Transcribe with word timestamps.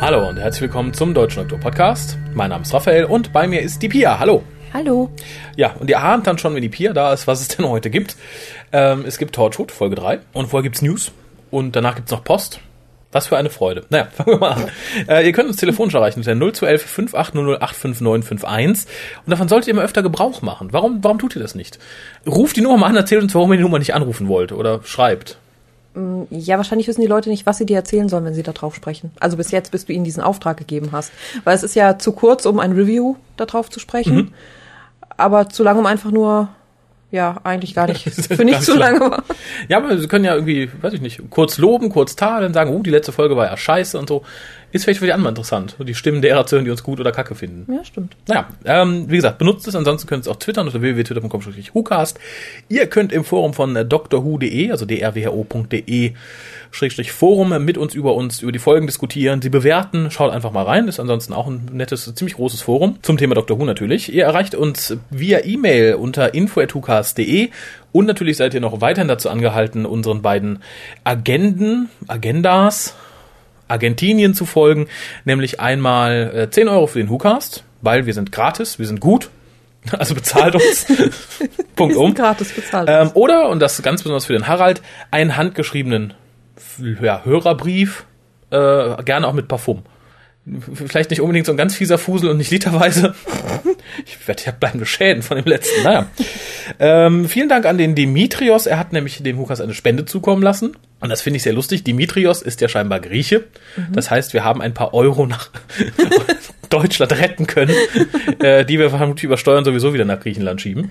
Hallo 0.00 0.28
und 0.28 0.38
herzlich 0.38 0.62
willkommen 0.62 0.92
zum 0.92 1.14
Deutschen 1.14 1.48
Doktor 1.48 1.58
Podcast. 1.60 2.18
Mein 2.34 2.50
Name 2.50 2.62
ist 2.62 2.74
Raphael 2.74 3.04
und 3.04 3.32
bei 3.32 3.46
mir 3.46 3.62
ist 3.62 3.80
die 3.82 3.88
Pia. 3.88 4.18
Hallo. 4.18 4.42
Hallo. 4.72 5.10
Ja, 5.56 5.74
und 5.78 5.88
ihr 5.88 6.02
ahnt 6.02 6.26
dann 6.26 6.38
schon, 6.38 6.56
wenn 6.56 6.62
die 6.62 6.68
Pia 6.68 6.92
da 6.92 7.12
ist, 7.12 7.28
was 7.28 7.40
es 7.40 7.48
denn 7.56 7.68
heute 7.68 7.88
gibt. 7.88 8.16
Ähm, 8.72 9.04
es 9.06 9.18
gibt 9.18 9.36
Torchwood, 9.36 9.70
Folge 9.70 9.94
3. 9.94 10.18
Und 10.32 10.48
vorher 10.48 10.64
gibt's 10.64 10.82
News. 10.82 11.12
Und 11.52 11.76
danach 11.76 11.94
gibt's 11.94 12.10
noch 12.10 12.24
Post. 12.24 12.60
Was 13.14 13.28
für 13.28 13.36
eine 13.36 13.48
Freude. 13.48 13.84
Naja, 13.90 14.08
fangen 14.12 14.32
wir 14.32 14.38
mal 14.38 14.50
an. 14.50 14.64
Äh, 15.08 15.24
ihr 15.24 15.32
könnt 15.32 15.48
uns 15.48 15.56
telefonisch 15.56 15.94
erreichen 15.94 16.18
unter 16.18 16.34
0211 16.34 16.82
5800 16.82 17.62
85951. 17.62 18.92
Und 19.24 19.30
davon 19.30 19.46
solltet 19.46 19.68
ihr 19.68 19.74
mal 19.74 19.84
öfter 19.84 20.02
Gebrauch 20.02 20.42
machen. 20.42 20.72
Warum, 20.72 20.98
warum 21.04 21.20
tut 21.20 21.36
ihr 21.36 21.40
das 21.40 21.54
nicht? 21.54 21.78
Ruft 22.26 22.56
die 22.56 22.60
Nummer 22.60 22.76
mal 22.76 22.86
an, 22.88 22.96
erzählt 22.96 23.22
uns, 23.22 23.32
warum 23.32 23.52
ihr 23.52 23.58
die 23.58 23.62
Nummer 23.62 23.78
nicht 23.78 23.94
anrufen 23.94 24.26
wollt. 24.26 24.50
Oder 24.50 24.80
schreibt. 24.82 25.38
Ja, 26.30 26.56
wahrscheinlich 26.56 26.88
wissen 26.88 27.02
die 27.02 27.06
Leute 27.06 27.30
nicht, 27.30 27.46
was 27.46 27.58
sie 27.58 27.66
dir 27.66 27.76
erzählen 27.76 28.08
sollen, 28.08 28.24
wenn 28.24 28.34
sie 28.34 28.42
da 28.42 28.50
drauf 28.50 28.74
sprechen. 28.74 29.12
Also 29.20 29.36
bis 29.36 29.52
jetzt, 29.52 29.70
bis 29.70 29.84
du 29.84 29.92
ihnen 29.92 30.02
diesen 30.02 30.24
Auftrag 30.24 30.56
gegeben 30.56 30.88
hast. 30.90 31.12
Weil 31.44 31.54
es 31.54 31.62
ist 31.62 31.76
ja 31.76 31.98
zu 32.00 32.10
kurz, 32.10 32.46
um 32.46 32.58
ein 32.58 32.72
Review 32.72 33.14
da 33.36 33.46
drauf 33.46 33.70
zu 33.70 33.78
sprechen. 33.78 34.16
Mhm. 34.16 34.32
Aber 35.16 35.48
zu 35.48 35.62
lang, 35.62 35.78
um 35.78 35.86
einfach 35.86 36.10
nur, 36.10 36.48
ja, 37.14 37.36
eigentlich 37.44 37.74
gar 37.74 37.86
nicht. 37.86 38.02
Für 38.10 38.44
nicht 38.44 38.62
zu 38.62 38.76
lange. 38.76 39.22
Ja, 39.68 39.76
aber 39.76 39.96
sie 39.96 40.08
können 40.08 40.24
ja 40.24 40.34
irgendwie, 40.34 40.68
weiß 40.82 40.94
ich 40.94 41.00
nicht, 41.00 41.30
kurz 41.30 41.58
loben, 41.58 41.88
kurz 41.88 42.16
tadeln, 42.16 42.52
sagen, 42.52 42.74
oh, 42.74 42.82
die 42.82 42.90
letzte 42.90 43.12
Folge 43.12 43.36
war 43.36 43.46
ja 43.46 43.56
scheiße 43.56 43.96
und 43.96 44.08
so. 44.08 44.24
Ist 44.74 44.82
vielleicht 44.82 44.98
für 44.98 45.06
die 45.06 45.12
anderen 45.12 45.36
interessant. 45.36 45.76
Die 45.78 45.94
Stimmen 45.94 46.20
derer 46.20 46.46
zu 46.46 46.56
hören, 46.56 46.64
die 46.64 46.70
uns 46.72 46.82
gut 46.82 46.98
oder 46.98 47.12
kacke 47.12 47.36
finden. 47.36 47.72
Ja, 47.72 47.84
stimmt. 47.84 48.16
Naja, 48.26 48.48
ähm, 48.64 49.08
wie 49.08 49.14
gesagt, 49.14 49.38
benutzt 49.38 49.68
es, 49.68 49.76
ansonsten 49.76 50.08
könnt 50.08 50.26
ihr 50.26 50.30
es 50.32 50.36
auch 50.36 50.40
twittern 50.40 50.66
unter 50.66 50.80
www.twitter.com-whocast. 50.80 52.18
Ihr 52.68 52.88
könnt 52.88 53.12
im 53.12 53.22
Forum 53.22 53.54
von 53.54 53.76
äh, 53.76 53.86
drwho.de, 53.86 54.72
also 54.72 54.84
drwho.de, 54.84 56.14
Schrägstrich 56.72 57.12
Forum 57.12 57.64
mit 57.64 57.78
uns 57.78 57.94
über 57.94 58.16
uns, 58.16 58.42
über 58.42 58.50
die 58.50 58.58
Folgen 58.58 58.88
diskutieren, 58.88 59.40
sie 59.40 59.48
bewerten, 59.48 60.10
schaut 60.10 60.32
einfach 60.32 60.50
mal 60.50 60.64
rein, 60.64 60.88
ist 60.88 60.98
ansonsten 60.98 61.34
auch 61.34 61.46
ein 61.46 61.68
nettes, 61.72 62.12
ziemlich 62.12 62.34
großes 62.34 62.60
Forum 62.60 62.98
zum 63.02 63.16
Thema 63.16 63.36
Dr. 63.36 63.60
Who 63.60 63.64
natürlich. 63.66 64.12
Ihr 64.12 64.24
erreicht 64.24 64.56
uns 64.56 64.96
via 65.08 65.44
E-Mail 65.44 65.94
unter 65.94 66.34
info.whocast.de 66.34 67.50
und 67.92 68.06
natürlich 68.06 68.38
seid 68.38 68.54
ihr 68.54 68.60
noch 68.60 68.80
weiterhin 68.80 69.06
dazu 69.06 69.30
angehalten, 69.30 69.86
unseren 69.86 70.20
beiden 70.20 70.64
Agenden, 71.04 71.90
Agendas, 72.08 72.96
Argentinien 73.68 74.34
zu 74.34 74.46
folgen, 74.46 74.88
nämlich 75.24 75.60
einmal 75.60 76.32
äh, 76.34 76.50
10 76.50 76.68
Euro 76.68 76.86
für 76.86 76.98
den 76.98 77.08
WhoCast, 77.08 77.64
weil 77.82 78.06
wir 78.06 78.14
sind 78.14 78.32
gratis, 78.32 78.78
wir 78.78 78.86
sind 78.86 79.00
gut, 79.00 79.30
also 79.92 80.14
bezahlt 80.14 80.54
uns. 80.54 80.86
Punkt 81.76 81.96
um. 81.96 82.14
gratis 82.14 82.52
bezahlt. 82.52 82.88
Ähm, 82.90 83.10
oder, 83.14 83.48
und 83.48 83.60
das 83.60 83.82
ganz 83.82 84.02
besonders 84.02 84.26
für 84.26 84.32
den 84.32 84.46
Harald, 84.46 84.82
einen 85.10 85.36
handgeschriebenen 85.36 86.14
ja, 87.00 87.24
Hörerbrief, 87.24 88.04
äh, 88.50 89.02
gerne 89.02 89.26
auch 89.26 89.32
mit 89.32 89.48
Parfum. 89.48 89.82
Vielleicht 90.74 91.08
nicht 91.08 91.22
unbedingt 91.22 91.46
so 91.46 91.52
ein 91.52 91.56
ganz 91.56 91.74
fieser 91.74 91.96
Fusel 91.96 92.28
und 92.28 92.36
nicht 92.36 92.50
literweise. 92.50 93.14
Ich 94.06 94.26
werde 94.26 94.42
ja 94.44 94.52
bleibende 94.52 94.86
Schäden 94.86 95.22
von 95.22 95.36
dem 95.36 95.46
letzten. 95.46 95.82
Naja. 95.84 96.06
Ähm, 96.78 97.28
vielen 97.28 97.48
Dank 97.48 97.64
an 97.66 97.78
den 97.78 97.94
Dimitrios. 97.94 98.66
Er 98.66 98.78
hat 98.78 98.92
nämlich 98.92 99.22
dem 99.22 99.38
Hukas 99.38 99.60
eine 99.60 99.74
Spende 99.74 100.04
zukommen 100.04 100.42
lassen. 100.42 100.76
Und 101.04 101.10
das 101.10 101.20
finde 101.20 101.36
ich 101.36 101.42
sehr 101.42 101.52
lustig. 101.52 101.84
Dimitrios 101.84 102.40
ist 102.40 102.62
ja 102.62 102.68
scheinbar 102.68 102.98
Grieche. 102.98 103.44
Das 103.92 104.10
heißt, 104.10 104.32
wir 104.32 104.42
haben 104.42 104.62
ein 104.62 104.72
paar 104.72 104.94
Euro 104.94 105.26
nach 105.26 105.50
Deutschland 106.70 107.12
retten 107.12 107.46
können, 107.46 107.74
äh, 108.38 108.64
die 108.64 108.78
wir 108.78 108.88
vermutlich 108.88 109.24
über 109.24 109.36
Steuern 109.36 109.66
sowieso 109.66 109.92
wieder 109.92 110.06
nach 110.06 110.18
Griechenland 110.18 110.62
schieben. 110.62 110.90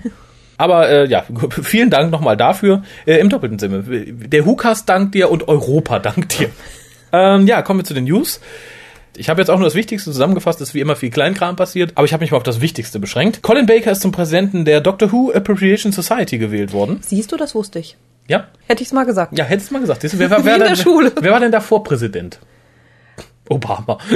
Aber 0.56 0.88
äh, 0.88 1.08
ja, 1.08 1.24
vielen 1.62 1.90
Dank 1.90 2.12
nochmal 2.12 2.36
dafür. 2.36 2.84
Äh, 3.06 3.16
Im 3.16 3.28
doppelten 3.28 3.58
Sinne. 3.58 3.82
Der 3.82 4.44
Hukas 4.44 4.84
dankt 4.84 5.16
dir 5.16 5.32
und 5.32 5.48
Europa 5.48 5.98
dankt 5.98 6.38
dir. 6.38 6.48
Ähm, 7.12 7.48
ja, 7.48 7.62
kommen 7.62 7.80
wir 7.80 7.84
zu 7.84 7.94
den 7.94 8.04
News. 8.04 8.40
Ich 9.16 9.28
habe 9.28 9.40
jetzt 9.40 9.48
auch 9.50 9.58
nur 9.58 9.66
das 9.66 9.74
Wichtigste 9.74 10.10
zusammengefasst, 10.10 10.60
es 10.60 10.68
ist 10.70 10.74
wie 10.74 10.80
immer 10.80 10.96
viel 10.96 11.10
Kleinkram 11.10 11.56
passiert, 11.56 11.92
aber 11.94 12.04
ich 12.04 12.12
habe 12.12 12.22
mich 12.22 12.30
mal 12.32 12.36
auf 12.38 12.42
das 12.42 12.60
Wichtigste 12.60 12.98
beschränkt. 12.98 13.42
Colin 13.42 13.66
Baker 13.66 13.92
ist 13.92 14.00
zum 14.02 14.12
Präsidenten 14.12 14.64
der 14.64 14.80
Doctor 14.80 15.12
Who 15.12 15.30
Appropriation 15.32 15.92
Society 15.92 16.38
gewählt 16.38 16.72
worden. 16.72 16.98
Siehst 17.02 17.30
du, 17.32 17.36
das 17.36 17.54
wusste 17.54 17.78
ich. 17.78 17.96
Ja, 18.26 18.48
Hätte 18.66 18.82
ich's 18.82 18.92
mal 18.92 19.04
gesagt. 19.04 19.36
ja, 19.38 19.44
hättest 19.44 19.70
du 19.70 19.74
mal 19.74 19.80
gesagt. 19.80 20.00
Siehst 20.02 20.14
du, 20.14 20.18
Wer, 20.18 20.30
wer, 20.30 20.38
in 20.38 20.44
der 20.44 20.58
denn- 20.68 20.76
Schule. 20.76 21.12
wer 21.20 21.30
war 21.32 21.40
denn 21.40 21.52
davor 21.52 21.84
Präsident? 21.84 22.38
Obama. 23.48 23.98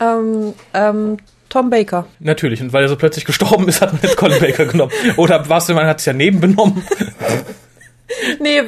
Ähm, 0.00 0.52
ähm, 0.74 1.16
Tom 1.48 1.70
Baker. 1.70 2.06
Natürlich, 2.20 2.60
und 2.60 2.72
weil 2.74 2.82
er 2.84 2.88
so 2.90 2.96
plötzlich 2.96 3.24
gestorben 3.24 3.66
ist, 3.68 3.80
hat 3.80 3.92
man 3.92 4.02
jetzt 4.02 4.16
Colin 4.16 4.38
Baker 4.38 4.66
genommen. 4.66 4.92
Oder 5.16 5.48
was, 5.48 5.68
man 5.68 5.86
hat 5.86 6.00
es 6.00 6.04
ja 6.04 6.12
nebenbenommen. 6.12 6.82
Nee, 8.40 8.62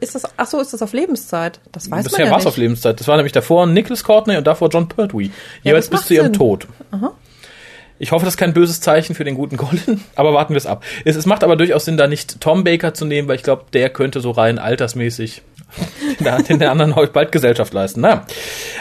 ist 0.00 0.14
das, 0.14 0.24
ach 0.36 0.46
so, 0.46 0.60
ist 0.60 0.72
das 0.72 0.82
auf 0.82 0.92
Lebenszeit? 0.92 1.60
Das 1.72 1.90
weiß 1.90 2.04
Bisher 2.04 2.20
man 2.20 2.26
ja 2.26 2.32
war 2.32 2.38
es 2.40 2.46
auf 2.46 2.56
Lebenszeit. 2.56 3.00
Das 3.00 3.08
war 3.08 3.16
nämlich 3.16 3.32
davor 3.32 3.66
Nicholas 3.66 4.04
Courtney 4.04 4.36
und 4.36 4.46
davor 4.46 4.68
John 4.68 4.88
Pertwee. 4.88 5.30
Jeweils 5.62 5.88
das 5.88 6.00
bis 6.00 6.08
zu 6.08 6.14
ihrem 6.14 6.26
Sinn. 6.26 6.32
Tod. 6.34 6.66
Aha. 6.90 7.12
Ich 7.98 8.12
hoffe, 8.12 8.24
das 8.24 8.34
ist 8.34 8.38
kein 8.38 8.52
böses 8.52 8.80
Zeichen 8.80 9.14
für 9.14 9.24
den 9.24 9.36
guten 9.36 9.56
Colin, 9.56 10.02
aber 10.16 10.34
warten 10.34 10.52
wir 10.52 10.58
es 10.58 10.66
ab. 10.66 10.84
Es, 11.04 11.16
es 11.16 11.26
macht 11.26 11.44
aber 11.44 11.56
durchaus 11.56 11.84
Sinn, 11.84 11.96
da 11.96 12.06
nicht 12.06 12.40
Tom 12.40 12.64
Baker 12.64 12.92
zu 12.92 13.04
nehmen, 13.04 13.28
weil 13.28 13.36
ich 13.36 13.42
glaube, 13.42 13.64
der 13.72 13.88
könnte 13.90 14.20
so 14.20 14.30
rein 14.32 14.58
altersmäßig 14.58 15.42
den, 16.48 16.58
den 16.58 16.68
anderen 16.68 16.94
heute 16.94 17.12
bald 17.12 17.32
Gesellschaft 17.32 17.72
leisten. 17.72 18.00
Naja. 18.00 18.24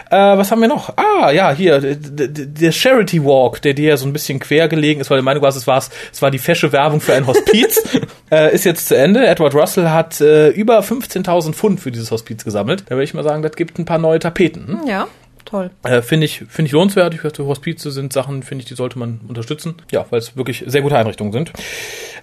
Äh, 0.10 0.38
was 0.38 0.52
haben 0.52 0.62
wir 0.62 0.68
noch? 0.68 0.94
Ah, 0.98 1.32
ja, 1.32 1.52
hier, 1.52 1.80
der 1.82 2.72
Charity 2.72 3.24
Walk, 3.24 3.62
der 3.62 3.74
dir 3.74 3.90
ja 3.90 3.98
so 3.98 4.06
ein 4.06 4.14
bisschen 4.14 4.40
quer 4.40 4.68
gelegen 4.68 5.02
ist, 5.02 5.10
weil 5.10 5.18
der 5.18 5.24
Meinung 5.24 5.42
war, 5.42 5.50
es 5.50 5.68
war's, 5.68 5.90
es 6.12 6.22
war 6.22 6.32
die 6.32 6.40
fesche 6.40 6.72
Werbung 6.72 7.02
für 7.02 7.14
ein 7.14 7.28
Hospiz, 7.28 7.82
äh, 8.32 8.54
ist 8.54 8.66
jetzt 8.66 8.88
zu 8.88 8.98
Ende. 8.98 9.26
Edward 9.26 9.56
Russell 9.56 9.90
hat 9.90 10.22
äh, 10.22 10.50
über 10.50 10.80
15.000 10.80 11.54
Pfund 11.54 11.80
für 11.80 11.92
dieses 11.92 12.12
Hospiz 12.12 12.44
gesammelt. 12.44 12.84
Da 12.88 12.92
würde 12.92 13.04
ich 13.04 13.14
mal 13.14 13.24
sagen, 13.24 13.42
das 13.42 13.56
gibt 13.56 13.80
ein 13.80 13.86
paar 13.86 13.98
neue 13.98 14.20
Tapeten. 14.20 14.68
Hm? 14.68 14.88
Ja, 14.88 15.08
toll. 15.46 15.72
Äh, 15.84 16.02
finde 16.02 16.26
ich, 16.26 16.44
finde 16.50 16.68
ich 16.68 16.72
lohnenswert. 16.72 17.14
Ich 17.14 17.22
finde, 17.22 17.46
Hospize 17.46 17.92
sind 17.92 18.14
Sachen, 18.14 18.44
finde 18.44 18.64
ich, 18.64 18.68
die 18.68 18.76
sollte 18.76 19.00
man 19.00 19.22
unterstützen. 19.28 19.76
Ja, 19.92 20.06
weil 20.10 20.20
es 20.20 20.36
wirklich 20.36 20.64
sehr 20.68 20.82
gute 20.82 20.98
Einrichtungen 20.98 21.32
sind. 21.32 21.54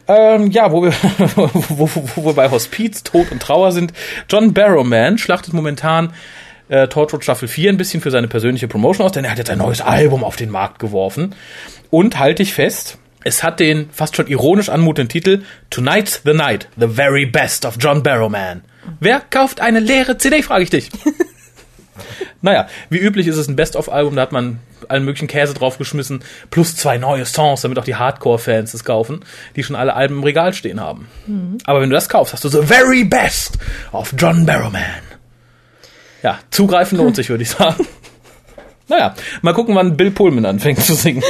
Ähm, 0.09 0.51
ja, 0.51 0.73
wo 0.73 0.83
wir, 0.83 0.93
wo, 1.37 1.89
wo, 1.95 2.09
wo 2.17 2.25
wir 2.27 2.35
bei 2.35 2.51
Hospiz, 2.51 3.03
Tod 3.03 3.31
und 3.31 3.41
Trauer 3.43 3.73
sind. 3.73 3.93
John 4.29 4.53
Barrowman 4.53 5.19
schlachtet 5.19 5.55
momentan 5.55 6.13
äh, 6.69 6.89
Torchwood 6.89 7.23
Staffel 7.23 7.49
4 7.49 7.71
ein 7.71 7.77
bisschen 7.77 8.01
für 8.01 8.11
seine 8.11 8.29
persönliche 8.29 8.69
Promotion 8.69 9.07
aus, 9.07 9.13
denn 9.13 9.25
er 9.25 9.33
hat 9.33 9.39
jetzt 9.39 9.51
ein 9.51 9.59
neues 9.59 9.81
Album 9.81 10.25
auf 10.25 10.37
den 10.37 10.51
Markt 10.51 10.79
geworfen. 10.79 11.35
Und 11.91 12.19
halte 12.19 12.43
ich 12.43 12.55
fest, 12.55 12.99
es 13.25 13.43
hat 13.43 13.61
den 13.61 13.91
fast 13.91 14.17
schon 14.17 14.29
ironisch 14.29 14.69
anmutenden 14.69 15.09
Titel 15.09 15.43
Tonight's 15.69 16.23
the 16.25 16.33
Night, 16.33 16.69
the 16.79 16.89
very 16.89 17.27
best 17.27 17.65
of 17.67 17.77
John 17.79 18.03
Barrowman. 18.03 18.63
Wer 18.99 19.21
kauft 19.21 19.61
eine 19.61 19.81
leere 19.81 20.17
CD, 20.17 20.43
frage 20.43 20.65
ich 20.65 20.71
dich. 20.71 20.91
Naja, 22.43 22.69
wie 22.88 22.99
üblich 22.99 23.27
ist 23.27 23.37
es 23.37 23.49
ein 23.49 23.56
Best-of-Album, 23.56 24.16
da 24.16 24.22
hat 24.22 24.33
man 24.33 24.61
allen 24.88 25.05
möglichen 25.05 25.28
Käse 25.28 25.53
draufgeschmissen, 25.53 26.22
plus 26.50 26.75
zwei 26.77 26.97
neue 26.97 27.27
Songs, 27.27 27.61
damit 27.61 27.78
auch 27.78 27.84
die 27.84 27.97
Hardcore-Fans 27.97 28.72
es 28.72 28.84
kaufen, 28.84 29.21
die 29.56 29.62
schon 29.62 29.77
alle 29.77 29.94
Alben 29.94 30.16
im 30.16 30.25
Regal 30.25 30.55
stehen 30.55 30.81
haben. 30.81 31.09
Aber 31.66 31.81
wenn 31.83 31.91
du 31.91 31.94
das 31.94 32.09
kaufst, 32.09 32.33
hast 32.33 32.44
du 32.44 32.49
The 32.49 32.62
Very 32.62 33.05
Best 33.05 33.59
of 33.93 34.15
John 34.16 34.47
Barrowman. 34.47 34.83
Ja, 36.22 36.39
zugreifen 36.50 36.99
lohnt 36.99 37.16
sich, 37.16 37.28
würde 37.28 37.43
ich 37.43 37.50
sagen. 37.50 37.87
Naja, 38.91 39.15
mal 39.43 39.55
gucken, 39.55 39.77
wann 39.77 39.97
Bill 39.97 40.10
Pullman 40.10 40.44
anfängt 40.44 40.81
zu 40.81 40.94
singen. 40.94 41.22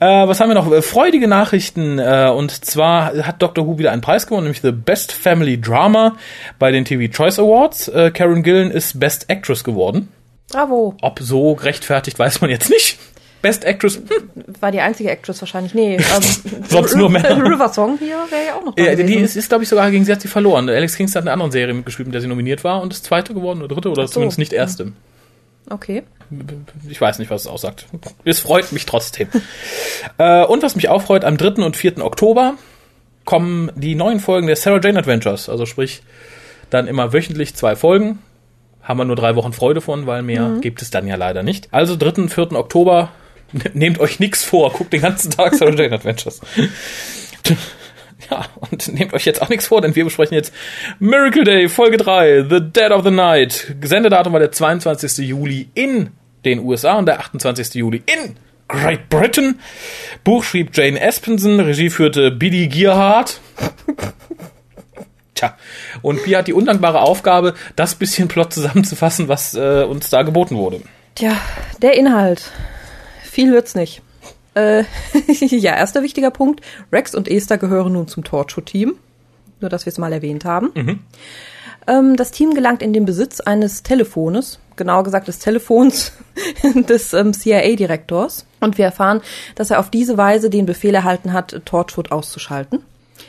äh, 0.00 0.28
was 0.28 0.38
haben 0.38 0.50
wir 0.50 0.54
noch? 0.54 0.70
Äh, 0.70 0.82
Freudige 0.82 1.28
Nachrichten. 1.28 1.98
Äh, 1.98 2.28
und 2.28 2.50
zwar 2.66 3.26
hat 3.26 3.40
Doctor 3.40 3.66
Who 3.66 3.78
wieder 3.78 3.90
einen 3.90 4.02
Preis 4.02 4.26
gewonnen, 4.26 4.44
nämlich 4.44 4.60
The 4.60 4.70
Best 4.72 5.12
Family 5.12 5.58
Drama 5.58 6.16
bei 6.58 6.72
den 6.72 6.84
TV 6.84 7.10
Choice 7.10 7.38
Awards. 7.38 7.88
Äh, 7.88 8.10
Karen 8.10 8.42
Gillan 8.42 8.70
ist 8.70 9.00
Best 9.00 9.30
Actress 9.30 9.64
geworden. 9.64 10.08
Bravo. 10.50 10.96
Ob 11.02 11.18
so 11.20 11.54
gerechtfertigt, 11.54 12.18
weiß 12.18 12.40
man 12.40 12.50
jetzt 12.50 12.70
nicht. 12.70 12.98
Best 13.42 13.64
Actress, 13.64 13.96
hm, 13.96 14.44
War 14.60 14.72
die 14.72 14.80
einzige 14.80 15.10
Actress 15.10 15.40
wahrscheinlich. 15.40 15.74
Nee. 15.74 15.96
Ähm, 15.96 16.62
Sonst 16.68 16.96
nur 16.96 17.10
Männer. 17.10 17.36
River 17.36 17.72
Song 17.72 17.98
hier 17.98 18.16
wäre 18.30 18.46
ja 18.46 18.54
auch 18.56 18.64
noch 18.64 18.74
da 18.74 18.82
äh, 18.82 18.96
die 18.96 19.02
gewesen. 19.02 19.24
ist, 19.24 19.36
ist 19.36 19.48
glaube 19.48 19.64
ich, 19.64 19.68
sogar 19.68 19.90
gegen 19.90 20.04
sie 20.04 20.12
hat 20.12 20.20
sie 20.20 20.28
verloren. 20.28 20.68
Alex 20.68 20.96
Kingston 20.96 21.20
hat 21.20 21.24
eine 21.28 21.32
andere 21.32 21.52
Serie 21.52 21.74
mitgeschrieben, 21.74 22.08
in 22.08 22.12
der 22.12 22.20
sie 22.22 22.28
nominiert 22.28 22.64
war 22.64 22.80
und 22.80 22.92
ist 22.92 23.04
zweite 23.04 23.34
geworden 23.34 23.62
oder 23.62 23.74
dritte 23.74 23.90
oder 23.90 24.06
so. 24.06 24.14
zumindest 24.14 24.38
nicht 24.38 24.52
erste. 24.52 24.92
Okay. 25.68 26.04
Ich 26.88 27.00
weiß 27.00 27.18
nicht, 27.18 27.30
was 27.30 27.42
es 27.42 27.46
aussagt. 27.46 27.86
Es 28.24 28.40
freut 28.40 28.72
mich 28.72 28.86
trotzdem. 28.86 29.28
äh, 30.18 30.44
und 30.44 30.62
was 30.62 30.74
mich 30.76 30.88
auch 30.88 31.02
freut, 31.02 31.24
am 31.24 31.36
3. 31.36 31.64
und 31.64 31.76
4. 31.76 32.04
Oktober 32.04 32.54
kommen 33.24 33.70
die 33.74 33.94
neuen 33.94 34.20
Folgen 34.20 34.46
der 34.46 34.56
Sarah 34.56 34.80
Jane 34.82 34.98
Adventures. 34.98 35.48
Also 35.48 35.66
sprich, 35.66 36.02
dann 36.70 36.86
immer 36.86 37.12
wöchentlich 37.12 37.54
zwei 37.54 37.76
Folgen. 37.76 38.20
Haben 38.86 39.00
wir 39.00 39.04
nur 39.04 39.16
drei 39.16 39.34
Wochen 39.34 39.52
Freude 39.52 39.80
von, 39.80 40.06
weil 40.06 40.22
mehr 40.22 40.58
gibt 40.60 40.80
es 40.80 40.90
dann 40.90 41.08
ja 41.08 41.16
leider 41.16 41.42
nicht. 41.42 41.68
Also 41.72 41.96
3. 41.96 42.22
und 42.22 42.28
4. 42.32 42.52
Oktober, 42.52 43.10
nehmt 43.74 43.98
euch 43.98 44.20
nichts 44.20 44.44
vor, 44.44 44.72
guckt 44.72 44.92
den 44.92 45.02
ganzen 45.02 45.32
Tag 45.32 45.54
Sarah 45.54 45.92
Adventures. 45.92 46.40
Ja, 48.30 48.46
und 48.70 48.88
nehmt 48.92 49.12
euch 49.12 49.24
jetzt 49.24 49.40
auch 49.40 49.50
nichts 49.50 49.68
vor, 49.68 49.80
denn 49.82 49.94
wir 49.94 50.02
besprechen 50.02 50.34
jetzt 50.34 50.52
Miracle 50.98 51.44
Day, 51.44 51.68
Folge 51.68 51.96
3, 51.96 52.46
The 52.48 52.60
Dead 52.60 52.90
of 52.90 53.04
the 53.04 53.10
Night. 53.10 53.76
Sendedatum 53.82 54.32
war 54.32 54.40
der 54.40 54.50
22. 54.50 55.28
Juli 55.28 55.68
in 55.74 56.10
den 56.44 56.60
USA 56.60 56.94
und 56.94 57.06
der 57.06 57.20
28. 57.20 57.74
Juli 57.74 58.02
in 58.06 58.36
Great 58.68 59.08
Britain. 59.10 59.60
Buch 60.24 60.42
schrieb 60.42 60.76
Jane 60.76 60.98
Espenson, 60.98 61.60
Regie 61.60 61.90
führte 61.90 62.32
Billy 62.32 62.66
Gearhart. 62.66 63.40
Tja, 65.36 65.54
und 66.02 66.22
Pia 66.24 66.38
hat 66.38 66.48
die 66.48 66.54
undankbare 66.54 67.00
Aufgabe, 67.00 67.54
das 67.76 67.94
bisschen 67.94 68.26
Plot 68.26 68.54
zusammenzufassen, 68.54 69.28
was 69.28 69.54
äh, 69.54 69.84
uns 69.84 70.10
da 70.10 70.22
geboten 70.22 70.56
wurde. 70.56 70.80
Tja, 71.14 71.36
der 71.82 71.96
Inhalt. 71.96 72.50
Viel 73.22 73.52
wird's 73.52 73.74
nicht. 73.74 74.02
Äh, 74.54 74.84
ja, 75.28 75.76
erster 75.76 76.02
wichtiger 76.02 76.30
Punkt. 76.30 76.62
Rex 76.90 77.14
und 77.14 77.28
Esther 77.28 77.58
gehören 77.58 77.92
nun 77.92 78.08
zum 78.08 78.24
Torture-Team. 78.24 78.96
Nur, 79.60 79.70
dass 79.70 79.84
wir 79.84 79.90
es 79.90 79.98
mal 79.98 80.12
erwähnt 80.12 80.46
haben. 80.46 80.70
Mhm. 80.74 81.00
Ähm, 81.86 82.16
das 82.16 82.30
Team 82.30 82.54
gelangt 82.54 82.82
in 82.82 82.94
den 82.94 83.04
Besitz 83.04 83.40
eines 83.40 83.82
Telefones, 83.82 84.58
genauer 84.76 85.04
gesagt 85.04 85.28
des 85.28 85.38
Telefons 85.38 86.12
des 86.88 87.12
ähm, 87.12 87.34
CIA-Direktors. 87.34 88.46
Und 88.60 88.78
wir 88.78 88.86
erfahren, 88.86 89.20
dass 89.54 89.70
er 89.70 89.80
auf 89.80 89.90
diese 89.90 90.16
Weise 90.16 90.48
den 90.48 90.64
Befehl 90.64 90.94
erhalten 90.94 91.34
hat, 91.34 91.60
Torchwood 91.66 92.10
auszuschalten. 92.10 92.82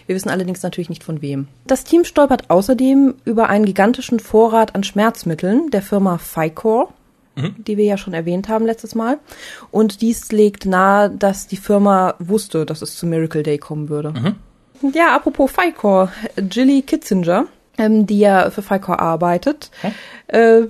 Wir 0.07 0.15
wissen 0.15 0.30
allerdings 0.30 0.63
natürlich 0.63 0.89
nicht 0.89 1.04
von 1.04 1.21
wem. 1.21 1.48
Das 1.68 1.83
Team 1.83 2.06
stolpert 2.06 2.50
außerdem 2.50 3.15
über 3.25 3.50
einen 3.50 3.65
gigantischen 3.65 4.19
Vorrat 4.19 4.74
an 4.74 4.83
Schmerzmitteln 4.83 5.69
der 5.69 5.81
Firma 5.81 6.18
Ficor, 6.18 6.94
die 7.57 7.77
wir 7.77 7.86
ja 7.86 7.98
schon 7.98 8.13
erwähnt 8.13 8.50
haben 8.50 8.65
letztes 8.65 8.95
Mal. 8.95 9.19
Und 9.69 10.01
dies 10.01 10.31
legt 10.31 10.65
nahe, 10.65 11.09
dass 11.09 11.48
die 11.48 11.57
Firma 11.57 12.15
wusste, 12.19 12.65
dass 12.65 12.81
es 12.81 12.95
zu 12.95 13.06
Miracle 13.06 13.44
Day 13.44 13.57
kommen 13.57 13.89
würde. 13.89 14.36
Ja, 14.94 15.15
apropos 15.15 15.51
Ficor, 15.51 16.12
Jilly 16.51 16.81
Kitzinger, 16.81 17.45
ähm, 17.77 18.06
die 18.07 18.19
ja 18.19 18.50
für 18.50 18.62
Ficor 18.62 19.00
arbeitet, 19.00 19.71
äh, 20.27 20.62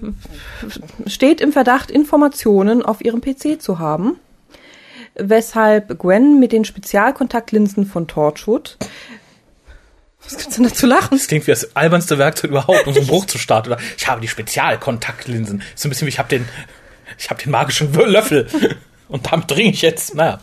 steht 1.06 1.42
im 1.42 1.52
Verdacht, 1.52 1.92
Informationen 1.92 2.84
auf 2.84 3.04
ihrem 3.04 3.22
PC 3.22 3.62
zu 3.62 3.80
haben. 3.80 4.20
Weshalb 5.16 5.98
Gwen 6.00 6.40
mit 6.40 6.52
den 6.52 6.64
Spezialkontaktlinsen 6.64 7.86
von 7.86 8.08
Torchwood 8.08 8.78
was 10.24 10.38
gibt's 10.38 10.56
denn 10.56 10.66
da 10.66 10.74
zu 10.74 10.88
lachen? 10.88 11.18
Das 11.18 11.28
klingt 11.28 11.48
wie 11.48 11.52
das 11.52 11.76
albernste 11.76 12.18
Werkzeug 12.18 12.52
überhaupt, 12.52 12.88
um 12.88 12.94
so 12.94 13.00
einen 13.00 13.08
Bruch 13.08 13.26
zu 13.26 13.38
starten. 13.38 13.72
Oder 13.72 13.82
ich 13.98 14.08
habe 14.08 14.22
die 14.22 14.28
Spezialkontaktlinsen. 14.28 15.62
So 15.76 15.88
ein 15.88 15.90
bisschen 15.90 16.06
wie 16.06 16.10
ich 16.10 16.20
habe 16.20 16.30
den, 16.30 16.48
ich 17.18 17.30
habe 17.30 17.42
den 17.42 17.52
magischen 17.52 17.94
Löffel 17.94 18.48
und 19.08 19.32
damit 19.32 19.50
dringe 19.50 19.72
ich 19.72 19.82
jetzt. 19.82 20.16
Naja. 20.16 20.40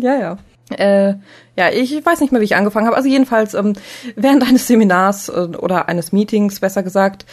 Ja, 0.00 0.18
ja. 0.18 0.38
Äh, 0.70 1.14
ja, 1.56 1.70
ich 1.70 2.04
weiß 2.04 2.20
nicht 2.20 2.30
mehr, 2.30 2.40
wie 2.40 2.44
ich 2.44 2.56
angefangen 2.56 2.86
habe. 2.86 2.96
Also 2.96 3.08
jedenfalls 3.08 3.54
ähm, 3.54 3.72
während 4.16 4.46
eines 4.46 4.66
Seminars 4.66 5.28
äh, 5.28 5.32
oder 5.32 5.88
eines 5.88 6.12
Meetings, 6.12 6.60
besser 6.60 6.82
gesagt, 6.82 7.24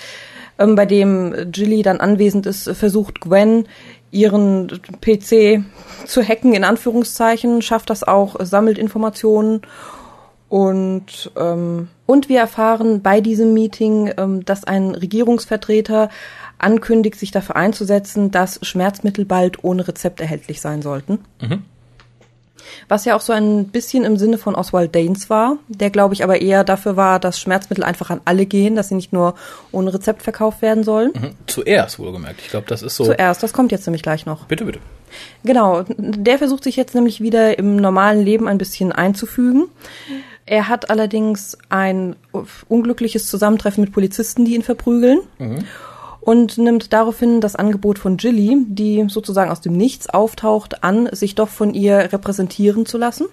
ähm, 0.57 0.75
bei 0.75 0.85
dem 0.85 1.51
Jilly 1.53 1.83
dann 1.83 1.99
anwesend 1.99 2.45
ist, 2.45 2.69
versucht 2.69 3.19
Gwen 3.21 3.67
ihren 4.11 4.67
PC 5.01 5.63
zu 6.05 6.23
hacken, 6.23 6.53
in 6.53 6.63
Anführungszeichen, 6.63 7.61
schafft 7.61 7.89
das 7.89 8.03
auch, 8.03 8.37
sammelt 8.39 8.77
Informationen 8.77 9.61
und, 10.49 11.31
ähm, 11.37 11.89
und 12.05 12.29
wir 12.29 12.39
erfahren 12.39 13.01
bei 13.01 13.21
diesem 13.21 13.53
Meeting, 13.53 14.13
ähm, 14.17 14.45
dass 14.45 14.63
ein 14.63 14.95
Regierungsvertreter 14.95 16.09
ankündigt, 16.57 17.19
sich 17.19 17.31
dafür 17.31 17.55
einzusetzen, 17.55 18.31
dass 18.31 18.59
Schmerzmittel 18.61 19.25
bald 19.25 19.63
ohne 19.63 19.87
Rezept 19.87 20.21
erhältlich 20.21 20.61
sein 20.61 20.81
sollten. 20.81 21.19
Was 22.87 23.05
ja 23.05 23.15
auch 23.15 23.21
so 23.21 23.33
ein 23.33 23.67
bisschen 23.67 24.03
im 24.03 24.17
Sinne 24.17 24.37
von 24.37 24.55
Oswald 24.55 24.95
Danes 24.95 25.29
war, 25.29 25.57
der 25.67 25.89
glaube 25.89 26.13
ich 26.13 26.23
aber 26.23 26.41
eher 26.41 26.63
dafür 26.63 26.95
war, 26.95 27.19
dass 27.19 27.39
Schmerzmittel 27.39 27.83
einfach 27.83 28.09
an 28.09 28.21
alle 28.25 28.45
gehen, 28.45 28.75
dass 28.75 28.89
sie 28.89 28.95
nicht 28.95 29.13
nur 29.13 29.35
ohne 29.71 29.93
Rezept 29.93 30.23
verkauft 30.23 30.61
werden 30.61 30.83
sollen. 30.83 31.11
Mhm. 31.13 31.31
Zuerst 31.47 31.99
wohlgemerkt. 31.99 32.41
Ich 32.41 32.49
glaube, 32.49 32.67
das 32.67 32.81
ist 32.81 32.95
so. 32.95 33.05
Zuerst, 33.05 33.43
das 33.43 33.53
kommt 33.53 33.71
jetzt 33.71 33.85
nämlich 33.87 34.03
gleich 34.03 34.25
noch. 34.25 34.45
Bitte, 34.45 34.65
bitte. 34.65 34.79
Genau, 35.43 35.83
der 35.97 36.37
versucht 36.37 36.63
sich 36.63 36.75
jetzt 36.75 36.95
nämlich 36.95 37.21
wieder 37.21 37.57
im 37.57 37.77
normalen 37.77 38.23
Leben 38.23 38.47
ein 38.47 38.57
bisschen 38.57 38.91
einzufügen. 38.91 39.65
Er 40.45 40.67
hat 40.67 40.89
allerdings 40.89 41.57
ein 41.69 42.15
unglückliches 42.67 43.27
Zusammentreffen 43.27 43.83
mit 43.83 43.93
Polizisten, 43.93 44.45
die 44.45 44.55
ihn 44.55 44.61
verprügeln. 44.61 45.19
Und 46.21 46.57
nimmt 46.57 46.91
daraufhin 46.91 47.39
das 47.39 47.55
Angebot 47.55 47.99
von 47.99 48.17
Jilly, 48.17 48.65
die 48.67 49.05
sozusagen 49.09 49.51
aus 49.51 49.61
dem 49.61 49.77
Nichts 49.77 50.09
auftaucht, 50.09 50.83
an, 50.83 51.07
sich 51.11 51.35
doch 51.35 51.49
von 51.49 51.73
ihr 51.73 52.11
repräsentieren 52.11 52.87
zu 52.87 52.97
lassen. 52.97 53.27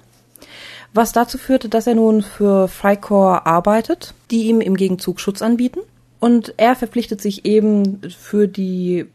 Was 0.95 1.13
dazu 1.13 1.39
führte, 1.39 1.71
dass 1.71 1.87
er 1.87 1.95
nun 1.95 2.21
für 2.23 2.69
Freikorps 2.69 3.47
arbeitet, 3.47 4.15
die 4.31 4.45
ihm 4.45 4.61
im 4.61 4.77
Gegenzug 4.77 5.21
Schutz 5.21 5.41
anbieten. 5.41 5.81
Und 6.21 6.55
er 6.59 6.77
verpflichtet 6.77 7.21
sich 7.23 7.47
eben 7.47 8.03
für 8.11 8.47
die 8.47 9.07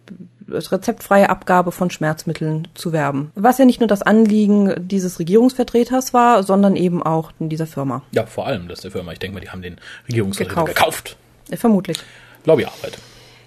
rezeptfreie 0.50 1.30
Abgabe 1.30 1.72
von 1.72 1.90
Schmerzmitteln 1.90 2.68
zu 2.74 2.92
werben. 2.94 3.32
Was 3.36 3.58
ja 3.58 3.66
nicht 3.66 3.80
nur 3.80 3.88
das 3.88 4.02
Anliegen 4.02 4.74
dieses 4.88 5.20
Regierungsvertreters 5.20 6.14
war, 6.14 6.44
sondern 6.44 6.76
eben 6.76 7.04
auch 7.04 7.32
dieser 7.40 7.68
Firma. 7.68 8.02
Ja, 8.12 8.26
vor 8.26 8.48
allem 8.48 8.68
das 8.68 8.82
der 8.82 8.92
Firma. 8.92 9.12
Ich 9.12 9.20
denke 9.20 9.36
mal, 9.36 9.42
die 9.42 9.50
haben 9.50 9.62
den 9.62 9.78
Regierungsvertreter 10.08 10.66
Gekauft. 10.66 11.06
gekauft. 11.06 11.18
Äh, 11.52 11.58
Vermutlich. 11.58 11.98
Lobbyarbeit. 12.46 12.98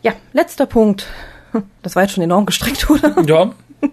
Ja, 0.03 0.13
letzter 0.33 0.67
Punkt. 0.67 1.07
Das 1.83 1.97
war 1.97 2.05
jetzt 2.05 2.13
schon 2.13 2.23
enorm 2.23 2.47
gestreckt, 2.47 2.89
oder? 2.89 3.17
Ja, 3.27 3.51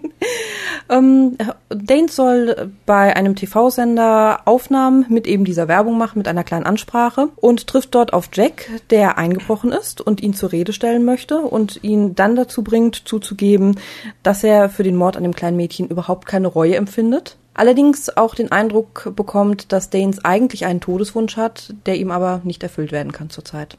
Ähm, 0.90 1.36
Dane 1.68 2.08
soll 2.08 2.70
bei 2.86 3.14
einem 3.14 3.36
TV-Sender 3.36 4.42
Aufnahmen 4.46 5.04
mit 5.08 5.26
eben 5.26 5.44
dieser 5.44 5.68
Werbung 5.68 5.98
machen, 5.98 6.18
mit 6.18 6.28
einer 6.28 6.44
kleinen 6.44 6.64
Ansprache 6.64 7.28
und 7.36 7.66
trifft 7.66 7.94
dort 7.94 8.12
auf 8.12 8.30
Jack, 8.32 8.68
der 8.90 9.18
eingebrochen 9.18 9.70
ist 9.70 10.00
und 10.00 10.22
ihn 10.22 10.34
zur 10.34 10.52
Rede 10.52 10.72
stellen 10.72 11.04
möchte 11.04 11.38
und 11.38 11.82
ihn 11.82 12.14
dann 12.14 12.36
dazu 12.36 12.62
bringt, 12.62 12.96
zuzugeben, 13.06 13.78
dass 14.22 14.42
er 14.44 14.70
für 14.70 14.82
den 14.82 14.96
Mord 14.96 15.16
an 15.16 15.24
dem 15.24 15.34
kleinen 15.34 15.56
Mädchen 15.56 15.88
überhaupt 15.88 16.26
keine 16.26 16.48
Reue 16.48 16.76
empfindet. 16.76 17.36
Allerdings 17.52 18.16
auch 18.16 18.34
den 18.34 18.52
Eindruck 18.52 19.12
bekommt, 19.14 19.72
dass 19.72 19.90
Danes 19.90 20.24
eigentlich 20.24 20.64
einen 20.64 20.80
Todeswunsch 20.80 21.36
hat, 21.36 21.74
der 21.86 21.96
ihm 21.96 22.10
aber 22.10 22.40
nicht 22.44 22.62
erfüllt 22.62 22.92
werden 22.92 23.12
kann 23.12 23.30
zurzeit. 23.30 23.76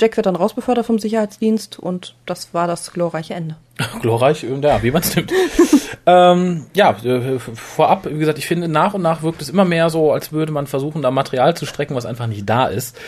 Jack 0.00 0.16
wird 0.16 0.26
dann 0.26 0.36
rausbefördert 0.36 0.86
vom 0.86 0.98
Sicherheitsdienst 0.98 1.78
und 1.78 2.14
das 2.24 2.54
war 2.54 2.66
das 2.66 2.92
glorreiche 2.92 3.34
Ende. 3.34 3.56
glorreich, 4.02 4.44
äh, 4.44 4.60
ja, 4.60 4.82
wie 4.82 4.90
man 4.90 5.02
es 5.02 5.16
nimmt. 5.16 5.32
ähm, 6.06 6.66
ja, 6.74 6.90
äh, 7.04 7.38
vorab, 7.38 8.06
wie 8.10 8.18
gesagt, 8.18 8.38
ich 8.38 8.46
finde, 8.46 8.68
nach 8.68 8.94
und 8.94 9.02
nach 9.02 9.22
wirkt 9.22 9.40
es 9.40 9.48
immer 9.48 9.64
mehr 9.64 9.88
so, 9.88 10.12
als 10.12 10.32
würde 10.32 10.52
man 10.52 10.66
versuchen, 10.66 11.02
da 11.02 11.10
Material 11.10 11.56
zu 11.56 11.64
strecken, 11.64 11.94
was 11.94 12.04
einfach 12.04 12.26
nicht 12.26 12.48
da 12.48 12.66
ist. 12.66 12.98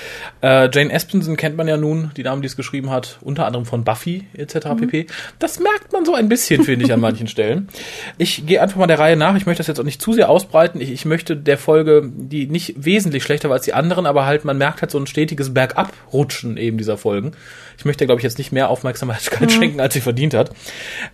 Äh, 0.43 0.70
Jane 0.72 0.93
Espenson 0.93 1.37
kennt 1.37 1.56
man 1.56 1.69
ja 1.69 1.76
nun, 1.76 2.12
die 2.16 2.22
Dame, 2.22 2.40
die 2.40 2.46
es 2.46 2.56
geschrieben 2.56 2.90
hat, 2.90 3.19
unter 3.20 3.46
anderem 3.46 3.66
von 3.66 3.84
Buffy 3.84 4.26
etc. 4.34 4.69
pp. 4.78 5.06
Das 5.38 5.61
merkt 5.61 5.93
man 5.93 6.05
so 6.05 6.14
ein 6.14 6.28
bisschen, 6.28 6.64
finde 6.64 6.87
ich, 6.87 6.92
an 6.92 7.00
manchen 7.00 7.26
Stellen. 7.26 7.68
Ich 8.16 8.47
gehe 8.47 8.62
einfach 8.62 8.76
mal 8.76 8.87
der 8.87 8.99
Reihe 8.99 9.16
nach. 9.16 9.37
Ich 9.37 9.47
möchte 9.47 9.61
das 9.61 9.66
jetzt 9.66 9.80
auch 9.80 9.85
nicht 9.85 10.00
zu 10.00 10.14
sehr 10.14 10.30
ausbreiten. 10.30 10.80
Ich, 10.80 10.90
ich 10.90 11.04
möchte 11.04 11.37
der 11.37 11.59
Folge, 11.59 12.11
die 12.14 12.47
nicht 12.47 12.75
wesentlich 12.76 13.23
schlechter 13.23 13.50
war 13.50 13.56
als 13.56 13.64
die 13.64 13.75
anderen, 13.75 14.06
aber 14.06 14.25
halt, 14.25 14.44
man 14.44 14.56
merkt 14.56 14.80
halt 14.80 14.90
so 14.90 14.99
ein 14.99 15.06
stetiges 15.06 15.52
Bergabrutschen 15.52 16.56
eben 16.56 16.78
dieser 16.78 16.97
Folgen. 16.97 17.33
Ich 17.78 17.85
möchte, 17.85 18.07
glaube 18.07 18.21
ich, 18.21 18.25
jetzt 18.25 18.38
nicht 18.38 18.52
mehr 18.52 18.69
Aufmerksamkeit 18.69 19.50
schenken, 19.52 19.81
als 19.81 19.95
sie 19.95 20.00
verdient 20.00 20.35
hat. 20.35 20.50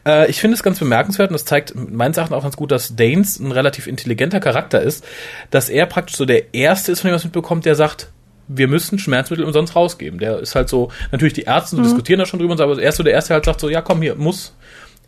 Äh, 0.07 0.31
ich 0.31 0.41
finde 0.41 0.55
es 0.55 0.63
ganz 0.63 0.79
bemerkenswert 0.79 1.31
und 1.31 1.35
das 1.35 1.45
zeigt 1.45 1.75
meines 1.75 2.17
Erachtens 2.17 2.37
auch 2.37 2.43
ganz 2.43 2.57
gut, 2.57 2.71
dass 2.71 2.97
Danes 2.97 3.39
ein 3.39 3.53
relativ 3.53 3.87
intelligenter 3.87 4.41
Charakter 4.41 4.81
ist, 4.81 5.05
dass 5.51 5.69
er 5.69 5.87
praktisch 5.87 6.17
so 6.17 6.25
der 6.25 6.55
Erste 6.55 6.93
ist, 6.93 7.01
von 7.01 7.09
dem 7.09 7.13
man 7.13 7.19
es 7.19 7.25
mitbekommt, 7.25 7.65
der 7.65 7.75
sagt, 7.75 8.11
wir 8.49 8.67
müssen 8.67 8.99
Schmerzmittel 8.99 9.45
umsonst 9.45 9.77
rausgeben. 9.77 10.19
Der 10.19 10.41
ist 10.41 10.55
halt 10.57 10.69
so, 10.69 10.91
natürlich 11.13 11.35
die 11.35 11.43
Ärzte 11.43 11.77
Mhm. 11.77 11.85
diskutieren 11.85 12.19
da 12.19 12.27
schon 12.27 12.41
drüber 12.41 12.53
und 12.53 12.59
sagen, 12.59 12.71
aber 12.73 12.83
er 12.83 12.89
ist 12.89 12.97
so 12.97 13.03
der 13.05 13.13
Erste, 13.13 13.29
der 13.29 13.35
halt 13.37 13.45
sagt 13.45 13.61
so, 13.61 13.69
ja 13.69 13.81
komm 13.81 14.03
hier, 14.03 14.17
muss. 14.17 14.55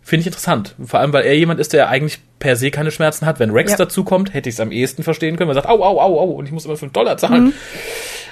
Finde 0.04 0.23
ich 0.23 0.26
interessant. 0.26 0.75
Vor 0.85 0.99
allem, 1.00 1.12
weil 1.12 1.25
er 1.25 1.37
jemand 1.37 1.61
ist, 1.61 1.73
der 1.73 1.88
eigentlich 1.88 2.18
per 2.40 2.56
se 2.56 2.71
keine 2.73 2.90
Schmerzen 2.90 3.25
hat. 3.25 3.38
Wenn 3.38 3.50
Rex 3.50 3.71
Ja. 3.73 3.76
dazu 3.76 4.02
kommt, 4.02 4.35
hätte 4.35 4.49
ich 4.49 4.56
es 4.56 4.61
am 4.61 4.73
ehesten 4.73 5.04
verstehen 5.04 5.37
können. 5.37 5.47
Man 5.47 5.54
sagt, 5.54 5.68
au, 5.68 5.80
au, 5.82 6.00
au, 6.00 6.18
au, 6.21 6.30
und 6.32 6.47
ich 6.47 6.52
muss 6.52 6.64
immer 6.64 6.76
5 6.76 6.92
Dollar 6.92 7.16
zahlen. 7.18 7.44
Mhm. 7.47 7.52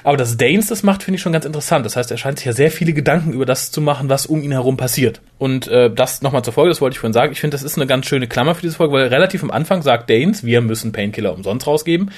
Aber 0.02 0.16
dass 0.16 0.36
Danes 0.36 0.66
das 0.66 0.82
macht, 0.82 1.02
finde 1.02 1.16
ich 1.16 1.22
schon 1.22 1.32
ganz 1.32 1.44
interessant. 1.44 1.84
Das 1.86 1.94
heißt, 1.94 2.10
er 2.10 2.16
scheint 2.16 2.38
sich 2.38 2.46
ja 2.46 2.52
sehr 2.52 2.70
viele 2.70 2.92
Gedanken 2.92 3.32
über 3.32 3.44
das 3.46 3.70
zu 3.70 3.80
machen, 3.80 4.08
was 4.08 4.26
um 4.26 4.42
ihn 4.42 4.50
herum 4.50 4.76
passiert. 4.76 5.20
Und 5.38 5.68
äh, 5.68 5.90
das 5.94 6.22
nochmal 6.22 6.42
zur 6.42 6.54
Folge, 6.54 6.70
das 6.70 6.80
wollte 6.80 6.94
ich 6.94 6.98
vorhin 6.98 7.12
sagen. 7.12 7.32
Ich 7.32 7.40
finde, 7.40 7.54
das 7.54 7.62
ist 7.62 7.76
eine 7.76 7.86
ganz 7.86 8.06
schöne 8.06 8.26
Klammer 8.26 8.54
für 8.54 8.62
diese 8.62 8.76
Folge, 8.76 8.94
weil 8.94 9.06
relativ 9.08 9.42
am 9.42 9.50
Anfang 9.50 9.82
sagt 9.82 10.08
Danes, 10.10 10.42
wir 10.42 10.62
müssen 10.62 10.90
Painkiller 10.92 11.34
umsonst 11.34 11.66
rausgeben. 11.66 12.10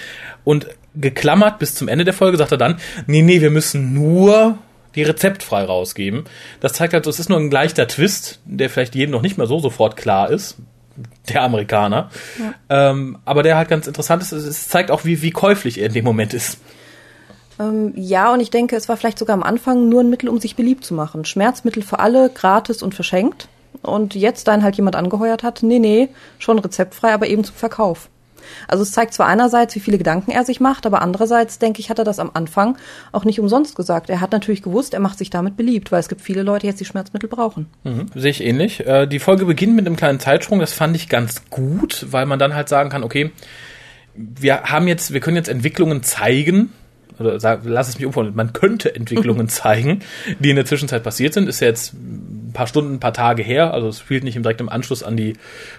Und 0.44 0.68
geklammert 0.94 1.58
bis 1.58 1.74
zum 1.74 1.88
Ende 1.88 2.04
der 2.04 2.14
Folge 2.14 2.36
sagt 2.38 2.52
er 2.52 2.58
dann, 2.58 2.76
nee, 3.06 3.22
nee, 3.22 3.40
wir 3.40 3.50
müssen 3.50 3.92
nur 3.94 4.58
die 4.94 5.02
rezeptfrei 5.02 5.64
rausgeben. 5.64 6.24
Das 6.60 6.72
zeigt 6.74 6.92
halt, 6.94 7.06
es 7.06 7.18
ist 7.20 7.28
nur 7.28 7.38
ein 7.38 7.50
leichter 7.50 7.88
Twist, 7.88 8.40
der 8.44 8.70
vielleicht 8.70 8.94
jedem 8.94 9.12
noch 9.12 9.22
nicht 9.22 9.38
mal 9.38 9.46
so 9.46 9.58
sofort 9.58 9.96
klar 9.96 10.30
ist. 10.30 10.56
Der 11.30 11.42
Amerikaner. 11.42 12.10
Ähm, 12.68 13.16
aber 13.24 13.42
der 13.42 13.56
halt 13.56 13.68
ganz 13.70 13.86
interessant 13.86 14.22
ist. 14.22 14.32
Es- 14.32 14.68
zeigt 14.68 14.90
auch, 14.90 15.04
wie, 15.06 15.22
wie 15.22 15.30
käuflich 15.30 15.78
er 15.78 15.86
in 15.86 15.94
dem 15.94 16.04
Moment 16.04 16.34
ist. 16.34 16.58
Ähm, 17.58 17.92
ja, 17.96 18.32
und 18.32 18.40
ich 18.40 18.50
denke, 18.50 18.76
es 18.76 18.88
war 18.90 18.96
vielleicht 18.98 19.18
sogar 19.18 19.34
am 19.34 19.42
Anfang 19.42 19.88
nur 19.88 20.02
ein 20.02 20.10
Mittel, 20.10 20.28
um 20.28 20.38
sich 20.38 20.54
beliebt 20.56 20.84
zu 20.84 20.92
machen. 20.92 21.24
Schmerzmittel 21.24 21.82
für 21.82 21.98
alle, 21.98 22.28
gratis 22.28 22.82
und 22.82 22.94
verschenkt. 22.94 23.48
Und 23.80 24.14
jetzt 24.14 24.48
dann 24.48 24.62
halt 24.62 24.76
jemand 24.76 24.96
angeheuert 24.96 25.42
hat, 25.42 25.62
nee, 25.62 25.78
nee, 25.78 26.08
schon 26.38 26.58
rezeptfrei, 26.58 27.12
aber 27.14 27.26
eben 27.26 27.42
zum 27.44 27.56
Verkauf. 27.56 28.08
Also 28.68 28.82
es 28.82 28.92
zeigt 28.92 29.14
zwar 29.14 29.26
einerseits, 29.26 29.74
wie 29.74 29.80
viele 29.80 29.98
Gedanken 29.98 30.30
er 30.30 30.44
sich 30.44 30.60
macht, 30.60 30.86
aber 30.86 31.02
andererseits, 31.02 31.58
denke 31.58 31.80
ich, 31.80 31.90
hat 31.90 31.98
er 31.98 32.04
das 32.04 32.18
am 32.18 32.30
Anfang 32.34 32.76
auch 33.12 33.24
nicht 33.24 33.40
umsonst 33.40 33.76
gesagt. 33.76 34.10
Er 34.10 34.20
hat 34.20 34.32
natürlich 34.32 34.62
gewusst, 34.62 34.94
er 34.94 35.00
macht 35.00 35.18
sich 35.18 35.30
damit 35.30 35.56
beliebt, 35.56 35.92
weil 35.92 36.00
es 36.00 36.08
gibt 36.08 36.20
viele 36.20 36.42
Leute, 36.42 36.62
die 36.62 36.66
jetzt 36.68 36.80
die 36.80 36.84
Schmerzmittel 36.84 37.28
brauchen. 37.28 37.66
Mhm. 37.84 38.06
Sehe 38.14 38.30
ich 38.30 38.42
ähnlich. 38.42 38.86
Äh, 38.86 39.06
die 39.06 39.18
Folge 39.18 39.44
beginnt 39.44 39.74
mit 39.74 39.86
einem 39.86 39.96
kleinen 39.96 40.20
Zeitsprung, 40.20 40.60
das 40.60 40.72
fand 40.72 40.96
ich 40.96 41.08
ganz 41.08 41.42
gut, 41.50 42.06
weil 42.10 42.26
man 42.26 42.38
dann 42.38 42.54
halt 42.54 42.68
sagen 42.68 42.90
kann, 42.90 43.04
okay, 43.04 43.30
wir 44.14 44.64
haben 44.64 44.88
jetzt, 44.88 45.12
wir 45.12 45.20
können 45.20 45.36
jetzt 45.36 45.48
Entwicklungen 45.48 46.02
zeigen, 46.02 46.72
oder 47.22 47.40
sag, 47.40 47.60
lass 47.64 47.88
es 47.88 47.96
mich 47.96 48.06
umformulieren, 48.06 48.36
man 48.36 48.52
könnte 48.52 48.94
Entwicklungen 48.94 49.48
zeigen, 49.50 50.00
die 50.38 50.50
in 50.50 50.56
der 50.56 50.64
Zwischenzeit 50.64 51.02
passiert 51.02 51.34
sind. 51.34 51.48
Ist 51.48 51.60
ja 51.60 51.68
jetzt 51.68 51.94
ein 51.94 52.52
paar 52.52 52.66
Stunden, 52.66 52.94
ein 52.94 53.00
paar 53.00 53.14
Tage 53.14 53.42
her, 53.42 53.72
also 53.72 53.88
es 53.88 54.00
spielt 54.00 54.24
nicht 54.24 54.36
im 54.36 54.42
direkten 54.42 54.68
Anschluss 54.68 55.02
an 55.02 55.16
die 55.16 55.34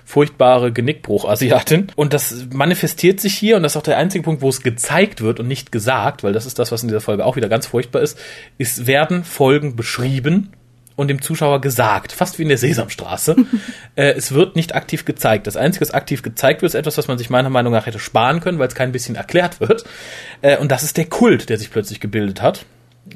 furchtbare 0.06 0.72
Genickbruch-Asiatin. 0.72 1.88
Und 1.96 2.14
das 2.14 2.48
manifestiert 2.52 3.20
sich 3.20 3.36
hier, 3.36 3.58
und 3.58 3.64
das 3.64 3.74
ist 3.74 3.78
auch 3.78 3.84
der 3.84 3.98
einzige 3.98 4.24
Punkt, 4.24 4.42
wo 4.42 4.50
es 4.50 4.62
gezeigt 4.62 5.22
wird 5.22 5.40
und 5.40 5.48
nicht 5.48 5.72
gesagt, 5.72 6.24
weil 6.24 6.34
das 6.34 6.46
ist 6.46 6.60
das, 6.60 6.72
was 6.72 6.84
in 6.84 6.90
dieser 6.90 7.02
Folge 7.02 7.26
auch 7.26 7.36
wieder 7.36 7.50
ganz 7.50 7.68
furchtbar 7.68 8.02
ist, 8.02 8.20
ist, 8.58 8.88
werden 8.88 9.24
Folgen 9.24 9.76
beschrieben 9.76 10.54
und 10.96 11.08
dem 11.08 11.22
Zuschauer 11.22 11.62
gesagt, 11.62 12.12
fast 12.12 12.38
wie 12.38 12.44
in 12.44 12.50
der 12.50 12.58
Sesamstraße. 12.58 13.36
äh, 13.96 14.12
es 14.14 14.34
wird 14.34 14.56
nicht 14.56 14.76
aktiv 14.76 15.06
gezeigt. 15.06 15.48
Das 15.48 15.58
Einzige, 15.58 15.82
was 15.82 15.92
aktiv 15.92 16.22
gezeigt 16.22 16.62
wird, 16.62 16.72
ist 16.72 16.76
etwas, 16.76 16.98
was 16.98 17.08
man 17.08 17.18
sich 17.18 17.30
meiner 17.30 17.50
Meinung 17.50 17.74
nach 17.74 17.86
hätte 17.86 18.00
sparen 18.00 18.40
können, 18.40 18.60
weil 18.60 18.68
es 18.68 18.76
kein 18.76 18.92
bisschen 18.92 19.16
erklärt 19.16 19.60
wird. 19.60 19.84
Äh, 20.42 20.58
und 20.58 20.72
das 20.72 20.84
ist 20.84 20.98
der 20.98 21.06
Kult, 21.06 21.50
der 21.50 21.58
sich 21.58 21.72
plötzlich 21.72 22.00
gebildet 22.00 22.42
hat. 22.42 22.66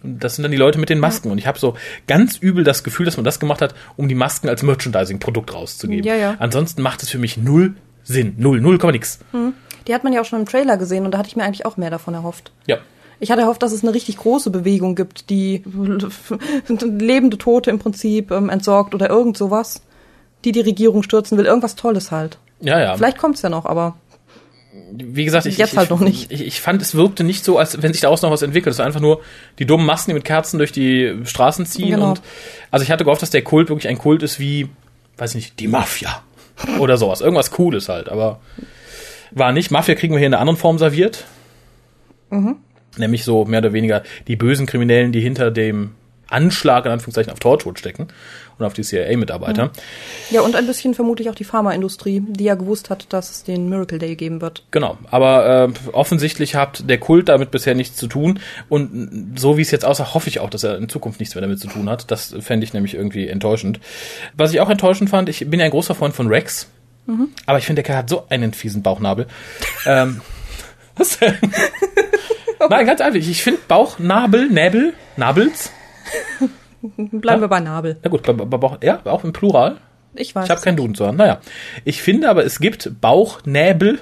Das 0.03 0.35
sind 0.35 0.43
dann 0.43 0.51
die 0.51 0.57
Leute 0.57 0.79
mit 0.79 0.89
den 0.89 0.99
Masken. 0.99 1.31
Und 1.31 1.37
ich 1.37 1.47
habe 1.47 1.59
so 1.59 1.75
ganz 2.07 2.37
übel 2.37 2.63
das 2.63 2.83
Gefühl, 2.83 3.05
dass 3.05 3.17
man 3.17 3.23
das 3.23 3.39
gemacht 3.39 3.61
hat, 3.61 3.73
um 3.95 4.07
die 4.09 4.15
Masken 4.15 4.49
als 4.49 4.63
Merchandising-Produkt 4.63 5.53
rauszugeben. 5.53 6.05
Ja, 6.05 6.15
ja. 6.15 6.35
Ansonsten 6.39 6.81
macht 6.81 7.03
es 7.03 7.09
für 7.09 7.19
mich 7.19 7.37
null 7.37 7.75
Sinn. 8.07 8.35
Null, 8.37 8.61
null, 8.61 8.77
Komma 8.77 8.93
nix. 8.93 9.19
Hm. 9.31 9.53
Die 9.85 9.93
hat 9.93 10.03
man 10.03 10.13
ja 10.13 10.21
auch 10.21 10.25
schon 10.25 10.39
im 10.39 10.45
Trailer 10.45 10.77
gesehen 10.77 11.05
und 11.05 11.11
da 11.11 11.17
hatte 11.17 11.27
ich 11.27 11.35
mir 11.35 11.43
eigentlich 11.43 11.65
auch 11.65 11.77
mehr 11.77 11.89
davon 11.89 12.13
erhofft. 12.13 12.51
Ja. 12.65 12.77
Ich 13.19 13.31
hatte 13.31 13.41
erhofft, 13.41 13.63
dass 13.63 13.71
es 13.71 13.83
eine 13.83 13.93
richtig 13.93 14.17
große 14.17 14.49
Bewegung 14.51 14.95
gibt, 14.95 15.29
die 15.29 15.63
lebende 16.67 17.37
Tote 17.37 17.69
im 17.69 17.79
Prinzip 17.79 18.31
ähm, 18.31 18.49
entsorgt 18.49 18.93
oder 18.93 19.09
irgend 19.09 19.37
sowas, 19.37 19.81
die 20.45 20.51
die 20.51 20.61
Regierung 20.61 21.03
stürzen 21.03 21.37
will. 21.37 21.45
Irgendwas 21.45 21.75
Tolles 21.75 22.11
halt. 22.11 22.37
Ja, 22.59 22.79
ja. 22.79 22.95
Vielleicht 22.95 23.17
kommt's 23.17 23.41
ja 23.41 23.49
noch, 23.49 23.65
aber 23.65 23.95
wie 24.91 25.25
gesagt, 25.25 25.45
ich, 25.45 25.57
Jetzt 25.57 25.73
ich, 25.73 25.77
halt 25.77 25.89
noch 25.89 25.99
nicht. 25.99 26.31
Ich, 26.31 26.45
ich 26.45 26.61
fand, 26.61 26.81
es 26.81 26.95
wirkte 26.95 27.23
nicht 27.23 27.43
so, 27.43 27.57
als 27.57 27.81
wenn 27.81 27.93
sich 27.93 28.01
daraus 28.01 28.21
noch 28.21 28.31
was 28.31 28.41
entwickelt. 28.41 28.73
Es 28.73 28.79
war 28.79 28.85
einfach 28.85 28.99
nur 28.99 29.21
die 29.59 29.65
dummen 29.65 29.85
Masken, 29.85 30.11
die 30.11 30.15
mit 30.15 30.25
Kerzen 30.25 30.57
durch 30.57 30.71
die 30.71 31.15
Straßen 31.23 31.65
ziehen. 31.65 31.91
Genau. 31.91 32.09
Und 32.09 32.21
also 32.71 32.83
ich 32.83 32.91
hatte 32.91 33.03
gehofft, 33.03 33.21
dass 33.21 33.29
der 33.29 33.43
Kult 33.43 33.69
wirklich 33.69 33.87
ein 33.87 33.97
Kult 33.97 34.23
ist 34.23 34.39
wie, 34.39 34.69
weiß 35.17 35.35
nicht, 35.35 35.59
die 35.59 35.67
Mafia 35.67 36.21
oder 36.79 36.97
sowas. 36.97 37.21
Irgendwas 37.21 37.51
Cooles 37.51 37.89
halt, 37.89 38.09
aber 38.09 38.39
war 39.31 39.51
nicht. 39.51 39.71
Mafia 39.71 39.95
kriegen 39.95 40.13
wir 40.13 40.19
hier 40.19 40.27
in 40.27 40.33
einer 40.33 40.41
anderen 40.41 40.59
Form 40.59 40.77
serviert. 40.77 41.25
Mhm. 42.29 42.57
Nämlich 42.97 43.23
so 43.23 43.45
mehr 43.45 43.59
oder 43.59 43.73
weniger 43.73 44.03
die 44.27 44.35
bösen 44.35 44.65
Kriminellen, 44.65 45.11
die 45.11 45.21
hinter 45.21 45.51
dem 45.51 45.91
Anschlag 46.29 46.85
in 46.85 46.91
Anführungszeichen 46.91 47.31
auf 47.31 47.39
Torchwood 47.39 47.79
stecken 47.79 48.07
und 48.57 48.65
auf 48.65 48.73
die 48.73 48.81
CIA-Mitarbeiter. 48.81 49.71
ja, 50.29 50.41
und 50.41 50.55
ein 50.55 50.65
bisschen 50.65 50.93
vermutlich 50.93 51.29
auch 51.29 51.35
die 51.35 51.43
Pharmaindustrie, 51.43 52.23
die 52.27 52.43
ja 52.43 52.55
gewusst 52.55 52.89
hat, 52.89 53.13
dass 53.13 53.29
es 53.29 53.43
den 53.43 53.69
Miracle 53.69 53.99
Day 53.99 54.15
geben 54.15 54.41
wird. 54.41 54.63
Genau, 54.71 54.97
aber 55.09 55.69
äh, 55.69 55.89
offensichtlich 55.93 56.55
hat 56.55 56.89
der 56.89 56.97
Kult 56.97 57.29
damit 57.29 57.51
bisher 57.51 57.75
nichts 57.75 57.95
zu 57.95 58.07
tun 58.07 58.39
und 58.67 59.35
so 59.37 59.57
wie 59.57 59.61
es 59.61 59.71
jetzt 59.71 59.85
aussah, 59.85 60.13
hoffe 60.13 60.27
ich 60.27 60.39
auch, 60.39 60.49
dass 60.49 60.63
er 60.63 60.77
in 60.77 60.89
Zukunft 60.89 61.19
nichts 61.19 61.35
mehr 61.35 61.41
damit 61.41 61.59
zu 61.59 61.67
tun 61.67 61.89
hat. 61.89 62.11
Das 62.11 62.35
fände 62.39 62.65
ich 62.65 62.73
nämlich 62.73 62.95
irgendwie 62.95 63.27
enttäuschend. 63.27 63.79
Was 64.35 64.51
ich 64.51 64.59
auch 64.59 64.69
enttäuschend 64.69 65.09
fand, 65.09 65.29
ich 65.29 65.49
bin 65.49 65.59
ja 65.59 65.65
ein 65.65 65.71
großer 65.71 65.95
Freund 65.95 66.15
von 66.15 66.27
Rex, 66.27 66.67
aber 67.45 67.57
ich 67.57 67.65
finde, 67.65 67.81
der 67.81 67.85
Kerl 67.85 67.97
hat 67.99 68.09
so 68.09 68.25
einen 68.29 68.53
fiesen 68.53 68.83
Bauchnabel. 68.83 69.27
ähm, 69.85 70.21
was 70.97 71.19
denn? 71.19 71.37
Nein, 72.69 72.85
ganz 72.85 73.01
einfach. 73.01 73.19
Ich 73.19 73.43
finde 73.43 73.59
Bauchnabel, 73.67 74.49
Näbel, 74.49 74.93
Nabels. 75.15 75.71
Bleiben 76.81 77.41
wir 77.41 77.47
bei 77.47 77.59
Nabel. 77.59 77.97
Na 78.03 78.09
gut, 78.09 78.23
bei, 78.23 78.33
bei 78.33 78.57
Bauch, 78.57 78.77
ja, 78.81 79.01
auch 79.05 79.23
im 79.23 79.33
Plural. 79.33 79.77
Ich 80.13 80.35
weiß. 80.35 80.45
Ich 80.45 80.51
habe 80.51 80.61
keinen 80.61 80.77
Duden 80.77 80.95
zu 80.95 81.05
haben. 81.05 81.17
Naja, 81.17 81.39
ich 81.85 82.01
finde 82.01 82.29
aber, 82.29 82.45
es 82.45 82.59
gibt 82.59 83.01
Bauchnäbel, 83.01 83.99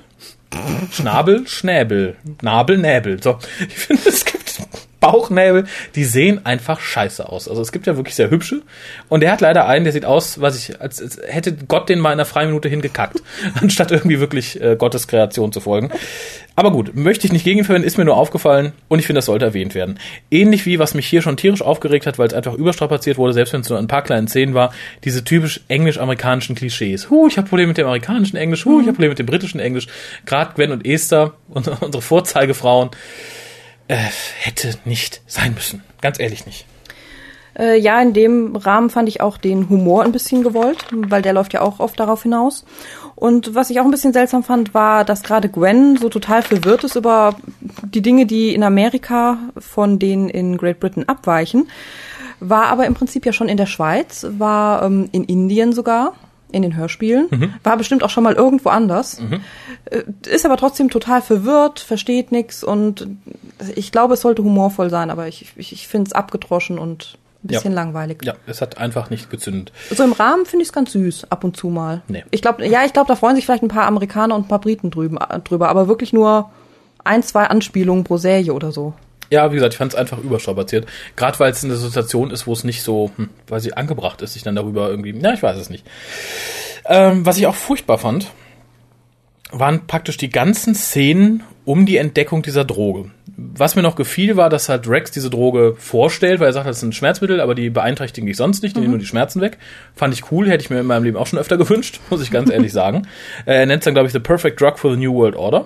Schnabel, 0.91 1.47
Schnäbel, 1.47 2.15
Nabel, 2.41 2.77
Näbel. 2.77 3.21
So, 3.21 3.39
ich 3.67 3.75
finde, 3.75 4.09
es 4.09 4.25
gibt 4.25 4.61
Bauchnäbel, 5.05 5.65
die 5.93 6.03
sehen 6.03 6.45
einfach 6.45 6.79
scheiße 6.79 7.29
aus. 7.29 7.47
Also 7.47 7.61
es 7.61 7.71
gibt 7.71 7.85
ja 7.85 7.95
wirklich 7.95 8.15
sehr 8.15 8.31
hübsche. 8.31 8.61
Und 9.07 9.23
er 9.23 9.31
hat 9.31 9.41
leider 9.41 9.67
einen, 9.67 9.85
der 9.85 9.93
sieht 9.93 10.05
aus, 10.05 10.41
was 10.41 10.57
ich, 10.57 10.81
als, 10.81 11.01
als 11.01 11.21
hätte 11.27 11.53
Gott 11.53 11.89
den 11.89 11.99
mal 11.99 12.09
in 12.09 12.13
einer 12.13 12.25
freien 12.25 12.49
Minute 12.49 12.69
hingekackt, 12.69 13.21
anstatt 13.61 13.91
irgendwie 13.91 14.19
wirklich 14.19 14.59
äh, 14.59 14.75
Gottes 14.75 15.07
Kreation 15.07 15.51
zu 15.51 15.59
folgen. 15.59 15.91
Aber 16.57 16.71
gut, 16.71 16.95
möchte 16.95 17.27
ich 17.27 17.33
nicht 17.33 17.43
gegen 17.43 17.59
ihn 17.59 17.65
verwenden, 17.65 17.85
ist 17.85 17.97
mir 17.97 18.05
nur 18.05 18.15
aufgefallen 18.15 18.71
und 18.87 18.99
ich 18.99 19.07
finde, 19.07 19.17
das 19.17 19.25
sollte 19.25 19.45
erwähnt 19.45 19.75
werden. 19.75 19.99
Ähnlich 20.31 20.65
wie, 20.65 20.79
was 20.79 20.93
mich 20.93 21.05
hier 21.05 21.21
schon 21.21 21.35
tierisch 21.35 21.61
aufgeregt 21.61 22.07
hat, 22.07 22.17
weil 22.17 22.27
es 22.27 22.33
einfach 22.33 22.53
überstrapaziert 22.53 23.17
wurde, 23.17 23.33
selbst 23.33 23.51
wenn 23.51 23.61
es 23.61 23.69
nur 23.69 23.77
ein 23.77 23.87
paar 23.87 24.03
kleinen 24.03 24.27
Szenen 24.27 24.53
war, 24.53 24.73
diese 25.03 25.23
typisch 25.23 25.61
englisch-amerikanischen 25.67 26.55
Klischees. 26.55 27.09
Huh, 27.09 27.27
ich 27.27 27.37
habe 27.37 27.47
Probleme 27.49 27.67
mit 27.67 27.77
dem 27.77 27.87
amerikanischen 27.87 28.37
Englisch, 28.37 28.65
huh, 28.65 28.79
ich 28.79 28.87
habe 28.87 28.93
Probleme 28.93 29.11
mit 29.11 29.19
dem 29.19 29.25
britischen 29.25 29.59
Englisch. 29.59 29.87
Gerade 30.25 30.53
Gwen 30.55 30.71
und 30.71 30.87
Esther, 30.87 31.33
unsere 31.49 32.01
Vorzeigefrauen, 32.01 32.91
äh, 33.87 33.97
hätte 34.39 34.77
nicht 34.85 35.21
sein 35.27 35.53
müssen. 35.53 35.83
Ganz 36.01 36.19
ehrlich 36.19 36.45
nicht. 36.45 36.65
Äh, 37.57 37.79
ja, 37.79 38.01
in 38.01 38.13
dem 38.13 38.55
Rahmen 38.55 38.89
fand 38.89 39.07
ich 39.07 39.21
auch 39.21 39.37
den 39.37 39.69
Humor 39.69 40.03
ein 40.03 40.11
bisschen 40.11 40.43
gewollt, 40.43 40.85
weil 40.91 41.21
der 41.21 41.33
läuft 41.33 41.53
ja 41.53 41.61
auch 41.61 41.79
oft 41.79 41.99
darauf 41.99 42.23
hinaus. 42.23 42.65
Und 43.15 43.55
was 43.55 43.69
ich 43.69 43.79
auch 43.79 43.85
ein 43.85 43.91
bisschen 43.91 44.11
seltsam 44.11 44.43
fand, 44.43 44.73
war, 44.73 45.05
dass 45.05 45.23
gerade 45.23 45.47
Gwen 45.47 45.97
so 45.97 46.09
total 46.09 46.41
verwirrt 46.41 46.83
ist 46.83 46.95
über 46.95 47.35
die 47.61 48.01
Dinge, 48.01 48.25
die 48.25 48.53
in 48.53 48.63
Amerika 48.63 49.37
von 49.57 49.99
denen 49.99 50.27
in 50.27 50.57
Great 50.57 50.81
Britain 50.81 51.07
abweichen. 51.07 51.69
War 52.41 52.65
aber 52.65 52.85
im 52.85 52.93
Prinzip 52.93 53.25
ja 53.25 53.31
schon 53.31 53.47
in 53.47 53.55
der 53.55 53.65
Schweiz, 53.67 54.25
war 54.37 54.83
ähm, 54.83 55.07
in 55.13 55.23
Indien 55.23 55.71
sogar, 55.71 56.13
in 56.51 56.61
den 56.61 56.75
Hörspielen, 56.75 57.53
war 57.63 57.75
bestimmt 57.77 58.03
auch 58.03 58.09
schon 58.09 58.23
mal 58.23 58.33
irgendwo 58.33 58.69
anders. 58.69 59.19
Äh, 59.85 60.03
Ist 60.29 60.45
aber 60.45 60.57
trotzdem 60.57 60.89
total 60.89 61.21
verwirrt, 61.21 61.79
versteht 61.79 62.31
nix 62.31 62.63
und 62.63 63.07
ich 63.75 63.91
glaube, 63.91 64.13
es 64.13 64.21
sollte 64.21 64.43
humorvoll 64.43 64.89
sein, 64.89 65.09
aber 65.09 65.27
ich, 65.27 65.51
ich, 65.57 65.71
ich 65.73 65.87
finde 65.87 66.07
es 66.09 66.13
abgedroschen 66.13 66.79
und 66.79 67.17
ein 67.43 67.47
bisschen 67.47 67.71
Ja. 67.73 67.75
langweilig. 67.81 68.19
Ja, 68.23 68.33
es 68.47 68.61
hat 68.61 68.77
einfach 68.77 69.09
nicht 69.09 69.29
gezündet. 69.29 69.71
So 69.93 70.03
im 70.03 70.13
Rahmen 70.13 70.45
finde 70.45 70.63
ich 70.63 70.69
es 70.69 70.73
ganz 70.73 70.91
süß, 70.93 71.27
ab 71.31 71.43
und 71.43 71.57
zu 71.57 71.67
mal. 71.69 72.01
Nee. 72.07 72.23
Ich 72.31 72.41
glaube, 72.41 72.65
ja, 72.67 72.85
ich 72.85 72.93
glaube, 72.93 73.07
da 73.07 73.15
freuen 73.15 73.35
sich 73.35 73.45
vielleicht 73.45 73.63
ein 73.63 73.67
paar 73.69 73.85
Amerikaner 73.87 74.35
und 74.35 74.45
ein 74.45 74.47
paar 74.47 74.61
Briten 74.61 74.91
drüben, 74.91 75.17
äh, 75.17 75.39
drüber, 75.41 75.69
aber 75.69 75.87
wirklich 75.87 76.13
nur 76.13 76.49
ein, 77.03 77.21
zwei 77.21 77.45
Anspielungen 77.45 78.03
pro 78.03 78.17
Serie 78.17 78.53
oder 78.53 78.71
so. 78.71 78.93
Ja, 79.29 79.51
wie 79.51 79.55
gesagt, 79.55 79.73
ich 79.73 79.77
fand 79.77 79.93
es 79.93 79.97
einfach 79.97 80.19
überstrapaziert. 80.19 80.85
Gerade 81.15 81.39
weil 81.39 81.51
es 81.51 81.63
in 81.63 81.69
der 81.69 81.77
Situation 81.77 82.31
ist, 82.31 82.47
wo 82.47 82.53
es 82.53 82.63
nicht 82.63 82.81
so, 82.83 83.11
hm, 83.15 83.29
weil 83.47 83.59
sie 83.59 83.73
angebracht 83.73 84.21
ist, 84.21 84.33
sich 84.33 84.43
dann 84.43 84.55
darüber 84.55 84.89
irgendwie, 84.89 85.13
na, 85.13 85.33
ich 85.33 85.43
weiß 85.43 85.57
es 85.57 85.69
nicht. 85.69 85.85
Ähm, 86.85 87.25
was 87.25 87.37
ich 87.37 87.47
auch 87.47 87.55
furchtbar 87.55 87.97
fand, 87.97 88.31
waren 89.51 89.87
praktisch 89.87 90.17
die 90.17 90.29
ganzen 90.29 90.75
Szenen 90.75 91.43
um 91.65 91.85
die 91.85 91.97
Entdeckung 91.97 92.41
dieser 92.43 92.65
Droge. 92.65 93.09
Was 93.37 93.75
mir 93.75 93.81
noch 93.81 93.95
gefiel, 93.95 94.37
war, 94.37 94.49
dass 94.49 94.69
halt 94.69 94.87
Rex 94.87 95.11
diese 95.11 95.29
Droge 95.29 95.75
vorstellt, 95.77 96.39
weil 96.39 96.47
er 96.47 96.53
sagt, 96.53 96.67
das 96.67 96.77
ist 96.77 96.83
ein 96.83 96.93
Schmerzmittel, 96.93 97.41
aber 97.41 97.53
die 97.55 97.69
beeinträchtigen 97.69 98.27
dich 98.27 98.37
sonst 98.37 98.63
nicht, 98.63 98.75
die 98.75 98.79
nehmen 98.79 98.91
nur 98.91 98.99
die 98.99 99.05
Schmerzen 99.05 99.41
weg. 99.41 99.57
Fand 99.95 100.13
ich 100.13 100.31
cool, 100.31 100.47
hätte 100.49 100.63
ich 100.63 100.69
mir 100.69 100.79
in 100.79 100.85
meinem 100.85 101.03
Leben 101.03 101.17
auch 101.17 101.27
schon 101.27 101.39
öfter 101.39 101.57
gewünscht, 101.57 101.99
muss 102.09 102.21
ich 102.21 102.31
ganz 102.31 102.49
ehrlich 102.49 102.71
sagen. 102.71 103.07
Äh, 103.45 103.55
Er 103.55 103.65
nennt 103.65 103.81
es 103.81 103.85
dann, 103.85 103.93
glaube 103.93 104.07
ich, 104.07 104.13
The 104.13 104.19
Perfect 104.19 104.61
Drug 104.61 104.77
for 104.77 104.91
the 104.91 104.97
New 104.97 105.13
World 105.13 105.35
Order. 105.35 105.65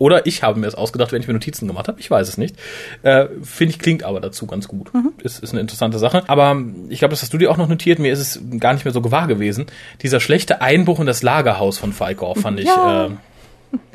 Oder 0.00 0.26
ich 0.26 0.42
habe 0.42 0.58
mir 0.58 0.66
es 0.66 0.74
ausgedacht, 0.74 1.12
wenn 1.12 1.20
ich 1.20 1.28
mir 1.28 1.34
Notizen 1.34 1.68
gemacht 1.68 1.86
habe. 1.86 2.00
Ich 2.00 2.10
weiß 2.10 2.26
es 2.26 2.38
nicht. 2.38 2.56
Äh, 3.02 3.26
Finde 3.42 3.74
ich, 3.74 3.78
klingt 3.78 4.02
aber 4.02 4.18
dazu 4.18 4.46
ganz 4.46 4.66
gut. 4.66 4.90
Ist, 5.22 5.42
ist 5.42 5.52
eine 5.52 5.60
interessante 5.60 5.98
Sache. 5.98 6.24
Aber 6.26 6.52
ähm, 6.52 6.86
ich 6.88 7.00
glaube, 7.00 7.12
das 7.12 7.20
hast 7.20 7.34
du 7.34 7.36
dir 7.36 7.50
auch 7.50 7.58
noch 7.58 7.68
notiert. 7.68 7.98
Mir 7.98 8.10
ist 8.10 8.18
es 8.18 8.40
gar 8.58 8.72
nicht 8.72 8.86
mehr 8.86 8.94
so 8.94 9.02
gewahr 9.02 9.26
gewesen. 9.26 9.66
Dieser 10.00 10.18
schlechte 10.18 10.62
Einbruch 10.62 11.00
in 11.00 11.06
das 11.06 11.22
Lagerhaus 11.22 11.76
von 11.76 11.92
Feikor 11.92 12.34
fand 12.34 12.60
ich. 12.60 12.66
Ja. 12.66 13.08
Äh, 13.08 13.10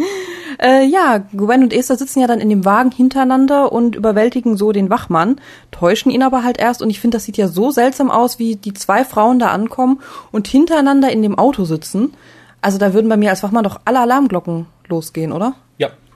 Äh, 0.57 0.85
ja, 0.85 1.17
Gwen 1.33 1.63
und 1.63 1.73
Esther 1.73 1.97
sitzen 1.97 2.21
ja 2.21 2.27
dann 2.27 2.39
in 2.39 2.49
dem 2.49 2.63
Wagen 2.63 2.91
hintereinander 2.91 3.73
und 3.73 3.97
überwältigen 3.97 4.55
so 4.55 4.71
den 4.71 4.89
Wachmann, 4.89 5.41
täuschen 5.71 6.13
ihn 6.13 6.23
aber 6.23 6.45
halt 6.45 6.57
erst 6.57 6.81
und 6.81 6.89
ich 6.89 7.01
finde, 7.01 7.17
das 7.17 7.25
sieht 7.25 7.35
ja 7.35 7.49
so 7.49 7.71
seltsam 7.71 8.09
aus, 8.09 8.39
wie 8.39 8.55
die 8.55 8.73
zwei 8.73 9.03
Frauen 9.03 9.37
da 9.37 9.47
ankommen 9.47 9.99
und 10.31 10.47
hintereinander 10.47 11.11
in 11.11 11.21
dem 11.21 11.37
Auto 11.37 11.65
sitzen. 11.65 12.13
Also 12.61 12.77
da 12.77 12.93
würden 12.93 13.09
bei 13.09 13.17
mir 13.17 13.31
als 13.31 13.43
Wachmann 13.43 13.65
doch 13.65 13.81
alle 13.83 13.99
Alarmglocken 13.99 14.67
losgehen, 14.87 15.33
oder? 15.33 15.55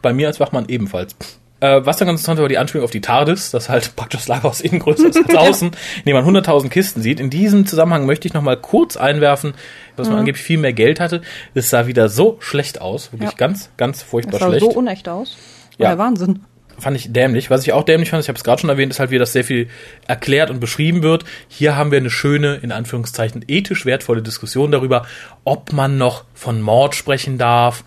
Bei 0.01 0.13
mir 0.13 0.27
als 0.27 0.39
Wachmann 0.39 0.65
ebenfalls. 0.67 1.15
Äh, 1.61 1.81
was 1.85 1.97
dann 1.97 2.07
ganz 2.07 2.21
interessant 2.21 2.39
war, 2.39 2.47
die 2.47 2.57
Anspielung 2.57 2.85
auf 2.85 2.91
die 2.91 3.01
TARDIS, 3.01 3.51
das 3.51 3.67
halt 3.67 3.93
praktisch 3.97 4.21
das 4.21 4.27
Lagerhaus 4.29 4.61
innen 4.61 4.79
größer 4.79 5.07
ist 5.09 5.17
als 5.17 5.35
außen, 5.35 5.67
in 5.69 6.03
dem 6.05 6.15
man 6.15 6.25
100.000 6.25 6.69
Kisten 6.69 7.01
sieht. 7.01 7.19
In 7.19 7.29
diesem 7.29 7.65
Zusammenhang 7.65 8.05
möchte 8.05 8.27
ich 8.29 8.33
noch 8.33 8.41
mal 8.41 8.55
kurz 8.55 8.95
einwerfen, 8.95 9.53
dass 9.97 10.07
man 10.07 10.19
angeblich 10.19 10.41
viel 10.43 10.57
mehr 10.57 10.71
Geld 10.71 11.01
hatte. 11.01 11.21
Es 11.53 11.69
sah 11.69 11.85
wieder 11.85 12.07
so 12.07 12.37
schlecht 12.39 12.79
aus, 12.79 13.11
wirklich 13.11 13.31
Ja. 13.31 13.35
ganz, 13.37 13.69
ganz 13.75 14.01
furchtbar 14.01 14.31
Das 14.33 14.39
sah 14.39 14.47
schlecht. 14.47 14.61
so 14.65 14.69
unecht 14.71 15.09
aus. 15.09 15.35
Ja. 15.77 15.89
Ja. 15.91 15.97
Wahnsinn. 15.97 16.39
fand 16.77 16.95
ich 16.95 17.11
dämlich. 17.11 17.49
Was 17.49 17.63
ich 17.63 17.73
auch 17.73 17.83
dämlich 17.83 18.09
fand, 18.09 18.23
ich 18.23 18.29
habe 18.29 18.37
es 18.37 18.43
gerade 18.45 18.61
schon 18.61 18.69
erwähnt, 18.69 18.93
ist 18.93 19.01
halt 19.01 19.11
wieder, 19.11 19.19
dass 19.19 19.33
sehr 19.33 19.43
viel 19.43 19.67
erklärt 20.07 20.49
und 20.49 20.61
beschrieben 20.61 21.03
wird. 21.03 21.25
Hier 21.49 21.75
haben 21.75 21.91
wir 21.91 21.97
eine 21.97 22.09
schöne, 22.09 22.55
in 22.55 22.71
Anführungszeichen, 22.71 23.43
ethisch 23.49 23.85
wertvolle 23.85 24.21
Diskussion 24.21 24.71
darüber, 24.71 25.05
ob 25.43 25.73
man 25.73 25.97
noch 25.97 26.23
von 26.33 26.61
Mord 26.61 26.95
sprechen 26.95 27.37
darf. 27.37 27.83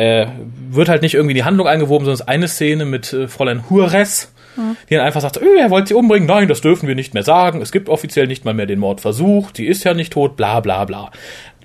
Äh, 0.00 0.28
wird 0.70 0.88
halt 0.88 1.02
nicht 1.02 1.12
irgendwie 1.12 1.32
in 1.32 1.36
die 1.36 1.44
Handlung 1.44 1.66
eingewoben, 1.66 2.06
sondern 2.06 2.14
es 2.14 2.20
ist 2.20 2.28
eine 2.28 2.48
Szene 2.48 2.84
mit 2.86 3.12
äh, 3.12 3.28
Fräulein 3.28 3.68
Hures, 3.68 4.32
die 4.88 4.94
dann 4.94 5.04
einfach 5.04 5.20
sagt, 5.20 5.36
öh, 5.36 5.58
er 5.58 5.68
wollte 5.68 5.88
sie 5.88 5.94
umbringen, 5.94 6.26
nein, 6.26 6.48
das 6.48 6.62
dürfen 6.62 6.88
wir 6.88 6.94
nicht 6.94 7.12
mehr 7.12 7.22
sagen, 7.22 7.60
es 7.60 7.70
gibt 7.70 7.90
offiziell 7.90 8.26
nicht 8.26 8.46
mal 8.46 8.54
mehr 8.54 8.64
den 8.64 8.78
Mordversuch, 8.78 9.50
sie 9.54 9.66
ist 9.66 9.84
ja 9.84 9.92
nicht 9.92 10.14
tot, 10.14 10.36
bla 10.36 10.60
bla 10.60 10.86
bla. 10.86 11.10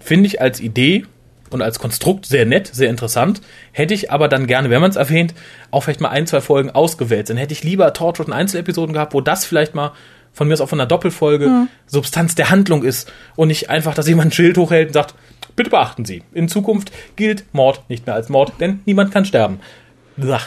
Finde 0.02 0.28
ich 0.28 0.42
als 0.42 0.60
Idee 0.60 1.06
und 1.50 1.62
als 1.62 1.80
Konstrukt 1.80 2.26
sehr 2.26 2.46
nett, 2.46 2.68
sehr 2.68 2.90
interessant. 2.90 3.42
Hätte 3.72 3.94
ich 3.94 4.12
aber 4.12 4.28
dann 4.28 4.48
gerne, 4.48 4.70
wenn 4.70 4.82
man 4.82 4.90
es 4.90 4.98
erwähnt, 4.98 5.34
auch 5.72 5.84
vielleicht 5.84 6.02
mal 6.02 6.10
ein, 6.10 6.28
zwei 6.28 6.42
Folgen 6.42 6.72
ausgewählt. 6.72 7.30
Dann 7.30 7.38
hätte 7.38 7.54
ich 7.54 7.64
lieber 7.64 7.94
Torchwood 7.94 8.28
in 8.28 8.34
Einzelepisoden 8.34 8.92
gehabt, 8.92 9.14
wo 9.14 9.22
das 9.22 9.46
vielleicht 9.46 9.76
mal 9.76 9.94
von 10.34 10.50
mir 10.50 10.54
aus 10.56 10.62
auch 10.62 10.68
von 10.68 10.82
einer 10.82 10.88
Doppelfolge 10.88 11.68
Substanz 11.86 12.36
der 12.36 12.50
Handlung 12.50 12.84
ist 12.84 13.12
und 13.38 13.48
nicht 13.48 13.70
einfach, 13.70 13.94
dass 13.94 14.10
jemand 14.10 14.28
ein 14.28 14.32
Schild 14.34 14.58
hochhält 14.58 14.90
und 14.90 14.94
sagt, 14.94 15.16
bitte 15.56 15.70
beachten 15.70 16.06
Sie, 16.06 16.24
in 16.34 16.48
Zukunft 16.48 16.92
gilt 17.16 17.46
Mord 17.54 17.82
nicht 17.90 18.06
mehr 18.06 18.16
als 18.16 18.30
Mord, 18.30 18.54
denn 18.60 18.82
niemand 18.86 19.12
kann 19.12 19.26
sterben. 19.26 19.60
Blah. 20.18 20.42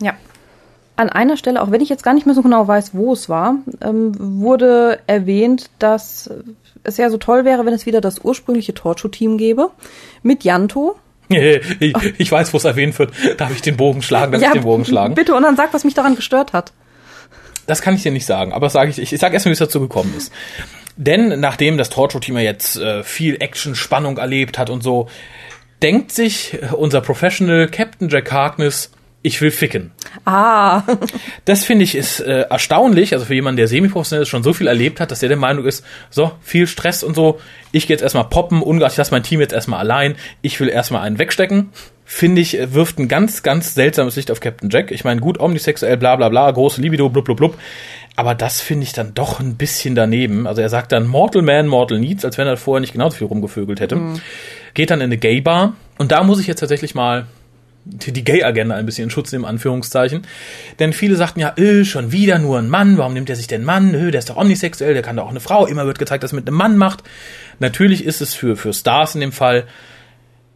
Ja. 0.00 0.14
An 0.96 1.08
einer 1.08 1.36
Stelle, 1.36 1.62
auch 1.62 1.70
wenn 1.70 1.80
ich 1.80 1.88
jetzt 1.88 2.02
gar 2.02 2.14
nicht 2.14 2.26
mehr 2.26 2.34
so 2.34 2.42
genau 2.42 2.66
weiß, 2.66 2.94
wo 2.94 3.12
es 3.12 3.28
war, 3.28 3.56
ähm, 3.80 4.12
wurde 4.40 4.98
erwähnt, 5.06 5.70
dass 5.78 6.30
es 6.82 6.96
ja 6.96 7.10
so 7.10 7.18
toll 7.18 7.44
wäre, 7.44 7.64
wenn 7.66 7.74
es 7.74 7.86
wieder 7.86 8.00
das 8.00 8.24
ursprüngliche 8.24 8.74
Torture-Team 8.74 9.38
gäbe. 9.38 9.70
Mit 10.22 10.44
Janto. 10.44 10.96
Ich, 11.30 11.94
ich 12.16 12.32
weiß, 12.32 12.54
wo 12.54 12.56
es 12.56 12.64
erwähnt 12.64 12.98
wird. 12.98 13.12
Darf 13.36 13.54
ich 13.54 13.60
den 13.60 13.76
Bogen 13.76 14.00
schlagen? 14.00 14.32
Darf 14.32 14.42
ich 14.42 14.50
den 14.50 14.62
Bogen 14.62 14.86
schlagen? 14.86 15.14
bitte 15.14 15.34
und 15.34 15.42
dann 15.42 15.56
sag, 15.56 15.74
was 15.74 15.84
mich 15.84 15.92
daran 15.92 16.16
gestört 16.16 16.54
hat. 16.54 16.72
Das 17.66 17.82
kann 17.82 17.94
ich 17.94 18.02
dir 18.02 18.12
nicht 18.12 18.24
sagen, 18.24 18.54
aber 18.54 18.70
sage 18.70 18.90
ich, 18.90 18.98
ich, 18.98 19.12
ich 19.12 19.20
sage 19.20 19.34
erstmal, 19.34 19.50
wie 19.50 19.52
es 19.52 19.58
dazu 19.58 19.78
gekommen 19.78 20.14
ist. 20.16 20.32
Denn 20.98 21.38
nachdem 21.38 21.78
das 21.78 21.90
Torture-Team 21.90 22.36
ja 22.36 22.42
jetzt 22.42 22.76
äh, 22.76 23.04
viel 23.04 23.36
Action, 23.40 23.76
Spannung 23.76 24.18
erlebt 24.18 24.58
hat 24.58 24.68
und 24.68 24.82
so, 24.82 25.08
denkt 25.80 26.10
sich 26.10 26.54
äh, 26.54 26.74
unser 26.74 27.00
Professional 27.00 27.68
Captain 27.68 28.08
Jack 28.08 28.32
Harkness, 28.32 28.90
ich 29.22 29.40
will 29.40 29.52
ficken. 29.52 29.92
Ah, 30.24 30.82
Das 31.44 31.64
finde 31.64 31.84
ich 31.84 31.94
ist 31.94 32.18
äh, 32.18 32.46
erstaunlich, 32.50 33.12
also 33.14 33.26
für 33.26 33.34
jemanden, 33.34 33.58
der 33.58 33.68
semi-professionell 33.68 34.22
ist, 34.22 34.28
schon 34.28 34.42
so 34.42 34.52
viel 34.52 34.66
erlebt 34.66 34.98
hat, 34.98 35.12
dass 35.12 35.20
der 35.20 35.28
der 35.28 35.38
Meinung 35.38 35.66
ist, 35.66 35.84
so, 36.10 36.32
viel 36.40 36.66
Stress 36.66 37.04
und 37.04 37.14
so, 37.14 37.38
ich 37.70 37.86
gehe 37.86 37.94
jetzt 37.94 38.02
erstmal 38.02 38.24
poppen, 38.24 38.60
ungeachtet, 38.60 38.94
ich 38.94 38.98
lasse 38.98 39.12
mein 39.12 39.22
Team 39.22 39.40
jetzt 39.40 39.52
erstmal 39.52 39.78
allein, 39.78 40.16
ich 40.42 40.58
will 40.58 40.68
erstmal 40.68 41.02
einen 41.02 41.18
wegstecken. 41.20 41.70
Finde 42.10 42.40
ich, 42.40 42.58
äh, 42.58 42.72
wirft 42.72 42.98
ein 42.98 43.06
ganz, 43.06 43.42
ganz 43.42 43.74
seltsames 43.74 44.16
Licht 44.16 44.30
auf 44.30 44.40
Captain 44.40 44.70
Jack. 44.70 44.90
Ich 44.90 45.04
meine, 45.04 45.20
gut, 45.20 45.38
omnisexuell, 45.38 45.98
bla 45.98 46.16
bla 46.16 46.30
bla, 46.30 46.50
große 46.50 46.80
Libido, 46.80 47.08
blub 47.10 47.26
blub 47.26 47.36
blub. 47.36 47.58
Aber 48.18 48.34
das 48.34 48.60
finde 48.60 48.82
ich 48.82 48.92
dann 48.92 49.14
doch 49.14 49.38
ein 49.38 49.54
bisschen 49.54 49.94
daneben. 49.94 50.48
Also 50.48 50.60
er 50.60 50.68
sagt 50.68 50.90
dann 50.90 51.06
Mortal 51.06 51.40
Man, 51.40 51.68
Mortal 51.68 52.00
Needs, 52.00 52.24
als 52.24 52.36
wenn 52.36 52.48
er 52.48 52.56
vorher 52.56 52.80
nicht 52.80 52.94
genauso 52.94 53.16
viel 53.18 53.28
rumgevögelt 53.28 53.78
hätte. 53.78 53.96
Geht 54.74 54.90
dann 54.90 54.98
in 54.98 55.04
eine 55.04 55.18
Gay-Bar. 55.18 55.74
Und 55.98 56.10
da 56.10 56.24
muss 56.24 56.40
ich 56.40 56.48
jetzt 56.48 56.58
tatsächlich 56.58 56.96
mal 56.96 57.26
die 57.84 58.10
die 58.10 58.24
Gay-Agenda 58.24 58.74
ein 58.74 58.86
bisschen 58.86 59.04
in 59.04 59.10
Schutz 59.10 59.30
nehmen, 59.30 59.44
Anführungszeichen. 59.44 60.22
Denn 60.80 60.92
viele 60.92 61.14
sagten 61.14 61.38
ja, 61.38 61.54
öh, 61.56 61.84
schon 61.84 62.10
wieder 62.10 62.40
nur 62.40 62.58
ein 62.58 62.68
Mann, 62.68 62.98
warum 62.98 63.14
nimmt 63.14 63.30
er 63.30 63.36
sich 63.36 63.46
denn 63.46 63.62
Mann? 63.62 63.94
Öh, 63.94 64.10
der 64.10 64.18
ist 64.18 64.30
doch 64.30 64.36
omnisexuell, 64.36 64.94
der 64.94 65.04
kann 65.04 65.14
doch 65.14 65.26
auch 65.26 65.30
eine 65.30 65.38
Frau. 65.38 65.66
Immer 65.66 65.86
wird 65.86 66.00
gezeigt, 66.00 66.24
dass 66.24 66.32
er 66.32 66.36
mit 66.36 66.48
einem 66.48 66.56
Mann 66.56 66.76
macht. 66.76 67.04
Natürlich 67.60 68.04
ist 68.04 68.20
es 68.20 68.34
für, 68.34 68.56
für 68.56 68.72
Stars 68.72 69.14
in 69.14 69.20
dem 69.20 69.30
Fall 69.30 69.68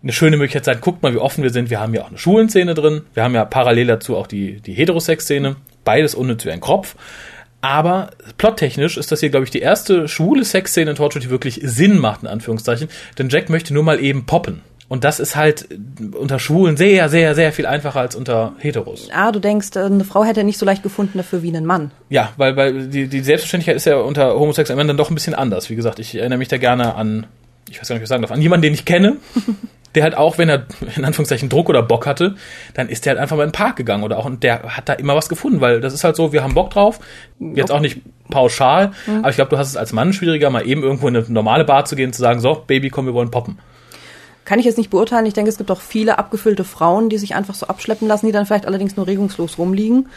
eine 0.02 0.12
schöne 0.12 0.36
Möglichkeit 0.36 0.64
sein, 0.64 0.80
guckt 0.80 1.04
mal, 1.04 1.14
wie 1.14 1.18
offen 1.18 1.44
wir 1.44 1.50
sind. 1.50 1.70
Wir 1.70 1.78
haben 1.78 1.94
ja 1.94 2.02
auch 2.02 2.08
eine 2.08 2.18
Schulenszene 2.18 2.74
drin. 2.74 3.02
Wir 3.14 3.22
haben 3.22 3.36
ja 3.36 3.44
parallel 3.44 3.86
dazu 3.86 4.16
auch 4.16 4.26
die, 4.26 4.60
die 4.60 4.72
Heterosex-Szene. 4.72 5.54
Beides 5.84 6.16
unnütz 6.16 6.44
wie 6.44 6.50
ein 6.50 6.60
Kropf. 6.60 6.96
Aber 7.62 8.10
plottechnisch 8.38 8.96
ist 8.96 9.12
das 9.12 9.20
hier, 9.20 9.30
glaube 9.30 9.44
ich, 9.44 9.50
die 9.50 9.60
erste 9.60 10.08
schwule 10.08 10.44
Sexszene 10.44 10.90
in 10.90 10.96
Torture, 10.96 11.22
die 11.22 11.30
wirklich 11.30 11.60
Sinn 11.62 11.98
macht, 11.98 12.22
in 12.22 12.28
Anführungszeichen. 12.28 12.88
Denn 13.18 13.28
Jack 13.28 13.48
möchte 13.48 13.72
nur 13.72 13.84
mal 13.84 14.00
eben 14.00 14.26
poppen. 14.26 14.62
Und 14.88 15.04
das 15.04 15.20
ist 15.20 15.36
halt 15.36 15.68
unter 16.18 16.38
Schwulen 16.38 16.76
sehr, 16.76 17.08
sehr, 17.08 17.34
sehr 17.34 17.52
viel 17.52 17.64
einfacher 17.64 18.00
als 18.00 18.14
unter 18.14 18.52
Heteros. 18.58 19.08
ah, 19.10 19.32
du 19.32 19.38
denkst, 19.38 19.68
äh, 19.76 19.78
eine 19.78 20.04
Frau 20.04 20.22
hätte 20.22 20.44
nicht 20.44 20.58
so 20.58 20.66
leicht 20.66 20.82
gefunden 20.82 21.16
dafür 21.16 21.42
wie 21.42 21.48
einen 21.48 21.64
Mann. 21.64 21.92
Ja, 22.10 22.32
weil, 22.36 22.56
weil 22.56 22.88
die, 22.88 23.06
die 23.06 23.20
Selbstverständlichkeit 23.20 23.76
ist 23.76 23.86
ja 23.86 23.96
unter 23.96 24.34
homosexuellen 24.38 24.76
Männern 24.76 24.88
dann 24.88 24.96
doch 24.98 25.10
ein 25.10 25.14
bisschen 25.14 25.34
anders. 25.34 25.70
Wie 25.70 25.76
gesagt, 25.76 25.98
ich 25.98 26.16
erinnere 26.16 26.38
mich 26.38 26.48
da 26.48 26.58
gerne 26.58 26.94
an, 26.94 27.26
ich 27.70 27.80
weiß 27.80 27.88
gar 27.88 27.94
nicht, 27.94 28.02
was 28.02 28.06
ich 28.06 28.08
sagen 28.10 28.22
darf, 28.22 28.32
an 28.32 28.42
jemanden, 28.42 28.64
den 28.64 28.74
ich 28.74 28.84
kenne, 28.84 29.16
der 29.94 30.02
halt 30.02 30.16
auch, 30.16 30.38
wenn 30.38 30.48
er 30.48 30.66
in 30.96 31.04
Anführungszeichen 31.04 31.48
Druck 31.48 31.68
oder 31.68 31.82
Bock 31.82 32.06
hatte, 32.06 32.36
dann 32.74 32.88
ist 32.88 33.04
der 33.04 33.12
halt 33.12 33.20
einfach 33.20 33.36
mal 33.36 33.44
in 33.44 33.50
den 33.50 33.54
Park 33.54 33.76
gegangen 33.76 34.04
oder 34.04 34.18
auch, 34.18 34.24
und 34.24 34.42
der 34.42 34.62
hat 34.76 34.88
da 34.88 34.94
immer 34.94 35.14
was 35.14 35.28
gefunden, 35.28 35.60
weil 35.60 35.80
das 35.80 35.94
ist 35.94 36.04
halt 36.04 36.16
so, 36.16 36.32
wir 36.32 36.42
haben 36.42 36.54
Bock 36.54 36.70
drauf, 36.70 37.00
jetzt 37.38 37.70
auch 37.70 37.80
nicht 37.80 38.00
pauschal, 38.30 38.92
aber 39.18 39.30
ich 39.30 39.36
glaube, 39.36 39.50
du 39.50 39.58
hast 39.58 39.68
es 39.68 39.76
als 39.76 39.92
Mann 39.92 40.12
schwieriger, 40.12 40.50
mal 40.50 40.66
eben 40.66 40.82
irgendwo 40.82 41.08
in 41.08 41.16
eine 41.16 41.26
normale 41.28 41.64
Bar 41.64 41.84
zu 41.84 41.96
gehen 41.96 42.06
und 42.06 42.12
zu 42.14 42.22
sagen, 42.22 42.40
so, 42.40 42.62
Baby, 42.66 42.90
komm, 42.90 43.06
wir 43.06 43.14
wollen 43.14 43.30
poppen. 43.30 43.58
Kann 44.44 44.58
ich 44.58 44.64
jetzt 44.64 44.78
nicht 44.78 44.90
beurteilen. 44.90 45.26
Ich 45.26 45.34
denke, 45.34 45.50
es 45.50 45.58
gibt 45.58 45.70
auch 45.70 45.80
viele 45.80 46.18
abgefüllte 46.18 46.64
Frauen, 46.64 47.08
die 47.08 47.18
sich 47.18 47.34
einfach 47.34 47.54
so 47.54 47.66
abschleppen 47.66 48.08
lassen, 48.08 48.26
die 48.26 48.32
dann 48.32 48.44
vielleicht 48.44 48.66
allerdings 48.66 48.96
nur 48.96 49.06
regungslos 49.06 49.56
rumliegen. 49.56 50.08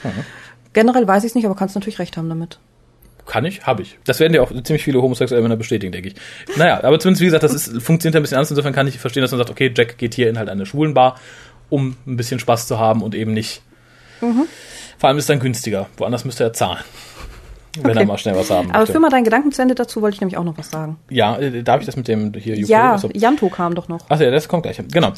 Generell 0.73 1.07
weiß 1.07 1.23
ich 1.23 1.29
es 1.29 1.35
nicht, 1.35 1.45
aber 1.45 1.55
kannst 1.55 1.75
natürlich 1.75 1.99
recht 1.99 2.17
haben 2.17 2.27
damit. 2.27 2.59
Kann 3.25 3.43
ich? 3.45 3.65
Habe 3.65 3.81
ich. 3.81 3.97
Das 4.05 4.19
werden 4.19 4.33
ja 4.33 4.41
auch 4.41 4.51
ziemlich 4.63 4.83
viele 4.83 5.01
homosexuelle 5.01 5.41
Männer 5.41 5.55
bestätigen, 5.55 5.91
denke 5.91 6.09
ich. 6.09 6.15
Naja, 6.57 6.83
aber 6.83 6.99
zumindest, 6.99 7.21
wie 7.21 7.25
gesagt, 7.25 7.43
das 7.43 7.53
ist, 7.53 7.81
funktioniert 7.81 8.15
ein 8.15 8.21
bisschen 8.21 8.37
anders. 8.37 8.51
Insofern 8.51 8.73
kann 8.73 8.87
ich 8.87 8.99
verstehen, 8.99 9.21
dass 9.21 9.31
man 9.31 9.39
sagt, 9.39 9.49
okay, 9.49 9.71
Jack 9.75 9.97
geht 9.97 10.13
hier 10.13 10.29
in 10.29 10.37
halt 10.37 10.49
eine 10.49 10.65
Schwulenbar, 10.65 11.19
um 11.69 11.97
ein 12.05 12.17
bisschen 12.17 12.39
Spaß 12.39 12.67
zu 12.67 12.79
haben 12.79 13.01
und 13.01 13.15
eben 13.15 13.33
nicht. 13.33 13.61
Vor 14.97 15.09
allem 15.09 15.17
ist 15.17 15.23
es 15.23 15.27
dann 15.27 15.39
günstiger. 15.39 15.89
Woanders 15.97 16.23
müsste 16.25 16.43
er 16.43 16.53
zahlen. 16.53 16.83
Wenn 17.81 17.91
Okay. 17.91 17.99
er 18.01 18.05
mal 18.05 18.17
schnell 18.17 18.35
was 18.35 18.49
haben 18.49 18.69
Aber 18.69 18.79
möchte. 18.79 18.93
führ 18.93 19.01
mal 19.01 19.09
deinen 19.09 19.23
Gedanken 19.23 19.51
zu 19.51 19.61
Ende 19.61 19.75
dazu, 19.75 20.01
wollte 20.01 20.15
ich 20.15 20.21
nämlich 20.21 20.37
auch 20.37 20.43
noch 20.43 20.57
was 20.57 20.71
sagen. 20.71 20.97
Ja, 21.09 21.37
äh, 21.37 21.63
darf 21.63 21.79
ich 21.81 21.85
das 21.85 21.95
mit 21.95 22.07
dem 22.07 22.33
hier 22.33 22.57
Ja, 22.59 22.93
Achso. 22.93 23.09
Janto 23.13 23.49
kam 23.49 23.75
doch 23.75 23.87
noch. 23.87 23.99
Ach 24.09 24.19
ja, 24.19 24.31
das 24.31 24.47
kommt 24.47 24.63
gleich. 24.63 24.81
Genau. 24.91 25.11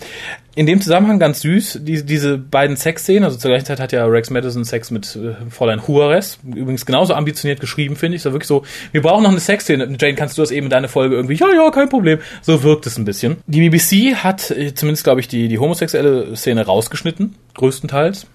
In 0.55 0.65
dem 0.65 0.81
Zusammenhang 0.81 1.19
ganz 1.19 1.41
süß, 1.41 1.79
die, 1.83 2.03
diese 2.03 2.37
beiden 2.37 2.75
Sexszenen, 2.77 3.23
also 3.23 3.37
zur 3.37 3.51
gleichen 3.51 3.65
Zeit 3.65 3.79
hat 3.79 3.91
ja 3.91 4.05
Rex 4.05 4.29
Madison 4.29 4.63
Sex 4.63 4.89
mit 4.91 5.15
äh, 5.15 5.35
Fräulein 5.51 5.81
Juarez, 5.87 6.39
übrigens 6.45 6.85
genauso 6.85 7.13
ambitioniert 7.13 7.59
geschrieben, 7.59 7.95
finde 7.95 8.15
ich. 8.15 8.21
So 8.23 8.31
wirklich 8.31 8.47
so, 8.47 8.63
wir 8.91 9.01
brauchen 9.01 9.23
noch 9.23 9.31
eine 9.31 9.39
Sexszene. 9.39 9.87
Jane, 9.99 10.15
kannst 10.15 10.37
du 10.37 10.41
das 10.41 10.51
eben 10.51 10.65
in 10.67 10.71
deiner 10.71 10.87
Folge 10.89 11.15
irgendwie? 11.15 11.35
Ja, 11.35 11.47
ja, 11.53 11.69
kein 11.71 11.89
Problem. 11.89 12.19
So 12.41 12.63
wirkt 12.63 12.85
es 12.87 12.97
ein 12.97 13.05
bisschen. 13.05 13.37
Die 13.47 13.69
BBC 13.69 14.15
hat 14.15 14.49
äh, 14.51 14.73
zumindest, 14.73 15.03
glaube 15.03 15.19
ich, 15.19 15.27
die, 15.27 15.47
die 15.47 15.59
homosexuelle 15.59 16.35
Szene 16.35 16.65
rausgeschnitten, 16.65 17.35
größtenteils. 17.55 18.25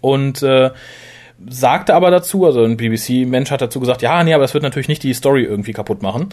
Und 0.00 0.42
äh, 0.42 0.70
sagte 1.46 1.94
aber 1.94 2.10
dazu, 2.10 2.44
also 2.46 2.64
ein 2.64 2.76
BBC-Mensch 2.76 3.50
hat 3.50 3.60
dazu 3.60 3.78
gesagt, 3.78 4.02
ja, 4.02 4.22
nee, 4.24 4.34
aber 4.34 4.42
das 4.42 4.54
wird 4.54 4.64
natürlich 4.64 4.88
nicht 4.88 5.02
die 5.02 5.14
Story 5.14 5.44
irgendwie 5.44 5.72
kaputt 5.72 6.02
machen. 6.02 6.30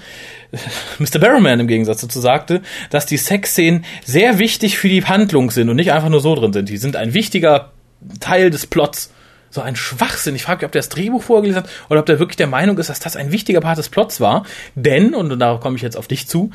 Mr. 1.00 1.20
Barrowman 1.20 1.60
im 1.60 1.68
Gegensatz 1.68 2.02
dazu 2.02 2.20
sagte, 2.20 2.62
dass 2.90 3.06
die 3.06 3.18
Sexszenen 3.18 3.86
sehr 4.04 4.40
wichtig 4.40 4.78
für 4.78 4.90
die 4.90 5.04
Handlung 5.04 5.52
sind 5.52 5.70
und 5.70 5.76
nicht 5.76 5.92
einfach 5.92 6.10
nur 6.10 6.22
so 6.22 6.34
drin 6.36 6.54
sind. 6.54 6.70
Die 6.70 6.78
sind 6.78 6.96
ein 6.96 7.14
wichtiger 7.14 7.72
Teil 8.20 8.50
des 8.50 8.66
Plots. 8.68 9.14
So 9.56 9.62
ein 9.62 9.78
Schwachsinn. 9.78 10.36
Ich 10.36 10.44
frage 10.44 10.58
mich, 10.58 10.66
ob 10.66 10.74
der 10.74 10.82
das 10.82 10.90
Drehbuch 10.90 11.24
vorgelesen 11.24 11.64
hat 11.64 11.70
oder 11.90 12.02
ob 12.02 12.06
der 12.06 12.20
wirklich 12.20 12.36
der 12.36 12.48
Meinung 12.48 12.78
ist, 12.78 12.90
dass 12.90 13.00
das 13.00 13.16
ein 13.16 13.32
wichtiger 13.32 13.62
Part 13.62 13.78
des 13.78 13.88
Plots 13.88 14.20
war. 14.20 14.46
Denn, 14.76 15.16
und 15.16 15.40
darauf 15.40 15.62
komme 15.62 15.78
ich 15.78 15.82
jetzt 15.82 15.96
auf 15.96 16.10
dich 16.10 16.28
zu, 16.28 16.52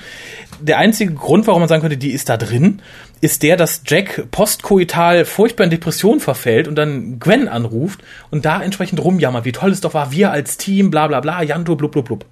der 0.61 0.77
einzige 0.77 1.15
Grund, 1.15 1.47
warum 1.47 1.63
man 1.63 1.69
sagen 1.71 1.81
könnte, 1.81 1.97
die 1.97 2.11
ist 2.11 2.29
da 2.29 2.37
drin, 2.37 2.83
ist 3.23 3.43
der, 3.43 3.57
dass 3.57 3.85
Jack 3.87 4.31
postkoital 4.31 5.25
furchtbar 5.25 5.65
in 5.65 5.71
Depression 5.71 6.21
verfällt 6.21 6.69
und 6.69 6.75
dann 6.75 7.19
Gwen 7.19 7.49
anruft 7.49 8.01
und 8.31 8.45
da 8.45 8.63
entsprechend 8.63 9.03
rumjammert, 9.03 9.47
wie 9.47 9.53
toll 9.53 9.71
es 9.71 9.81
doch 9.81 9.95
war, 9.95 10.13
wir 10.13 10.31
als 10.31 10.59
Team, 10.59 10.91
bla 10.91 11.09
bla 11.09 11.21
bla, 11.21 11.43
Janto, 11.43 11.77
blub 11.77 11.93
blub 11.93 12.05
blub. 12.05 12.27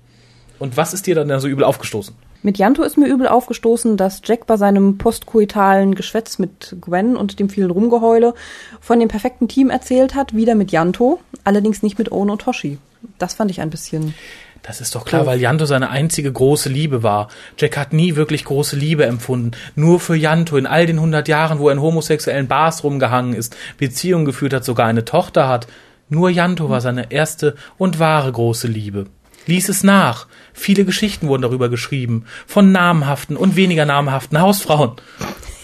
Und 0.59 0.77
was 0.77 0.93
ist 0.93 1.07
dir 1.07 1.15
dann 1.15 1.29
da 1.29 1.41
so 1.41 1.49
übel 1.49 1.65
aufgestoßen? 1.65 2.15
Mit 2.43 2.57
Janto 2.57 2.83
ist 2.83 2.97
mir 2.97 3.09
übel 3.09 3.27
aufgestoßen, 3.27 3.97
dass 3.97 4.23
Jack 4.25 4.47
bei 4.47 4.57
seinem 4.57 4.97
postkoitalen 4.97 5.97
Geschwätz 5.97 6.39
mit 6.39 6.77
Gwen 6.81 7.17
und 7.17 7.41
dem 7.41 7.51
vielen 7.51 7.71
Rumgeheule 7.71 8.35
von 8.81 9.01
dem 9.01 9.09
perfekten 9.09 9.49
Team 9.49 9.71
erzählt 9.71 10.15
hat, 10.15 10.37
wieder 10.37 10.55
mit 10.55 10.71
Janto, 10.71 11.21
allerdings 11.43 11.83
nicht 11.83 11.99
mit 11.99 12.13
Ono 12.13 12.37
Toshi. 12.37 12.79
Das 13.19 13.35
fand 13.35 13.51
ich 13.51 13.61
ein 13.61 13.71
bisschen. 13.71 14.15
Das 14.63 14.81
ist 14.81 14.95
doch 14.95 15.05
klar, 15.05 15.27
weil 15.27 15.41
Janto 15.41 15.67
seine 15.67 15.91
einzige 15.91 16.33
große 16.33 16.69
Liebe 16.69 17.03
war. 17.03 17.29
Jack 17.57 17.77
hat 17.77 17.93
nie 17.93 18.17
wirklich 18.17 18.45
große 18.45 18.77
Liebe 18.77 19.05
empfunden. 19.07 19.53
Nur 19.75 20.01
für 20.01 20.17
Janto 20.17 20.57
in 20.57 20.67
all 20.67 20.87
den 20.87 21.01
hundert 21.01 21.29
Jahren, 21.29 21.59
wo 21.59 21.69
er 21.69 21.75
in 21.75 21.81
homosexuellen 21.81 22.49
Bars 22.49 22.85
rumgehangen 22.85 23.35
ist, 23.35 23.57
Beziehungen 23.79 24.25
geführt 24.25 24.53
hat, 24.53 24.65
sogar 24.65 24.87
eine 24.87 25.05
Tochter 25.05 25.49
hat. 25.49 25.69
Nur 26.09 26.31
Janto 26.31 26.71
war 26.71 26.81
seine 26.81 27.11
erste 27.11 27.55
und 27.77 27.99
wahre 27.99 28.33
große 28.33 28.67
Liebe. 28.67 29.07
Lies 29.49 29.69
es 29.69 29.83
nach. 29.83 30.27
Viele 30.53 30.85
Geschichten 30.85 31.27
wurden 31.27 31.43
darüber 31.43 31.69
geschrieben. 31.69 32.27
Von 32.47 32.71
namhaften 32.71 33.37
und 33.37 33.57
weniger 33.57 33.87
namhaften 33.87 34.41
Hausfrauen. 34.41 34.93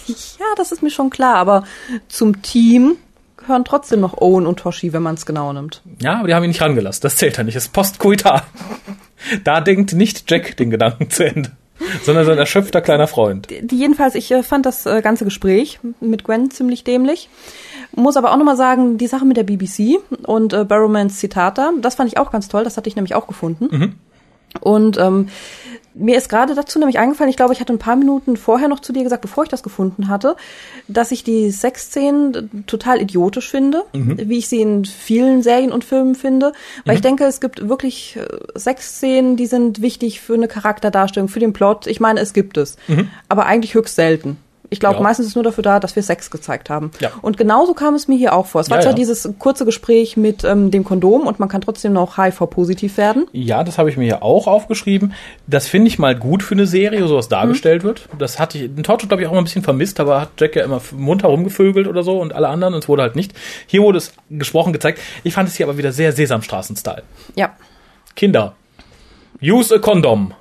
Ja, 0.07 0.45
das 0.59 0.71
ist 0.71 0.83
mir 0.83 0.91
schon 0.91 1.09
klar, 1.09 1.37
aber 1.37 1.65
zum 2.09 2.43
Team 2.43 2.99
gehören 3.39 3.65
trotzdem 3.65 4.01
noch 4.01 4.19
Owen 4.19 4.47
und 4.47 4.59
Toshi, 4.59 4.93
wenn 4.93 5.03
man 5.03 5.15
es 5.15 5.25
genau 5.25 5.51
nimmt. 5.55 5.81
Ja, 5.99 6.19
aber 6.19 6.29
die 6.29 6.35
haben 6.35 6.45
ihn 6.45 6.49
nicht 6.49 6.61
rangelassen. 6.61 7.01
Das 7.01 7.17
zählt 7.17 7.39
ja 7.39 7.43
nicht. 7.43 7.57
Das 7.57 7.65
ist 7.65 7.73
postkoital. 7.73 8.43
Da 9.43 9.63
denkt 9.63 9.95
nicht 9.95 10.31
Jack 10.31 10.59
den 10.59 10.69
Gedanken 10.69 11.09
zu 11.09 11.25
Ende, 11.25 11.53
sondern 12.03 12.27
sein 12.27 12.37
erschöpfter 12.37 12.83
kleiner 12.83 13.07
Freund. 13.07 13.49
Die, 13.49 13.75
jedenfalls, 13.75 14.15
ich 14.15 14.31
äh, 14.31 14.43
fand 14.43 14.67
das 14.67 14.85
äh, 14.85 15.01
ganze 15.01 15.25
Gespräch 15.25 15.81
mit 16.01 16.25
Gwen 16.25 16.51
ziemlich 16.51 16.85
dämlich. 16.85 17.31
Muss 17.97 18.17
aber 18.17 18.33
auch 18.33 18.37
nochmal 18.37 18.57
sagen, 18.57 18.99
die 18.99 19.07
Sache 19.07 19.25
mit 19.25 19.37
der 19.37 19.45
BBC 19.45 20.01
und 20.27 20.53
äh, 20.53 20.65
Barrowmans 20.65 21.19
Zitat 21.19 21.59
da, 21.59 21.71
das 21.81 21.95
fand 21.95 22.09
ich 22.11 22.19
auch 22.19 22.31
ganz 22.31 22.49
toll, 22.49 22.65
das 22.65 22.77
hatte 22.77 22.89
ich 22.89 22.97
nämlich 22.97 23.15
auch 23.15 23.27
gefunden. 23.27 23.67
Und 24.61 24.99
ähm, 24.99 25.29
mir 25.95 26.17
ist 26.17 26.29
gerade 26.29 26.55
dazu 26.55 26.79
nämlich 26.79 26.99
eingefallen, 26.99 27.31
ich 27.31 27.37
glaube, 27.37 27.53
ich 27.53 27.61
hatte 27.61 27.73
ein 27.73 27.79
paar 27.79 27.97
Minuten 27.97 28.37
vorher 28.37 28.69
noch 28.69 28.81
zu 28.81 28.93
dir 28.93 29.05
gesagt, 29.05 29.23
bevor 29.23 29.45
ich 29.45 29.51
das 29.51 29.63
gefunden 29.63 30.09
hatte, 30.09 30.37
dass 30.89 31.13
ich 31.13 31.23
die 31.23 31.51
Sexszenen 31.51 32.65
total 32.67 33.01
idiotisch 33.01 33.49
finde, 33.49 33.85
wie 33.93 34.39
ich 34.39 34.49
sie 34.49 34.61
in 34.61 34.85
vielen 34.85 35.43
Serien 35.43 35.71
und 35.73 35.85
Filmen 35.85 36.15
finde. 36.17 36.53
Weil 36.85 36.97
ich 36.97 37.01
denke, 37.03 37.25
es 37.25 37.41
gibt 37.41 37.69
wirklich 37.69 38.17
äh, 38.17 38.59
Sexszenen, 38.59 39.37
die 39.37 39.47
sind 39.47 39.83
wichtig 39.83 40.21
für 40.21 40.35
eine 40.35 40.49
Charakterdarstellung, 40.49 41.29
für 41.29 41.41
den 41.41 41.53
Plot. 41.53 41.87
Ich 41.87 42.01
meine, 42.01 42.21
es 42.21 42.33
gibt 42.33 42.57
es. 42.57 42.77
Aber 43.29 43.47
eigentlich 43.47 43.75
höchst 43.75 43.95
selten. 43.95 44.37
Ich 44.75 44.81
glaube, 44.81 44.97
Ja. 44.97 45.03
meistens 45.03 45.27
ist 45.27 45.31
es 45.31 45.35
nur 45.37 45.45
dafür 45.45 45.63
da, 45.63 45.79
dass 45.79 45.95
wir 45.95 46.03
Sex 46.03 46.33
gezeigt 46.33 46.69
haben. 46.69 46.91
Ja. 46.99 47.13
Und 47.23 47.37
genauso 47.37 47.75
kam 47.75 47.95
es 47.95 48.09
mir 48.09 48.19
hier 48.19 48.35
auch 48.35 48.47
vor. 48.47 48.61
Es 48.61 48.71
war 48.71 48.79
Ja, 48.79 48.83
zwar 48.83 48.93
dieses 48.93 49.29
kurze 49.39 49.65
Gespräch 49.65 50.17
mit 50.17 50.43
ähm, 50.43 50.73
dem 50.73 50.83
Kondom 50.83 51.29
und 51.29 51.39
man 51.39 51.49
kann 51.49 51.61
trotzdem 51.61 51.93
noch 51.93 52.19
HIV-positiv 52.19 52.97
werden. 52.97 53.27
Ja, 53.31 53.63
das 53.63 53.79
habe 53.79 53.89
ich 53.89 53.97
mir 53.97 54.03
hier 54.05 54.23
auch 54.25 54.49
aufgeschrieben. 54.49 55.15
Das 55.47 55.69
finde 55.69 55.87
ich 55.87 56.01
mal 56.01 56.17
gut 56.17 56.43
für 56.43 56.55
eine 56.57 56.67
Serie, 56.67 57.07
sowas 57.07 57.29
dargestellt 57.29 57.85
wird. 57.85 58.09
Das 58.19 58.41
hatte 58.41 58.59
ich, 58.59 58.75
den 58.75 58.83
Torchwood 58.83 59.09
glaube 59.11 59.23
ich 59.23 59.29
auch 59.29 59.33
immer 59.33 59.41
ein 59.43 59.45
bisschen 59.45 59.63
vermisst, 59.63 60.01
aber 60.01 60.21
hat 60.21 60.31
Jack 60.39 60.57
ja 60.57 60.65
immer 60.65 60.81
munter 60.97 61.29
rumgevögelt 61.29 61.87
oder 61.87 62.03
so 62.03 62.19
und 62.21 62.33
alle 62.33 62.49
anderen 62.49 62.75
und 62.75 62.83
es 62.83 62.89
wurde 62.89 63.03
halt 63.03 63.15
nicht. 63.15 63.33
Hier 63.69 63.83
wurde 63.83 63.99
es 63.99 64.13
gesprochen 64.29 64.73
gezeigt. 64.73 64.99
Ich 65.23 65.35
fand 65.35 65.49
es 65.49 65.55
hier 65.55 65.67
aber 65.67 65.79
wieder 65.79 65.93
sehr 65.93 66.11
Sesamstraßen-Style. 66.13 67.05
Ja. 67.37 67.51
Kinder, 68.17 68.55
use 69.41 69.75
a 69.75 69.79
condom. 69.79 70.33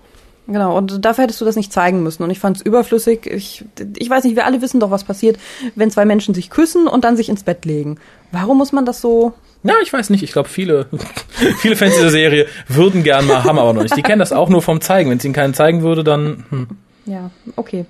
Genau, 0.46 0.78
und 0.78 1.06
dafür 1.06 1.24
hättest 1.24 1.40
du 1.40 1.46
das 1.46 1.56
nicht 1.56 1.72
zeigen 1.72 2.04
müssen. 2.04 2.22
Und 2.24 2.30
ich 2.30 2.40
fand 2.40 2.58
es 2.58 2.64
überflüssig. 2.64 3.28
Ich, 3.28 3.64
ich 3.98 4.10
weiß 4.10 4.26
nicht, 4.26 4.36
wir 4.36 4.46
alle 4.46 4.62
wissen 4.62 4.80
doch, 4.80 4.92
was 4.92 5.06
passiert, 5.06 5.38
wenn 5.76 5.90
zwei 5.90 6.04
Menschen 6.04 6.34
sich 6.34 6.50
küssen 6.50 6.88
und 6.88 7.06
dann 7.06 7.16
sich 7.16 7.30
ins 7.30 7.44
Bett 7.44 7.64
legen. 7.64 7.98
Warum 8.32 8.58
muss 8.58 8.74
man 8.74 8.86
das 8.86 9.00
so? 9.00 9.34
Ja, 9.64 9.76
ich 9.82 9.94
weiß 9.94 10.10
nicht. 10.10 10.22
Ich 10.22 10.34
glaube, 10.34 10.50
viele, 10.50 10.88
viele 11.60 11.78
Fans 11.78 11.96
dieser 11.96 12.10
Serie 12.10 12.48
würden 12.68 13.04
gern 13.04 13.26
mal, 13.26 13.46
haben 13.46 13.58
aber 13.58 13.72
noch 13.72 13.84
nicht. 13.84 13.96
Die 13.96 14.02
kennen 14.02 14.20
das 14.20 14.34
auch 14.34 14.50
nur 14.50 14.62
vom 14.62 14.82
Zeigen. 14.82 15.10
Wenn 15.10 15.18
es 15.18 15.26
ihnen 15.26 15.34
keinen 15.34 15.54
zeigen 15.54 15.82
würde, 15.82 16.04
dann. 16.04 16.46
Hm. 16.50 16.68
Ja, 17.06 17.32
okay. 17.56 17.86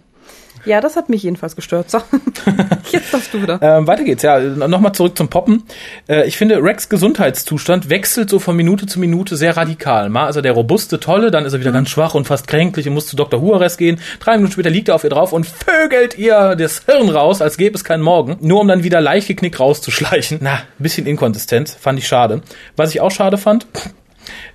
Ja, 0.65 0.79
das 0.81 0.95
hat 0.95 1.09
mich 1.09 1.23
jedenfalls 1.23 1.55
gestört. 1.55 1.91
So. 1.91 1.99
Jetzt 2.91 3.13
darfst 3.13 3.33
du 3.33 3.41
wieder. 3.41 3.59
Ähm, 3.61 3.87
weiter 3.87 4.03
geht's, 4.03 4.23
ja. 4.23 4.39
Nochmal 4.39 4.93
zurück 4.93 5.17
zum 5.17 5.29
Poppen. 5.29 5.63
Äh, 6.07 6.27
ich 6.27 6.37
finde, 6.37 6.63
Rex 6.63 6.89
Gesundheitszustand 6.89 7.89
wechselt 7.89 8.29
so 8.29 8.39
von 8.39 8.55
Minute 8.55 8.85
zu 8.85 8.99
Minute 8.99 9.35
sehr 9.35 9.57
radikal. 9.57 10.09
Mal 10.09 10.29
ist 10.29 10.35
er 10.35 10.41
der 10.41 10.53
robuste, 10.53 10.99
tolle, 10.99 11.31
dann 11.31 11.45
ist 11.45 11.53
er 11.53 11.59
wieder 11.59 11.71
ganz 11.71 11.89
schwach 11.89 12.15
und 12.15 12.25
fast 12.25 12.47
kränklich 12.47 12.87
und 12.87 12.93
muss 12.93 13.07
zu 13.07 13.15
Dr. 13.15 13.41
Huares 13.41 13.77
gehen. 13.77 13.99
Drei 14.19 14.35
Minuten 14.35 14.53
später 14.53 14.69
liegt 14.69 14.87
er 14.89 14.95
auf 14.95 15.03
ihr 15.03 15.09
drauf 15.09 15.33
und 15.33 15.45
vögelt 15.45 16.17
ihr 16.17 16.55
das 16.55 16.83
Hirn 16.85 17.09
raus, 17.09 17.41
als 17.41 17.57
gäbe 17.57 17.75
es 17.75 17.83
keinen 17.83 18.03
Morgen. 18.03 18.37
Nur 18.41 18.61
um 18.61 18.67
dann 18.67 18.83
wieder 18.83 19.01
leicht 19.01 19.27
geknickt 19.27 19.59
rauszuschleichen. 19.59 20.39
Na, 20.41 20.53
ein 20.53 20.59
bisschen 20.77 21.05
inkonsistent. 21.07 21.69
Fand 21.69 21.99
ich 21.99 22.07
schade. 22.07 22.41
Was 22.75 22.91
ich 22.91 23.01
auch 23.01 23.11
schade 23.11 23.37
fand, 23.37 23.67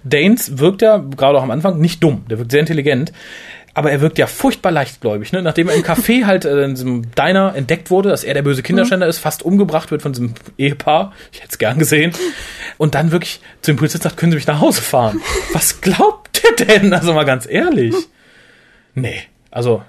Danes 0.05 0.59
wirkt 0.59 0.83
ja, 0.83 0.99
gerade 0.99 1.39
auch 1.39 1.43
am 1.43 1.51
Anfang, 1.51 1.79
nicht 1.81 2.03
dumm. 2.03 2.25
Der 2.31 2.39
wirkt 2.39 2.51
sehr 2.51 2.61
intelligent. 2.61 3.13
Aber 3.79 3.93
er 3.93 4.01
wirkt 4.01 4.19
ja 4.19 4.27
furchtbar 4.27 4.73
leichtgläubig, 4.73 5.31
ne? 5.31 5.41
Nachdem 5.41 5.69
er 5.69 5.77
im 5.77 5.85
Café 5.85 6.25
halt 6.27 6.45
äh, 6.45 6.65
in 6.65 6.75
diesem 6.75 7.15
Diner 7.15 7.55
entdeckt 7.55 7.93
wurde, 7.93 8.09
dass 8.09 8.25
er 8.25 8.35
der 8.35 8.43
böse 8.43 8.65
Kinderschänder 8.65 9.07
ist, 9.07 9.19
fast 9.19 9.45
umgebracht 9.45 9.93
wird 9.93 10.03
von 10.03 10.13
diesem 10.13 10.35
Ehepaar. 10.57 11.13
Ich 11.31 11.39
hätte 11.39 11.53
es 11.53 11.59
gern 11.59 11.79
gesehen. 11.79 12.13
Und 12.77 12.97
dann 12.97 13.13
wirklich 13.13 13.41
zu 13.63 13.71
dem 13.71 13.77
Polizisten 13.77 14.03
sagt, 14.03 14.17
können 14.17 14.33
Sie 14.33 14.37
mich 14.37 14.49
nach 14.49 14.61
Hause 14.61 14.83
fahren? 14.83 15.21
Was 15.53 15.81
glaubt 15.81 16.43
ihr 16.43 16.67
denn? 16.67 16.93
Also 16.93 17.15
mal 17.15 17.23
ganz 17.23 17.47
ehrlich. 17.49 17.95
Nee, 18.97 19.23
also, 19.53 19.85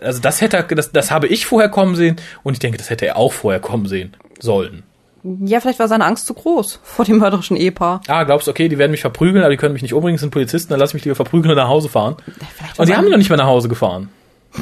also 0.00 0.20
das 0.20 0.40
hätte 0.40 0.58
er, 0.58 0.62
das, 0.62 0.92
das 0.92 1.10
habe 1.10 1.26
ich 1.26 1.44
vorher 1.44 1.68
kommen 1.68 1.96
sehen 1.96 2.20
und 2.44 2.52
ich 2.52 2.60
denke, 2.60 2.78
das 2.78 2.90
hätte 2.90 3.06
er 3.06 3.16
auch 3.16 3.32
vorher 3.32 3.58
kommen 3.60 3.86
sehen 3.86 4.16
sollen. 4.38 4.84
Ja, 5.24 5.60
vielleicht 5.60 5.78
war 5.78 5.86
seine 5.88 6.04
Angst 6.04 6.26
zu 6.26 6.34
groß 6.34 6.80
vor 6.82 7.04
dem 7.04 7.18
mörderischen 7.18 7.56
Ehepaar. 7.56 8.00
Ah, 8.08 8.24
glaubst 8.24 8.48
du, 8.48 8.50
okay, 8.50 8.68
die 8.68 8.78
werden 8.78 8.90
mich 8.90 9.02
verprügeln, 9.02 9.44
aber 9.44 9.50
die 9.50 9.56
können 9.56 9.72
mich 9.72 9.82
nicht 9.82 9.94
umbringen, 9.94 10.18
sind 10.18 10.30
Polizisten, 10.30 10.70
dann 10.70 10.80
lass 10.80 10.90
ich 10.90 10.94
mich 10.94 11.04
lieber 11.04 11.14
verprügeln 11.14 11.50
und 11.52 11.56
nach 11.56 11.68
Hause 11.68 11.88
fahren. 11.88 12.16
Vielleicht 12.56 12.78
Und 12.80 12.88
die 12.88 12.96
haben 12.96 13.04
ihn 13.04 13.10
noch 13.12 13.18
nicht 13.18 13.28
mehr 13.30 13.38
nach 13.38 13.46
Hause 13.46 13.68
gefahren. 13.68 14.08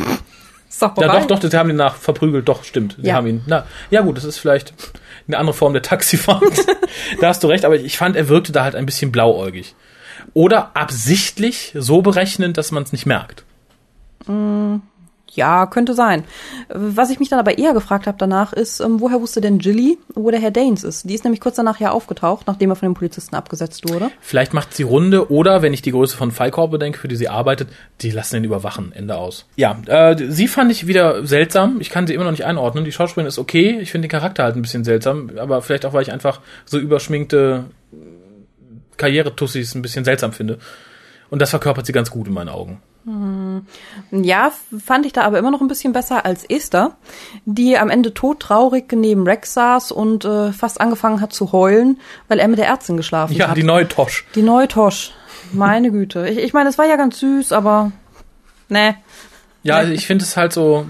Ja, 0.81 0.89
doch, 1.21 1.27
doch, 1.27 1.39
die 1.41 1.55
haben 1.55 1.69
ihn 1.69 1.77
nach 1.77 1.97
verprügelt, 1.97 2.49
doch, 2.49 2.65
stimmt. 2.65 2.97
Die 2.99 3.09
Ja. 3.09 3.17
haben 3.17 3.27
ihn, 3.27 3.43
na, 3.47 3.67
ja 3.91 4.01
gut, 4.01 4.17
das 4.17 4.25
ist 4.25 4.39
vielleicht 4.39 4.73
eine 5.29 5.37
andere 5.37 5.53
Form 5.53 5.75
der 5.75 5.83
Taxifahrt. 5.83 6.43
da 7.21 7.29
hast 7.29 7.45
du 7.45 7.49
recht, 7.49 7.67
aber 7.67 7.75
ich 7.77 7.99
fand, 7.99 8.17
er 8.17 8.29
wirkte 8.31 8.51
da 8.51 8.65
halt 8.65 8.75
ein 8.75 8.87
bisschen 8.87 9.13
blauäugig. 9.13 9.75
Oder 10.33 10.71
absichtlich 10.75 11.73
so 11.77 12.01
berechnend, 12.01 12.57
dass 12.57 12.71
man 12.71 12.83
es 12.85 12.93
nicht 12.93 13.05
merkt. 13.05 13.45
Ja, 15.33 15.67
könnte 15.67 15.95
sein. 15.95 16.25
Was 16.69 17.11
ich 17.11 17.21
mich 17.21 17.29
dann 17.29 17.39
aber 17.39 17.57
eher 17.59 17.73
gefragt 17.73 18.07
habe 18.07 18.19
danach 18.19 18.53
ist, 18.53 18.81
ähm, 18.81 19.01
woher 19.01 19.21
wusste 19.21 19.41
denn 19.41 19.61
Jilly, 19.61 19.99
wo 20.15 20.31
der 20.31 20.41
Herr 20.41 20.51
Danes 20.51 20.83
ist? 20.83 21.09
Die 21.09 21.15
ist 21.15 21.25
nämlich 21.25 21.41
kurz 21.41 21.57
danach 21.57 21.79
ja 21.79 21.93
aufgetaucht, 21.93 22.47
nachdem 22.49 22.71
er 22.71 22.77
von 22.77 22.89
den 22.89 22.95
Polizisten 22.95 23.37
abgesetzt 23.37 23.89
wurde. 23.89 24.11
Vielleicht 24.21 24.55
macht 24.55 24.75
sie 24.75 24.83
Runde 24.83 25.31
oder, 25.31 25.63
wenn 25.63 25.73
ich 25.73 25.83
die 25.83 25.93
Größe 25.93 26.17
von 26.17 26.33
Fallkorb 26.33 26.73
bedenke, 26.73 26.99
für 26.99 27.09
die 27.09 27.17
sie 27.17 27.29
arbeitet, 27.29 27.69
die 28.01 28.11
lassen 28.11 28.37
ihn 28.37 28.45
überwachen. 28.45 28.93
Ende 28.93 29.17
aus. 29.17 29.47
Ja, 29.57 29.81
äh, 29.87 30.17
sie 30.29 30.49
fand 30.49 30.73
ich 30.73 30.87
wieder 30.87 31.25
seltsam. 31.27 31.81
Ich 31.81 31.91
kann 31.91 32.07
sie 32.07 32.15
immer 32.15 32.25
noch 32.25 32.33
nicht 32.33 32.45
einordnen. 32.45 32.85
Die 32.85 32.93
Schauspielerin 32.93 33.29
ist 33.29 33.39
okay. 33.39 33.79
Ich 33.81 33.93
finde 33.93 34.09
den 34.09 34.11
Charakter 34.11 34.45
halt 34.45 34.57
ein 34.57 34.63
bisschen 34.63 34.85
seltsam. 34.85 35.31
Aber 35.39 35.63
vielleicht 35.63 35.87
auch, 35.87 35.93
weil 35.93 36.03
ich 36.03 36.13
einfach 36.13 36.41
so 36.65 36.79
überschminkte 36.79 37.67
Karrieretussis 38.97 39.75
ein 39.75 39.83
bisschen 39.83 40.05
seltsam 40.05 40.33
finde. 40.33 40.59
Und 41.31 41.41
das 41.41 41.51
verkörpert 41.51 41.87
sie 41.87 41.93
ganz 41.93 42.11
gut 42.11 42.27
in 42.27 42.35
meinen 42.35 42.49
Augen. 42.49 42.83
Ja, 44.13 44.49
f- 44.49 44.83
fand 44.85 45.07
ich 45.07 45.13
da 45.13 45.23
aber 45.23 45.39
immer 45.39 45.51
noch 45.51 45.61
ein 45.61 45.69
bisschen 45.69 45.93
besser 45.93 46.25
als 46.27 46.45
Esther, 46.45 46.97
die 47.45 47.79
am 47.79 47.89
Ende 47.91 48.13
todtraurig 48.15 48.93
neben 48.93 49.25
Rex 49.27 49.55
saß 49.55 49.91
und 49.93 50.25
äh, 50.25 50.53
fast 50.53 50.81
angefangen 50.81 51.21
hat 51.21 51.33
zu 51.33 51.53
heulen, 51.53 51.99
weil 52.29 52.39
er 52.39 52.49
mit 52.49 52.59
der 52.59 52.67
Ärztin 52.67 52.97
geschlafen 52.97 53.35
Ja, 53.35 53.49
hat. 53.49 53.57
die 53.57 53.63
neue 53.63 53.89
Tosch. 53.89 54.27
Die 54.35 54.43
neue 54.43 54.69
Tosch. 54.69 55.13
Meine 55.53 55.91
Güte. 55.91 56.29
Ich, 56.29 56.39
ich 56.39 56.53
meine, 56.53 56.69
es 56.69 56.79
war 56.79 56.87
ja 56.87 56.97
ganz 56.97 57.19
süß, 57.21 57.53
aber 57.53 57.91
ne. 58.69 58.97
Ja, 59.63 59.77
also 59.77 59.93
ich 59.93 60.07
finde 60.07 60.25
es 60.25 60.37
halt 60.37 60.53
so, 60.53 60.87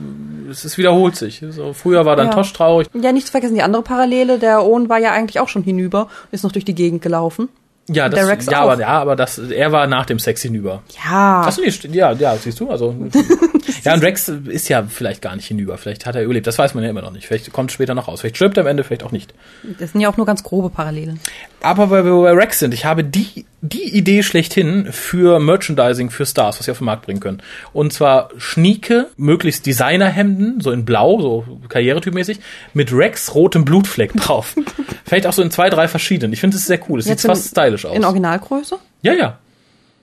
es, 0.50 0.64
es 0.64 0.78
wiederholt 0.78 1.16
sich. 1.16 1.42
So, 1.50 1.72
früher 1.72 2.04
war 2.04 2.16
dann 2.16 2.26
Ja. 2.28 2.32
Tosch 2.34 2.52
traurig. 2.52 2.88
Ja, 2.92 3.12
nicht 3.12 3.26
zu 3.26 3.30
vergessen, 3.32 3.54
die 3.54 3.62
andere 3.62 3.82
Parallele, 3.82 4.38
der 4.38 4.62
Owen 4.64 4.88
war 4.88 4.98
ja 4.98 5.12
eigentlich 5.12 5.40
auch 5.40 5.48
schon 5.48 5.62
hinüber, 5.62 6.08
ist 6.30 6.44
noch 6.44 6.52
durch 6.52 6.64
die 6.64 6.74
Gegend 6.74 7.02
gelaufen. 7.02 7.48
Ja, 7.92 8.08
das, 8.08 8.20
Der 8.20 8.28
Rex 8.28 8.46
ja, 8.46 8.60
auch. 8.60 8.70
aber, 8.70 8.80
ja, 8.80 8.88
aber 8.88 9.16
das, 9.16 9.38
er 9.38 9.72
war 9.72 9.86
nach 9.86 10.06
dem 10.06 10.18
Sex 10.18 10.42
hinüber. 10.42 10.82
Ja. 11.04 11.42
Achso, 11.42 11.60
nee, 11.60 11.72
ja, 11.96 12.12
ja, 12.12 12.36
siehst 12.36 12.60
du, 12.60 12.70
also. 12.70 12.94
ja, 13.84 13.94
und 13.94 14.02
Rex 14.02 14.28
ist 14.28 14.68
ja 14.68 14.84
vielleicht 14.84 15.22
gar 15.22 15.34
nicht 15.34 15.46
hinüber. 15.46 15.76
Vielleicht 15.76 16.06
hat 16.06 16.14
er 16.14 16.22
überlebt. 16.22 16.46
Das 16.46 16.58
weiß 16.58 16.74
man 16.74 16.84
ja 16.84 16.90
immer 16.90 17.02
noch 17.02 17.10
nicht. 17.10 17.26
Vielleicht 17.26 17.52
kommt 17.52 17.70
es 17.70 17.74
später 17.74 17.94
noch 17.94 18.06
raus. 18.06 18.20
Vielleicht 18.20 18.36
stirbt 18.36 18.56
er 18.56 18.62
am 18.62 18.66
Ende, 18.68 18.84
vielleicht 18.84 19.02
auch 19.02 19.12
nicht. 19.12 19.34
Das 19.78 19.92
sind 19.92 20.00
ja 20.00 20.08
auch 20.08 20.16
nur 20.16 20.26
ganz 20.26 20.44
grobe 20.44 20.70
Parallelen. 20.70 21.18
Aber 21.62 21.90
weil 21.90 22.04
wir 22.04 22.22
bei 22.22 22.32
Rex 22.32 22.58
sind, 22.58 22.72
ich 22.72 22.84
habe 22.84 23.04
die, 23.04 23.44
die 23.60 23.96
Idee 23.96 24.22
schlechthin 24.22 24.92
für 24.92 25.38
Merchandising 25.40 26.10
für 26.10 26.24
Stars, 26.24 26.58
was 26.58 26.64
sie 26.66 26.70
auf 26.70 26.78
den 26.78 26.86
Markt 26.86 27.04
bringen 27.04 27.20
können. 27.20 27.42
Und 27.72 27.92
zwar 27.92 28.30
schnieke, 28.38 29.08
möglichst 29.16 29.66
Designerhemden, 29.66 30.60
so 30.60 30.70
in 30.70 30.84
blau, 30.84 31.20
so 31.20 31.60
karrieretypmäßig, 31.68 32.40
mit 32.72 32.92
Rex 32.92 33.34
rotem 33.34 33.64
Blutfleck 33.64 34.14
drauf. 34.14 34.54
vielleicht 35.04 35.26
auch 35.26 35.32
so 35.32 35.42
in 35.42 35.50
zwei, 35.50 35.68
drei 35.68 35.88
verschiedenen. 35.88 36.32
Ich 36.32 36.40
finde 36.40 36.56
es 36.56 36.66
sehr 36.66 36.80
cool. 36.88 37.00
Es 37.00 37.04
sieht 37.06 37.20
fast 37.20 37.50
stylisch 37.50 37.84
aus. 37.84 37.96
In 37.96 38.04
Originalgröße? 38.04 38.78
Ja, 39.02 39.12
ja. 39.12 39.38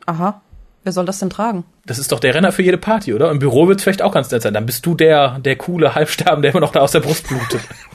Aha. 0.05 0.41
Wer 0.83 0.93
soll 0.93 1.05
das 1.05 1.19
denn 1.19 1.29
tragen? 1.29 1.65
Das 1.85 1.99
ist 1.99 2.13
doch 2.13 2.19
der 2.21 2.33
Renner 2.33 2.53
für 2.53 2.61
jede 2.61 2.77
Party, 2.77 3.13
oder? 3.13 3.29
Im 3.29 3.39
Büro 3.39 3.67
wird 3.67 3.79
es 3.79 3.83
vielleicht 3.83 4.01
auch 4.01 4.13
ganz 4.13 4.31
nett 4.31 4.41
sein. 4.41 4.53
Dann 4.53 4.65
bist 4.65 4.85
du 4.85 4.95
der, 4.95 5.37
der 5.39 5.57
coole 5.57 5.95
Halbsterben, 5.95 6.41
der 6.41 6.51
immer 6.51 6.61
noch 6.61 6.71
da 6.71 6.79
aus 6.79 6.91
der 6.93 7.01
Brust 7.01 7.27
blutet. 7.27 7.59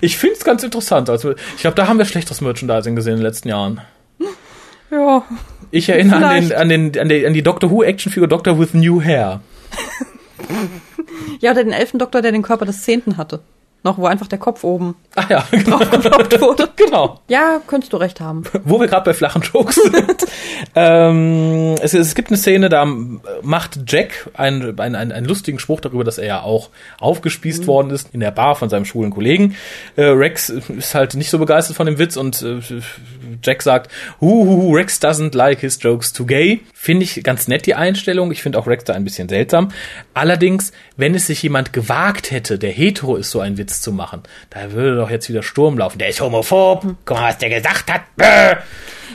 ich 0.00 0.18
finde 0.18 0.36
es 0.36 0.44
ganz 0.44 0.62
interessant. 0.62 1.10
Also, 1.10 1.32
ich 1.32 1.60
glaube, 1.60 1.76
da 1.76 1.86
haben 1.86 1.98
wir 1.98 2.04
schlechteres 2.04 2.40
Merchandising 2.40 2.96
gesehen 2.96 3.14
in 3.14 3.18
den 3.20 3.26
letzten 3.26 3.48
Jahren. 3.48 3.80
Ja. 4.90 5.24
Ich 5.70 5.88
erinnere 5.88 6.26
an, 6.26 6.48
den, 6.48 6.52
an, 6.52 6.68
den, 6.68 6.98
an, 6.98 7.08
die, 7.08 7.26
an 7.26 7.32
die 7.32 7.42
Doctor 7.42 7.70
Who 7.70 7.82
Actionfigur 7.84 8.28
Doctor 8.28 8.58
with 8.58 8.74
New 8.74 9.00
Hair. 9.02 9.40
Ja, 11.40 11.52
oder 11.52 11.64
den 11.64 11.72
Elfendoktor, 11.72 12.22
der 12.22 12.32
den 12.32 12.42
Körper 12.42 12.66
des 12.66 12.82
Zehnten 12.82 13.16
hatte. 13.16 13.40
Noch, 13.82 13.96
wo 13.98 14.06
einfach 14.06 14.26
der 14.26 14.38
Kopf 14.38 14.62
oben 14.62 14.94
Ah 15.16 15.24
ja, 15.28 15.44
genau. 15.50 15.78
geploppt 15.78 16.40
wurde. 16.40 16.68
genau. 16.76 17.20
Ja, 17.28 17.60
könntest 17.66 17.92
du 17.92 17.96
recht 17.96 18.20
haben. 18.20 18.44
Wo 18.64 18.78
wir 18.78 18.86
gerade 18.86 19.04
bei 19.04 19.14
flachen 19.14 19.42
Jokes 19.42 19.76
sind. 19.76 20.24
ähm, 20.74 21.74
es, 21.82 21.94
es 21.94 22.14
gibt 22.14 22.28
eine 22.28 22.36
Szene, 22.36 22.68
da 22.68 22.86
macht 23.42 23.80
Jack 23.86 24.30
einen, 24.34 24.78
einen, 24.78 25.12
einen, 25.12 25.24
lustigen 25.24 25.58
Spruch 25.58 25.80
darüber, 25.80 26.04
dass 26.04 26.18
er 26.18 26.26
ja 26.26 26.42
auch 26.42 26.70
aufgespießt 27.00 27.66
worden 27.66 27.90
ist 27.90 28.10
in 28.12 28.20
der 28.20 28.30
Bar 28.30 28.54
von 28.54 28.68
seinem 28.68 28.84
schwulen 28.84 29.10
Kollegen. 29.10 29.56
Äh, 29.96 30.04
Rex 30.04 30.48
ist 30.50 30.94
halt 30.94 31.14
nicht 31.14 31.30
so 31.30 31.38
begeistert 31.38 31.76
von 31.76 31.86
dem 31.86 31.98
Witz 31.98 32.16
und 32.16 32.42
äh, 32.42 32.60
Jack 33.42 33.62
sagt, 33.62 33.90
Huhu, 34.20 34.74
Rex 34.74 35.00
doesn't 35.00 35.36
like 35.36 35.60
his 35.60 35.78
jokes 35.80 36.12
too 36.12 36.26
gay. 36.26 36.60
Finde 36.82 37.04
ich 37.04 37.22
ganz 37.22 37.46
nett 37.46 37.66
die 37.66 37.74
Einstellung. 37.74 38.32
Ich 38.32 38.42
finde 38.42 38.58
auch 38.58 38.66
Rex 38.66 38.84
da 38.84 38.94
ein 38.94 39.04
bisschen 39.04 39.28
seltsam. 39.28 39.70
Allerdings, 40.14 40.72
wenn 40.96 41.14
es 41.14 41.26
sich 41.26 41.42
jemand 41.42 41.74
gewagt 41.74 42.30
hätte, 42.30 42.58
der 42.58 42.70
hetero 42.70 43.16
ist, 43.16 43.30
so 43.30 43.40
einen 43.40 43.58
Witz 43.58 43.82
zu 43.82 43.92
machen, 43.92 44.22
da 44.48 44.72
würde 44.72 44.96
doch 44.96 45.10
jetzt 45.10 45.28
wieder 45.28 45.42
Sturm 45.42 45.76
laufen. 45.76 45.98
Der 45.98 46.08
ist 46.08 46.22
homophob. 46.22 46.96
Guck 47.04 47.18
mal, 47.18 47.28
was 47.28 47.36
der 47.36 47.50
gesagt 47.50 47.92
hat. 47.92 48.00
Bäh. 48.16 48.56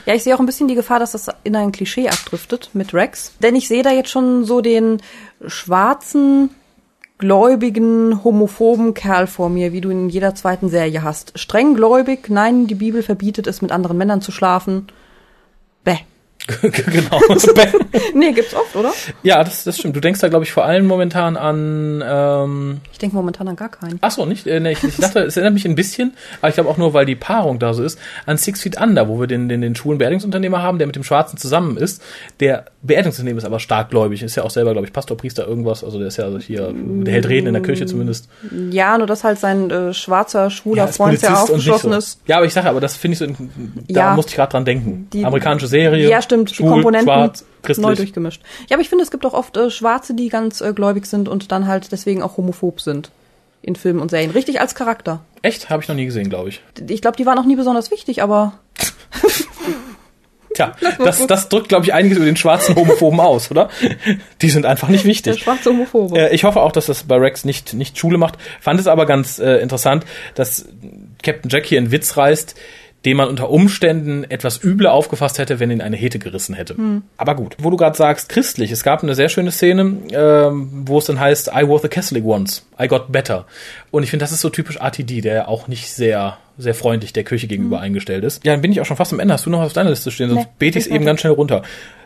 Ja, 0.06 0.14
ich 0.14 0.22
sehe 0.22 0.36
auch 0.36 0.40
ein 0.40 0.46
bisschen 0.46 0.68
die 0.68 0.76
Gefahr, 0.76 1.00
dass 1.00 1.14
das 1.14 1.28
in 1.44 1.56
ein 1.56 1.72
Klischee 1.72 2.08
abdriftet 2.08 2.70
mit 2.74 2.94
Rex. 2.94 3.34
Denn 3.40 3.56
ich 3.56 3.68
sehe 3.68 3.82
da 3.82 3.92
jetzt 3.92 4.12
schon 4.12 4.46
so 4.46 4.62
den 4.62 5.02
schwarzen, 5.48 6.52
gläubigen, 7.18 8.24
homophoben 8.24 8.94
Kerl 8.94 9.26
vor 9.26 9.50
mir, 9.50 9.74
wie 9.74 9.82
du 9.82 9.90
ihn 9.90 10.02
in 10.02 10.10
jeder 10.10 10.36
zweiten 10.36 10.70
Serie 10.70 11.02
hast. 11.02 11.40
Streng 11.40 11.74
gläubig, 11.74 12.30
nein, 12.30 12.68
die 12.68 12.76
Bibel 12.76 13.02
verbietet 13.02 13.48
es, 13.48 13.64
mit 13.64 13.72
anderen 13.72 13.98
Männern 13.98 14.22
zu 14.22 14.32
schlafen. 14.32 14.86
Bäh. 15.84 15.98
genau. 16.62 17.20
nee, 18.14 18.32
gibt's 18.32 18.54
oft, 18.54 18.76
oder? 18.76 18.94
Ja, 19.24 19.44
das, 19.44 19.64
das 19.64 19.80
stimmt. 19.80 19.96
Du 19.96 20.00
denkst 20.00 20.20
da, 20.20 20.28
glaube 20.28 20.46
ich, 20.46 20.52
vor 20.52 20.64
allem 20.66 20.86
momentan 20.86 21.38
an. 21.38 22.04
Ähm, 22.06 22.82
ich 22.92 23.00
denke 23.00 23.16
momentan 23.16 23.48
an 23.48 23.56
gar 23.56 23.70
keinen. 23.70 23.98
Ach 24.02 24.12
so, 24.12 24.26
nicht? 24.26 24.46
Äh, 24.46 24.60
nee, 24.60 24.74
ich, 24.74 24.84
ich 24.84 24.98
dachte, 24.98 25.22
es 25.22 25.38
erinnert 25.38 25.54
mich 25.56 25.66
ein 25.66 25.76
bisschen, 25.76 26.14
aber 26.42 26.50
ich 26.50 26.56
glaube 26.56 26.70
auch 26.70 26.78
nur, 26.78 26.94
weil 26.94 27.06
die 27.06 27.16
Paarung 27.16 27.58
da 27.58 27.74
so 27.74 27.84
ist, 27.84 28.00
an 28.26 28.38
Six 28.38 28.62
Feet 28.62 28.80
Under, 28.80 29.08
wo 29.08 29.20
wir 29.20 29.28
den, 29.28 29.50
den, 29.50 29.62
den 29.62 29.76
schwulen 29.76 29.98
Beerdigungsunternehmer 29.98 30.62
haben, 30.62 30.78
der 30.78 30.86
mit 30.86 30.96
dem 30.96 31.04
Schwarzen 31.04 31.38
zusammen 31.38 31.78
ist. 31.78 32.04
Der 32.40 32.66
Beerdigungsunternehmer 32.84 33.40
ist 33.40 33.46
aber 33.46 33.60
stark 33.60 33.90
gläubig, 33.90 34.22
ist 34.22 34.36
ja 34.36 34.44
auch 34.44 34.52
selber, 34.52 34.74
glaube 34.74 34.88
ich, 34.88 34.94
Pastor, 34.94 35.18
Priester, 35.18 35.48
irgendwas. 35.48 35.84
Also 35.84 35.98
der 35.98 36.10
ist 36.10 36.18
ja 36.18 36.30
hier, 36.38 36.74
der 36.74 37.14
hält 37.14 37.28
Reden 37.28 37.48
in 37.48 37.54
der 37.54 37.64
Kirche 37.64 37.86
zumindest. 37.86 38.30
Ja, 38.72 38.98
nur 38.98 39.08
dass 39.08 39.24
halt 39.24 39.40
sein 39.40 39.72
äh, 39.72 39.94
schwarzer, 39.94 40.50
schwuler 40.50 40.86
ja, 40.86 40.92
Freund 40.92 41.22
ja 41.22 41.42
aufgeschlossen 41.42 41.92
so. 41.92 41.98
ist. 41.98 42.20
Ja, 42.28 42.38
aber 42.38 42.46
ich 42.46 42.54
sage, 42.54 42.70
aber 42.70 42.82
das 42.82 42.96
finde 42.96 43.14
ich 43.14 43.20
so, 43.20 43.26
da 43.26 43.34
ja, 43.88 44.16
musste 44.16 44.30
ich 44.30 44.36
gerade 44.36 44.52
dran 44.52 44.66
denken. 44.66 45.08
Die, 45.12 45.26
Amerikanische 45.26 45.68
Serie. 45.68 46.10
Ja, 46.10 46.22
stimmt, 46.22 46.35
schwul, 46.48 46.68
die 46.68 46.74
Komponenten 46.74 47.08
schwarz, 47.08 47.46
neu 47.78 47.96
durchgemischt. 47.96 48.42
Ja, 48.70 48.76
aber 48.76 48.82
ich 48.82 48.90
finde, 48.90 49.04
es 49.04 49.12
gibt 49.12 49.26
auch 49.26 49.34
oft 49.34 49.58
äh, 49.58 49.70
Schwarze, 49.70 50.14
die 50.14 50.30
ganz 50.30 50.62
äh, 50.62 50.74
gläubig 50.74 51.06
sind 51.06 51.28
und 51.28 51.52
dann 51.52 51.68
halt 51.68 51.92
deswegen 51.92 52.22
auch 52.22 52.38
homophob 52.38 52.82
sind 52.82 53.12
in 53.62 53.76
Filmen 53.76 54.00
und 54.00 54.12
Serien. 54.12 54.32
Richtig 54.32 54.62
als 54.62 54.76
Charakter. 54.76 55.22
Echt? 55.42 55.70
Habe 55.70 55.82
ich 55.82 55.90
noch 55.90 55.96
nie 55.96 56.06
gesehen, 56.06 56.30
glaube 56.30 56.50
ich. 56.50 56.62
Ich 56.88 57.02
glaube, 57.02 57.18
die 57.18 57.26
waren 57.26 57.40
auch 57.40 57.46
nie 57.46 57.56
besonders 57.56 57.92
wichtig, 57.92 58.22
aber. 58.22 58.54
Tja, 60.56 60.74
das, 61.00 61.28
das 61.28 61.50
drückt, 61.50 61.68
glaube 61.68 61.84
ich, 61.86 61.94
einiges 61.94 62.18
über 62.18 62.26
den 62.26 62.38
schwarzen 62.38 62.76
Homophoben 62.76 63.20
aus, 63.20 63.52
oder? 63.52 63.70
Die 64.42 64.50
sind 64.50 64.66
einfach 64.66 64.88
nicht 64.88 65.04
wichtig. 65.04 65.34
Der 65.34 65.40
schwarze 65.40 65.70
Homophobe. 65.70 66.18
Äh, 66.18 66.34
ich 66.34 66.46
hoffe 66.46 66.62
auch, 66.62 66.72
dass 66.72 66.86
das 66.86 67.04
bei 67.04 67.18
Rex 67.18 67.44
nicht, 67.44 67.74
nicht 67.74 67.98
Schule 67.98 68.18
macht. 68.18 68.36
Fand 68.62 68.80
es 68.80 68.88
aber 68.88 69.06
ganz 69.06 69.38
äh, 69.38 69.58
interessant, 69.58 70.06
dass 70.34 70.66
Captain 71.22 71.50
Jack 71.50 71.66
hier 71.66 71.78
einen 71.78 71.92
Witz 71.92 72.16
reißt, 72.16 72.56
den 73.06 73.18
man 73.18 73.30
unter 73.30 73.50
Umständen 73.50 74.24
etwas 74.24 74.64
übler 74.64 74.92
aufgefasst 74.92 75.38
hätte, 75.38 75.60
wenn 75.60 75.70
ihn 75.70 75.82
eine 75.82 75.96
Hete 75.96 76.18
gerissen 76.18 76.56
hätte. 76.56 76.76
Hm. 76.76 77.04
Aber 77.18 77.36
gut, 77.36 77.56
wo 77.60 77.70
du 77.70 77.78
gerade 77.78 77.96
sagst, 77.96 78.30
christlich, 78.30 78.72
es 78.72 78.84
gab 78.84 79.04
eine 79.04 79.14
sehr 79.14 79.30
schöne 79.30 79.52
Szene, 79.52 79.98
ähm, 80.12 80.70
wo 80.86 80.98
es 80.98 81.06
dann 81.06 81.20
heißt, 81.20 81.52
I 81.56 81.68
wore 81.68 81.80
the 81.82 81.88
Catholic 81.88 82.26
once, 82.26 82.66
I 82.82 82.88
got 82.88 83.12
better. 83.12 83.46
Und 83.92 84.04
ich 84.04 84.10
finde, 84.10 84.24
das 84.24 84.32
ist 84.32 84.42
so 84.42 84.50
typisch 84.50 84.78
RTD, 84.78 85.22
der 85.22 85.48
auch 85.48 85.68
nicht 85.68 85.90
sehr 85.92 86.38
sehr 86.58 86.74
freundlich 86.74 87.12
der 87.12 87.26
Kirche 87.26 87.48
gegenüber 87.48 87.78
hm. 87.78 87.84
eingestellt 87.84 88.24
ist. 88.24 88.46
Ja, 88.46 88.54
dann 88.54 88.62
bin 88.62 88.72
ich 88.72 88.80
auch 88.80 88.86
schon 88.86 88.98
fast 88.98 89.12
am 89.12 89.20
Ende. 89.20 89.34
Hast 89.34 89.46
du 89.46 89.50
noch 89.50 89.60
was 89.60 89.68
auf 89.68 89.74
deiner 89.74 89.90
Liste 89.90 90.10
stehen? 90.10 90.30
Sonst 90.30 90.46
nee, 90.46 90.52
bete 90.58 90.80
ich 90.80 90.86
es 90.86 90.92
eben 90.92 91.06
ganz 91.06 91.20
schnell 91.20 91.34
runter. 91.34 91.64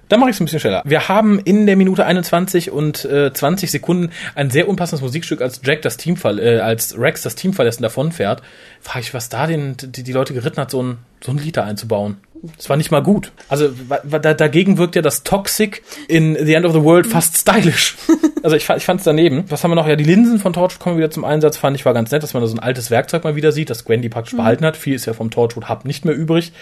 Dann 0.10 0.20
mache 0.20 0.32
ich 0.32 0.36
es 0.36 0.42
ein 0.42 0.46
bisschen 0.46 0.60
schneller. 0.60 0.82
Wir 0.86 1.08
haben 1.08 1.40
in 1.40 1.68
der 1.68 1.76
Minute 1.76 2.06
21 2.06 2.72
und 2.72 3.06
äh, 3.06 3.32
20 3.32 3.70
Sekunden 3.70 4.12
ein 4.36 4.50
sehr 4.50 4.68
unpassendes 4.68 5.02
Musikstück, 5.02 5.42
als 5.42 5.62
Jack 5.64 5.84
das 5.84 5.98
Team 5.98 6.18
äh, 6.24 6.60
als 6.60 6.98
Rex 6.98 7.22
das 7.22 7.36
Team 7.36 7.54
verlässt 7.54 7.80
und 7.80 7.84
davonfährt. 7.84 8.42
Frage 8.82 9.02
ich, 9.02 9.14
was 9.14 9.30
da 9.30 9.46
den, 9.46 9.78
die, 9.80 10.04
die 10.04 10.12
Leute 10.12 10.34
geritten 10.34 10.60
hat, 10.60 10.72
so 10.72 10.82
ein, 10.82 10.98
so 11.22 11.32
ein 11.32 11.52
da 11.52 11.64
einzubauen. 11.64 12.18
Das 12.56 12.70
war 12.70 12.78
nicht 12.78 12.92
mal 12.92 13.04
gut. 13.04 13.34
Also 13.50 13.70
da, 14.04 14.34
dagegen 14.34 14.78
wirkt 14.78 14.96
ja 14.96 15.02
das 15.02 15.24
Toxic 15.24 15.84
in 16.08 16.38
The 16.42 16.54
End 16.54 16.66
of 16.66 16.72
the 16.72 16.84
World 16.84 17.06
fast 17.06 17.38
stylisch. 17.38 17.96
Also 18.42 18.56
ich, 18.56 18.70
ich 18.70 18.86
fand 18.86 19.02
es 19.02 19.04
daneben. 19.04 19.44
Was 19.50 19.66
haben 19.66 19.72
wir 19.72 19.76
noch? 19.76 19.86
Ja, 19.86 19.98
die 19.98 20.06
Linsen 20.06 20.40
von 20.40 20.54
Torchwood 20.54 20.80
kommen 20.80 20.98
wieder 20.98 21.12
zum 21.12 21.26
Einsatz. 21.26 21.58
Fand 21.58 21.76
ich 21.76 21.86
war 21.86 21.94
ganz 21.94 22.10
nett, 22.12 22.24
dass 22.24 22.34
man 22.34 22.42
da 22.42 22.48
so 22.48 22.56
ein 22.56 22.60
altes 22.60 22.90
Werkzeug 22.90 23.26
mal 23.26 23.36
wieder 23.36 23.52
sieht, 23.52 23.70
das 23.70 23.84
Gwen 23.84 24.02
die 24.02 24.08
praktisch 24.08 24.32
mhm. 24.32 24.38
behalten 24.38 24.66
hat. 24.66 24.78
Viel 24.78 24.96
ist 24.96 25.06
ja 25.06 25.12
vom 25.12 25.30
Torchwood 25.30 25.68
Hub 25.68 25.84
nicht 25.84 26.06
mehr 26.06 26.16
übrig. 26.16 26.54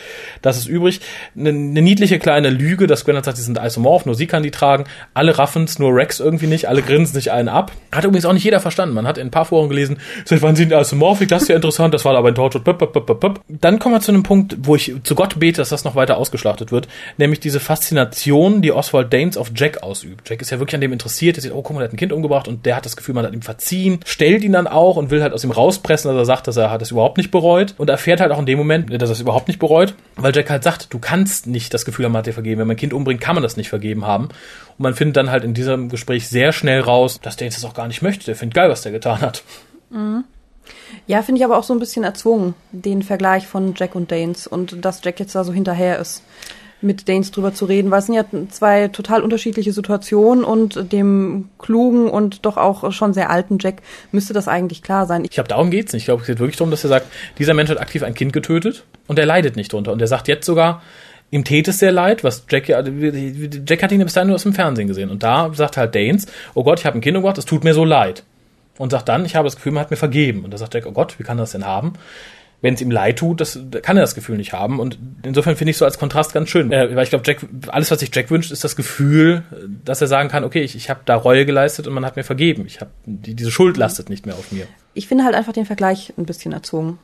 Das 0.42 0.58
ist 0.58 0.66
übrig. 0.66 1.02
Eine, 1.38 1.50
eine 1.50 1.84
niedliche 1.84 2.18
kleine 2.18 2.50
Lüge, 2.50 2.88
dass 2.88 3.06
Gwen 3.06 3.16
hat 3.16 3.26
gesagt, 3.26 3.38
die 3.38 3.44
sind 3.44 3.60
isomorph, 3.60 4.08
nur 4.08 4.16
sie 4.16 4.26
kann 4.26 4.42
die 4.42 4.50
tragen. 4.50 4.86
Alle 5.14 5.38
raffen's, 5.38 5.78
nur 5.78 5.94
Rex 5.94 6.20
irgendwie 6.20 6.48
nicht. 6.48 6.68
Alle 6.68 6.82
grinsen 6.82 7.14
sich 7.14 7.32
einen 7.32 7.48
ab. 7.48 7.72
Hat 7.92 8.04
übrigens 8.04 8.26
auch 8.26 8.34
nicht 8.34 8.44
jeder 8.44 8.60
verstanden. 8.60 8.96
Man 8.96 9.06
hat 9.06 9.20
in 9.20 9.28
ein 9.28 9.32
paar 9.32 9.46
Foren 9.46 9.70
gelesen, 9.70 10.00
seit 10.26 10.42
wann 10.42 10.56
sind 10.56 10.72
die 10.72 10.76
isomorphic? 10.76 11.30
Das 11.30 11.44
ist 11.44 11.50
ja 11.50 11.56
interessant. 11.56 11.94
Das 11.94 12.06
war 12.06 12.16
aber 12.16 12.30
in 12.30 12.36
Torchwood. 12.36 12.64
Dann 13.48 13.78
kommen 13.78 13.94
wir 13.94 14.02
zu 14.02 14.12
einem 14.12 14.24
Punkt, 14.24 14.47
wo 14.60 14.76
ich 14.76 14.94
zu 15.04 15.16
Gott 15.16 15.40
bete, 15.40 15.58
dass 15.58 15.70
das 15.70 15.84
noch 15.84 15.96
weiter 15.96 16.18
ausgeschlachtet 16.18 16.72
wird, 16.72 16.88
nämlich 17.18 17.40
diese 17.40 17.60
Faszination, 17.60 18.62
die 18.62 18.72
Oswald 18.72 19.12
Danes 19.12 19.38
auf 19.38 19.52
Jack 19.56 19.84
ausübt. 19.84 20.30
Jack 20.30 20.42
ist 20.42 20.52
ja 20.52 20.60
wirklich 20.60 20.76
an 20.76 20.82
dem 20.82 20.94
interessiert, 20.94 21.38
er 21.38 21.42
sieht, 21.42 21.54
oh, 21.54 21.62
guck 21.62 21.76
mal, 21.76 21.80
der 21.80 21.88
hat 21.88 21.94
ein 21.94 21.98
Kind 21.98 22.14
umgebracht 22.14 22.48
und 22.48 22.66
der 22.66 22.76
hat 22.76 22.86
das 22.86 22.96
Gefühl, 22.96 23.16
man 23.16 23.26
hat 23.26 23.34
ihm 23.34 23.42
verziehen, 23.42 24.00
stellt 24.06 24.44
ihn 24.44 24.54
dann 24.54 24.68
auch 24.68 24.98
und 24.98 25.12
will 25.12 25.22
halt 25.22 25.34
aus 25.34 25.44
ihm 25.44 25.52
rauspressen, 25.52 26.10
dass 26.10 26.18
er 26.18 26.26
sagt, 26.26 26.48
dass 26.48 26.58
er 26.58 26.72
hat 26.72 26.82
es 26.82 26.92
überhaupt 26.92 27.18
nicht 27.18 27.32
bereut 27.32 27.76
und 27.78 27.90
erfährt 27.90 28.22
halt 28.22 28.32
auch 28.32 28.40
in 28.40 28.46
dem 28.46 28.58
Moment, 28.58 28.92
dass 29.02 29.10
er 29.10 29.14
es 29.14 29.22
überhaupt 29.22 29.48
nicht 29.48 29.60
bereut, 29.60 29.96
weil 30.16 30.36
Jack 30.36 30.50
halt 30.50 30.64
sagt, 30.64 30.94
du 30.94 31.00
kannst 31.00 31.48
nicht 31.48 31.74
das 31.74 31.86
Gefühl 31.86 32.06
haben, 32.06 32.12
man 32.12 32.20
hat 32.20 32.28
dir 32.28 32.34
vergeben. 32.34 32.60
Wenn 32.60 32.68
man 32.68 32.76
ein 32.76 32.80
Kind 32.80 32.94
umbringt, 32.94 33.22
kann 33.22 33.36
man 33.36 33.44
das 33.44 33.58
nicht 33.58 33.70
vergeben 33.70 34.06
haben. 34.06 34.26
Und 34.26 34.84
man 34.84 34.94
findet 34.94 35.18
dann 35.18 35.32
halt 35.32 35.44
in 35.44 35.54
diesem 35.54 35.90
Gespräch 35.90 36.28
sehr 36.28 36.52
schnell 36.52 36.82
raus, 36.82 37.20
dass 37.22 37.38
Danes 37.38 37.56
das 37.56 37.66
auch 37.66 37.74
gar 37.74 37.88
nicht 37.88 38.02
möchte. 38.02 38.26
Der 38.26 38.36
findet 38.36 38.56
geil, 38.56 38.70
was 38.70 38.82
der 38.82 38.92
getan 38.92 39.22
hat. 39.22 39.44
Mhm. 39.90 40.24
Ja, 41.08 41.22
finde 41.22 41.40
ich 41.40 41.46
aber 41.46 41.58
auch 41.58 41.64
so 41.64 41.74
ein 41.74 41.80
bisschen 41.80 42.04
erzwungen, 42.04 42.54
den 42.72 43.02
Vergleich 43.02 43.48
von 43.48 43.74
Jack 43.76 43.96
und 43.96 44.12
Danes 44.12 44.46
und 44.46 44.84
dass 44.84 45.04
Jack 45.04 45.20
jetzt 45.20 45.34
da 45.36 45.46
so 45.46 45.54
hinterher 45.54 46.00
ist, 46.00 46.22
mit 46.82 47.08
Danes 47.08 47.32
drüber 47.32 47.54
zu 47.54 47.66
reden, 47.66 47.90
weil 47.90 48.00
es 48.00 48.06
sind 48.06 48.16
ja 48.16 48.26
zwei 48.50 48.90
total 48.90 49.24
unterschiedliche 49.24 49.72
Situationen 49.72 50.44
und 50.44 50.92
dem 50.92 51.50
klugen 51.58 52.10
und 52.10 52.46
doch 52.46 52.58
auch 52.58 52.92
schon 52.92 53.14
sehr 53.14 53.30
alten 53.32 53.58
Jack 53.60 53.82
müsste 54.12 54.34
das 54.34 54.48
eigentlich 54.48 54.84
klar 54.84 55.08
sein. 55.08 55.24
Ich 55.24 55.32
glaube, 55.32 55.48
darum 55.48 55.72
geht's 55.72 55.94
nicht. 55.94 56.04
Ich 56.04 56.06
glaube, 56.06 56.22
es 56.22 56.28
geht 56.28 56.40
wirklich 56.40 56.58
darum, 56.58 56.70
dass 56.70 56.84
er 56.84 56.90
sagt, 56.90 57.08
dieser 57.40 57.54
Mensch 57.54 57.70
hat 57.72 57.80
aktiv 57.80 58.04
ein 58.04 58.14
Kind 58.14 58.32
getötet 58.32 58.84
und 59.08 59.18
er 59.18 59.26
leidet 59.26 59.56
nicht 59.56 59.74
drunter. 59.74 59.92
Und 59.92 60.02
er 60.02 60.08
sagt 60.08 60.28
jetzt 60.28 60.46
sogar, 60.46 60.84
ihm 61.32 61.44
täte 61.44 61.72
es 61.72 61.80
sehr 61.80 61.92
leid, 61.92 62.24
was 62.24 62.46
Jack 62.48 62.68
ja, 62.68 62.84
Jack 62.84 63.82
hat 63.82 63.92
ihn 63.92 64.04
bis 64.04 64.14
dahin 64.14 64.28
nur 64.28 64.36
aus 64.36 64.44
dem 64.44 64.54
Fernsehen 64.54 64.88
gesehen. 64.88 65.10
Und 65.10 65.24
da 65.24 65.52
sagt 65.54 65.78
halt 65.78 65.96
Danes, 65.96 66.28
oh 66.54 66.64
Gott, 66.64 66.80
ich 66.80 66.86
habe 66.86 66.98
ein 66.98 67.02
Kind 67.02 67.18
umgebracht, 67.18 67.40
es 67.40 67.46
tut 67.46 67.64
mir 67.64 67.74
so 67.74 67.86
leid 67.86 68.24
und 68.78 68.92
sagt 68.92 69.10
dann, 69.10 69.26
ich 69.26 69.36
habe 69.36 69.46
das 69.46 69.56
Gefühl, 69.56 69.72
man 69.72 69.82
hat 69.82 69.92
mir 69.92 69.98
vergeben. 69.98 70.44
Und 70.44 70.52
da 70.52 70.58
sagt 70.58 70.74
Jack, 70.74 70.86
oh 70.86 70.92
Gott, 70.92 71.20
wie 71.20 71.24
kann 71.24 71.38
das 71.38 71.52
denn 71.52 71.66
haben? 71.66 71.94
Wenn 72.60 72.74
es 72.74 72.82
ihm 72.82 72.90
leid 72.90 73.20
tut, 73.20 73.40
das 73.40 73.60
kann 73.84 73.98
er 73.98 74.02
das 74.02 74.16
Gefühl 74.16 74.38
nicht 74.38 74.54
haben. 74.54 74.80
Und 74.80 74.98
insofern 75.24 75.56
finde 75.56 75.72
ich 75.72 75.78
so 75.78 75.86
als 75.86 76.00
Kontrast 76.00 76.34
ganz 76.34 76.50
schön. 76.50 76.72
Äh, 76.72 76.96
weil 76.96 77.04
ich 77.04 77.12
glaube, 77.12 77.24
Jack, 77.26 77.46
alles, 77.68 77.92
was 77.92 78.00
sich 78.00 78.10
Jack 78.14 78.32
wünscht, 78.32 78.52
ist 78.52 78.64
das 78.64 78.76
Gefühl, 78.76 79.44
dass 79.86 80.02
er 80.02 80.08
sagen 80.08 80.30
kann, 80.30 80.44
okay, 80.44 80.62
ich, 80.62 80.76
ich 80.76 80.90
habe 80.90 81.02
da 81.06 81.16
Reue 81.16 81.46
geleistet 81.46 81.86
und 81.88 81.94
man 81.94 82.06
hat 82.06 82.16
mir 82.16 82.24
vergeben. 82.24 82.66
Ich 82.66 82.82
habe 82.82 82.90
die, 83.06 83.36
diese 83.36 83.52
Schuld 83.52 83.78
lastet 83.78 84.10
nicht 84.10 84.26
mehr 84.26 84.36
auf 84.36 84.52
mir. 84.52 84.66
Ich 84.96 85.08
finde 85.08 85.24
halt 85.24 85.36
einfach 85.36 85.54
den 85.54 85.66
Vergleich 85.66 86.14
ein 86.18 86.26
bisschen 86.26 86.52
erzwungen 86.52 86.98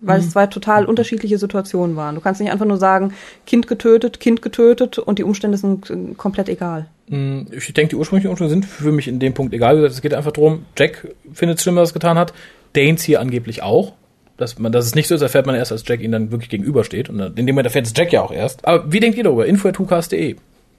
weil 0.00 0.20
mhm. 0.20 0.26
es 0.26 0.30
zwei 0.30 0.46
total 0.46 0.84
unterschiedliche 0.86 1.38
Situationen 1.38 1.96
waren. 1.96 2.14
Du 2.14 2.20
kannst 2.20 2.40
nicht 2.40 2.52
einfach 2.52 2.66
nur 2.66 2.76
sagen, 2.76 3.14
Kind 3.46 3.66
getötet, 3.66 4.20
Kind 4.20 4.42
getötet 4.42 4.98
und 4.98 5.18
die 5.18 5.24
Umstände 5.24 5.58
sind 5.58 5.90
äh, 5.90 6.14
komplett 6.16 6.48
egal. 6.48 6.86
Mm, 7.08 7.42
ich 7.50 7.72
denke, 7.74 7.90
die 7.90 7.96
ursprünglichen 7.96 8.30
Umstände 8.30 8.50
sind 8.50 8.64
für 8.64 8.92
mich 8.92 9.08
in 9.08 9.18
dem 9.18 9.34
Punkt 9.34 9.54
egal. 9.54 9.84
Es 9.84 10.00
geht 10.00 10.14
einfach 10.14 10.32
darum, 10.32 10.66
Jack 10.76 11.14
findet 11.32 11.58
es 11.58 11.62
schlimm, 11.62 11.76
was 11.76 11.90
er 11.90 11.94
getan 11.94 12.18
hat. 12.18 12.32
Danes 12.74 13.02
hier 13.02 13.20
angeblich 13.20 13.62
auch. 13.62 13.94
Dass, 14.36 14.56
man, 14.58 14.70
dass 14.70 14.86
es 14.86 14.94
nicht 14.94 15.08
so 15.08 15.16
ist, 15.16 15.22
erfährt 15.22 15.46
man 15.46 15.56
erst, 15.56 15.72
als 15.72 15.82
Jack 15.84 16.00
ihn 16.00 16.12
dann 16.12 16.30
wirklich 16.30 16.48
gegenübersteht. 16.48 17.08
Und 17.08 17.20
in 17.20 17.34
dem 17.34 17.54
Moment 17.54 17.66
erfährt 17.66 17.86
es 17.86 17.92
Jack 17.96 18.12
ja 18.12 18.22
auch 18.22 18.30
erst. 18.30 18.64
Aber 18.66 18.92
wie 18.92 19.00
denkt 19.00 19.18
ihr 19.18 19.24
darüber? 19.24 19.46
info.2cast.de 19.46 20.36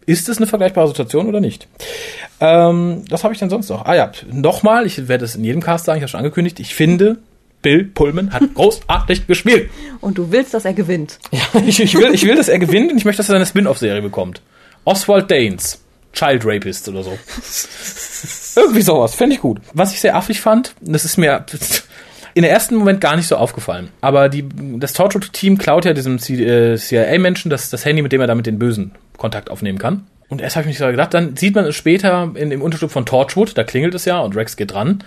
ist 0.09 0.27
es 0.27 0.37
eine 0.37 0.47
vergleichbare 0.47 0.87
Situation 0.87 1.27
oder 1.27 1.39
nicht? 1.39 1.67
Ähm, 2.39 3.03
was 3.09 3.23
habe 3.23 3.33
ich 3.33 3.39
denn 3.39 3.51
sonst 3.51 3.69
noch? 3.69 3.85
Ah 3.85 3.95
ja, 3.95 4.11
nochmal, 4.31 4.87
ich 4.87 5.07
werde 5.07 5.23
es 5.23 5.35
in 5.35 5.43
jedem 5.43 5.61
Cast 5.61 5.85
sagen, 5.85 5.97
ich 5.97 6.01
habe 6.01 6.09
schon 6.09 6.19
angekündigt, 6.19 6.59
ich 6.59 6.73
finde, 6.73 7.19
Bill 7.61 7.83
Pullman 7.83 8.33
hat 8.33 8.41
großartig 8.55 9.27
gespielt. 9.27 9.69
Und 10.01 10.17
du 10.17 10.31
willst, 10.31 10.55
dass 10.55 10.65
er 10.65 10.73
gewinnt. 10.73 11.19
Ja, 11.31 11.61
ich, 11.65 11.79
ich, 11.79 11.93
will, 11.95 12.11
ich 12.13 12.25
will, 12.25 12.35
dass 12.35 12.49
er 12.49 12.57
gewinnt 12.57 12.91
und 12.91 12.97
ich 12.97 13.05
möchte, 13.05 13.19
dass 13.19 13.29
er 13.29 13.35
eine 13.35 13.45
Spin-off-Serie 13.45 14.01
bekommt. 14.01 14.41
Oswald 14.83 15.29
Danes, 15.29 15.83
Child 16.13 16.45
Rapist 16.45 16.89
oder 16.89 17.03
so. 17.03 17.17
Irgendwie 18.55 18.81
sowas, 18.81 19.15
fände 19.15 19.35
ich 19.35 19.41
gut. 19.41 19.59
Was 19.73 19.93
ich 19.93 20.01
sehr 20.01 20.15
affig 20.15 20.41
fand, 20.41 20.75
das 20.81 21.05
ist 21.05 21.17
mir 21.17 21.45
in 22.33 22.43
der 22.43 22.51
ersten 22.51 22.75
Moment 22.75 23.01
gar 23.01 23.15
nicht 23.15 23.27
so 23.27 23.37
aufgefallen. 23.37 23.89
Aber 24.01 24.29
die, 24.29 24.47
das 24.77 24.93
Torchwood-Team 24.93 25.57
klaut 25.57 25.85
ja 25.85 25.93
diesem 25.93 26.19
CIA-Menschen 26.19 27.49
das, 27.49 27.69
das 27.69 27.85
Handy, 27.85 28.01
mit 28.01 28.11
dem 28.11 28.21
er 28.21 28.27
da 28.27 28.35
mit 28.35 28.45
den 28.45 28.59
Bösen 28.59 28.91
Kontakt 29.17 29.49
aufnehmen 29.49 29.77
kann. 29.77 30.07
Und 30.29 30.41
erst 30.41 30.55
habe 30.55 30.63
ich 30.63 30.69
mich 30.69 30.77
so 30.77 30.85
gedacht, 30.85 31.13
dann 31.13 31.35
sieht 31.35 31.55
man 31.55 31.65
es 31.65 31.75
später 31.75 32.31
in 32.35 32.51
dem 32.51 32.61
Unterstück 32.61 32.91
von 32.91 33.05
Torchwood, 33.05 33.57
da 33.57 33.63
klingelt 33.63 33.95
es 33.95 34.05
ja 34.05 34.19
und 34.19 34.35
Rex 34.35 34.55
geht 34.55 34.73
dran. 34.73 35.03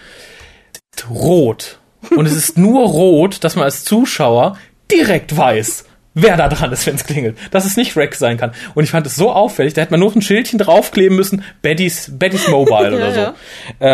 Rot 1.08 1.78
und 2.10 2.26
es 2.26 2.34
ist 2.34 2.58
nur 2.58 2.82
rot, 2.82 3.44
dass 3.44 3.56
man 3.56 3.64
als 3.64 3.84
Zuschauer 3.84 4.58
direkt 4.90 5.36
weiß, 5.36 5.84
wer 6.14 6.36
da 6.36 6.48
dran 6.48 6.72
ist, 6.72 6.86
wenn 6.86 6.94
es 6.94 7.04
klingelt. 7.04 7.36
Dass 7.50 7.64
es 7.64 7.76
nicht 7.76 7.96
Rex 7.96 8.18
sein 8.18 8.36
kann. 8.36 8.52
Und 8.74 8.84
ich 8.84 8.90
fand 8.90 9.06
es 9.06 9.16
so 9.16 9.30
auffällig, 9.32 9.74
da 9.74 9.82
hätte 9.82 9.92
man 9.92 10.00
nur 10.00 10.14
ein 10.14 10.22
Schildchen 10.22 10.58
draufkleben 10.58 11.16
müssen, 11.16 11.44
Betty's, 11.62 12.10
Betty's 12.12 12.48
Mobile 12.48 12.96
oder 12.96 13.12
so. 13.12 13.20
Ja. 13.20 13.34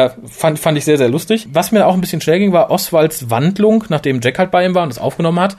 Äh, 0.07 0.11
fand, 0.29 0.59
fand 0.59 0.79
ich 0.79 0.85
sehr, 0.85 0.99
sehr 0.99 1.09
lustig. 1.09 1.49
Was 1.53 1.73
mir 1.73 1.87
auch 1.87 1.95
ein 1.95 2.01
bisschen 2.01 2.21
schnell 2.21 2.39
ging, 2.39 2.53
war 2.53 2.71
Oswalds 2.71 3.31
Wandlung, 3.31 3.85
nachdem 3.89 4.21
Jack 4.21 4.39
halt 4.39 4.51
bei 4.51 4.65
ihm 4.65 4.75
war 4.75 4.83
und 4.83 4.91
das 4.91 4.99
aufgenommen 4.99 5.41
hat, 5.41 5.57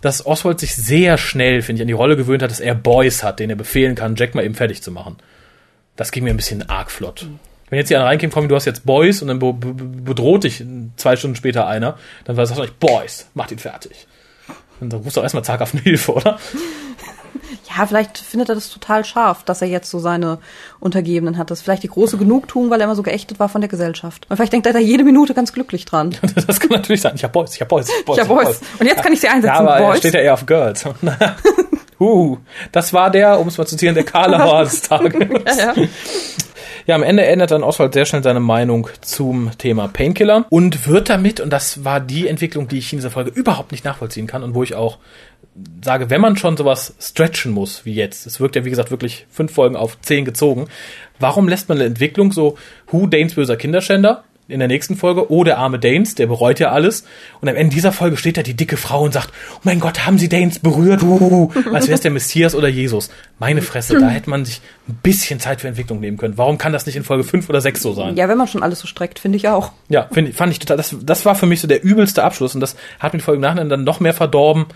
dass 0.00 0.26
Oswald 0.26 0.58
sich 0.60 0.74
sehr 0.74 1.16
schnell, 1.18 1.62
finde 1.62 1.80
ich, 1.80 1.82
an 1.82 1.88
die 1.88 1.92
Rolle 1.92 2.16
gewöhnt 2.16 2.42
hat, 2.42 2.50
dass 2.50 2.60
er 2.60 2.74
Boys 2.74 3.22
hat, 3.22 3.38
den 3.38 3.50
er 3.50 3.56
befehlen 3.56 3.94
kann, 3.94 4.16
Jack 4.16 4.34
mal 4.34 4.44
eben 4.44 4.54
fertig 4.54 4.82
zu 4.82 4.90
machen. 4.90 5.16
Das 5.96 6.10
ging 6.10 6.24
mir 6.24 6.30
ein 6.30 6.36
bisschen 6.36 6.68
arg 6.68 6.90
flott. 6.90 7.26
Mhm 7.28 7.38
wenn 7.72 7.78
jetzt 7.78 7.88
hier 7.88 7.96
einer 7.96 8.06
reinkommt, 8.06 8.34
komm, 8.34 8.48
du 8.48 8.54
hast 8.54 8.66
jetzt 8.66 8.84
Boys 8.84 9.22
und 9.22 9.28
dann 9.28 9.38
be 9.38 9.54
be 9.54 9.72
bedroht 9.72 10.44
dich 10.44 10.62
zwei 10.96 11.16
Stunden 11.16 11.36
später 11.36 11.66
einer, 11.66 11.96
dann 12.26 12.36
sagst 12.36 12.58
du 12.58 12.66
Boys, 12.78 13.30
mach 13.32 13.50
ihn 13.50 13.58
fertig. 13.58 14.06
Und 14.80 14.92
dann 14.92 15.00
rufst 15.00 15.16
du 15.16 15.20
auch 15.20 15.24
erstmal 15.24 15.44
zaghaft 15.44 15.78
Hilfe, 15.78 16.12
oder? 16.12 16.38
Ja, 17.76 17.86
vielleicht 17.86 18.18
findet 18.18 18.50
er 18.50 18.54
das 18.54 18.70
total 18.70 19.04
scharf, 19.04 19.44
dass 19.44 19.62
er 19.62 19.68
jetzt 19.68 19.90
so 19.90 19.98
seine 19.98 20.38
Untergebenen 20.80 21.38
hat. 21.38 21.50
Das 21.50 21.58
ist 21.58 21.64
vielleicht 21.64 21.82
die 21.82 21.88
große 21.88 22.18
Genugtuung, 22.18 22.68
weil 22.70 22.80
er 22.80 22.84
immer 22.84 22.94
so 22.94 23.02
geächtet 23.02 23.40
war 23.40 23.48
von 23.48 23.60
der 23.60 23.68
Gesellschaft. 23.68 24.26
Und 24.28 24.36
vielleicht 24.36 24.52
denkt 24.52 24.66
er 24.66 24.72
da 24.72 24.78
jede 24.78 25.04
Minute 25.04 25.32
ganz 25.32 25.52
glücklich 25.52 25.84
dran. 25.84 26.14
das 26.46 26.60
kann 26.60 26.70
natürlich 26.70 27.00
sein. 27.00 27.12
Ich 27.14 27.24
hab 27.24 27.32
Boys, 27.32 27.54
ich 27.54 27.60
hab 27.60 27.68
Boys, 27.68 27.88
Boys 28.04 28.18
ich 28.18 28.22
hab 28.22 28.28
Boys. 28.28 28.44
Boys. 28.44 28.60
Und 28.78 28.86
jetzt 28.86 29.02
kann 29.02 29.12
ich 29.12 29.20
sie 29.20 29.28
einsetzen. 29.28 29.54
Ja, 29.54 29.60
aber 29.60 29.86
Boys. 29.86 29.98
steht 29.98 30.14
ja 30.14 30.20
eher 30.20 30.34
auf 30.34 30.44
Girls. 30.46 30.84
Uh, 32.00 32.38
das 32.72 32.92
war 32.92 33.10
der, 33.12 33.38
um 33.38 33.46
es 33.46 33.56
mal 33.56 33.64
zu 33.64 33.76
zitieren, 33.76 33.94
der 33.94 34.02
Karlauer 34.02 34.64
des 34.64 34.82
Tages. 34.82 35.24
ja, 35.56 35.72
ja. 35.72 35.88
Ja, 36.86 36.96
am 36.96 37.02
Ende 37.02 37.24
ändert 37.24 37.52
dann 37.52 37.62
Oswald 37.62 37.94
sehr 37.94 38.06
schnell 38.06 38.22
seine 38.22 38.40
Meinung 38.40 38.88
zum 39.00 39.50
Thema 39.56 39.88
Painkiller 39.88 40.46
und 40.50 40.88
wird 40.88 41.10
damit, 41.10 41.40
und 41.40 41.50
das 41.50 41.84
war 41.84 42.00
die 42.00 42.26
Entwicklung, 42.26 42.66
die 42.66 42.78
ich 42.78 42.92
in 42.92 42.98
dieser 42.98 43.10
Folge 43.10 43.30
überhaupt 43.30 43.70
nicht 43.70 43.84
nachvollziehen 43.84 44.26
kann 44.26 44.42
und 44.42 44.54
wo 44.54 44.62
ich 44.62 44.74
auch 44.74 44.98
sage, 45.84 46.10
wenn 46.10 46.20
man 46.20 46.36
schon 46.36 46.56
sowas 46.56 46.94
stretchen 46.98 47.52
muss 47.52 47.84
wie 47.84 47.94
jetzt, 47.94 48.26
es 48.26 48.40
wirkt 48.40 48.56
ja 48.56 48.64
wie 48.64 48.70
gesagt 48.70 48.90
wirklich 48.90 49.26
fünf 49.30 49.52
Folgen 49.52 49.76
auf 49.76 50.00
zehn 50.00 50.24
gezogen, 50.24 50.66
warum 51.18 51.48
lässt 51.48 51.68
man 51.68 51.78
eine 51.78 51.86
Entwicklung 51.86 52.32
so, 52.32 52.56
Who 52.88 53.06
Danes 53.06 53.34
böser 53.34 53.56
Kinderschänder, 53.56 54.24
in 54.52 54.58
der 54.58 54.68
nächsten 54.68 54.96
Folge, 54.96 55.30
oh, 55.30 55.44
der 55.44 55.58
arme 55.58 55.78
Danes, 55.78 56.14
der 56.14 56.26
bereut 56.26 56.60
ja 56.60 56.70
alles. 56.70 57.04
Und 57.40 57.48
am 57.48 57.56
Ende 57.56 57.74
dieser 57.74 57.92
Folge 57.92 58.16
steht 58.16 58.36
da 58.36 58.42
die 58.42 58.54
dicke 58.54 58.76
Frau 58.76 59.02
und 59.02 59.12
sagt, 59.12 59.30
oh 59.56 59.60
mein 59.64 59.80
Gott, 59.80 60.06
haben 60.06 60.18
sie 60.18 60.28
Danes 60.28 60.58
berührt? 60.58 61.02
Uh, 61.02 61.50
als 61.72 61.86
wäre 61.86 61.94
es 61.94 62.00
der 62.00 62.10
Messias 62.10 62.54
oder 62.54 62.68
Jesus. 62.68 63.10
Meine 63.38 63.62
Fresse, 63.62 63.98
da 63.98 64.08
hätte 64.08 64.30
man 64.30 64.44
sich 64.44 64.60
ein 64.88 64.98
bisschen 65.02 65.40
Zeit 65.40 65.60
für 65.60 65.68
Entwicklung 65.68 66.00
nehmen 66.00 66.16
können. 66.16 66.38
Warum 66.38 66.58
kann 66.58 66.72
das 66.72 66.86
nicht 66.86 66.96
in 66.96 67.04
Folge 67.04 67.24
5 67.24 67.48
oder 67.48 67.60
6 67.60 67.80
so 67.82 67.92
sein? 67.92 68.16
Ja, 68.16 68.28
wenn 68.28 68.38
man 68.38 68.46
schon 68.46 68.62
alles 68.62 68.80
so 68.80 68.86
streckt, 68.86 69.18
finde 69.18 69.36
ich 69.36 69.48
auch. 69.48 69.72
Ja, 69.88 70.08
find, 70.12 70.34
fand 70.34 70.52
ich 70.52 70.58
total, 70.58 70.76
das, 70.76 70.94
das 71.02 71.24
war 71.24 71.34
für 71.34 71.46
mich 71.46 71.60
so 71.60 71.66
der 71.66 71.82
übelste 71.82 72.22
Abschluss 72.22 72.54
und 72.54 72.60
das 72.60 72.76
hat 73.00 73.12
mir 73.12 73.18
die 73.18 73.24
Folge 73.24 73.36
im 73.36 73.42
Nachhinein 73.42 73.68
dann 73.68 73.84
noch 73.84 74.00
mehr 74.00 74.14
verdorben, 74.14 74.66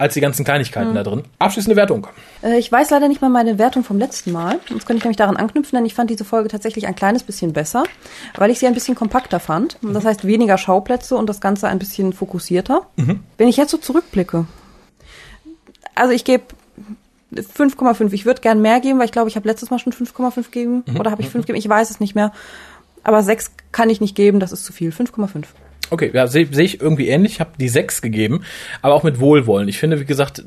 als 0.00 0.14
die 0.14 0.20
ganzen 0.22 0.46
Kleinigkeiten 0.46 0.90
mhm. 0.90 0.94
da 0.94 1.02
drin. 1.02 1.22
Abschließende 1.38 1.76
Wertung. 1.76 2.06
Äh, 2.42 2.58
ich 2.58 2.72
weiß 2.72 2.88
leider 2.88 3.06
nicht 3.06 3.20
mal 3.20 3.28
meine 3.28 3.58
Wertung 3.58 3.84
vom 3.84 3.98
letzten 3.98 4.32
Mal. 4.32 4.58
Jetzt 4.70 4.86
könnte 4.86 4.96
ich 4.98 5.04
nämlich 5.04 5.18
daran 5.18 5.36
anknüpfen, 5.36 5.76
denn 5.76 5.84
ich 5.84 5.94
fand 5.94 6.08
diese 6.08 6.24
Folge 6.24 6.48
tatsächlich 6.48 6.86
ein 6.86 6.94
kleines 6.94 7.22
bisschen 7.22 7.52
besser, 7.52 7.84
weil 8.36 8.50
ich 8.50 8.58
sie 8.58 8.66
ein 8.66 8.72
bisschen 8.72 8.94
kompakter 8.94 9.40
fand. 9.40 9.76
Das 9.82 10.06
heißt 10.06 10.26
weniger 10.26 10.56
Schauplätze 10.56 11.16
und 11.16 11.28
das 11.28 11.42
Ganze 11.42 11.68
ein 11.68 11.78
bisschen 11.78 12.14
fokussierter. 12.14 12.86
Mhm. 12.96 13.20
Wenn 13.36 13.48
ich 13.48 13.58
jetzt 13.58 13.70
so 13.72 13.76
zurückblicke, 13.76 14.46
also 15.94 16.14
ich 16.14 16.24
gebe 16.24 16.44
5,5. 17.34 18.12
Ich 18.12 18.24
würde 18.24 18.40
gern 18.40 18.62
mehr 18.62 18.80
geben, 18.80 18.98
weil 18.98 19.04
ich 19.04 19.12
glaube, 19.12 19.28
ich 19.28 19.36
habe 19.36 19.46
letztes 19.46 19.70
Mal 19.70 19.78
schon 19.78 19.92
5,5 19.92 20.44
gegeben. 20.44 20.82
Mhm. 20.86 20.98
Oder 20.98 21.10
habe 21.10 21.20
ich 21.20 21.28
5 21.28 21.44
gegeben? 21.44 21.58
Ich 21.58 21.68
weiß 21.68 21.90
es 21.90 22.00
nicht 22.00 22.14
mehr. 22.14 22.32
Aber 23.02 23.22
6 23.22 23.52
kann 23.70 23.90
ich 23.90 24.00
nicht 24.00 24.16
geben, 24.16 24.40
das 24.40 24.50
ist 24.50 24.64
zu 24.64 24.72
viel. 24.72 24.90
5,5. 24.90 25.44
Okay, 25.90 26.10
ja, 26.12 26.26
sehe 26.26 26.48
seh 26.50 26.62
ich 26.62 26.80
irgendwie 26.80 27.08
ähnlich. 27.08 27.32
Ich 27.32 27.40
habe 27.40 27.50
die 27.58 27.68
sechs 27.68 28.00
gegeben, 28.00 28.42
aber 28.82 28.94
auch 28.94 29.02
mit 29.02 29.20
Wohlwollen. 29.20 29.68
Ich 29.68 29.78
finde, 29.78 30.00
wie 30.00 30.04
gesagt, 30.04 30.42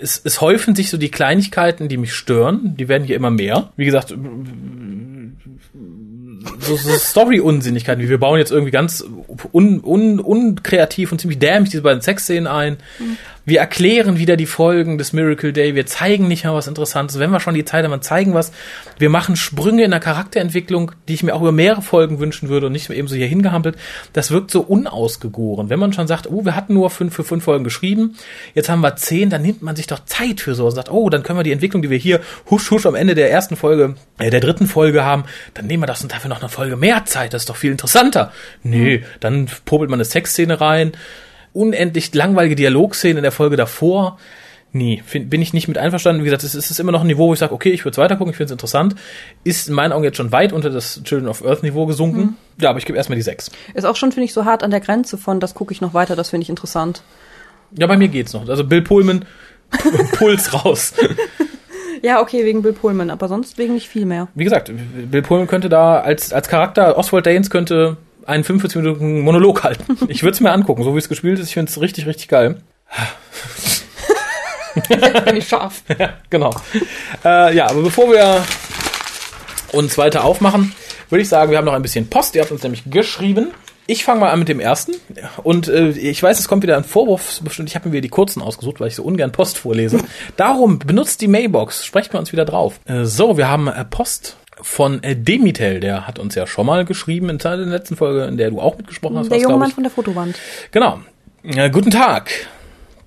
es, 0.00 0.20
es 0.24 0.40
häufen 0.40 0.74
sich 0.74 0.90
so 0.90 0.98
die 0.98 1.10
Kleinigkeiten, 1.10 1.88
die 1.88 1.96
mich 1.96 2.14
stören. 2.14 2.74
Die 2.76 2.88
werden 2.88 3.04
hier 3.04 3.16
immer 3.16 3.30
mehr. 3.30 3.70
Wie 3.76 3.84
gesagt, 3.84 4.14
so, 6.60 6.76
so 6.76 6.90
Story-Unsinnigkeiten, 6.96 8.02
wie 8.02 8.08
wir 8.08 8.18
bauen 8.18 8.38
jetzt 8.38 8.52
irgendwie 8.52 8.70
ganz 8.70 9.04
un, 9.52 9.80
un, 9.82 10.20
unkreativ 10.20 11.12
und 11.12 11.20
ziemlich 11.20 11.38
dämlich 11.38 11.70
diese 11.70 11.82
beiden 11.82 12.02
Sexszenen 12.02 12.46
ein. 12.46 12.76
Mhm. 12.98 13.16
Wir 13.46 13.60
erklären 13.60 14.18
wieder 14.18 14.36
die 14.36 14.44
Folgen 14.44 14.98
des 14.98 15.12
Miracle 15.12 15.52
Day. 15.52 15.76
Wir 15.76 15.86
zeigen 15.86 16.26
nicht 16.26 16.44
mal 16.44 16.54
was 16.54 16.66
Interessantes. 16.66 17.20
Wenn 17.20 17.30
wir 17.30 17.38
schon 17.38 17.54
die 17.54 17.64
Zeit 17.64 17.84
haben, 17.84 18.02
zeigen 18.02 18.34
was. 18.34 18.50
Wir 18.98 19.08
machen 19.08 19.36
Sprünge 19.36 19.84
in 19.84 19.92
der 19.92 20.00
Charakterentwicklung, 20.00 20.90
die 21.06 21.14
ich 21.14 21.22
mir 21.22 21.32
auch 21.32 21.42
über 21.42 21.52
mehrere 21.52 21.80
Folgen 21.80 22.18
wünschen 22.18 22.48
würde 22.48 22.66
und 22.66 22.72
nicht 22.72 22.90
eben 22.90 23.06
so 23.06 23.14
hier 23.14 23.28
hingehampelt. 23.28 23.76
Das 24.12 24.32
wirkt 24.32 24.50
so 24.50 24.62
unausgegoren. 24.62 25.70
Wenn 25.70 25.78
man 25.78 25.92
schon 25.92 26.08
sagt, 26.08 26.28
oh, 26.28 26.44
wir 26.44 26.56
hatten 26.56 26.74
nur 26.74 26.90
fünf 26.90 27.14
für 27.14 27.22
fünf 27.22 27.44
Folgen 27.44 27.62
geschrieben, 27.62 28.16
jetzt 28.54 28.68
haben 28.68 28.80
wir 28.80 28.96
zehn, 28.96 29.30
dann 29.30 29.42
nimmt 29.42 29.62
man 29.62 29.76
sich 29.76 29.86
doch 29.86 30.04
Zeit 30.04 30.40
für 30.40 30.56
so 30.56 30.66
und 30.66 30.72
sagt, 30.72 30.90
oh, 30.90 31.08
dann 31.08 31.22
können 31.22 31.38
wir 31.38 31.44
die 31.44 31.52
Entwicklung, 31.52 31.82
die 31.82 31.90
wir 31.90 31.98
hier 31.98 32.20
husch 32.50 32.72
husch 32.72 32.84
am 32.84 32.96
Ende 32.96 33.14
der 33.14 33.30
ersten 33.30 33.54
Folge, 33.54 33.94
äh, 34.18 34.28
der 34.28 34.40
dritten 34.40 34.66
Folge 34.66 35.04
haben, 35.04 35.22
dann 35.54 35.68
nehmen 35.68 35.84
wir 35.84 35.86
das 35.86 36.02
und 36.02 36.12
dafür 36.12 36.30
noch 36.30 36.40
eine 36.40 36.48
Folge 36.48 36.76
mehr 36.76 37.04
Zeit. 37.04 37.32
Das 37.32 37.42
ist 37.42 37.48
doch 37.48 37.56
viel 37.56 37.70
interessanter. 37.70 38.32
Nee, 38.64 39.04
dann 39.20 39.46
popelt 39.64 39.88
man 39.88 39.98
eine 39.98 40.04
Sexszene 40.04 40.60
rein 40.60 40.94
unendlich 41.56 42.14
langweilige 42.14 42.54
Dialogszenen 42.54 43.18
in 43.18 43.22
der 43.22 43.32
Folge 43.32 43.56
davor. 43.56 44.18
Nee, 44.72 45.02
find, 45.06 45.30
bin 45.30 45.40
ich 45.40 45.54
nicht 45.54 45.68
mit 45.68 45.78
einverstanden. 45.78 46.22
Wie 46.22 46.26
gesagt, 46.26 46.42
es 46.42 46.54
ist 46.54 46.78
immer 46.78 46.92
noch 46.92 47.00
ein 47.00 47.06
Niveau, 47.06 47.28
wo 47.28 47.32
ich 47.32 47.38
sage, 47.38 47.54
okay, 47.54 47.70
ich 47.70 47.84
würde 47.84 47.92
es 47.92 47.98
weitergucken, 47.98 48.30
ich 48.30 48.36
finde 48.36 48.46
es 48.46 48.52
interessant. 48.52 48.94
Ist 49.42 49.68
in 49.68 49.74
meinen 49.74 49.92
Augen 49.92 50.04
jetzt 50.04 50.18
schon 50.18 50.32
weit 50.32 50.52
unter 50.52 50.68
das 50.68 51.02
Children 51.02 51.28
of 51.28 51.44
Earth 51.44 51.62
Niveau 51.62 51.86
gesunken. 51.86 52.20
Mhm. 52.20 52.34
Ja, 52.60 52.70
aber 52.70 52.78
ich 52.78 52.84
gebe 52.84 52.98
erstmal 52.98 53.16
die 53.16 53.22
6. 53.22 53.50
Ist 53.72 53.84
auch 53.84 53.96
schon, 53.96 54.12
finde 54.12 54.26
ich, 54.26 54.34
so 54.34 54.44
hart 54.44 54.62
an 54.62 54.70
der 54.70 54.80
Grenze 54.80 55.16
von, 55.16 55.40
das 55.40 55.54
gucke 55.54 55.72
ich 55.72 55.80
noch 55.80 55.94
weiter, 55.94 56.14
das 56.14 56.30
finde 56.30 56.42
ich 56.42 56.50
interessant. 56.50 57.02
Ja, 57.72 57.86
bei 57.86 57.96
mir 57.96 58.08
geht's 58.08 58.34
noch. 58.34 58.46
Also 58.46 58.64
Bill 58.64 58.82
Pullman, 58.82 59.24
Puls 60.12 60.52
raus. 60.52 60.92
Ja, 62.02 62.20
okay, 62.20 62.44
wegen 62.44 62.62
Bill 62.62 62.74
Pullman, 62.74 63.08
aber 63.08 63.28
sonst 63.28 63.56
wegen 63.56 63.74
nicht 63.74 63.88
viel 63.88 64.04
mehr. 64.04 64.28
Wie 64.34 64.44
gesagt, 64.44 64.70
Bill 65.10 65.22
Pullman 65.22 65.46
könnte 65.46 65.70
da 65.70 66.00
als, 66.00 66.32
als 66.32 66.48
Charakter, 66.48 66.98
Oswald 66.98 67.24
Danes 67.24 67.48
könnte 67.48 67.96
einen 68.26 68.44
45 68.44 68.82
Minuten 68.82 69.20
Monolog 69.20 69.62
halten. 69.64 69.98
Ich 70.08 70.22
würde 70.22 70.34
es 70.34 70.40
mir 70.40 70.52
angucken, 70.52 70.82
so 70.84 70.94
wie 70.94 70.98
es 70.98 71.08
gespielt 71.08 71.38
ist. 71.38 71.48
Ich 71.48 71.54
finde 71.54 71.70
es 71.70 71.80
richtig, 71.80 72.06
richtig 72.06 72.28
geil. 72.28 72.60
Bin 75.24 75.36
ich 75.36 75.48
scharf. 75.48 75.82
ja, 75.98 76.14
genau. 76.30 76.54
Äh, 77.24 77.56
ja, 77.56 77.68
aber 77.68 77.82
bevor 77.82 78.10
wir 78.10 78.44
uns 79.72 79.96
weiter 79.98 80.24
aufmachen, 80.24 80.74
würde 81.08 81.22
ich 81.22 81.28
sagen, 81.28 81.50
wir 81.50 81.58
haben 81.58 81.64
noch 81.64 81.72
ein 81.72 81.82
bisschen 81.82 82.08
Post. 82.08 82.34
Ihr 82.34 82.42
habt 82.42 82.52
uns 82.52 82.62
nämlich 82.62 82.84
geschrieben. 82.90 83.52
Ich 83.88 84.04
fange 84.04 84.20
mal 84.20 84.30
an 84.30 84.40
mit 84.40 84.48
dem 84.48 84.58
ersten. 84.58 84.94
Und 85.44 85.68
äh, 85.68 85.90
ich 85.90 86.20
weiß, 86.20 86.40
es 86.40 86.48
kommt 86.48 86.64
wieder 86.64 86.76
ein 86.76 86.84
Vorwurf. 86.84 87.40
Bestimmt, 87.42 87.68
ich 87.68 87.76
habe 87.76 87.88
mir 87.88 87.92
wieder 87.92 88.02
die 88.02 88.08
kurzen 88.08 88.42
ausgesucht, 88.42 88.80
weil 88.80 88.88
ich 88.88 88.96
so 88.96 89.04
ungern 89.04 89.30
Post 89.30 89.58
vorlese. 89.58 90.00
Darum 90.36 90.80
benutzt 90.80 91.20
die 91.20 91.28
Mailbox. 91.28 91.84
Sprecht 91.86 92.12
wir 92.12 92.18
uns 92.18 92.32
wieder 92.32 92.44
drauf. 92.44 92.80
Äh, 92.86 93.04
so, 93.04 93.36
wir 93.36 93.48
haben 93.48 93.68
äh, 93.68 93.84
Post 93.84 94.36
von 94.66 95.00
äh, 95.04 95.14
Demitel, 95.14 95.78
der 95.78 96.08
hat 96.08 96.18
uns 96.18 96.34
ja 96.34 96.44
schon 96.46 96.66
mal 96.66 96.84
geschrieben 96.84 97.30
in 97.30 97.38
der 97.38 97.56
letzten 97.56 97.96
Folge, 97.96 98.24
in 98.24 98.36
der 98.36 98.50
du 98.50 98.60
auch 98.60 98.76
mitgesprochen 98.76 99.16
hast. 99.16 99.30
Der 99.30 99.38
junge 99.38 99.58
Mann 99.58 99.70
von 99.70 99.84
der 99.84 99.92
Fotowand. 99.92 100.36
Genau. 100.72 100.98
Äh, 101.44 101.70
guten 101.70 101.92
Tag. 101.92 102.30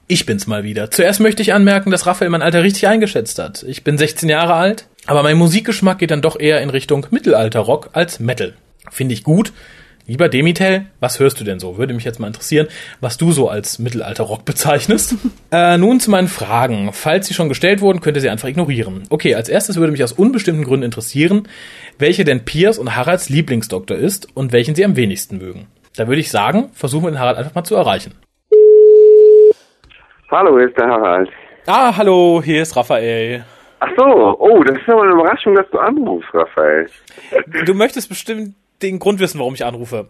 Ich 0.07 0.25
bin's 0.25 0.47
mal 0.47 0.63
wieder. 0.63 0.89
Zuerst 0.89 1.19
möchte 1.19 1.41
ich 1.41 1.53
anmerken, 1.53 1.91
dass 1.91 2.05
Raphael 2.05 2.31
mein 2.31 2.41
Alter 2.41 2.63
richtig 2.63 2.87
eingeschätzt 2.87 3.39
hat. 3.39 3.63
Ich 3.63 3.83
bin 3.83 3.97
16 3.97 4.29
Jahre 4.29 4.53
alt, 4.53 4.87
aber 5.05 5.21
mein 5.21 5.35
Musikgeschmack 5.37 5.99
geht 5.99 6.11
dann 6.11 6.21
doch 6.21 6.39
eher 6.39 6.61
in 6.61 6.69
Richtung 6.69 7.05
Mittelalter-Rock 7.11 7.89
als 7.91 8.21
Metal. 8.21 8.53
Finde 8.89 9.13
ich 9.13 9.23
gut, 9.23 9.51
Lieber 10.09 10.27
Demitel, 10.27 10.87
was 10.99 11.19
hörst 11.19 11.39
du 11.39 11.43
denn 11.43 11.59
so? 11.59 11.77
Würde 11.77 11.93
mich 11.93 12.03
jetzt 12.03 12.19
mal 12.19 12.25
interessieren, 12.25 12.67
was 12.99 13.19
du 13.19 13.31
so 13.31 13.47
als 13.47 13.77
Mittelalter-Rock 13.77 14.43
bezeichnest. 14.43 15.13
äh, 15.51 15.77
nun 15.77 15.99
zu 15.99 16.09
meinen 16.09 16.27
Fragen. 16.27 16.89
Falls 16.93 17.27
sie 17.27 17.35
schon 17.35 17.47
gestellt 17.47 17.79
wurden, 17.81 18.01
könnt 18.01 18.17
ihr 18.17 18.21
sie 18.21 18.31
einfach 18.31 18.47
ignorieren. 18.47 19.03
Okay, 19.11 19.35
als 19.35 19.49
erstes 19.49 19.77
würde 19.77 19.91
mich 19.91 20.03
aus 20.03 20.13
unbestimmten 20.13 20.63
Gründen 20.63 20.85
interessieren, 20.85 21.47
welche 21.99 22.23
denn 22.23 22.43
Piers 22.43 22.79
und 22.79 22.95
Haralds 22.95 23.29
Lieblingsdoktor 23.29 23.97
ist 23.97 24.35
und 24.35 24.51
welchen 24.51 24.73
sie 24.73 24.83
am 24.83 24.95
wenigsten 24.95 25.37
mögen. 25.37 25.67
Da 25.95 26.07
würde 26.07 26.21
ich 26.21 26.31
sagen, 26.31 26.71
versuchen 26.73 27.03
wir 27.03 27.11
den 27.11 27.19
Harald 27.19 27.37
einfach 27.37 27.53
mal 27.53 27.63
zu 27.63 27.75
erreichen. 27.75 28.15
Hallo, 30.31 30.57
hier 30.57 30.69
ist 30.69 30.77
der 30.79 30.87
Harald. 30.87 31.29
Ah, 31.67 31.95
hallo, 31.95 32.41
hier 32.43 32.63
ist 32.63 32.75
Raphael. 32.75 33.45
Ach 33.81 33.89
so, 33.95 34.05
oh, 34.39 34.63
das 34.63 34.75
ist 34.75 34.89
aber 34.89 35.03
eine 35.03 35.13
Überraschung, 35.13 35.53
dass 35.53 35.69
du 35.69 35.77
anrufst, 35.77 36.33
Raphael. 36.33 36.89
Du 37.65 37.75
möchtest 37.75 38.09
bestimmt 38.09 38.55
den 38.81 38.99
Grund 38.99 39.19
wissen, 39.19 39.39
warum 39.39 39.53
ich 39.53 39.65
anrufe. 39.65 40.07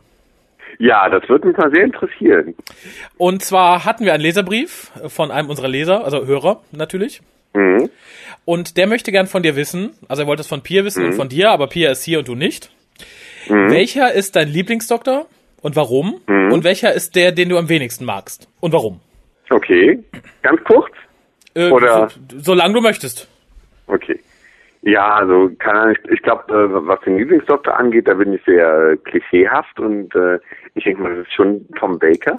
Ja, 0.78 1.10
das 1.10 1.28
würde 1.28 1.48
mich 1.48 1.58
mal 1.58 1.72
sehr 1.72 1.84
interessieren. 1.84 2.56
Und 3.18 3.44
zwar 3.44 3.86
hatten 3.86 4.06
wir 4.06 4.14
einen 4.14 4.24
Leserbrief 4.24 4.92
von 5.08 5.32
einem 5.32 5.50
unserer 5.50 5.68
Leser, 5.68 6.06
also 6.06 6.26
Hörer 6.26 6.62
natürlich. 6.72 7.22
Mhm. 7.54 7.90
Und 8.46 8.78
der 8.78 8.88
möchte 8.88 9.12
gern 9.12 9.28
von 9.28 9.44
dir 9.44 9.56
wissen, 9.56 9.92
also 10.08 10.24
er 10.24 10.28
wollte 10.28 10.42
es 10.42 10.48
von 10.48 10.62
Pia 10.62 10.86
wissen 10.86 11.04
mhm. 11.04 11.10
und 11.10 11.16
von 11.16 11.30
dir, 11.30 11.52
aber 11.52 11.68
Pia 11.68 11.92
ist 11.92 12.04
hier 12.04 12.20
und 12.20 12.28
du 12.28 12.36
nicht. 12.36 12.72
Mhm. 13.50 13.72
Welcher 13.72 14.14
ist 14.14 14.36
dein 14.36 14.48
Lieblingsdoktor 14.48 15.26
und 15.62 15.76
warum? 15.76 16.22
Mhm. 16.28 16.54
Und 16.54 16.64
welcher 16.64 16.94
ist 16.94 17.16
der, 17.16 17.32
den 17.32 17.50
du 17.50 17.58
am 17.58 17.70
wenigsten 17.70 18.06
magst 18.06 18.48
und 18.60 18.72
warum? 18.72 19.02
Okay, 19.50 20.00
ganz 20.44 20.64
kurz? 20.64 20.94
Äh, 21.56 21.72
Oder? 21.72 22.10
So, 22.10 22.40
solange 22.40 22.76
du 22.76 22.82
möchtest. 22.82 23.28
Okay. 23.88 24.20
Ja, 24.82 25.16
also 25.16 25.52
kann 25.60 25.92
ich, 25.92 26.12
ich 26.12 26.22
glaube, 26.22 26.54
äh, 26.54 26.88
was 26.88 27.00
den 27.02 27.18
Lieblingsdoktor 27.18 27.78
angeht, 27.78 28.08
da 28.08 28.14
bin 28.14 28.34
ich 28.34 28.44
sehr 28.46 28.92
äh, 28.92 28.98
klischeehaft 28.98 29.80
und 29.80 30.16
äh, 30.16 30.40
ich 30.76 30.86
denke 30.86 31.02
mal, 31.02 31.16
das 31.16 31.28
ist 31.28 31.34
schon 31.34 31.68
Tom 31.78 32.00
Baker, 32.00 32.38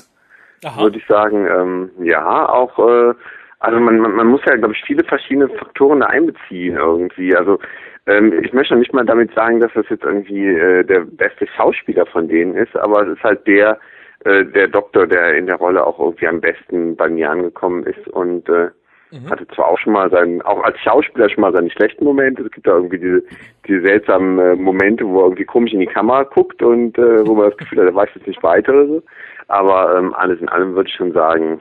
würde 0.79 0.99
ich 0.99 1.07
sagen. 1.07 1.47
Ähm, 1.47 1.91
ja, 2.03 2.49
auch, 2.49 2.79
äh, 2.79 3.15
also 3.59 3.79
man, 3.79 3.99
man, 3.99 4.13
man 4.13 4.27
muss 4.29 4.41
ja, 4.47 4.57
glaube 4.57 4.73
ich, 4.75 4.83
viele 4.85 5.05
verschiedene 5.05 5.49
Faktoren 5.51 6.01
da 6.01 6.07
einbeziehen 6.07 6.77
irgendwie. 6.77 7.37
Also 7.37 7.59
ähm, 8.07 8.33
ich 8.43 8.53
möchte 8.55 8.75
nicht 8.77 8.95
mal 8.95 9.05
damit 9.05 9.35
sagen, 9.35 9.61
dass 9.61 9.73
das 9.75 9.89
jetzt 9.91 10.05
irgendwie 10.05 10.47
äh, 10.47 10.83
der 10.83 11.01
beste 11.01 11.47
Schauspieler 11.47 12.07
von 12.07 12.27
denen 12.27 12.57
ist, 12.57 12.75
aber 12.75 13.07
es 13.07 13.19
ist 13.19 13.23
halt 13.23 13.47
der, 13.47 13.79
äh, 14.25 14.47
der 14.47 14.69
Doktor, 14.69 15.07
der 15.07 15.35
in 15.35 15.47
der 15.47 15.57
Rolle 15.57 15.87
auch 15.87 15.99
irgendwie 15.99 16.27
am 16.27 16.41
besten 16.41 16.97
bei 16.97 17.11
mir 17.11 17.31
angekommen 17.31 17.85
ist 17.85 18.09
und 18.09 18.49
äh, 18.49 18.71
Mhm. 19.11 19.31
Hatte 19.31 19.47
zwar 19.49 19.69
auch 19.69 19.79
schon 19.79 19.93
mal 19.93 20.11
seinen, 20.11 20.41
auch 20.43 20.63
als 20.63 20.79
Schauspieler 20.81 21.29
schon 21.29 21.41
mal 21.41 21.53
seine 21.53 21.71
schlechten 21.71 22.05
Momente. 22.05 22.43
Es 22.43 22.51
gibt 22.53 22.67
da 22.67 22.73
irgendwie 22.73 22.99
diese, 22.99 23.23
diese 23.67 23.81
seltsamen 23.83 24.39
äh, 24.39 24.55
Momente, 24.55 25.07
wo 25.07 25.21
er 25.21 25.25
irgendwie 25.27 25.45
komisch 25.45 25.73
in 25.73 25.81
die 25.81 25.87
Kamera 25.87 26.23
guckt 26.23 26.63
und 26.63 26.97
äh, 26.97 27.27
wo 27.27 27.35
man 27.35 27.51
das 27.51 27.59
Gefühl 27.59 27.81
hat, 27.81 27.87
er 27.87 27.95
weiß 27.95 28.11
jetzt 28.15 28.27
nicht 28.27 28.43
weiter 28.43 28.73
oder 28.73 28.87
so. 28.87 29.03
Aber 29.49 29.97
ähm, 29.97 30.15
alles 30.15 30.41
in 30.41 30.49
allem 30.49 30.75
würde 30.75 30.89
ich 30.89 30.95
schon 30.95 31.13
sagen, 31.13 31.61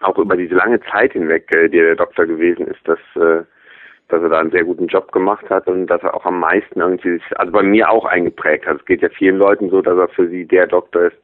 auch 0.00 0.18
über 0.18 0.36
diese 0.36 0.54
lange 0.54 0.80
Zeit 0.90 1.12
hinweg, 1.12 1.54
äh, 1.54 1.68
die 1.68 1.78
der 1.78 1.96
Doktor 1.96 2.26
gewesen 2.26 2.66
ist, 2.66 2.80
dass, 2.86 2.98
äh, 3.16 3.44
dass 4.08 4.22
er 4.22 4.28
da 4.30 4.38
einen 4.38 4.50
sehr 4.50 4.64
guten 4.64 4.86
Job 4.86 5.12
gemacht 5.12 5.48
hat 5.50 5.66
und 5.66 5.86
dass 5.86 6.02
er 6.02 6.14
auch 6.14 6.24
am 6.24 6.40
meisten 6.40 6.80
irgendwie, 6.80 7.20
also 7.36 7.52
bei 7.52 7.62
mir 7.62 7.90
auch 7.90 8.06
eingeprägt 8.06 8.66
hat. 8.66 8.78
Es 8.78 8.86
geht 8.86 9.02
ja 9.02 9.10
vielen 9.10 9.36
Leuten 9.36 9.68
so, 9.68 9.82
dass 9.82 9.98
er 9.98 10.08
für 10.08 10.28
sie 10.28 10.46
der 10.46 10.66
Doktor 10.66 11.08
ist, 11.08 11.18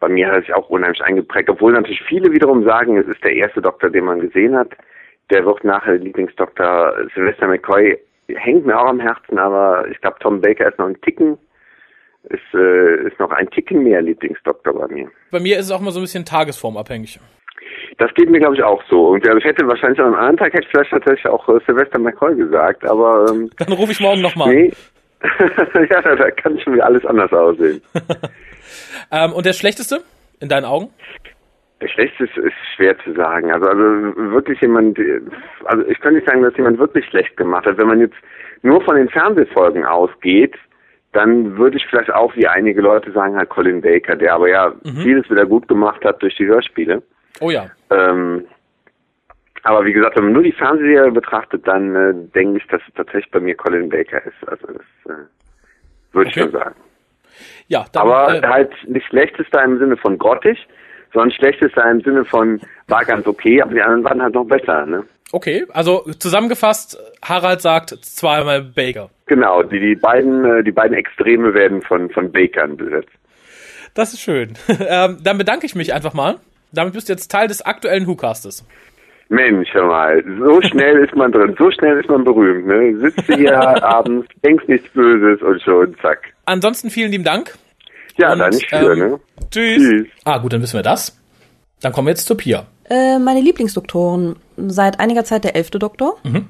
bei 0.00 0.08
mir 0.08 0.28
hat 0.28 0.38
es 0.38 0.46
sich 0.46 0.54
auch 0.54 0.68
unheimlich 0.68 1.02
eingeprägt, 1.02 1.48
obwohl 1.48 1.72
natürlich 1.72 2.02
viele 2.08 2.32
wiederum 2.32 2.64
sagen, 2.64 2.96
es 2.96 3.06
ist 3.06 3.22
der 3.22 3.34
erste 3.34 3.60
Doktor, 3.60 3.90
den 3.90 4.04
man 4.04 4.20
gesehen 4.20 4.56
hat. 4.56 4.70
der 5.30 5.44
wird 5.44 5.62
nachher 5.62 5.96
Lieblingsdoktor. 5.96 6.94
Sylvester 7.14 7.46
McCoy 7.46 7.96
hängt 8.34 8.66
mir 8.66 8.76
auch 8.76 8.88
am 8.88 8.98
Herzen, 8.98 9.38
aber 9.38 9.86
ich 9.88 10.00
glaube, 10.00 10.16
Tom 10.20 10.40
Baker 10.40 10.68
ist 10.68 10.78
noch 10.78 10.86
ein 10.86 11.00
Ticken 11.02 11.38
ist, 12.24 12.54
äh, 12.54 13.06
ist 13.06 13.18
noch 13.18 13.30
ein 13.30 13.48
Ticken 13.50 13.82
mehr 13.82 14.02
Lieblingsdoktor 14.02 14.74
bei 14.74 14.94
mir. 14.94 15.08
Bei 15.30 15.40
mir 15.40 15.58
ist 15.58 15.66
es 15.66 15.72
auch 15.72 15.80
mal 15.80 15.90
so 15.90 16.00
ein 16.00 16.02
bisschen 16.02 16.24
tagesformabhängig. 16.24 17.18
Das 17.98 18.12
geht 18.14 18.30
mir, 18.30 18.38
glaube 18.38 18.56
ich, 18.56 18.62
auch 18.62 18.82
so. 18.88 19.08
Und 19.08 19.24
ja, 19.26 19.36
ich 19.36 19.44
hätte 19.44 19.66
wahrscheinlich 19.66 19.98
an 20.00 20.06
einem 20.06 20.14
anderen 20.14 20.36
Tag 20.36 20.52
hätte 20.52 20.64
ich 20.64 20.70
vielleicht 20.70 20.90
tatsächlich 20.90 21.26
auch 21.26 21.48
äh, 21.48 21.58
Sylvester 21.66 21.98
McCoy 21.98 22.36
gesagt, 22.36 22.84
aber 22.84 23.26
ähm, 23.30 23.50
Dann 23.58 23.72
rufe 23.72 23.92
ich 23.92 24.00
morgen 24.00 24.20
nochmal 24.20 24.54
nee. 24.54 24.72
ja, 25.90 26.00
da, 26.00 26.16
da 26.16 26.30
kann 26.30 26.58
schon 26.60 26.74
wieder 26.74 26.86
alles 26.86 27.04
anders 27.04 27.32
aussehen. 27.32 27.82
ähm, 29.10 29.32
und 29.32 29.46
der 29.46 29.52
schlechteste 29.52 30.00
in 30.40 30.48
deinen 30.48 30.64
Augen? 30.64 30.90
Der 31.80 31.88
schlechteste 31.88 32.40
ist, 32.40 32.54
schwer 32.76 32.98
zu 33.04 33.12
sagen. 33.14 33.50
Also, 33.50 33.66
also 33.66 33.84
wirklich 34.32 34.60
jemand, 34.60 34.98
also 35.64 35.86
ich 35.86 35.98
kann 36.00 36.14
nicht 36.14 36.26
sagen, 36.26 36.42
dass 36.42 36.56
jemand 36.56 36.78
wirklich 36.78 37.06
schlecht 37.06 37.36
gemacht 37.36 37.66
hat. 37.66 37.78
Wenn 37.78 37.86
man 37.86 38.00
jetzt 38.00 38.16
nur 38.62 38.82
von 38.82 38.96
den 38.96 39.08
Fernsehfolgen 39.08 39.84
ausgeht, 39.84 40.54
dann 41.12 41.56
würde 41.56 41.76
ich 41.76 41.86
vielleicht 41.86 42.12
auch 42.12 42.34
wie 42.36 42.46
einige 42.46 42.80
Leute 42.80 43.10
sagen, 43.12 43.36
halt 43.36 43.48
Colin 43.48 43.80
Baker, 43.80 44.16
der 44.16 44.34
aber 44.34 44.48
ja 44.48 44.72
mhm. 44.82 44.96
vieles 45.02 45.28
wieder 45.30 45.46
gut 45.46 45.66
gemacht 45.68 46.04
hat 46.04 46.22
durch 46.22 46.36
die 46.36 46.46
Hörspiele. 46.46 47.02
Oh 47.40 47.50
ja. 47.50 47.70
Ähm, 47.90 48.44
aber 49.62 49.84
wie 49.84 49.92
gesagt, 49.92 50.16
wenn 50.16 50.24
man 50.24 50.32
nur 50.32 50.42
die 50.42 50.52
Fernsehserie 50.52 51.10
betrachtet, 51.10 51.66
dann 51.66 51.94
äh, 51.94 52.14
denke 52.34 52.58
ich, 52.58 52.66
dass 52.68 52.80
es 52.86 52.94
tatsächlich 52.94 53.30
bei 53.30 53.40
mir 53.40 53.54
Colin 53.56 53.88
Baker 53.88 54.24
ist. 54.24 54.48
Also 54.48 54.66
das 54.68 54.76
äh, 55.06 55.18
würde 56.12 56.28
okay. 56.28 56.28
ich 56.28 56.34
schon 56.34 56.52
sagen. 56.52 56.74
Ja, 57.68 57.86
dann, 57.92 58.02
aber 58.02 58.34
äh, 58.34 58.46
halt 58.46 58.72
nicht 58.86 59.06
schlechtester 59.06 59.62
im 59.64 59.78
Sinne 59.78 59.96
von 59.96 60.18
grottig, 60.18 60.58
sondern 61.12 61.32
schlechtester 61.32 61.90
im 61.90 62.00
Sinne 62.00 62.24
von 62.24 62.60
war 62.88 63.04
ganz 63.04 63.26
okay, 63.26 63.62
aber 63.62 63.74
die 63.74 63.82
anderen 63.82 64.04
waren 64.04 64.22
halt 64.22 64.34
noch 64.34 64.44
besser, 64.44 64.86
ne? 64.86 65.04
Okay, 65.32 65.64
also 65.72 66.00
zusammengefasst, 66.18 66.98
Harald 67.22 67.60
sagt 67.60 67.90
zweimal 67.90 68.62
Baker. 68.62 69.10
Genau, 69.26 69.62
die, 69.62 69.78
die 69.78 69.94
beiden, 69.94 70.44
äh, 70.44 70.64
die 70.64 70.72
beiden 70.72 70.96
Extreme 70.96 71.54
werden 71.54 71.82
von, 71.82 72.10
von 72.10 72.32
Bakern 72.32 72.76
besetzt. 72.76 73.12
Das 73.94 74.12
ist 74.12 74.20
schön. 74.20 74.54
ähm, 74.88 75.18
dann 75.22 75.38
bedanke 75.38 75.66
ich 75.66 75.76
mich 75.76 75.94
einfach 75.94 76.14
mal. 76.14 76.36
Damit 76.72 76.94
bist 76.94 77.08
du 77.08 77.12
jetzt 77.12 77.30
Teil 77.30 77.48
des 77.48 77.62
aktuellen 77.62 78.06
WhoCastes. 78.06 78.66
Mensch, 79.28 79.72
hör 79.72 79.86
mal, 79.86 80.24
so 80.40 80.60
schnell 80.62 81.04
ist 81.04 81.14
man 81.14 81.30
drin, 81.30 81.54
so 81.56 81.70
schnell 81.70 82.00
ist 82.00 82.08
man 82.08 82.24
berühmt, 82.24 82.66
ne? 82.66 82.96
Sitzt 82.96 83.32
hier 83.32 83.56
abends, 83.84 84.26
denkst 84.44 84.66
nichts 84.66 84.88
Böses 84.90 85.40
und 85.42 85.62
schon, 85.62 85.96
zack. 86.02 86.32
Ansonsten 86.50 86.90
vielen 86.90 87.12
lieben 87.12 87.22
Dank. 87.22 87.56
Ja, 88.16 88.32
und, 88.32 88.40
dann 88.40 88.50
nicht 88.50 88.68
für, 88.68 88.92
ähm, 88.92 88.98
ne? 88.98 89.20
Tschüss. 89.52 89.82
tschüss. 89.82 90.06
Ah, 90.24 90.38
gut, 90.38 90.52
dann 90.52 90.60
wissen 90.60 90.74
wir 90.74 90.82
das. 90.82 91.16
Dann 91.80 91.92
kommen 91.92 92.08
wir 92.08 92.10
jetzt 92.10 92.26
zur 92.26 92.36
Pia. 92.36 92.66
Äh, 92.88 93.20
meine 93.20 93.40
Lieblingsdoktoren 93.40 94.34
seit 94.56 94.98
einiger 94.98 95.24
Zeit 95.24 95.44
der 95.44 95.54
elfte 95.54 95.78
Doktor. 95.78 96.16
Mhm. 96.24 96.46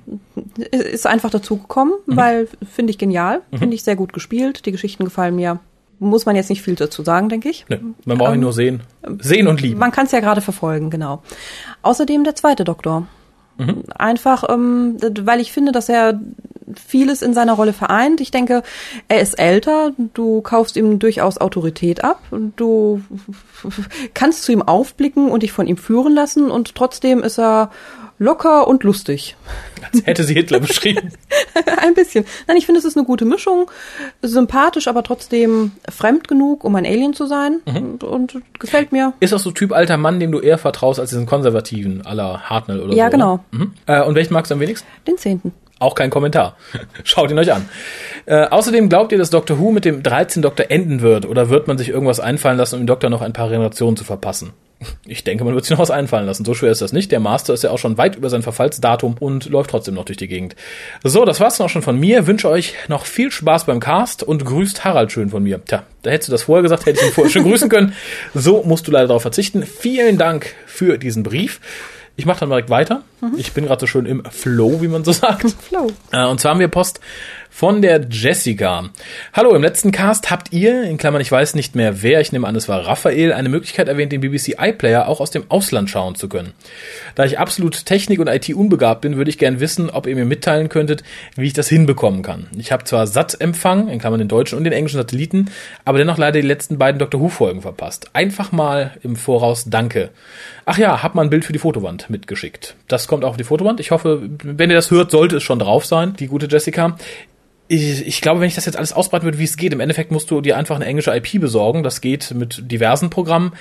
Ist 0.70 1.06
einfach 1.06 1.28
dazugekommen, 1.28 1.94
mhm. 2.06 2.16
weil 2.16 2.48
finde 2.72 2.92
ich 2.92 2.98
genial, 2.98 3.42
mhm. 3.50 3.58
finde 3.58 3.74
ich 3.74 3.84
sehr 3.84 3.94
gut 3.94 4.14
gespielt. 4.14 4.64
Die 4.64 4.72
Geschichten 4.72 5.04
gefallen 5.04 5.36
mir. 5.36 5.60
Muss 5.98 6.24
man 6.24 6.34
jetzt 6.34 6.48
nicht 6.48 6.62
viel 6.62 6.76
dazu 6.76 7.02
sagen, 7.02 7.28
denke 7.28 7.50
ich. 7.50 7.66
Nee, 7.68 7.80
man 8.06 8.16
braucht 8.16 8.30
ähm, 8.30 8.36
ihn 8.36 8.40
nur 8.40 8.54
sehen. 8.54 8.80
Sehen 9.18 9.48
und 9.48 9.60
lieben. 9.60 9.78
Man 9.78 9.92
kann 9.92 10.06
es 10.06 10.12
ja 10.12 10.20
gerade 10.20 10.40
verfolgen, 10.40 10.88
genau. 10.88 11.22
Außerdem 11.82 12.24
der 12.24 12.34
zweite 12.34 12.64
Doktor. 12.64 13.06
Mhm. 13.60 13.84
Einfach, 13.96 14.44
ähm, 14.48 14.96
weil 15.00 15.40
ich 15.40 15.52
finde, 15.52 15.72
dass 15.72 15.88
er 15.88 16.20
vieles 16.74 17.22
in 17.22 17.34
seiner 17.34 17.54
Rolle 17.54 17.72
vereint. 17.72 18.20
Ich 18.20 18.30
denke, 18.30 18.62
er 19.08 19.20
ist 19.20 19.38
älter, 19.38 19.92
du 20.14 20.40
kaufst 20.40 20.76
ihm 20.76 20.98
durchaus 20.98 21.38
Autorität 21.38 22.04
ab, 22.04 22.22
du 22.56 23.02
kannst 24.14 24.44
zu 24.44 24.52
ihm 24.52 24.62
aufblicken 24.62 25.30
und 25.30 25.42
dich 25.42 25.52
von 25.52 25.66
ihm 25.66 25.76
führen 25.76 26.14
lassen 26.14 26.50
und 26.50 26.74
trotzdem 26.74 27.22
ist 27.22 27.38
er 27.38 27.70
locker 28.20 28.68
und 28.68 28.84
lustig. 28.84 29.34
Als 29.92 30.06
hätte 30.06 30.22
sie 30.22 30.34
Hitler 30.34 30.60
beschrieben. 30.60 31.10
ein 31.80 31.94
bisschen. 31.94 32.24
Nein, 32.46 32.58
ich 32.58 32.66
finde, 32.66 32.78
es 32.78 32.84
ist 32.84 32.96
eine 32.96 33.06
gute 33.06 33.24
Mischung. 33.24 33.68
Sympathisch, 34.22 34.86
aber 34.86 35.02
trotzdem 35.02 35.72
fremd 35.90 36.28
genug, 36.28 36.62
um 36.62 36.76
ein 36.76 36.86
Alien 36.86 37.14
zu 37.14 37.26
sein. 37.26 37.60
Mhm. 37.66 37.76
Und, 37.76 38.04
und, 38.04 38.42
gefällt 38.60 38.92
mir. 38.92 39.14
Ist 39.18 39.32
auch 39.32 39.38
so 39.38 39.50
Typ 39.50 39.72
alter 39.72 39.96
Mann, 39.96 40.20
dem 40.20 40.30
du 40.30 40.38
eher 40.38 40.58
vertraust 40.58 41.00
als 41.00 41.10
diesen 41.10 41.26
Konservativen 41.26 42.06
aller 42.06 42.42
Hartnell 42.42 42.80
oder 42.80 42.90
ja, 42.90 42.94
so. 42.94 42.98
Ja, 42.98 43.08
genau. 43.08 43.44
Mhm. 43.50 43.72
Äh, 43.86 44.02
und 44.02 44.14
welchen 44.14 44.34
magst 44.34 44.50
du 44.50 44.54
am 44.54 44.60
wenigsten? 44.60 44.86
Den 45.08 45.16
zehnten. 45.16 45.52
Auch 45.78 45.94
kein 45.94 46.10
Kommentar. 46.10 46.56
Schaut 47.04 47.30
ihn 47.30 47.38
euch 47.38 47.52
an. 47.52 47.68
Äh, 48.26 48.48
außerdem 48.48 48.90
glaubt 48.90 49.12
ihr, 49.12 49.18
dass 49.18 49.30
Doctor 49.30 49.58
Who 49.58 49.72
mit 49.72 49.86
dem 49.86 50.02
13 50.02 50.42
Doktor 50.42 50.66
enden 50.68 51.00
wird 51.00 51.24
oder 51.24 51.48
wird 51.48 51.68
man 51.68 51.78
sich 51.78 51.88
irgendwas 51.88 52.20
einfallen 52.20 52.58
lassen, 52.58 52.74
um 52.74 52.82
dem 52.82 52.86
Doktor 52.86 53.08
noch 53.08 53.22
ein 53.22 53.32
paar 53.32 53.48
Generationen 53.48 53.96
zu 53.96 54.04
verpassen? 54.04 54.52
Ich 55.06 55.24
denke, 55.24 55.44
man 55.44 55.54
wird 55.54 55.64
sich 55.64 55.72
noch 55.72 55.78
was 55.78 55.90
einfallen 55.90 56.24
lassen. 56.24 56.44
So 56.44 56.54
schwer 56.54 56.72
ist 56.72 56.80
das 56.80 56.92
nicht. 56.92 57.12
Der 57.12 57.20
Master 57.20 57.52
ist 57.52 57.62
ja 57.62 57.70
auch 57.70 57.78
schon 57.78 57.98
weit 57.98 58.16
über 58.16 58.30
sein 58.30 58.42
Verfallsdatum 58.42 59.16
und 59.20 59.46
läuft 59.46 59.70
trotzdem 59.70 59.94
noch 59.94 60.06
durch 60.06 60.16
die 60.16 60.28
Gegend. 60.28 60.56
So, 61.04 61.24
das 61.24 61.38
war's 61.38 61.58
dann 61.58 61.66
auch 61.66 61.70
schon 61.70 61.82
von 61.82 61.98
mir. 61.98 62.26
Wünsche 62.26 62.48
euch 62.48 62.74
noch 62.88 63.04
viel 63.04 63.30
Spaß 63.30 63.66
beim 63.66 63.80
Cast 63.80 64.22
und 64.22 64.44
grüßt 64.44 64.84
Harald 64.84 65.12
schön 65.12 65.28
von 65.30 65.42
mir. 65.42 65.62
Tja, 65.64 65.82
da 66.02 66.10
hättest 66.10 66.28
du 66.28 66.32
das 66.32 66.44
vorher 66.44 66.62
gesagt, 66.62 66.86
hätte 66.86 67.00
ich 67.00 67.06
ihn 67.08 67.12
vorher 67.12 67.30
schon 67.30 67.42
grüßen 67.42 67.68
können. 67.68 67.94
So 68.34 68.62
musst 68.62 68.88
du 68.88 68.92
leider 68.92 69.08
darauf 69.08 69.22
verzichten. 69.22 69.64
Vielen 69.64 70.16
Dank 70.16 70.54
für 70.66 70.96
diesen 70.96 71.22
Brief. 71.24 71.60
Ich 72.16 72.26
mache 72.26 72.40
dann 72.40 72.50
direkt 72.50 72.70
weiter. 72.70 73.02
Mhm. 73.20 73.34
Ich 73.38 73.52
bin 73.52 73.64
gerade 73.64 73.80
so 73.80 73.86
schön 73.86 74.04
im 74.04 74.24
Flow, 74.30 74.82
wie 74.82 74.88
man 74.88 75.04
so 75.04 75.12
sagt. 75.12 75.50
Flow. 75.68 75.90
Äh, 76.12 76.26
und 76.26 76.40
zwar 76.40 76.52
haben 76.52 76.60
wir 76.60 76.68
Post 76.68 77.00
von 77.50 77.82
der 77.82 78.06
Jessica. 78.08 78.88
Hallo, 79.32 79.54
im 79.54 79.62
letzten 79.62 79.90
Cast 79.90 80.30
habt 80.30 80.52
ihr, 80.52 80.84
in 80.84 80.96
Klammern, 80.96 81.20
ich 81.20 81.30
weiß 81.30 81.56
nicht 81.56 81.74
mehr 81.74 82.02
wer, 82.02 82.20
ich 82.20 82.32
nehme 82.32 82.46
an, 82.46 82.54
es 82.56 82.68
war 82.68 82.86
Raphael, 82.86 83.32
eine 83.32 83.48
Möglichkeit 83.48 83.88
erwähnt, 83.88 84.12
den 84.12 84.20
BBC 84.20 84.54
iPlayer 84.58 85.08
auch 85.08 85.20
aus 85.20 85.30
dem 85.30 85.50
Ausland 85.50 85.90
schauen 85.90 86.14
zu 86.14 86.28
können. 86.28 86.52
Da 87.16 87.24
ich 87.24 87.38
absolut 87.38 87.84
Technik 87.84 88.20
und 88.20 88.28
IT 88.28 88.48
unbegabt 88.54 89.02
bin, 89.02 89.16
würde 89.16 89.30
ich 89.30 89.36
gern 89.36 89.60
wissen, 89.60 89.90
ob 89.90 90.06
ihr 90.06 90.14
mir 90.14 90.24
mitteilen 90.24 90.68
könntet, 90.68 91.02
wie 91.36 91.48
ich 91.48 91.52
das 91.52 91.68
hinbekommen 91.68 92.22
kann. 92.22 92.46
Ich 92.56 92.72
habe 92.72 92.84
zwar 92.84 93.06
SAT-Empfang, 93.06 93.88
in 93.88 93.98
Klammern 93.98 94.20
den 94.20 94.28
deutschen 94.28 94.56
und 94.56 94.64
den 94.64 94.72
englischen 94.72 94.98
Satelliten, 94.98 95.50
aber 95.84 95.98
dennoch 95.98 96.16
leider 96.18 96.40
die 96.40 96.46
letzten 96.46 96.78
beiden 96.78 97.00
Dr. 97.00 97.20
Who-Folgen 97.20 97.62
verpasst. 97.62 98.10
Einfach 98.14 98.52
mal 98.52 98.92
im 99.02 99.16
Voraus 99.16 99.64
Danke. 99.66 100.10
Ach 100.64 100.78
ja, 100.78 101.02
hab 101.02 101.14
mal 101.16 101.22
ein 101.22 101.30
Bild 101.30 101.44
für 101.44 101.52
die 101.52 101.58
Fotowand 101.58 102.08
mitgeschickt. 102.08 102.76
Das 102.86 103.08
kommt 103.08 103.24
auch 103.24 103.30
auf 103.30 103.36
die 103.36 103.44
Fotowand. 103.44 103.80
Ich 103.80 103.90
hoffe, 103.90 104.30
wenn 104.44 104.70
ihr 104.70 104.76
das 104.76 104.90
hört, 104.90 105.10
sollte 105.10 105.38
es 105.38 105.42
schon 105.42 105.58
drauf 105.58 105.84
sein, 105.84 106.14
die 106.16 106.28
gute 106.28 106.46
Jessica 106.46 106.96
ich, 107.70 108.04
ich 108.04 108.20
glaube, 108.20 108.40
wenn 108.40 108.48
ich 108.48 108.56
das 108.56 108.66
jetzt 108.66 108.76
alles 108.76 108.92
ausbreiten 108.92 109.24
würde, 109.24 109.38
wie 109.38 109.44
es 109.44 109.56
geht, 109.56 109.72
im 109.72 109.78
Endeffekt 109.78 110.10
musst 110.10 110.28
du 110.32 110.40
dir 110.40 110.56
einfach 110.56 110.74
eine 110.74 110.86
englische 110.86 111.14
IP 111.14 111.40
besorgen. 111.40 111.84
Das 111.84 112.00
geht 112.00 112.32
mit 112.34 112.68
diversen 112.68 113.10
Programmen. 113.10 113.52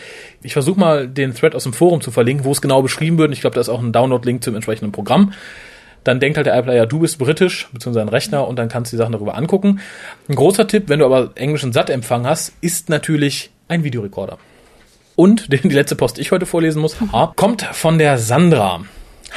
Ich 0.41 0.53
versuche 0.53 0.79
mal 0.79 1.07
den 1.07 1.35
Thread 1.35 1.53
aus 1.53 1.61
dem 1.61 1.73
Forum 1.73 2.01
zu 2.01 2.09
verlinken, 2.09 2.43
wo 2.43 2.51
es 2.51 2.59
genau 2.59 2.81
beschrieben 2.81 3.19
wird. 3.19 3.31
Ich 3.33 3.41
glaube, 3.41 3.53
da 3.53 3.61
ist 3.61 3.69
auch 3.69 3.79
ein 3.79 3.91
Download-Link 3.91 4.43
zum 4.43 4.55
entsprechenden 4.55 4.91
Programm. 4.91 5.33
Dann 6.03 6.19
denkt 6.19 6.37
halt 6.37 6.47
der 6.47 6.57
iPlayer, 6.57 6.87
du 6.87 6.97
bist 6.97 7.19
britisch, 7.19 7.69
beziehungsweise 7.71 8.03
ein 8.03 8.09
Rechner, 8.09 8.47
und 8.47 8.57
dann 8.57 8.67
kannst 8.67 8.91
du 8.91 8.95
die 8.95 8.99
Sachen 8.99 9.11
darüber 9.11 9.35
angucken. 9.35 9.79
Ein 10.27 10.35
großer 10.35 10.67
Tipp, 10.67 10.85
wenn 10.87 10.99
du 10.99 11.05
aber 11.05 11.33
englischen 11.35 11.71
SAT-Empfang 11.71 12.25
hast, 12.25 12.53
ist 12.61 12.89
natürlich 12.89 13.51
ein 13.67 13.83
Videorekorder. 13.83 14.39
Und 15.15 15.53
den 15.53 15.61
die 15.63 15.69
letzte 15.69 15.95
Post 15.95 16.17
ich 16.17 16.31
heute 16.31 16.47
vorlesen 16.47 16.81
muss, 16.81 16.97
kommt 17.35 17.61
von 17.61 17.99
der 17.99 18.17
Sandra. 18.17 18.81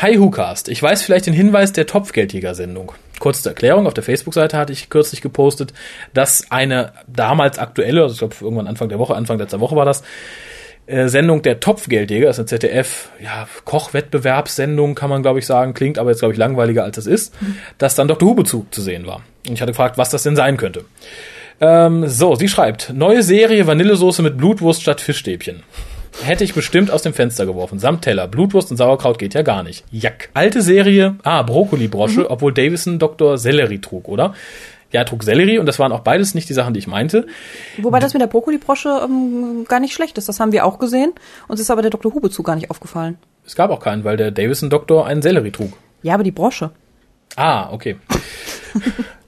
Hi 0.01 0.19
WhoCast, 0.19 0.71
ich 0.71 0.83
weiß 0.83 1.03
vielleicht 1.03 1.27
den 1.27 1.35
Hinweis 1.35 1.75
der 1.75 1.87
Topfgeldjäger-Sendung. 1.87 2.93
Kurze 3.23 3.49
Erklärung, 3.49 3.87
auf 3.87 3.95
der 3.95 4.03
Facebook-Seite 4.03 4.59
hatte 4.59 4.73
ich 4.73 4.91
kürzlich 4.91 5.23
gepostet, 5.23 5.73
dass 6.13 6.51
eine 6.51 6.93
damals 7.07 7.57
aktuelle, 7.57 8.03
also 8.03 8.15
ich 8.15 8.19
glaube 8.19 8.35
irgendwann 8.41 8.67
Anfang 8.67 8.89
der 8.89 8.99
Woche, 8.99 9.15
Anfang 9.15 9.39
letzter 9.39 9.61
Woche 9.61 9.77
war 9.77 9.85
das, 9.85 10.03
äh, 10.87 11.07
Sendung 11.07 11.41
der 11.43 11.61
Topfgeldjäger, 11.61 12.29
ist 12.29 12.41
eine 12.41 12.47
ZDF, 12.47 13.11
ja, 13.23 13.47
Kochwettbewerbssendung, 13.65 14.97
kann 14.97 15.09
man 15.09 15.23
glaube 15.23 15.39
ich 15.39 15.47
sagen, 15.47 15.73
klingt 15.73 16.01
aber 16.01 16.11
jetzt 16.11 16.19
glaube 16.19 16.33
ich 16.33 16.39
langweiliger 16.39 16.83
als 16.83 16.99
es 16.99 17.07
ist, 17.07 17.33
dass 17.79 17.95
dann 17.95 18.09
Dr. 18.09 18.29
Who-Bezug 18.29 18.75
zu 18.75 18.83
sehen 18.83 19.07
war. 19.07 19.23
Und 19.47 19.55
ich 19.55 19.63
hatte 19.63 19.71
gefragt, 19.71 19.99
was 19.99 20.11
das 20.11 20.25
denn 20.25 20.35
sein 20.35 20.57
könnte. 20.57 20.85
Ähm, 21.61 22.09
so, 22.09 22.35
sie 22.35 22.49
schreibt, 22.49 22.93
neue 22.93 23.23
Serie 23.23 23.69
Vanillesoße 23.69 24.21
mit 24.23 24.37
Blutwurst 24.37 24.83
statt 24.83 25.01
Fischstäbchen. 25.01 25.63
Hätte 26.21 26.45
ich 26.45 26.55
bestimmt 26.55 26.91
aus 26.91 27.03
dem 27.03 27.15
Fenster 27.15 27.47
geworfen. 27.47 27.79
Samt 27.79 28.03
Teller. 28.03 28.29
Blutwurst 28.29 28.71
und 28.71 28.77
Sauerkraut 28.77 29.19
geht 29.19 29.35
ja 29.35 29.43
gar 29.43 29.63
nicht. 29.63 29.85
Jack. 29.91 30.29
Alte 30.35 30.63
Serie. 30.63 31.17
Ah, 31.23 31.43
Brokkoli-Brosche, 31.43 32.21
mhm. 32.21 32.27
obwohl 32.29 32.53
Davison 32.53 32.99
Dr. 32.99 33.39
Sellerie 33.39 33.81
trug, 33.81 34.09
oder? 34.09 34.35
Ja, 34.93 35.01
er 35.01 35.07
trug 35.07 35.23
Sellerie 35.23 35.59
und 35.59 35.67
das 35.67 35.79
waren 35.79 35.91
auch 35.91 36.01
beides 36.01 36.35
nicht 36.35 36.49
die 36.49 36.53
Sachen, 36.53 36.75
die 36.75 36.79
ich 36.79 36.87
meinte. 36.87 37.27
Wobei 37.79 37.99
das 37.99 38.13
mit 38.13 38.21
der 38.21 38.27
Brokkoli-Brosche 38.27 39.01
ähm, 39.05 39.65
gar 39.67 39.81
nicht 39.81 39.95
schlecht 39.95 40.19
ist. 40.19 40.29
Das 40.29 40.39
haben 40.39 40.53
wir 40.53 40.67
auch 40.67 40.79
gesehen. 40.79 41.13
Uns 41.49 41.61
ist 41.61 41.71
aber 41.71 41.81
der 41.81 41.91
Dr. 41.91 42.13
Hube 42.13 42.31
zu 42.31 42.43
gar 42.43 42.57
nicht 42.57 42.71
aufgefallen. 42.71 43.17
Es 43.47 43.57
gab 43.57 43.71
auch 43.71 43.81
keinen, 43.81 44.05
weil 44.05 44.17
der 44.17 44.31
Davison-Doktor 44.31 45.07
einen 45.07 45.23
Sellerie 45.23 45.51
trug. 45.51 45.73
Ja, 46.03 46.15
aber 46.15 46.25
die 46.25 46.31
Brosche. 46.31 46.71
Ah, 47.37 47.71
okay. 47.73 47.97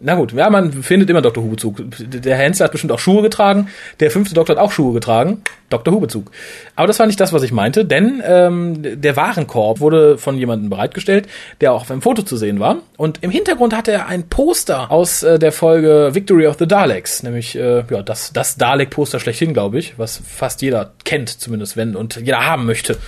Na 0.06 0.16
gut, 0.16 0.32
ja, 0.32 0.50
man 0.50 0.70
findet 0.82 1.08
immer 1.08 1.22
Dr. 1.22 1.42
Who-Bezug. 1.42 1.82
Der 1.98 2.36
Herr 2.36 2.44
Hensler 2.44 2.64
hat 2.64 2.72
bestimmt 2.72 2.92
auch 2.92 2.98
Schuhe 2.98 3.22
getragen. 3.22 3.68
Der 4.00 4.10
fünfte 4.10 4.34
Doktor 4.34 4.56
hat 4.56 4.62
auch 4.62 4.70
Schuhe 4.70 4.92
getragen. 4.92 5.42
Dr. 5.70 5.94
Who-Bezug. 5.94 6.30
Aber 6.76 6.86
das 6.86 6.98
war 6.98 7.06
nicht 7.06 7.18
das, 7.20 7.32
was 7.32 7.42
ich 7.42 7.52
meinte, 7.52 7.86
denn 7.86 8.22
ähm, 8.24 9.00
der 9.00 9.16
Warenkorb 9.16 9.80
wurde 9.80 10.18
von 10.18 10.36
jemandem 10.36 10.68
bereitgestellt, 10.68 11.26
der 11.62 11.72
auch 11.72 11.82
auf 11.82 11.90
einem 11.90 12.02
Foto 12.02 12.22
zu 12.22 12.36
sehen 12.36 12.60
war. 12.60 12.76
Und 12.98 13.22
im 13.22 13.30
Hintergrund 13.30 13.74
hatte 13.74 13.92
er 13.92 14.06
ein 14.06 14.28
Poster 14.28 14.90
aus 14.90 15.22
äh, 15.22 15.38
der 15.38 15.52
Folge 15.52 16.10
Victory 16.12 16.46
of 16.48 16.56
the 16.58 16.68
Daleks, 16.68 17.22
nämlich 17.22 17.56
äh, 17.56 17.84
ja 17.88 18.02
das, 18.02 18.32
das 18.34 18.56
Dalek-Poster 18.56 19.20
schlechthin, 19.20 19.54
glaube 19.54 19.78
ich, 19.78 19.98
was 19.98 20.20
fast 20.26 20.60
jeder 20.60 20.92
kennt, 21.04 21.30
zumindest 21.30 21.78
wenn 21.78 21.96
und 21.96 22.16
jeder 22.16 22.44
haben 22.44 22.66
möchte. 22.66 22.98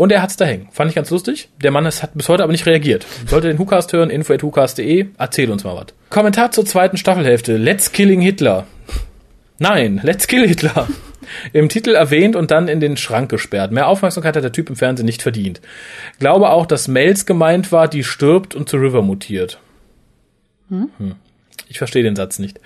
Und 0.00 0.12
er 0.12 0.22
hat's 0.22 0.38
da 0.38 0.46
hängen. 0.46 0.66
Fand 0.72 0.88
ich 0.88 0.94
ganz 0.94 1.10
lustig. 1.10 1.50
Der 1.62 1.70
Mann 1.70 1.84
ist, 1.84 2.02
hat 2.02 2.14
bis 2.14 2.30
heute 2.30 2.42
aber 2.42 2.52
nicht 2.52 2.64
reagiert. 2.64 3.04
Sollte 3.26 3.48
den 3.48 3.58
Hukast 3.58 3.92
hören, 3.92 4.08
info.hukast.de, 4.08 5.08
erzähl 5.18 5.50
uns 5.50 5.62
mal 5.62 5.76
was. 5.76 5.88
Kommentar 6.08 6.52
zur 6.52 6.64
zweiten 6.64 6.96
Staffelhälfte. 6.96 7.58
Let's 7.58 7.92
Killing 7.92 8.22
Hitler. 8.22 8.66
Nein, 9.58 10.00
Let's 10.02 10.26
Kill 10.26 10.48
Hitler. 10.48 10.88
Im 11.52 11.68
Titel 11.68 11.90
erwähnt 11.90 12.34
und 12.34 12.50
dann 12.50 12.66
in 12.68 12.80
den 12.80 12.96
Schrank 12.96 13.28
gesperrt. 13.30 13.72
Mehr 13.72 13.88
Aufmerksamkeit 13.88 14.36
hat 14.36 14.42
der 14.42 14.52
Typ 14.52 14.70
im 14.70 14.76
Fernsehen 14.76 15.04
nicht 15.04 15.20
verdient. 15.20 15.60
Glaube 16.18 16.48
auch, 16.48 16.64
dass 16.64 16.88
Mails 16.88 17.26
gemeint 17.26 17.70
war, 17.70 17.86
die 17.86 18.02
stirbt 18.02 18.54
und 18.54 18.70
zu 18.70 18.78
River 18.78 19.02
mutiert. 19.02 19.60
Hm? 20.70 20.88
Ich 21.68 21.76
verstehe 21.76 22.04
den 22.04 22.16
Satz 22.16 22.38
nicht. 22.38 22.58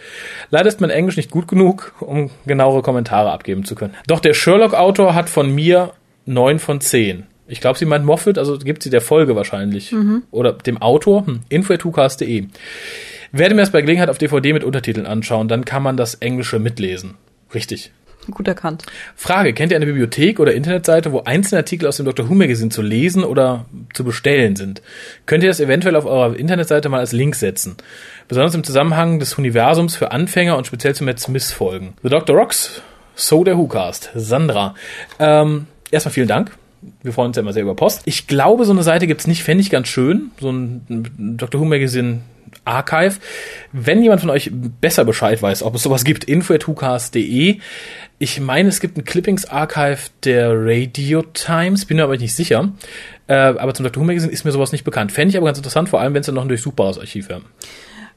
Leider 0.51 0.69
ist 0.69 0.81
mein 0.81 0.91
Englisch 0.91 1.17
nicht 1.17 1.33
gut 1.33 1.49
genug, 1.49 1.95
um 1.99 2.31
genauere 2.47 2.83
Kommentare 2.83 3.33
abgeben 3.33 3.65
zu 3.65 3.75
können. 3.75 3.95
Doch 4.07 4.21
der 4.21 4.35
Sherlock-Autor 4.35 5.17
hat 5.17 5.29
von 5.29 5.53
mir 5.53 5.95
neun 6.27 6.59
von 6.59 6.81
zehn. 6.81 7.27
Ich 7.47 7.61
glaube, 7.61 7.79
sie 7.79 7.85
meint 7.85 8.05
Moffat, 8.05 8.39
also 8.39 8.59
gibt 8.59 8.83
sie 8.83 8.91
der 8.91 9.03
Folge 9.03 9.37
wahrscheinlich. 9.37 9.93
Mhm. 9.93 10.23
Oder 10.31 10.53
dem 10.53 10.81
Autor. 10.81 11.27
Hm. 11.27 11.41
info.tucast.de. 11.49 12.47
Werde 13.33 13.55
mir 13.55 13.63
das 13.63 13.73
bei 13.73 13.83
Gelegenheit 13.83 14.09
auf 14.09 14.19
DVD 14.19 14.53
mit 14.53 14.65
Untertiteln 14.65 15.07
anschauen, 15.07 15.49
dann 15.49 15.65
kann 15.65 15.83
man 15.83 15.97
das 15.97 16.15
Englische 16.15 16.59
mitlesen. 16.59 17.15
Richtig. 17.53 17.91
Gut 18.31 18.49
erkannt. 18.49 18.85
Frage, 19.17 19.53
kennt 19.53 19.73
ihr 19.73 19.77
eine 19.77 19.87
Bibliothek 19.87 20.41
oder 20.41 20.55
Internetseite, 20.55 21.13
wo 21.13 21.21
einzelne 21.25 21.59
Artikel 21.59 21.87
aus 21.87 21.99
dem 21.99 22.07
Dr. 22.07 22.29
Who 22.29 22.35
Magazine 22.35 22.71
zu 22.71 22.81
lesen 22.81 23.23
oder 23.23 23.67
zu 23.93 24.05
bestellen 24.05 24.57
sind? 24.57 24.81
Könnt 25.27 25.43
ihr 25.43 25.51
das 25.51 25.61
eventuell 25.61 25.97
auf 25.97 26.07
eurer 26.07 26.35
Internetseite 26.37 26.89
mal 26.89 27.01
als 27.01 27.13
Link 27.13 27.35
setzen? 27.35 27.77
Besonders 28.29 28.55
im 28.55 28.65
Zusammenhang 28.65 29.19
des 29.19 29.35
Universums 29.35 29.97
für 29.97 30.13
Anfänger 30.13 30.57
und 30.57 30.67
speziell 30.67 30.95
zu 30.95 31.05
Matt 31.05 31.21
Smith 31.21 31.53
Folgen. 31.53 31.95
The 32.03 32.09
Dr. 32.09 32.35
Rocks, 32.35 32.81
so 33.15 33.45
der 33.45 33.59
WhoCast. 33.59 34.13
Sandra. 34.15 34.75
Ähm, 35.19 35.67
erstmal 35.95 36.13
vielen 36.13 36.29
Dank. 36.29 36.53
Wir 37.03 37.13
freuen 37.13 37.29
uns 37.29 37.37
ja 37.37 37.43
immer 37.43 37.53
sehr 37.53 37.63
über 37.63 37.75
Post. 37.75 38.03
Ich 38.05 38.27
glaube, 38.27 38.65
so 38.65 38.73
eine 38.73 38.83
Seite 38.83 39.07
gibt's 39.07 39.27
nicht, 39.27 39.43
fände 39.43 39.63
ich 39.63 39.71
ganz 39.71 39.89
schön. 39.89 40.33
So 40.39 40.51
ein 40.51 41.37
Dr. 41.39 41.61
Who 41.61 41.65
Magazine 41.65 42.21
Archive. 42.65 43.17
Wenn 43.73 44.03
jemand 44.03 44.21
von 44.21 44.31
euch 44.31 44.51
besser 44.53 45.05
Bescheid 45.05 45.41
weiß, 45.41 45.63
ob 45.63 45.75
es 45.75 45.83
sowas 45.83 46.05
gibt, 46.05 46.25
info.hucast.de. 46.25 47.59
Ich 48.19 48.41
meine, 48.41 48.69
es 48.69 48.81
gibt 48.81 48.97
ein 48.97 49.05
Clippings-Archive 49.05 49.99
der 50.25 50.53
Radio 50.55 51.23
Times, 51.23 51.85
bin 51.85 51.97
mir 51.97 52.05
aber 52.05 52.17
nicht 52.17 52.35
sicher. 52.35 52.73
Äh, 53.27 53.35
aber 53.35 53.75
zum 53.75 53.85
Dr. 53.85 54.03
Who 54.03 54.07
Magazine 54.07 54.33
ist 54.33 54.45
mir 54.45 54.53
sowas 54.53 54.73
nicht 54.73 54.85
bekannt. 54.85 55.13
Fände 55.13 55.31
ich 55.31 55.37
aber 55.37 55.47
ganz 55.47 55.59
interessant, 55.59 55.89
vor 55.89 56.01
allem 56.01 56.15
wenn 56.15 56.21
es 56.21 56.27
dann 56.27 56.35
noch 56.35 56.43
ein 56.43 56.49
durchsuchbares 56.49 56.99
Archiv 56.99 57.29
wäre. 57.29 57.43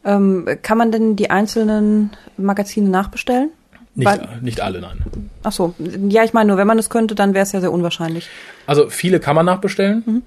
Ähm, 0.06 0.48
kann 0.62 0.78
man 0.78 0.92
denn 0.92 1.16
die 1.16 1.30
einzelnen 1.30 2.12
Magazine 2.38 2.90
nachbestellen? 2.90 3.50
Nicht, 3.98 4.06
Weil, 4.06 4.40
nicht 4.42 4.62
alle, 4.62 4.80
nein. 4.80 5.04
Ach 5.42 5.52
so, 5.52 5.74
ja, 6.08 6.24
ich 6.24 6.32
meine 6.32 6.50
nur, 6.50 6.58
wenn 6.58 6.68
man 6.68 6.78
es 6.78 6.92
könnte, 6.92 7.16
dann 7.16 7.34
wäre 7.34 7.42
es 7.42 7.52
ja 7.52 7.62
sehr 7.62 7.72
unwahrscheinlich. 7.72 8.30
Also 8.68 8.90
viele 8.90 9.20
kann 9.20 9.36
man 9.36 9.48
nachbestellen, 9.48 10.04
mhm. 10.06 10.22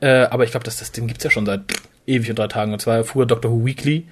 äh, 0.00 0.22
aber 0.24 0.44
ich 0.44 0.52
glaube, 0.52 0.64
das, 0.64 0.78
das 0.78 0.90
Ding 0.90 1.06
gibt's 1.06 1.22
ja 1.22 1.30
schon 1.30 1.44
seit 1.44 1.60
ewig 2.06 2.30
und 2.30 2.38
drei 2.38 2.48
Tagen. 2.48 2.72
Und 2.72 2.80
zwar 2.80 3.04
früher 3.04 3.26
Doctor 3.26 3.50
Who 3.50 3.66
Weekly. 3.66 4.06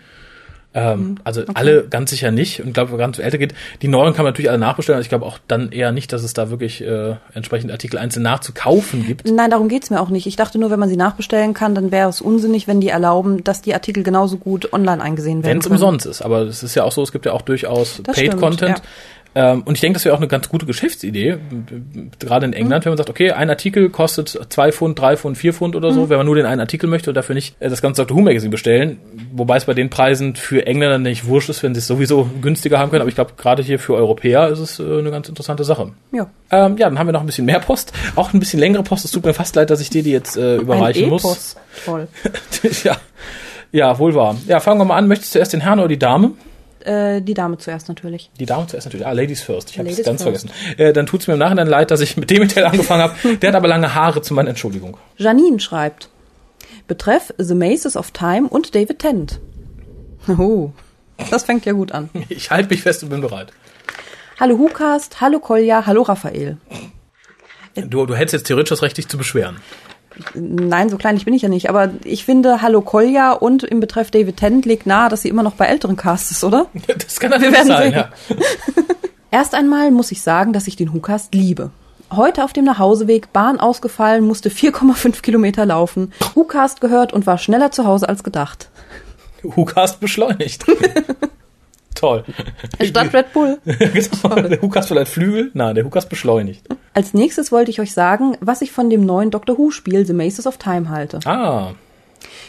Ähm, 0.74 1.00
mhm. 1.00 1.14
Also 1.24 1.42
okay. 1.42 1.52
alle 1.54 1.88
ganz 1.88 2.10
sicher 2.10 2.30
nicht. 2.30 2.60
Und 2.60 2.68
ich 2.68 2.74
glaube, 2.74 2.92
wenn 2.92 2.98
ganz 2.98 3.18
älter 3.18 3.38
geht, 3.38 3.54
die 3.80 3.88
neuen 3.88 4.12
kann 4.12 4.24
man 4.24 4.32
natürlich 4.32 4.50
alle 4.50 4.58
nachbestellen. 4.58 4.96
Also 4.96 5.06
ich 5.06 5.08
glaube 5.08 5.24
auch 5.24 5.38
dann 5.48 5.72
eher 5.72 5.92
nicht, 5.92 6.12
dass 6.12 6.22
es 6.22 6.34
da 6.34 6.50
wirklich 6.50 6.82
äh, 6.82 7.16
entsprechend 7.32 7.72
Artikel 7.72 7.98
einzeln 7.98 8.22
nachzukaufen 8.22 9.06
gibt. 9.06 9.30
Nein, 9.30 9.50
darum 9.50 9.68
geht's 9.68 9.88
mir 9.88 10.00
auch 10.00 10.10
nicht. 10.10 10.26
Ich 10.26 10.36
dachte 10.36 10.58
nur, 10.58 10.70
wenn 10.70 10.78
man 10.78 10.88
sie 10.88 10.96
nachbestellen 10.96 11.54
kann, 11.54 11.74
dann 11.74 11.90
wäre 11.90 12.10
es 12.10 12.20
unsinnig, 12.20 12.68
wenn 12.68 12.80
die 12.80 12.88
erlauben, 12.88 13.42
dass 13.44 13.62
die 13.62 13.72
Artikel 13.72 14.02
genauso 14.02 14.36
gut 14.36 14.72
online 14.72 15.02
eingesehen 15.02 15.42
werden. 15.42 15.54
Wenn 15.54 15.58
es 15.58 15.66
umsonst 15.66 16.06
ist. 16.06 16.22
Aber 16.22 16.42
es 16.42 16.62
ist 16.62 16.74
ja 16.74 16.84
auch 16.84 16.92
so, 16.92 17.02
es 17.02 17.12
gibt 17.12 17.24
ja 17.24 17.32
auch 17.32 17.42
durchaus 17.42 18.02
Paid-Content. 18.02 18.78
Ja. 18.78 18.84
Ähm, 19.38 19.62
und 19.64 19.76
ich 19.76 19.80
denke, 19.80 19.94
das 19.94 20.04
wäre 20.04 20.16
auch 20.16 20.18
eine 20.18 20.26
ganz 20.26 20.48
gute 20.48 20.66
Geschäftsidee, 20.66 21.38
gerade 22.18 22.44
in 22.44 22.52
England, 22.52 22.82
mhm. 22.82 22.86
wenn 22.86 22.90
man 22.90 22.96
sagt, 22.96 23.08
okay, 23.08 23.30
ein 23.30 23.48
Artikel 23.48 23.88
kostet 23.88 24.36
zwei 24.48 24.72
Pfund, 24.72 24.98
drei 24.98 25.16
Pfund, 25.16 25.38
vier 25.38 25.52
Pfund 25.52 25.76
oder 25.76 25.92
so, 25.92 26.06
mhm. 26.06 26.08
wenn 26.08 26.16
man 26.16 26.26
nur 26.26 26.34
den 26.34 26.44
einen 26.44 26.60
Artikel 26.60 26.90
möchte 26.90 27.10
und 27.10 27.14
dafür 27.14 27.36
nicht 27.36 27.54
äh, 27.60 27.68
das 27.68 27.80
ganze 27.80 28.02
Dr. 28.02 28.16
Who 28.16 28.22
Magazine 28.22 28.50
bestellen, 28.50 28.98
wobei 29.30 29.56
es 29.56 29.66
bei 29.66 29.74
den 29.74 29.90
Preisen 29.90 30.34
für 30.34 30.66
Engländer 30.66 30.98
nicht 30.98 31.26
wurscht 31.26 31.50
ist, 31.50 31.62
wenn 31.62 31.72
sie 31.72 31.78
es 31.78 31.86
sowieso 31.86 32.28
günstiger 32.42 32.80
haben 32.80 32.90
können, 32.90 33.02
aber 33.02 33.10
ich 33.10 33.14
glaube, 33.14 33.34
gerade 33.36 33.62
hier 33.62 33.78
für 33.78 33.94
Europäer 33.94 34.48
ist 34.48 34.58
es 34.58 34.80
äh, 34.80 34.82
eine 34.82 35.12
ganz 35.12 35.28
interessante 35.28 35.62
Sache. 35.62 35.92
Ja. 36.10 36.28
Ähm, 36.50 36.76
ja, 36.76 36.88
dann 36.88 36.98
haben 36.98 37.06
wir 37.06 37.12
noch 37.12 37.20
ein 37.20 37.26
bisschen 37.26 37.46
mehr 37.46 37.60
Post, 37.60 37.92
auch 38.16 38.34
ein 38.34 38.40
bisschen 38.40 38.58
längere 38.58 38.82
Post. 38.82 39.04
Es 39.04 39.12
tut 39.12 39.24
mir 39.24 39.34
fast 39.34 39.54
leid, 39.54 39.70
dass 39.70 39.80
ich 39.80 39.88
dir 39.88 40.02
die 40.02 40.10
jetzt 40.10 40.36
äh, 40.36 40.56
überreichen 40.56 41.04
ein 41.04 41.10
muss. 41.10 41.54
Toll. 41.84 42.08
ja. 42.82 42.96
Ja, 43.70 43.98
wohl 44.00 44.16
wahr. 44.16 44.34
Ja, 44.48 44.58
fangen 44.58 44.80
wir 44.80 44.84
mal 44.86 44.96
an. 44.96 45.06
Möchtest 45.06 45.34
du 45.34 45.38
erst 45.38 45.52
den 45.52 45.60
Herrn 45.60 45.78
oder 45.78 45.88
die 45.88 45.98
Dame? 45.98 46.32
Äh, 46.88 47.20
die 47.20 47.34
Dame 47.34 47.58
zuerst 47.58 47.88
natürlich. 47.88 48.30
Die 48.38 48.46
Dame 48.46 48.66
zuerst 48.66 48.86
natürlich. 48.86 49.06
Ah, 49.06 49.12
Ladies 49.12 49.42
first. 49.42 49.70
Ich 49.70 49.78
habe 49.78 49.88
es 49.88 50.02
ganz 50.02 50.22
first. 50.22 50.48
vergessen. 50.48 50.78
Äh, 50.78 50.92
dann 50.92 51.06
tut's 51.06 51.26
mir 51.26 51.34
im 51.34 51.38
Nachhinein 51.38 51.66
leid, 51.66 51.90
dass 51.90 52.00
ich 52.00 52.16
mit 52.16 52.30
dem 52.30 52.48
Teil 52.48 52.64
angefangen 52.64 53.02
habe. 53.02 53.36
Der 53.42 53.50
hat 53.50 53.56
aber 53.56 53.68
lange 53.68 53.94
Haare 53.94 54.22
zu 54.22 54.34
meiner 54.34 54.48
Entschuldigung. 54.50 54.96
Janine 55.16 55.60
schreibt. 55.60 56.08
Betreff 56.86 57.34
The 57.38 57.54
Maces 57.54 57.96
of 57.96 58.10
Time 58.12 58.48
und 58.48 58.74
David 58.74 58.98
Tennant. 58.98 59.40
Oh, 60.26 60.70
das 61.30 61.44
fängt 61.44 61.64
ja 61.66 61.72
gut 61.72 61.92
an. 61.92 62.10
Ich 62.28 62.50
halte 62.50 62.70
mich 62.70 62.82
fest 62.82 63.02
und 63.02 63.10
bin 63.10 63.20
bereit. 63.20 63.52
Hallo 64.40 64.56
Hukast, 64.58 65.20
hallo 65.20 65.40
Kolja, 65.40 65.84
hallo 65.86 66.02
Raphael. 66.02 66.58
Du, 67.74 68.06
du 68.06 68.14
hättest 68.14 68.32
jetzt 68.34 68.46
theoretisch 68.46 68.70
das 68.70 68.82
Recht, 68.82 68.96
dich 68.96 69.08
zu 69.08 69.18
beschweren. 69.18 69.58
Nein, 70.34 70.88
so 70.88 70.96
kleinlich 70.96 71.24
bin 71.24 71.34
ich 71.34 71.42
ja 71.42 71.48
nicht. 71.48 71.68
Aber 71.68 71.90
ich 72.04 72.24
finde, 72.24 72.62
Hallo 72.62 72.80
Kolja 72.80 73.32
und 73.32 73.62
im 73.64 73.80
Betreff 73.80 74.10
David 74.10 74.36
Tennant 74.36 74.66
liegt 74.66 74.86
nahe, 74.86 75.08
dass 75.08 75.22
sie 75.22 75.28
immer 75.28 75.42
noch 75.42 75.54
bei 75.54 75.66
älteren 75.66 75.96
Casts 75.96 76.30
ist, 76.30 76.44
oder? 76.44 76.66
Das 76.98 77.20
kann 77.20 77.30
natürlich 77.30 77.62
sein, 77.64 77.92
ja. 77.92 78.08
Erst 79.30 79.54
einmal 79.54 79.90
muss 79.90 80.10
ich 80.10 80.22
sagen, 80.22 80.52
dass 80.52 80.66
ich 80.66 80.76
den 80.76 80.92
Hukast 80.92 81.34
liebe. 81.34 81.70
Heute 82.10 82.44
auf 82.44 82.54
dem 82.54 82.64
Nachhauseweg, 82.64 83.32
Bahn 83.34 83.60
ausgefallen, 83.60 84.24
musste 84.24 84.48
4,5 84.48 85.20
Kilometer 85.20 85.66
laufen, 85.66 86.12
Hukast 86.34 86.80
gehört 86.80 87.12
und 87.12 87.26
war 87.26 87.36
schneller 87.36 87.70
zu 87.70 87.84
Hause 87.84 88.08
als 88.08 88.24
gedacht. 88.24 88.70
Hukast 89.44 90.00
beschleunigt. 90.00 90.64
Toll. 91.98 92.24
Statt 92.80 93.12
Red 93.12 93.32
Bull. 93.32 93.58
genau. 93.64 94.40
Der 94.48 94.62
Hukas 94.62 94.86
vielleicht 94.86 95.10
Flügel. 95.10 95.50
Nein, 95.54 95.74
der 95.74 95.84
Hukas 95.84 96.08
beschleunigt. 96.08 96.64
Als 96.94 97.12
nächstes 97.12 97.50
wollte 97.50 97.72
ich 97.72 97.80
euch 97.80 97.92
sagen, 97.92 98.36
was 98.40 98.62
ich 98.62 98.70
von 98.70 98.88
dem 98.88 99.04
neuen 99.04 99.32
Doctor 99.32 99.58
Who-Spiel 99.58 100.06
The 100.06 100.12
Maces 100.12 100.46
of 100.46 100.58
Time 100.58 100.88
halte. 100.88 101.18
Ah. 101.24 101.72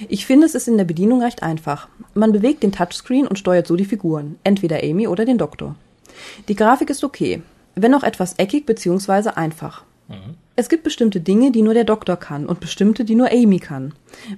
Ich 0.08 0.26
finde, 0.28 0.46
es 0.46 0.54
ist 0.54 0.68
in 0.68 0.78
der 0.78 0.86
Bedienung 0.86 1.24
recht 1.24 1.42
einfach. 1.42 1.88
Man 2.14 2.32
bewegt 2.32 2.62
den 2.62 2.72
Touchscreen 2.72 3.28
und 3.28 3.40
steuert 3.40 3.66
so 3.66 3.76
die 3.76 3.86
Figuren, 3.86 4.38
entweder 4.44 4.84
Amy 4.84 5.08
oder 5.08 5.26
den 5.26 5.38
Doktor. 5.38 5.76
Die 6.48 6.56
Grafik 6.56 6.90
ist 6.90 7.04
okay, 7.04 7.42
wenn 7.76 7.96
auch 7.96 8.04
etwas 8.04 8.34
eckig 8.38 8.66
bzw. 8.66 9.30
einfach. 9.30 9.84
Mhm. 10.08 10.36
Es 10.60 10.68
gibt 10.68 10.84
bestimmte 10.84 11.22
Dinge, 11.22 11.54
die 11.54 11.62
nur 11.62 11.74
der 11.74 11.86
Doktor 11.86 12.18
kann 12.18 12.46
und 12.46 12.60
bestimmte, 12.60 13.06
die 13.06 13.16
nur 13.16 13.32
Amy 13.32 13.60
kann. 13.60 13.94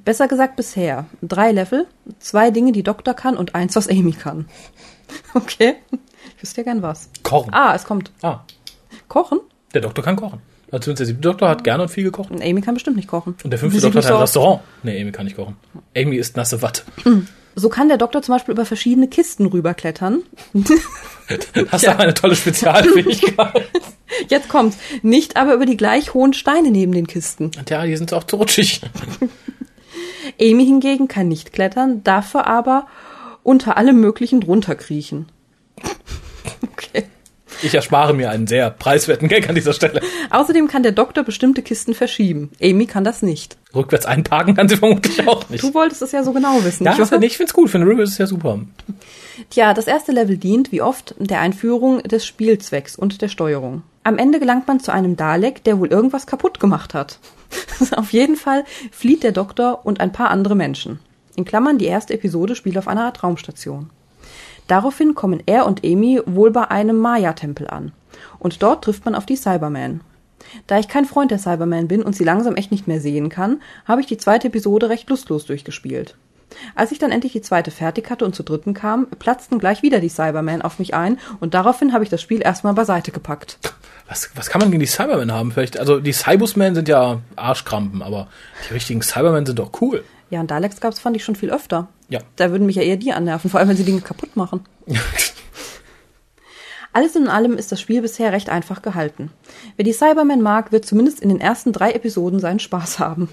Besser 0.05 0.27
gesagt 0.27 0.55
bisher. 0.55 1.07
Drei 1.23 1.51
Level, 1.51 1.87
zwei 2.19 2.51
Dinge, 2.51 2.73
die 2.73 2.83
Doktor 2.83 3.15
kann 3.15 3.35
und 3.35 3.55
eins, 3.55 3.75
was 3.75 3.87
Amy 3.87 4.11
kann. 4.11 4.45
Okay. 5.33 5.75
Ich 6.37 6.43
wüsste 6.43 6.61
ja 6.61 6.65
gern 6.65 6.81
was. 6.81 7.09
Kochen. 7.23 7.51
Ah, 7.53 7.73
es 7.75 7.83
kommt. 7.83 8.11
Ah. 8.21 8.45
Kochen? 9.09 9.39
Der 9.73 9.81
Doktor 9.81 10.03
kann 10.03 10.15
kochen. 10.15 10.39
Also 10.71 10.93
der 10.93 11.05
siebte 11.05 11.21
Doktor 11.21 11.49
hat 11.49 11.65
gerne 11.65 11.83
und 11.83 11.89
viel 11.89 12.05
gekocht. 12.05 12.31
Und 12.31 12.41
Amy 12.41 12.61
kann 12.61 12.75
bestimmt 12.75 12.95
nicht 12.95 13.09
kochen. 13.09 13.35
Und 13.43 13.49
der 13.49 13.59
fünfte 13.59 13.81
Doktor 13.81 14.03
hat 14.03 14.11
ein 14.11 14.17
Restaurant. 14.17 14.61
Nee, 14.83 15.01
Amy 15.01 15.11
kann 15.11 15.25
nicht 15.25 15.35
kochen. 15.35 15.57
Amy 15.97 16.15
ist 16.15 16.37
nasse 16.37 16.61
Watte. 16.61 16.83
Mm. 17.03 17.27
So 17.55 17.67
kann 17.67 17.89
der 17.89 17.97
Doktor 17.97 18.21
zum 18.21 18.35
Beispiel 18.35 18.53
über 18.53 18.65
verschiedene 18.65 19.09
Kisten 19.09 19.47
rüberklettern. 19.47 20.23
Hast 21.71 21.83
ja. 21.83 21.95
du 21.95 21.99
eine 21.99 22.13
tolle 22.13 22.35
Spezialfähigkeit. 22.37 23.69
Jetzt 24.27 24.49
kommt's. 24.49 24.77
Nicht 25.01 25.37
aber 25.37 25.53
über 25.53 25.65
die 25.65 25.77
gleich 25.77 26.13
hohen 26.13 26.33
Steine 26.33 26.71
neben 26.71 26.91
den 26.91 27.07
Kisten. 27.07 27.51
Ja, 27.69 27.85
die 27.85 27.95
sind 27.95 28.13
auch 28.13 28.23
zu 28.23 28.37
rutschig. 28.37 28.81
Amy 30.39 30.65
hingegen 30.65 31.07
kann 31.07 31.27
nicht 31.27 31.53
klettern, 31.53 32.03
dafür 32.03 32.47
aber 32.47 32.87
unter 33.43 33.77
allem 33.77 33.99
Möglichen 33.99 34.41
drunter 34.41 34.75
kriechen. 34.75 35.27
okay. 36.71 37.05
Ich 37.63 37.75
erspare 37.75 38.13
mir 38.13 38.29
einen 38.29 38.47
sehr 38.47 38.69
preiswerten 38.71 39.27
Gag 39.27 39.47
an 39.47 39.55
dieser 39.55 39.73
Stelle. 39.73 40.01
Außerdem 40.29 40.67
kann 40.67 40.83
der 40.83 40.91
Doktor 40.91 41.23
bestimmte 41.23 41.61
Kisten 41.61 41.93
verschieben. 41.93 42.51
Amy 42.61 42.87
kann 42.87 43.03
das 43.03 43.21
nicht. 43.21 43.57
Rückwärts 43.75 44.05
einparken 44.05 44.55
kann 44.55 44.67
sie 44.67 44.77
vermutlich 44.77 45.27
auch 45.27 45.47
nicht. 45.49 45.63
Du 45.63 45.73
wolltest 45.73 46.01
es 46.01 46.11
ja 46.11 46.23
so 46.23 46.33
genau 46.33 46.63
wissen. 46.63 46.85
Ja, 46.85 46.93
ich, 46.93 46.99
ich 46.99 47.37
finde 47.37 47.49
es 47.49 47.53
gut. 47.53 47.69
Für 47.69 47.77
eine 47.77 47.85
River 47.87 48.03
ist 48.03 48.11
es 48.11 48.17
ja 48.17 48.27
super. 48.27 48.59
Tja, 49.49 49.73
das 49.73 49.87
erste 49.87 50.11
Level 50.11 50.37
dient, 50.37 50.71
wie 50.71 50.81
oft, 50.81 51.15
der 51.19 51.39
Einführung 51.39 52.01
des 52.03 52.25
Spielzwecks 52.25 52.95
und 52.95 53.21
der 53.21 53.27
Steuerung. 53.27 53.83
Am 54.03 54.17
Ende 54.17 54.39
gelangt 54.39 54.67
man 54.67 54.79
zu 54.79 54.91
einem 54.91 55.15
Dalek, 55.15 55.63
der 55.63 55.79
wohl 55.79 55.89
irgendwas 55.89 56.25
kaputt 56.25 56.59
gemacht 56.59 56.93
hat. 56.93 57.19
Auf 57.95 58.11
jeden 58.11 58.35
Fall 58.35 58.63
flieht 58.91 59.23
der 59.23 59.31
Doktor 59.31 59.85
und 59.85 59.99
ein 59.99 60.11
paar 60.11 60.31
andere 60.31 60.55
Menschen. 60.55 60.99
In 61.35 61.45
Klammern, 61.45 61.77
die 61.77 61.85
erste 61.85 62.13
Episode 62.13 62.55
spielt 62.55 62.77
auf 62.77 62.87
einer 62.87 63.05
Art 63.05 63.23
Raumstation. 63.23 63.89
Daraufhin 64.67 65.15
kommen 65.15 65.43
er 65.45 65.65
und 65.65 65.83
Amy 65.83 66.21
wohl 66.25 66.51
bei 66.51 66.69
einem 66.69 66.97
Maya-Tempel 66.97 67.67
an. 67.67 67.91
Und 68.39 68.63
dort 68.63 68.83
trifft 68.83 69.05
man 69.05 69.15
auf 69.15 69.25
die 69.25 69.35
Cybermen. 69.35 70.01
Da 70.67 70.79
ich 70.79 70.87
kein 70.87 71.05
Freund 71.05 71.31
der 71.31 71.39
Cybermen 71.39 71.87
bin 71.87 72.03
und 72.03 72.15
sie 72.15 72.23
langsam 72.23 72.55
echt 72.55 72.71
nicht 72.71 72.87
mehr 72.87 72.99
sehen 72.99 73.29
kann, 73.29 73.61
habe 73.85 74.01
ich 74.01 74.07
die 74.07 74.17
zweite 74.17 74.47
Episode 74.47 74.89
recht 74.89 75.09
lustlos 75.09 75.45
durchgespielt. 75.45 76.15
Als 76.75 76.91
ich 76.91 76.99
dann 76.99 77.11
endlich 77.11 77.33
die 77.33 77.41
zweite 77.41 77.71
fertig 77.71 78.09
hatte 78.09 78.25
und 78.25 78.35
zur 78.35 78.45
dritten 78.45 78.73
kam, 78.73 79.07
platzten 79.07 79.59
gleich 79.59 79.83
wieder 79.83 79.99
die 79.99 80.09
Cybermen 80.09 80.61
auf 80.61 80.79
mich 80.79 80.93
ein 80.93 81.17
und 81.39 81.53
daraufhin 81.53 81.93
habe 81.93 82.03
ich 82.03 82.09
das 82.09 82.21
Spiel 82.21 82.41
erstmal 82.41 82.73
beiseite 82.73 83.11
gepackt. 83.11 83.57
Was, 84.07 84.29
was 84.35 84.49
kann 84.49 84.59
man 84.59 84.71
gegen 84.71 84.81
die 84.81 84.87
Cybermen 84.87 85.31
haben? 85.31 85.51
Vielleicht, 85.51 85.79
also 85.79 85.99
die 85.99 86.11
Cybusmen 86.11 86.75
sind 86.75 86.89
ja 86.89 87.21
Arschkrampen, 87.37 88.01
aber 88.01 88.27
die 88.67 88.73
richtigen 88.73 89.01
Cybermen 89.01 89.45
sind 89.45 89.59
doch 89.59 89.71
cool. 89.79 90.03
Ja, 90.31 90.39
und 90.39 90.49
Daleks 90.49 90.79
gab's 90.79 90.99
fand 90.99 91.15
ich 91.15 91.23
schon 91.23 91.35
viel 91.35 91.51
öfter. 91.51 91.89
Ja. 92.09 92.19
Da 92.37 92.49
würden 92.51 92.65
mich 92.65 92.77
ja 92.77 92.81
eher 92.81 92.97
die 92.97 93.13
annerven, 93.13 93.51
vor 93.51 93.59
allem 93.59 93.69
wenn 93.69 93.77
sie 93.77 93.83
Dinge 93.83 94.01
kaputt 94.01 94.35
machen. 94.35 94.65
Alles 96.93 97.15
in 97.15 97.27
allem 97.27 97.57
ist 97.57 97.71
das 97.71 97.79
Spiel 97.79 98.01
bisher 98.01 98.31
recht 98.31 98.49
einfach 98.49 98.81
gehalten. 98.81 99.31
Wer 99.75 99.85
die 99.85 99.93
Cybermen 99.93 100.41
mag, 100.41 100.71
wird 100.71 100.85
zumindest 100.85 101.21
in 101.21 101.29
den 101.29 101.39
ersten 101.39 101.71
drei 101.73 101.91
Episoden 101.91 102.39
seinen 102.39 102.59
Spaß 102.59 102.99
haben. 102.99 103.29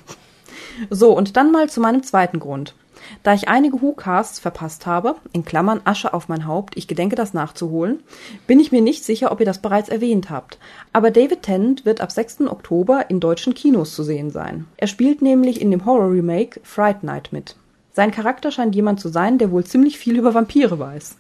So, 0.91 1.17
und 1.17 1.37
dann 1.37 1.51
mal 1.51 1.69
zu 1.69 1.81
meinem 1.81 2.03
zweiten 2.03 2.39
Grund. 2.41 2.75
Da 3.23 3.35
ich 3.35 3.49
einige 3.49 3.81
Who-Casts 3.81 4.39
verpasst 4.41 4.87
habe, 4.87 5.17
in 5.33 5.45
Klammern 5.45 5.81
Asche 5.85 6.15
auf 6.15 6.29
mein 6.29 6.47
Haupt, 6.47 6.77
ich 6.77 6.89
gedenke 6.89 7.17
das 7.17 7.35
nachzuholen, 7.35 8.01
bin 8.47 8.61
ich 8.61 8.73
mir 8.73 8.81
nicht 8.81 9.05
sicher, 9.05 9.33
ob 9.33 9.41
ihr 9.41 9.47
das 9.47 9.61
bereits 9.61 9.89
erwähnt 9.89 10.31
habt. 10.31 10.59
Aber 10.93 11.11
David 11.11 11.43
Tennant 11.43 11.85
wird 11.85 12.01
ab 12.01 12.13
6. 12.13 12.43
Oktober 12.43 13.07
in 13.09 13.21
deutschen 13.21 13.55
Kinos 13.55 13.95
zu 13.95 14.03
sehen 14.03 14.31
sein. 14.31 14.67
Er 14.77 14.87
spielt 14.87 15.23
nämlich 15.23 15.61
in 15.61 15.71
dem 15.71 15.85
Horror-Remake 15.85 16.61
Fright 16.63 17.03
Night 17.03 17.33
mit. 17.33 17.57
Sein 17.93 18.11
Charakter 18.11 18.53
scheint 18.53 18.75
jemand 18.75 19.01
zu 19.01 19.09
sein, 19.09 19.39
der 19.39 19.51
wohl 19.51 19.65
ziemlich 19.65 19.99
viel 19.99 20.17
über 20.17 20.35
Vampire 20.35 20.79
weiß. 20.79 21.17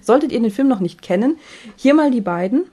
Solltet 0.00 0.32
ihr 0.32 0.40
den 0.40 0.50
Film 0.50 0.68
noch 0.68 0.80
nicht 0.80 1.02
kennen, 1.02 1.38
hier 1.76 1.94
mal 1.94 2.10
die 2.10 2.20
beiden, 2.20 2.64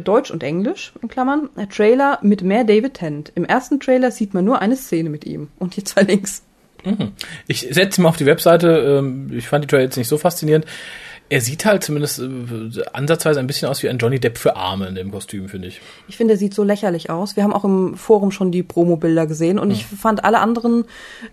Deutsch 0.00 0.30
und 0.30 0.42
Englisch, 0.42 0.92
in 1.02 1.08
Klammern, 1.08 1.50
Trailer 1.70 2.18
mit 2.22 2.42
mehr 2.42 2.64
David 2.64 2.94
Tennant. 2.94 3.32
Im 3.34 3.44
ersten 3.44 3.78
Trailer 3.78 4.10
sieht 4.10 4.34
man 4.34 4.44
nur 4.44 4.60
eine 4.60 4.76
Szene 4.76 5.10
mit 5.10 5.24
ihm. 5.24 5.48
Und 5.58 5.74
hier 5.74 5.84
zwei 5.84 6.02
Links. 6.02 6.42
Mhm. 6.84 7.12
Ich 7.46 7.68
setze 7.70 8.00
mal 8.00 8.08
auf 8.08 8.16
die 8.16 8.26
Webseite. 8.26 8.98
ähm, 9.00 9.30
Ich 9.36 9.48
fand 9.48 9.64
die 9.64 9.68
Trailer 9.68 9.84
jetzt 9.84 9.96
nicht 9.96 10.08
so 10.08 10.18
faszinierend. 10.18 10.66
Er 11.28 11.40
sieht 11.40 11.64
halt 11.64 11.82
zumindest 11.82 12.18
äh, 12.18 12.82
ansatzweise 12.92 13.40
ein 13.40 13.46
bisschen 13.46 13.66
aus 13.68 13.82
wie 13.82 13.88
ein 13.88 13.96
Johnny 13.96 14.20
Depp 14.20 14.36
für 14.36 14.54
Arme 14.56 14.86
in 14.88 14.94
dem 14.94 15.10
Kostüm, 15.10 15.48
finde 15.48 15.68
ich. 15.68 15.80
Ich 16.06 16.18
finde, 16.18 16.34
er 16.34 16.36
sieht 16.38 16.52
so 16.52 16.62
lächerlich 16.62 17.08
aus. 17.08 17.36
Wir 17.36 17.42
haben 17.44 17.54
auch 17.54 17.64
im 17.64 17.96
Forum 17.96 18.32
schon 18.32 18.52
die 18.52 18.62
Promo-Bilder 18.62 19.26
gesehen 19.26 19.58
und 19.58 19.70
ich 19.70 19.86
fand 19.86 20.24
alle 20.24 20.40
anderen 20.40 20.84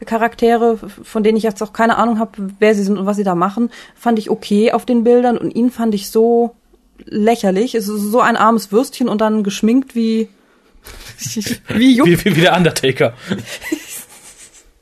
Charaktere, 0.05 0.77
von 1.03 1.23
denen 1.23 1.37
ich 1.37 1.43
jetzt 1.43 1.61
auch 1.61 1.73
keine 1.73 1.97
Ahnung 1.97 2.17
habe, 2.17 2.31
wer 2.59 2.75
sie 2.75 2.83
sind 2.83 2.97
und 2.97 3.07
was 3.07 3.17
sie 3.17 3.25
da 3.25 3.35
machen, 3.35 3.71
fand 3.95 4.19
ich 4.19 4.29
okay 4.29 4.71
auf 4.71 4.85
den 4.85 5.03
Bildern 5.03 5.37
und 5.37 5.53
ihn 5.53 5.69
fand 5.69 5.93
ich 5.93 6.09
so 6.11 6.55
lächerlich. 7.05 7.75
Es 7.75 7.89
ist 7.89 8.03
so 8.11 8.21
ein 8.21 8.37
armes 8.37 8.71
Würstchen 8.71 9.09
und 9.09 9.19
dann 9.19 9.43
geschminkt 9.43 9.95
wie. 9.95 10.29
Wie, 11.67 11.99
wie, 12.05 12.23
wie 12.23 12.33
der 12.41 12.55
Undertaker. 12.55 13.13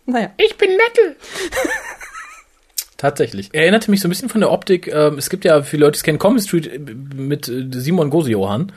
Naja. 0.08 0.30
Ich 0.38 0.58
bin 0.58 0.72
Metal. 0.72 1.16
Tatsächlich. 2.98 3.50
Er 3.54 3.62
erinnerte 3.62 3.92
mich 3.92 4.02
so 4.02 4.08
ein 4.08 4.10
bisschen 4.10 4.30
von 4.30 4.42
der 4.42 4.52
Optik. 4.52 4.88
Ähm, 4.88 5.20
es 5.20 5.30
gibt 5.30 5.46
ja 5.46 5.62
viele 5.62 5.86
Leute, 5.86 6.00
die 6.00 6.04
kennen, 6.04 6.18
Comedy 6.18 6.42
Street 6.48 6.66
äh, 6.66 6.80
mit 6.80 7.48
äh, 7.48 7.68
Simon 7.72 8.10
Gosejohann. 8.10 8.72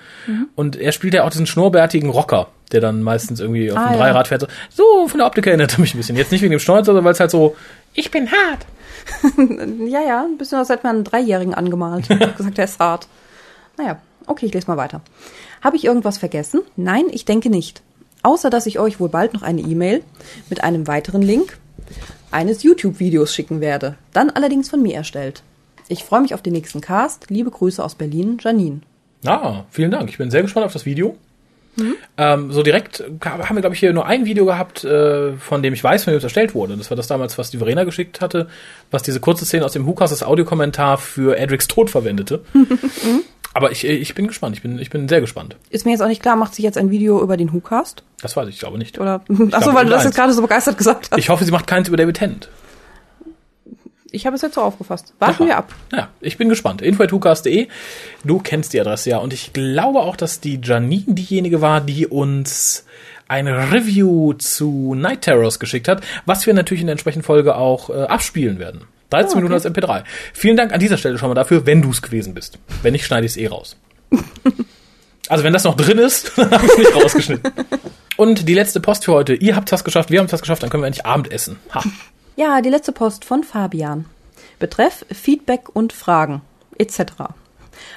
Und 0.57 0.77
er 0.77 0.93
spielt 0.93 1.15
ja 1.15 1.25
auch 1.25 1.31
diesen 1.31 1.47
schnurrbärtigen 1.47 2.11
Rocker, 2.11 2.49
der 2.71 2.83
dann 2.83 3.03
meistens 3.03 3.41
irgendwie 3.41 3.73
auf 3.73 3.79
Ah, 3.79 3.87
dem 3.89 3.93
ja. 3.93 3.99
Dreirad 4.05 4.29
fährt. 4.29 4.47
So, 4.69 5.09
von 5.09 5.19
der 5.19 5.27
Optik 5.27 5.47
erinnert 5.47 5.73
er 5.73 5.81
mich 5.81 5.95
ein 5.95 5.97
bisschen. 5.97 6.17
Jetzt 6.17 6.33
nicht 6.33 6.43
wegen 6.43 6.51
dem 6.51 6.61
Schnäuzer, 6.61 6.87
sondern 6.87 7.05
weil 7.07 7.13
es 7.15 7.21
halt 7.21 7.31
so, 7.31 7.57
ich 7.95 8.11
bin 8.11 8.29
hart. 8.31 8.67
Ja, 9.89 10.03
ja, 10.07 10.25
ein 10.25 10.37
bisschen 10.37 10.59
als 10.59 10.69
hätte 10.69 10.87
man 10.87 10.97
einen 10.97 11.05
Dreijährigen 11.05 11.55
angemalt. 11.55 12.05
Ich 12.11 12.21
hab 12.21 12.37
gesagt, 12.37 12.59
der 12.59 12.67
ist 12.67 12.79
hart. 12.79 13.09
Naja, 13.79 13.99
okay, 14.27 14.45
ich 14.47 14.53
lese 14.53 14.67
mal 14.67 14.77
weiter. 14.77 15.01
Habe 15.63 15.77
ich 15.77 15.85
irgendwas 15.87 16.19
vergessen? 16.19 16.61
Nein, 16.77 17.05
ich 17.11 17.25
denke 17.25 17.49
nicht. 17.49 17.83
Außer, 18.23 18.51
dass 18.51 18.67
ich 18.67 18.79
euch 18.79 19.01
wohl 19.01 19.09
bald 19.09 19.35
noch 19.35 19.43
eine 19.43 19.61
E-Mail 19.61 20.03
mit 20.49 20.63
einem 20.63 20.87
weiteren 20.87 21.23
Link 21.23 21.59
eines 22.31 22.63
YouTube-Videos 22.63 23.35
schicken 23.35 23.61
werde. 23.61 23.97
Dann 24.13 24.31
allerdings 24.31 24.69
von 24.69 24.83
mir 24.83 24.95
erstellt. 24.95 25.43
Ich 25.89 26.05
freue 26.05 26.21
mich 26.21 26.35
auf 26.35 26.43
den 26.43 26.53
nächsten 26.53 26.81
Cast. 26.81 27.31
Liebe 27.31 27.51
Grüße 27.51 27.83
aus 27.83 27.95
Berlin, 27.95 28.39
Janine. 28.41 28.81
Ah, 29.25 29.65
vielen 29.71 29.91
Dank. 29.91 30.09
Ich 30.11 30.19
bin 30.19 30.31
sehr 30.31 30.43
gespannt 30.43 30.67
auf 30.67 30.73
das 30.73 30.87
Video. 30.87 31.17
Ähm, 32.17 32.53
so 32.53 32.63
direkt 32.63 33.03
haben 33.25 33.57
wir, 33.57 33.61
glaube 33.61 33.75
ich, 33.75 33.81
hier 33.81 33.93
nur 33.93 34.07
ein 34.07 34.25
Video 34.25 34.45
gehabt, 34.45 34.85
äh, 34.85 35.35
von 35.35 35.63
dem 35.63 35.73
ich 35.73 35.83
weiß, 35.83 36.05
von 36.05 36.13
dem 36.13 36.19
es 36.19 36.25
erstellt 36.25 36.55
wurde. 36.55 36.77
Das 36.77 36.91
war 36.91 36.97
das 36.97 37.07
damals, 37.07 37.39
was 37.39 37.51
die 37.51 37.59
Verena 37.59 37.85
geschickt 37.85 38.21
hatte, 38.21 38.49
was 38.91 39.03
diese 39.03 39.21
kurze 39.21 39.45
Szene 39.45 39.65
aus 39.65 39.73
dem 39.73 39.87
Hukas, 39.87 40.11
das 40.11 40.23
Audiokommentar 40.23 40.99
für 40.99 41.39
Edrics 41.39 41.69
Tod 41.69 41.91
verwendete. 41.91 42.43
Aber 43.53 43.73
ich, 43.73 43.85
ich 43.85 44.15
bin 44.15 44.29
gespannt. 44.29 44.57
Ich 44.57 44.63
bin, 44.63 44.79
ich 44.79 44.91
bin 44.91 45.09
sehr 45.09 45.21
gespannt. 45.21 45.57
Ist 45.71 45.85
mir 45.85 45.93
jetzt 45.93 46.03
auch 46.03 46.09
nicht 46.09 46.23
klar, 46.23 46.37
macht 46.37 46.55
sie 46.55 46.63
jetzt 46.63 46.79
ein 46.79 46.91
Video 46.91 47.21
über 47.21 47.37
den 47.37 47.53
WhoCast? 47.53 48.05
Das 48.23 48.37
weiß 48.37 48.49
ich, 48.49 48.59
glaube 48.59 48.79
nicht. 48.79 48.99
Oder? 48.99 49.25
Achso, 49.51 49.75
weil 49.75 49.85
du 49.85 49.91
das 49.91 50.05
jetzt 50.05 50.15
gerade 50.15 50.33
so 50.33 50.43
begeistert 50.43 50.79
gesagt 50.79 51.09
hast. 51.11 51.19
Ich 51.19 51.29
hoffe, 51.29 51.45
sie 51.45 51.51
macht 51.51 51.67
keins 51.67 51.89
über 51.89 51.97
David 51.97 52.17
Tennant. 52.17 52.49
Ich 54.13 54.27
habe 54.27 54.35
es 54.35 54.43
jetzt 54.43 54.55
so 54.55 54.63
aufgefasst. 54.63 55.15
Warten 55.19 55.43
Aha. 55.43 55.49
wir 55.49 55.57
ab. 55.57 55.75
Ja, 55.93 56.09
ich 56.21 56.37
bin 56.37 56.49
gespannt. 56.49 56.83
info.hukas.de. 56.83 57.69
Du 58.25 58.39
kennst 58.41 58.73
die 58.73 58.81
Adresse 58.81 59.11
ja. 59.11 59.19
Und 59.19 59.33
ich 59.33 59.53
glaube 59.53 60.01
auch, 60.01 60.17
dass 60.17 60.41
die 60.41 60.61
Janine 60.63 61.15
diejenige 61.15 61.61
war, 61.61 61.81
die 61.81 62.07
uns 62.07 62.85
eine 63.29 63.73
Review 63.73 64.33
zu 64.35 64.95
Night 64.97 65.23
Terrors 65.23 65.61
geschickt 65.61 65.87
hat, 65.87 66.03
was 66.27 66.47
wir 66.47 66.55
natürlich 66.55 66.81
in 66.81 66.89
der 66.89 66.93
entsprechenden 66.93 67.25
Folge 67.25 67.55
auch 67.55 67.89
äh, 67.89 68.03
abspielen 68.03 68.59
werden. 68.59 68.83
13 69.11 69.27
Oh, 69.27 69.31
okay. 69.31 69.37
Minuten 69.37 69.55
als 69.55 69.67
MP3. 69.67 70.05
Vielen 70.33 70.57
Dank 70.57 70.73
an 70.73 70.81
dieser 70.81 70.97
Stelle 70.97 71.19
schon 71.19 71.29
mal 71.29 71.35
dafür, 71.35 71.67
wenn 71.67 71.83
du 71.83 71.91
es 71.91 72.03
gewesen 72.03 72.35
bist. 72.35 72.59
Wenn 72.83 72.93
nicht, 72.93 73.05
schneide 73.05 73.27
ich 73.27 73.33
es 73.33 73.37
eh 73.37 73.49
raus. 73.49 73.77
also 75.29 75.45
wenn 75.45 75.53
das 75.53 75.65
noch 75.65 75.77
drin 75.77 75.99
ist, 75.99 76.33
dann 76.37 76.51
habe 76.51 76.65
ich 76.65 76.73
es 76.73 76.79
nicht 76.79 76.95
rausgeschnitten. 76.95 77.53
Und 78.17 78.49
die 78.49 78.55
letzte 78.55 78.81
Post 78.81 79.05
für 79.05 79.13
heute. 79.13 79.35
Ihr 79.35 79.57
habt 79.57 79.71
das 79.73 79.85
geschafft, 79.85 80.11
wir 80.11 80.21
haben 80.21 80.27
das 80.29 80.41
geschafft, 80.41 80.63
dann 80.63 80.71
können 80.71 80.83
wir 80.83 80.87
endlich 80.89 81.07
Abendessen. 81.07 81.59
Ha. 81.75 81.83
Ja, 82.37 82.61
die 82.61 82.71
letzte 82.71 82.93
Post 82.93 83.25
von 83.25 83.45
Fabian. 83.45 84.07
Betreff 84.59 85.05
Feedback 85.11 85.75
und 85.75 85.93
Fragen 85.93 86.43
etc. 86.79 87.01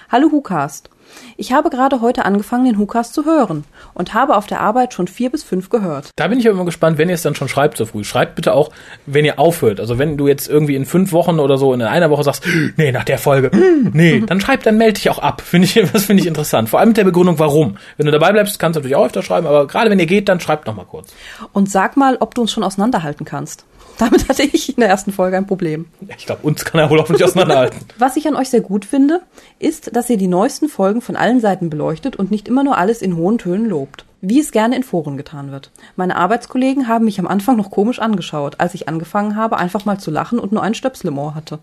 Hallo 0.10 0.32
Hukast. 0.32 0.90
Ich 1.38 1.52
habe 1.52 1.70
gerade 1.70 2.02
heute 2.02 2.26
angefangen, 2.26 2.66
den 2.66 2.78
Hukast 2.78 3.14
zu 3.14 3.26
hören 3.26 3.64
und 3.94 4.14
habe 4.14 4.36
auf 4.36 4.46
der 4.46 4.62
Arbeit 4.62 4.94
schon 4.94 5.08
vier 5.08 5.30
bis 5.30 5.44
fünf 5.44 5.70
gehört. 5.70 6.10
Da 6.16 6.28
bin 6.28 6.40
ich 6.40 6.48
aber 6.48 6.56
immer 6.56 6.66
gespannt, 6.66 6.98
wenn 6.98 7.10
ihr 7.10 7.16
es 7.16 7.22
dann 7.22 7.36
schon 7.36 7.48
schreibt 7.48 7.78
so 7.78 7.86
früh. 7.86 8.04
Schreibt 8.04 8.36
bitte 8.36 8.54
auch, 8.54 8.70
wenn 9.06 9.26
ihr 9.26 9.40
aufhört. 9.40 9.80
Also 9.80 9.98
wenn 9.98 10.18
du 10.18 10.28
jetzt 10.28 10.48
irgendwie 10.48 10.76
in 10.76 10.86
fünf 10.86 11.12
Wochen 11.12 11.40
oder 11.40 11.58
so 11.58 11.74
in 11.74 11.82
einer 11.82 12.10
Woche 12.10 12.24
sagst, 12.24 12.46
nee, 12.78 12.92
nach 12.92 13.04
der 13.04 13.18
Folge, 13.18 13.52
nee, 13.94 14.20
dann 14.26 14.42
schreib, 14.42 14.64
dann 14.64 14.78
melde 14.78 14.94
dich 14.94 15.10
auch 15.10 15.20
ab. 15.20 15.42
Finde 15.42 15.66
ich, 15.66 15.74
das 15.94 16.06
finde 16.06 16.22
ich 16.22 16.28
interessant. 16.28 16.70
Vor 16.70 16.80
allem 16.80 16.90
mit 16.90 16.98
der 16.98 17.04
Begründung, 17.04 17.40
warum. 17.40 17.78
Wenn 17.98 18.06
du 18.06 18.12
dabei 18.12 18.32
bleibst, 18.32 18.60
kannst 18.60 18.76
du 18.76 18.80
natürlich 18.80 18.96
auch 18.96 19.06
öfter 19.06 19.24
schreiben, 19.24 19.48
aber 19.48 19.68
gerade 19.68 19.90
wenn 19.90 20.00
ihr 20.00 20.06
geht, 20.06 20.30
dann 20.30 20.40
schreibt 20.40 20.68
noch 20.68 20.76
mal 20.76 20.86
kurz. 20.86 21.14
Und 21.52 21.70
sag 21.70 21.98
mal, 21.98 22.18
ob 22.20 22.36
du 22.36 22.42
uns 22.42 22.52
schon 22.52 22.64
auseinanderhalten 22.64 23.26
kannst. 23.26 23.66
Damit 24.00 24.28
hatte 24.28 24.44
ich 24.44 24.70
in 24.70 24.82
der 24.82 24.90
ersten 24.90 25.12
Folge 25.12 25.38
ein 25.38 25.46
Problem. 25.46 25.86
Ich 26.18 26.26
glaube, 26.26 26.42
uns 26.44 26.66
kann 26.66 26.80
er 26.82 26.90
wohl 26.90 27.00
auch 27.00 27.10
nicht 27.10 27.24
auseinanderhalten. 27.24 27.80
Was 27.98 28.18
ich 28.18 28.28
an 28.28 28.36
euch 28.36 28.50
sehr 28.50 28.62
gut 28.62 28.86
finde, 28.86 29.22
ist, 29.60 29.96
dass 29.96 30.10
ihr 30.10 30.18
die 30.18 30.28
neuesten 30.28 30.68
Folgen 30.68 31.02
von 31.02 31.16
allen 31.16 31.40
Seiten 31.40 31.70
beleuchtet 31.70 32.16
und 32.16 32.32
nicht 32.32 32.48
immer 32.48 32.64
nur 32.64 32.78
alles 32.78 33.02
in 33.02 33.16
hohen 33.16 33.38
Tönen 33.38 33.70
lobt. 33.70 34.06
Wie 34.22 34.40
es 34.40 34.52
gerne 34.52 34.76
in 34.76 34.84
Foren 34.84 35.18
getan 35.18 35.52
wird. 35.52 35.70
Meine 35.96 36.16
Arbeitskollegen 36.16 36.88
haben 36.88 37.06
mich 37.06 37.20
am 37.20 37.28
Anfang 37.28 37.58
noch 37.58 37.72
komisch 37.72 38.00
angeschaut, 38.00 38.60
als 38.60 38.74
ich 38.74 38.88
angefangen 38.88 39.36
habe, 39.36 39.58
einfach 39.58 39.86
mal 39.86 40.00
zu 40.00 40.12
lachen 40.12 40.40
und 40.40 40.54
nur 40.54 40.64
einen 40.64 40.76
Stöpsel 40.76 41.10
im 41.10 41.18
Ohr 41.18 41.36
hatte. 41.36 41.60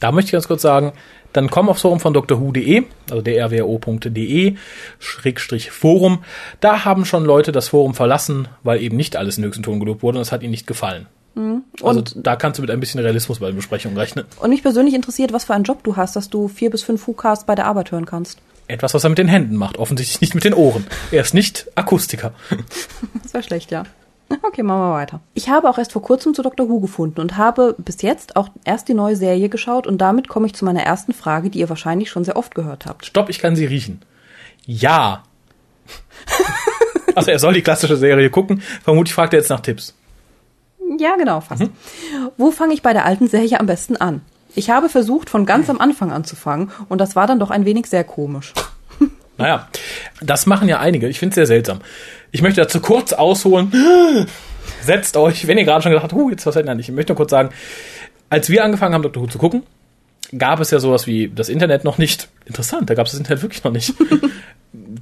Da 0.00 0.12
möchte 0.12 0.28
ich 0.28 0.32
ganz 0.32 0.48
kurz 0.48 0.62
sagen, 0.62 0.92
dann 1.32 1.50
komm 1.50 1.68
aufs 1.68 1.82
Forum 1.82 2.00
von 2.00 2.14
drwho.de, 2.14 2.84
also 3.10 3.22
drwo.de, 3.22 4.56
Schrägstrich 4.98 5.70
Forum. 5.70 6.24
Da 6.60 6.84
haben 6.84 7.04
schon 7.04 7.24
Leute 7.24 7.52
das 7.52 7.68
Forum 7.68 7.94
verlassen, 7.94 8.48
weil 8.62 8.82
eben 8.82 8.96
nicht 8.96 9.16
alles 9.16 9.38
in 9.38 9.44
höchsten 9.44 9.62
Ton 9.62 9.80
gelobt 9.80 10.02
wurde 10.02 10.18
und 10.18 10.22
es 10.22 10.32
hat 10.32 10.42
ihnen 10.42 10.52
nicht 10.52 10.66
gefallen. 10.66 11.06
Also 11.82 12.02
da 12.16 12.36
kannst 12.36 12.58
du 12.58 12.62
mit 12.62 12.70
ein 12.70 12.80
bisschen 12.80 13.00
Realismus 13.00 13.38
bei 13.38 13.46
den 13.46 13.56
Besprechungen 13.56 13.96
rechnen. 13.96 14.24
Und 14.40 14.50
mich 14.50 14.62
persönlich 14.62 14.94
interessiert, 14.94 15.32
was 15.32 15.44
für 15.44 15.54
einen 15.54 15.64
Job 15.64 15.84
du 15.84 15.96
hast, 15.96 16.16
dass 16.16 16.28
du 16.30 16.48
vier 16.48 16.70
bis 16.70 16.82
fünf 16.82 17.06
WhoCasts 17.06 17.46
bei 17.46 17.54
der 17.54 17.66
Arbeit 17.66 17.92
hören 17.92 18.06
kannst. 18.06 18.40
Etwas, 18.66 18.92
was 18.92 19.04
er 19.04 19.10
mit 19.10 19.18
den 19.18 19.28
Händen 19.28 19.56
macht, 19.56 19.78
offensichtlich 19.78 20.20
nicht 20.20 20.34
mit 20.34 20.44
den 20.44 20.52
Ohren. 20.52 20.86
Er 21.10 21.22
ist 21.22 21.34
nicht 21.34 21.70
Akustiker. 21.74 22.32
Das 23.22 23.34
wäre 23.34 23.42
schlecht, 23.42 23.70
ja. 23.70 23.84
Okay, 24.42 24.62
machen 24.62 24.80
wir 24.80 24.92
weiter. 24.92 25.20
Ich 25.34 25.48
habe 25.48 25.70
auch 25.70 25.78
erst 25.78 25.92
vor 25.92 26.02
kurzem 26.02 26.34
zu 26.34 26.42
Dr. 26.42 26.68
Who 26.68 26.80
gefunden 26.80 27.20
und 27.20 27.36
habe 27.36 27.74
bis 27.78 28.02
jetzt 28.02 28.36
auch 28.36 28.48
erst 28.64 28.88
die 28.88 28.94
neue 28.94 29.16
Serie 29.16 29.48
geschaut 29.48 29.86
und 29.86 29.98
damit 29.98 30.28
komme 30.28 30.46
ich 30.46 30.54
zu 30.54 30.64
meiner 30.64 30.82
ersten 30.82 31.14
Frage, 31.14 31.48
die 31.48 31.60
ihr 31.60 31.68
wahrscheinlich 31.68 32.10
schon 32.10 32.24
sehr 32.24 32.36
oft 32.36 32.54
gehört 32.54 32.84
habt. 32.84 33.06
Stopp, 33.06 33.30
ich 33.30 33.38
kann 33.38 33.56
sie 33.56 33.64
riechen. 33.64 34.02
Ja. 34.66 35.22
Also 37.14 37.32
er 37.32 37.40
soll 37.40 37.54
die 37.54 37.62
klassische 37.62 37.96
Serie 37.96 38.30
gucken. 38.30 38.62
Vermutlich 38.84 39.12
fragt 39.12 39.32
er 39.32 39.40
jetzt 39.40 39.48
nach 39.48 39.58
Tipps. 39.58 39.97
Ja, 40.98 41.16
genau, 41.16 41.40
fast. 41.40 41.64
Wo 42.36 42.50
fange 42.50 42.74
ich 42.74 42.82
bei 42.82 42.92
der 42.92 43.04
alten 43.04 43.28
Serie 43.28 43.60
am 43.60 43.66
besten 43.66 43.96
an? 43.96 44.22
Ich 44.54 44.70
habe 44.70 44.88
versucht, 44.88 45.28
von 45.28 45.46
ganz 45.46 45.68
am 45.68 45.78
Anfang 45.78 46.10
anzufangen 46.10 46.70
und 46.88 47.00
das 47.00 47.14
war 47.14 47.26
dann 47.26 47.38
doch 47.38 47.50
ein 47.50 47.64
wenig 47.64 47.86
sehr 47.86 48.04
komisch. 48.04 48.54
Naja, 49.36 49.68
das 50.20 50.46
machen 50.46 50.68
ja 50.68 50.80
einige. 50.80 51.06
Ich 51.08 51.20
finde 51.20 51.30
es 51.30 51.34
sehr 51.36 51.46
seltsam. 51.46 51.78
Ich 52.32 52.42
möchte 52.42 52.60
dazu 52.60 52.80
kurz 52.80 53.12
ausholen. 53.12 54.26
Setzt 54.82 55.16
euch, 55.16 55.46
wenn 55.46 55.56
ihr 55.58 55.64
gerade 55.64 55.82
schon 55.82 55.92
gedacht 55.92 56.04
habt, 56.04 56.12
huh, 56.12 56.30
jetzt 56.30 56.44
was 56.44 56.54
denn 56.56 56.76
nicht. 56.76 56.88
Ich 56.88 56.94
möchte 56.94 57.12
nur 57.12 57.16
kurz 57.16 57.30
sagen, 57.30 57.50
als 58.30 58.50
wir 58.50 58.64
angefangen 58.64 58.94
haben, 58.94 59.02
Dr. 59.02 59.22
Who 59.22 59.28
zu 59.28 59.38
gucken, 59.38 59.62
gab 60.36 60.60
es 60.60 60.72
ja 60.72 60.80
sowas 60.80 61.06
wie 61.06 61.28
das 61.28 61.48
Internet 61.48 61.84
noch 61.84 61.98
nicht. 61.98 62.28
Interessant, 62.46 62.90
da 62.90 62.94
gab 62.94 63.06
es 63.06 63.12
das 63.12 63.20
Internet 63.20 63.42
wirklich 63.42 63.62
noch 63.62 63.72
nicht. 63.72 63.94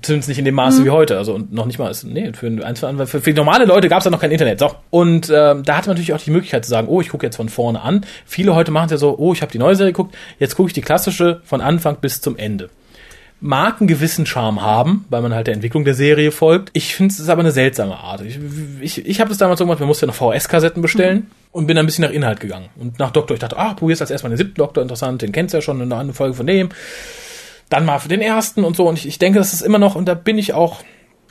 Zumindest 0.00 0.28
nicht 0.28 0.38
in 0.38 0.44
dem 0.44 0.54
Maße 0.54 0.84
wie 0.84 0.90
heute. 0.90 1.18
Also 1.18 1.34
und 1.34 1.52
noch 1.52 1.66
nicht 1.66 1.78
mal, 1.78 1.92
nee, 2.04 2.32
für, 2.32 2.50
für, 2.50 3.06
für, 3.06 3.20
für 3.20 3.32
normale 3.32 3.64
Leute 3.64 3.88
gab 3.88 3.98
es 3.98 4.04
ja 4.04 4.10
noch 4.12 4.20
kein 4.20 4.30
Internet. 4.30 4.60
So. 4.60 4.70
Und 4.90 5.28
ähm, 5.28 5.64
da 5.64 5.76
hatte 5.76 5.88
man 5.88 5.96
natürlich 5.96 6.14
auch 6.14 6.20
die 6.20 6.30
Möglichkeit 6.30 6.64
zu 6.64 6.70
sagen, 6.70 6.86
oh, 6.88 7.00
ich 7.00 7.08
gucke 7.08 7.26
jetzt 7.26 7.36
von 7.36 7.48
vorne 7.48 7.80
an. 7.80 8.04
Viele 8.26 8.54
heute 8.54 8.70
machen 8.70 8.86
es 8.86 8.92
ja 8.92 8.98
so, 8.98 9.18
oh, 9.18 9.32
ich 9.32 9.42
habe 9.42 9.50
die 9.50 9.58
neue 9.58 9.74
Serie 9.74 9.92
geguckt, 9.92 10.14
jetzt 10.38 10.56
gucke 10.56 10.68
ich 10.68 10.72
die 10.72 10.82
klassische 10.82 11.40
von 11.44 11.60
Anfang 11.60 11.96
bis 12.00 12.20
zum 12.20 12.36
Ende. 12.36 12.70
mag 13.40 13.80
einen 13.80 13.88
gewissen 13.88 14.24
Charme 14.24 14.62
haben, 14.62 15.04
weil 15.10 15.20
man 15.20 15.34
halt 15.34 15.46
der 15.46 15.54
Entwicklung 15.54 15.84
der 15.84 15.94
Serie 15.94 16.30
folgt. 16.30 16.70
Ich 16.72 16.94
finde 16.94 17.12
es 17.12 17.20
ist 17.20 17.28
aber 17.28 17.40
eine 17.40 17.52
seltsame 17.52 17.96
Art. 17.96 18.22
Ich, 18.22 18.38
ich, 18.80 19.06
ich 19.06 19.20
habe 19.20 19.28
das 19.28 19.38
damals 19.38 19.58
so 19.58 19.64
gemacht, 19.64 19.80
man 19.80 19.88
musste 19.88 20.06
ja 20.06 20.12
noch 20.12 20.14
VS-Kassetten 20.14 20.80
bestellen 20.80 21.18
mhm. 21.18 21.26
und 21.52 21.66
bin 21.66 21.76
dann 21.76 21.84
ein 21.84 21.86
bisschen 21.86 22.04
nach 22.04 22.12
Inhalt 22.12 22.40
gegangen. 22.40 22.68
Und 22.76 22.98
nach 22.98 23.10
Doktor, 23.10 23.34
ich 23.34 23.40
dachte, 23.40 23.58
ah, 23.58 23.74
probierst 23.74 24.00
als 24.00 24.10
erstmal 24.10 24.30
den 24.30 24.38
siebten 24.38 24.54
Doktor, 24.54 24.82
interessant, 24.82 25.22
den 25.22 25.32
kennst 25.32 25.52
du 25.52 25.58
ja 25.58 25.62
schon, 25.62 25.80
in 25.80 25.92
einer 25.92 26.12
Folge 26.14 26.34
von 26.34 26.46
dem. 26.46 26.70
Dann 27.68 27.84
mal 27.84 27.98
für 27.98 28.08
den 28.08 28.20
ersten 28.20 28.64
und 28.64 28.76
so. 28.76 28.88
Und 28.88 28.98
ich, 28.98 29.06
ich 29.06 29.18
denke, 29.18 29.38
das 29.38 29.52
ist 29.52 29.62
immer 29.62 29.78
noch, 29.78 29.94
und 29.94 30.06
da 30.06 30.14
bin 30.14 30.38
ich 30.38 30.52
auch 30.52 30.82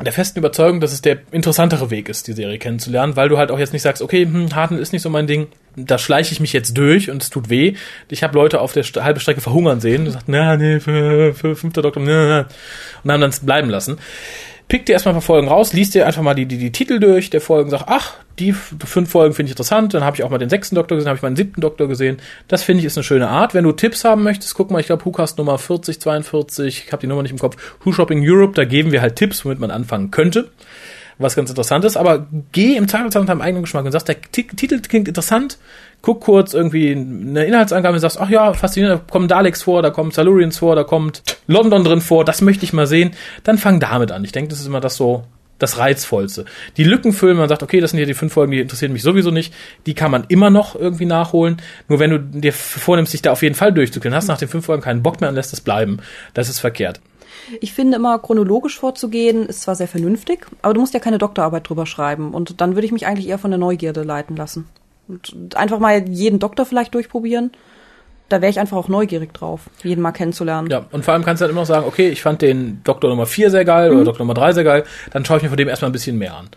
der 0.04 0.12
festen 0.12 0.40
Überzeugung, 0.40 0.82
dass 0.82 0.92
es 0.92 1.02
der 1.02 1.20
interessantere 1.32 1.90
Weg 1.90 2.10
ist, 2.10 2.28
die 2.28 2.34
Serie 2.34 2.60
kennenzulernen, 2.60 3.16
weil 3.16 3.30
du 3.30 3.38
halt 3.38 3.50
auch 3.50 3.60
jetzt 3.60 3.72
nicht 3.72 3.82
sagst, 3.82 4.02
okay, 4.02 4.26
hm, 4.26 4.54
Harten 4.54 4.78
ist 4.78 4.92
nicht 4.92 5.02
so 5.02 5.10
mein 5.10 5.26
Ding, 5.26 5.48
da 5.78 5.98
schleiche 5.98 6.34
ich 6.34 6.42
mich 6.42 6.52
jetzt 6.52 6.78
durch 6.78 7.10
und 7.10 7.24
es 7.24 7.30
tut 7.30 7.50
weh. 7.50 7.76
Ich 8.10 8.22
habe 8.22 8.36
Leute 8.36 8.60
auf 8.60 8.74
der 8.74 8.84
St 8.84 8.98
halbe 9.02 9.22
Strecke 9.22 9.40
verhungern 9.40 9.80
sehen 9.80 10.00
und 10.00 10.06
gesagt, 10.06 10.26
na, 10.28 10.58
nee, 10.58 10.82
für, 10.82 11.34
für 11.34 11.56
fünfter 11.56 11.82
Doktor, 11.82 12.02
na, 12.04 12.48
und 13.04 13.12
haben 13.12 13.22
dann 13.22 13.32
bleiben 13.44 13.70
lassen 13.70 13.98
pick 14.68 14.86
dir 14.86 14.94
erstmal 14.94 15.14
ein 15.14 15.18
paar 15.18 15.22
Folgen 15.22 15.48
raus, 15.48 15.74
liest 15.74 15.94
dir 15.94 16.08
einfach 16.08 16.22
mal 16.22 16.34
die, 16.34 16.46
die, 16.46 16.58
die 16.58 16.72
Titel 16.72 17.00
durch 17.00 17.30
der 17.30 17.42
Folgen, 17.42 17.70
sag, 17.70 17.84
ach, 17.88 18.16
die 18.40 18.52
fünf 18.54 19.10
Folgen 19.10 19.34
finde 19.34 19.48
ich 19.48 19.54
interessant, 19.54 19.94
dann 19.94 20.04
habe 20.04 20.18
ich 20.18 20.24
auch 20.24 20.30
mal 20.30 20.38
den 20.38 20.50
sechsten 20.50 20.76
Doktor 20.76 20.96
gesehen, 20.96 21.10
habe 21.10 21.18
ich 21.18 21.24
mal 21.24 21.30
den 21.30 21.38
siebten 21.38 21.62
Doktor 21.62 21.88
gesehen. 21.88 22.18
Das 22.48 22.64
finde 22.64 22.80
ich 22.80 22.86
ist 22.86 22.98
eine 22.98 23.04
schöne 23.04 23.30
Art. 23.30 23.54
Wenn 23.54 23.64
du 23.64 23.72
Tipps 23.72 24.04
haben 24.04 24.24
möchtest, 24.24 24.56
guck 24.56 24.72
mal, 24.72 24.80
ich 24.80 24.88
glaube, 24.88 25.06
WhoCast 25.06 25.38
Nummer 25.38 25.58
40, 25.58 26.02
42, 26.02 26.86
ich 26.86 26.92
habe 26.92 27.02
die 27.02 27.08
Nummer 27.08 27.22
nicht 27.22 27.32
im 27.32 27.40
Kopf, 27.40 27.56
Who 27.84 27.92
Shopping 27.94 28.24
Europe, 28.28 28.54
da 28.54 28.66
geben 28.66 28.92
wir 28.92 29.02
halt 29.02 29.16
Tipps, 29.16 29.46
womit 29.46 29.60
man 29.60 29.72
anfangen 29.72 30.12
könnte 30.12 30.50
was 31.18 31.36
ganz 31.36 31.50
interessant 31.50 31.86
ist, 31.86 31.98
aber 31.98 32.28
geh 32.52 32.76
im 32.76 32.88
Zweifelsfall 32.88 33.22
mit 33.22 33.30
deinem 33.30 33.42
eigenen 33.42 33.64
Geschmack 33.64 33.86
und 33.86 33.92
sagst, 33.92 34.08
der 34.08 34.22
Titel 34.22 34.82
klingt 34.82 35.08
interessant, 35.08 35.58
guck 36.06 36.22
kurz 36.22 36.54
irgendwie 36.54 36.92
eine 36.92 37.46
Inhaltsangabe 37.46 37.96
und 37.96 38.00
sagst, 38.00 38.22
ach 38.22 38.30
ja, 38.30 38.54
faszinierend, 38.54 39.02
da 39.02 39.12
kommen 39.12 39.28
Daleks 39.28 39.64
vor, 39.64 39.82
da 39.82 39.90
kommen 39.90 40.12
Salurians 40.12 40.60
vor, 40.60 40.76
da 40.76 40.84
kommt 40.84 41.24
London 41.48 41.84
drin 41.84 42.00
vor, 42.00 42.24
das 42.24 42.42
möchte 42.42 42.64
ich 42.64 42.74
mal 42.74 42.86
sehen, 42.86 43.12
dann 43.44 43.58
fang 43.58 43.80
damit 43.80 44.12
an. 44.12 44.24
Ich 44.24 44.32
denke, 44.32 44.50
das 44.50 44.60
ist 44.60 44.68
immer 44.68 44.82
das 44.82 44.98
so, 44.98 45.24
das 45.58 45.80
Reizvollste. 45.80 46.46
Die 46.78 46.84
Lücken 46.84 47.12
füllen, 47.12 47.38
man 47.38 47.50
sagt, 47.50 47.64
okay, 47.64 47.80
das 47.80 47.90
sind 47.90 47.98
hier 47.98 48.06
die 48.06 48.14
fünf 48.14 48.34
Folgen, 48.34 48.52
die 48.52 48.60
interessieren 48.60 48.94
mich 48.94 49.02
sowieso 49.02 49.32
nicht, 49.32 49.52
die 49.88 49.96
kann 49.96 50.12
man 50.12 50.26
immer 50.28 50.52
noch 50.52 50.76
irgendwie 50.76 51.08
nachholen. 51.08 51.58
Nur 51.88 51.98
wenn 51.98 52.12
du 52.12 52.20
dir 52.20 52.54
vornimmst, 52.54 53.12
dich 53.12 53.24
da 53.24 53.32
auf 53.32 53.42
jeden 53.42 53.56
Fall 53.56 53.74
durchzukriegen, 53.74 54.16
hast 54.16 54.28
nach 54.28 54.38
den 54.38 54.48
fünf 54.48 54.68
Folgen 54.68 54.84
keinen 54.84 55.02
Bock 55.02 55.22
mehr 55.22 55.30
und 55.30 55.36
lässt 55.36 55.54
es 55.54 55.62
bleiben, 55.62 55.98
das 56.36 56.50
ist 56.50 56.60
verkehrt. 56.60 57.02
Ich 57.62 57.74
finde 57.74 57.98
immer 57.98 58.20
chronologisch 58.20 58.78
vorzugehen 58.78 59.48
ist 59.48 59.62
zwar 59.62 59.74
sehr 59.74 59.88
vernünftig, 59.88 60.46
aber 60.62 60.76
du 60.76 60.82
musst 60.82 60.94
ja 60.94 61.00
keine 61.00 61.18
Doktorarbeit 61.18 61.68
drüber 61.68 61.88
schreiben 61.88 62.32
und 62.32 62.62
dann 62.62 62.76
würde 62.76 62.86
ich 62.86 62.92
mich 62.92 63.08
eigentlich 63.08 63.28
eher 63.28 63.40
von 63.40 63.50
der 63.50 63.58
Neugierde 63.58 64.04
leiten 64.04 64.36
lassen. 64.36 64.68
Und 65.08 65.56
einfach 65.56 65.80
mal 65.80 66.08
jeden 66.10 66.40
Doktor 66.40 66.66
vielleicht 66.66 66.94
durchprobieren. 66.94 67.52
Da 68.28 68.42
wäre 68.42 68.50
ich 68.50 68.60
einfach 68.60 68.78
auch 68.78 68.88
neugierig 68.88 69.34
drauf, 69.34 69.62
jeden 69.84 70.02
mal 70.02 70.12
kennenzulernen. 70.12 70.68
Ja, 70.72 70.86
und 70.92 71.06
vor 71.06 71.14
allem 71.14 71.24
kannst 71.24 71.42
du 71.42 71.44
dann 71.46 71.52
immer 71.52 71.62
noch 71.62 71.68
sagen, 71.68 71.86
okay, 71.88 72.10
ich 72.10 72.24
fand 72.24 72.42
den 72.42 72.82
Doktor 72.84 73.10
Nummer 73.10 73.28
4 73.28 73.52
sehr 73.52 73.66
geil 73.66 73.92
mhm. 73.92 73.98
oder 73.98 74.06
Doktor 74.06 74.24
Nummer 74.24 74.34
3 74.34 74.54
sehr 74.54 74.64
geil, 74.64 74.84
dann 75.12 75.24
schaue 75.26 75.38
ich 75.38 75.44
mir 75.44 75.50
von 75.50 75.58
dem 75.58 75.68
erstmal 75.68 75.90
ein 75.90 75.94
bisschen 75.94 76.18
mehr 76.18 76.36
an. 76.36 76.50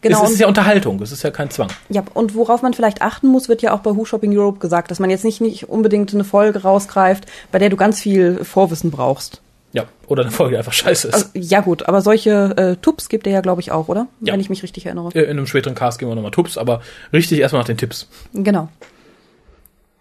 Genau. 0.00 0.24
Es 0.24 0.32
ist 0.32 0.40
ja 0.40 0.48
Unterhaltung, 0.48 1.00
es 1.00 1.12
ist 1.12 1.22
ja 1.22 1.30
kein 1.30 1.50
Zwang. 1.50 1.68
Ja, 1.88 2.02
und 2.14 2.34
worauf 2.34 2.62
man 2.62 2.74
vielleicht 2.74 3.02
achten 3.02 3.28
muss, 3.28 3.48
wird 3.48 3.62
ja 3.62 3.72
auch 3.72 3.80
bei 3.80 3.96
Who 3.96 4.04
Shopping 4.04 4.36
Europe 4.36 4.58
gesagt, 4.58 4.90
dass 4.90 4.98
man 4.98 5.10
jetzt 5.10 5.24
nicht, 5.24 5.40
nicht 5.40 5.68
unbedingt 5.68 6.12
eine 6.12 6.24
Folge 6.24 6.62
rausgreift, 6.62 7.26
bei 7.50 7.58
der 7.58 7.68
du 7.68 7.76
ganz 7.76 8.00
viel 8.00 8.44
Vorwissen 8.44 8.90
brauchst. 8.90 9.42
Ja, 9.72 9.86
oder 10.06 10.22
eine 10.22 10.30
Folge 10.30 10.58
einfach 10.58 10.72
scheiße 10.72 11.08
ist. 11.08 11.14
Also, 11.14 11.26
ja 11.34 11.60
gut, 11.60 11.88
aber 11.88 12.02
solche 12.02 12.54
äh, 12.56 12.76
Tupps 12.76 13.08
gibt 13.08 13.26
er 13.26 13.32
ja, 13.32 13.40
glaube 13.40 13.62
ich, 13.62 13.72
auch, 13.72 13.88
oder? 13.88 14.06
Ja. 14.20 14.34
Wenn 14.34 14.40
ich 14.40 14.50
mich 14.50 14.62
richtig 14.62 14.84
erinnere. 14.84 15.10
In 15.12 15.30
einem 15.30 15.46
späteren 15.46 15.74
Cast 15.74 15.98
gehen 15.98 16.08
wir 16.08 16.14
nochmal 16.14 16.30
Tupps, 16.30 16.58
aber 16.58 16.82
richtig 17.12 17.38
erstmal 17.40 17.62
nach 17.62 17.66
den 17.66 17.78
Tipps. 17.78 18.08
Genau. 18.34 18.68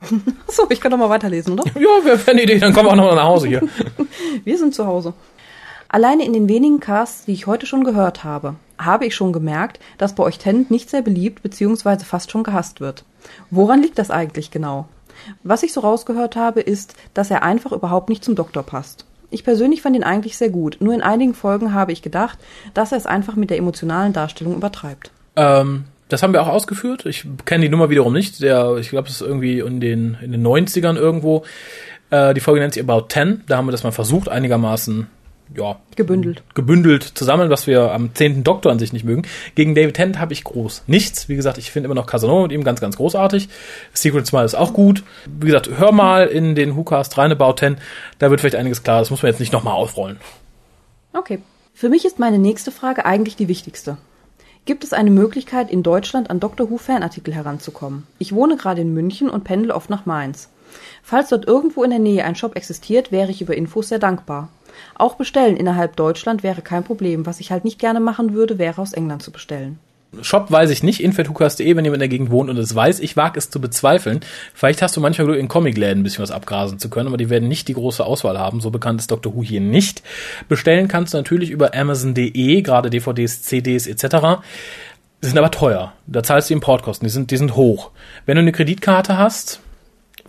so, 0.47 0.65
ich 0.69 0.81
kann 0.81 0.91
doch 0.91 0.97
mal 0.97 1.09
weiterlesen, 1.09 1.53
oder? 1.53 1.63
Ja, 1.75 2.03
wäre 2.03 2.25
wär 2.25 2.33
eine 2.33 2.43
Idee, 2.43 2.59
dann 2.59 2.73
kommen 2.73 2.87
wir 2.87 2.91
auch 2.91 2.95
noch 2.95 3.15
nach 3.15 3.23
Hause 3.23 3.47
hier. 3.47 3.61
wir 4.43 4.57
sind 4.57 4.75
zu 4.75 4.85
Hause. 4.85 5.13
Alleine 5.87 6.25
in 6.25 6.33
den 6.33 6.49
wenigen 6.49 6.79
Casts, 6.79 7.25
die 7.25 7.33
ich 7.33 7.47
heute 7.47 7.65
schon 7.65 7.83
gehört 7.83 8.23
habe, 8.23 8.55
habe 8.77 9.05
ich 9.05 9.15
schon 9.15 9.33
gemerkt, 9.33 9.79
dass 9.97 10.15
bei 10.15 10.23
euch 10.23 10.37
Tennant 10.37 10.71
nicht 10.71 10.89
sehr 10.89 11.01
beliebt 11.01 11.43
bzw. 11.43 11.99
fast 12.03 12.31
schon 12.31 12.43
gehasst 12.43 12.81
wird. 12.81 13.03
Woran 13.51 13.81
liegt 13.81 13.99
das 13.99 14.09
eigentlich 14.09 14.51
genau? 14.51 14.87
Was 15.43 15.63
ich 15.63 15.73
so 15.73 15.81
rausgehört 15.81 16.35
habe, 16.35 16.61
ist, 16.61 16.95
dass 17.13 17.29
er 17.29 17.43
einfach 17.43 17.71
überhaupt 17.71 18.09
nicht 18.09 18.23
zum 18.23 18.35
Doktor 18.35 18.63
passt. 18.63 19.05
Ich 19.31 19.43
persönlich 19.43 19.81
fand 19.81 19.95
ihn 19.95 20.03
eigentlich 20.03 20.37
sehr 20.37 20.49
gut. 20.49 20.77
Nur 20.79 20.93
in 20.93 21.01
einigen 21.01 21.33
Folgen 21.33 21.73
habe 21.73 21.91
ich 21.91 22.01
gedacht, 22.01 22.37
dass 22.73 22.91
er 22.91 22.97
es 22.97 23.05
einfach 23.05 23.35
mit 23.35 23.49
der 23.49 23.57
emotionalen 23.57 24.13
Darstellung 24.13 24.55
übertreibt. 24.55 25.11
Ähm, 25.35 25.85
das 26.09 26.21
haben 26.21 26.33
wir 26.33 26.41
auch 26.41 26.49
ausgeführt. 26.49 27.05
Ich 27.05 27.25
kenne 27.45 27.63
die 27.63 27.69
Nummer 27.69 27.89
wiederum 27.89 28.13
nicht. 28.13 28.41
Der, 28.41 28.75
ich 28.77 28.89
glaube, 28.89 29.07
es 29.07 29.15
ist 29.15 29.21
irgendwie 29.21 29.59
in 29.59 29.79
den, 29.79 30.17
in 30.21 30.33
den 30.33 30.45
90ern 30.45 30.97
irgendwo. 30.97 31.43
Äh, 32.09 32.33
die 32.33 32.41
Folge 32.41 32.59
nennt 32.59 32.73
sich 32.73 32.83
About 32.83 33.07
Ten. 33.07 33.43
Da 33.47 33.57
haben 33.57 33.67
wir 33.67 33.71
das 33.71 33.83
mal 33.83 33.91
versucht, 33.91 34.27
einigermaßen 34.27 35.07
ja, 35.55 35.77
gebündelt. 35.95 36.43
gebündelt 36.53 37.03
zu 37.03 37.25
sammeln, 37.25 37.49
was 37.49 37.67
wir 37.67 37.91
am 37.91 38.13
zehnten 38.15 38.43
Doktor 38.43 38.71
an 38.71 38.79
sich 38.79 38.93
nicht 38.93 39.03
mögen. 39.03 39.23
Gegen 39.55 39.75
David 39.75 39.95
Tennant 39.95 40.19
habe 40.19 40.33
ich 40.33 40.43
groß 40.43 40.83
nichts. 40.87 41.29
Wie 41.29 41.35
gesagt, 41.35 41.57
ich 41.57 41.71
finde 41.71 41.85
immer 41.85 41.95
noch 41.95 42.05
Casanova 42.05 42.43
mit 42.43 42.51
ihm 42.51 42.63
ganz, 42.63 42.79
ganz 42.81 42.97
großartig. 42.97 43.49
Secret 43.93 44.27
Smile 44.27 44.45
ist 44.45 44.55
auch 44.55 44.73
gut. 44.73 45.03
Wie 45.25 45.47
gesagt, 45.47 45.69
hör 45.77 45.91
mal 45.91 46.27
in 46.27 46.55
den 46.55 46.75
WhoCast 46.75 47.17
rein 47.17 47.31
About 47.31 47.53
Ten. 47.53 47.77
Da 48.19 48.29
wird 48.29 48.39
vielleicht 48.39 48.55
einiges 48.55 48.83
klar. 48.83 48.99
Das 48.99 49.09
muss 49.09 49.21
man 49.21 49.31
jetzt 49.31 49.39
nicht 49.39 49.53
nochmal 49.53 49.73
aufrollen. 49.73 50.17
Okay. 51.13 51.39
Für 51.73 51.89
mich 51.89 52.05
ist 52.05 52.19
meine 52.19 52.37
nächste 52.37 52.71
Frage 52.71 53.05
eigentlich 53.05 53.35
die 53.35 53.47
wichtigste. 53.47 53.97
Gibt 54.65 54.83
es 54.83 54.93
eine 54.93 55.09
Möglichkeit, 55.09 55.71
in 55.71 55.81
Deutschland 55.81 56.29
an 56.29 56.39
Doctor 56.39 56.69
Who 56.69 56.77
Fanartikel 56.77 57.33
heranzukommen? 57.33 58.05
Ich 58.19 58.33
wohne 58.33 58.57
gerade 58.57 58.81
in 58.81 58.93
München 58.93 59.29
und 59.29 59.43
pendel 59.43 59.71
oft 59.71 59.89
nach 59.89 60.05
Mainz. 60.05 60.49
Falls 61.01 61.29
dort 61.29 61.47
irgendwo 61.47 61.83
in 61.83 61.89
der 61.89 61.99
Nähe 61.99 62.23
ein 62.23 62.35
Shop 62.35 62.55
existiert, 62.55 63.11
wäre 63.11 63.31
ich 63.31 63.41
über 63.41 63.57
Infos 63.57 63.89
sehr 63.89 63.99
dankbar. 63.99 64.49
Auch 64.95 65.15
bestellen 65.15 65.57
innerhalb 65.57 65.95
Deutschland 65.95 66.43
wäre 66.43 66.61
kein 66.61 66.83
Problem. 66.83 67.25
Was 67.25 67.39
ich 67.39 67.51
halt 67.51 67.65
nicht 67.65 67.79
gerne 67.79 67.99
machen 67.99 68.33
würde, 68.33 68.57
wäre 68.57 68.81
aus 68.81 68.93
England 68.93 69.23
zu 69.23 69.31
bestellen. 69.31 69.79
Shop 70.21 70.51
weiß 70.51 70.69
ich 70.71 70.83
nicht, 70.83 71.01
infethukas.de, 71.01 71.75
wenn 71.75 71.85
jemand 71.85 71.95
in 71.95 71.99
der 71.99 72.09
Gegend 72.09 72.31
wohnt 72.31 72.49
und 72.49 72.57
es 72.57 72.75
weiß. 72.75 72.99
Ich 72.99 73.15
wage 73.15 73.39
es 73.39 73.49
zu 73.49 73.61
bezweifeln. 73.61 74.19
Vielleicht 74.53 74.81
hast 74.81 74.97
du 74.97 75.01
manchmal 75.01 75.27
Glück, 75.27 75.39
in 75.39 75.47
Comicläden 75.47 76.01
ein 76.01 76.03
bisschen 76.03 76.21
was 76.21 76.31
abgrasen 76.31 76.79
zu 76.79 76.89
können, 76.89 77.07
aber 77.07 77.15
die 77.15 77.29
werden 77.29 77.47
nicht 77.47 77.69
die 77.69 77.73
große 77.73 78.05
Auswahl 78.05 78.37
haben. 78.37 78.59
So 78.59 78.71
bekannt 78.71 78.99
ist 78.99 79.09
Dr. 79.09 79.33
Who 79.33 79.41
hier 79.41 79.61
nicht. 79.61 80.03
Bestellen 80.49 80.89
kannst 80.89 81.13
du 81.13 81.17
natürlich 81.17 81.49
über 81.49 81.73
Amazon.de, 81.73 82.61
gerade 82.61 82.89
DVDs, 82.89 83.43
CDs 83.43 83.87
etc. 83.87 84.41
Die 85.23 85.27
sind 85.27 85.37
aber 85.37 85.51
teuer. 85.51 85.93
Da 86.07 86.23
zahlst 86.23 86.49
du 86.49 86.55
Importkosten, 86.55 87.05
die 87.05 87.11
sind, 87.11 87.31
die 87.31 87.37
sind 87.37 87.55
hoch. 87.55 87.91
Wenn 88.25 88.35
du 88.35 88.41
eine 88.41 88.51
Kreditkarte 88.51 89.17
hast, 89.17 89.61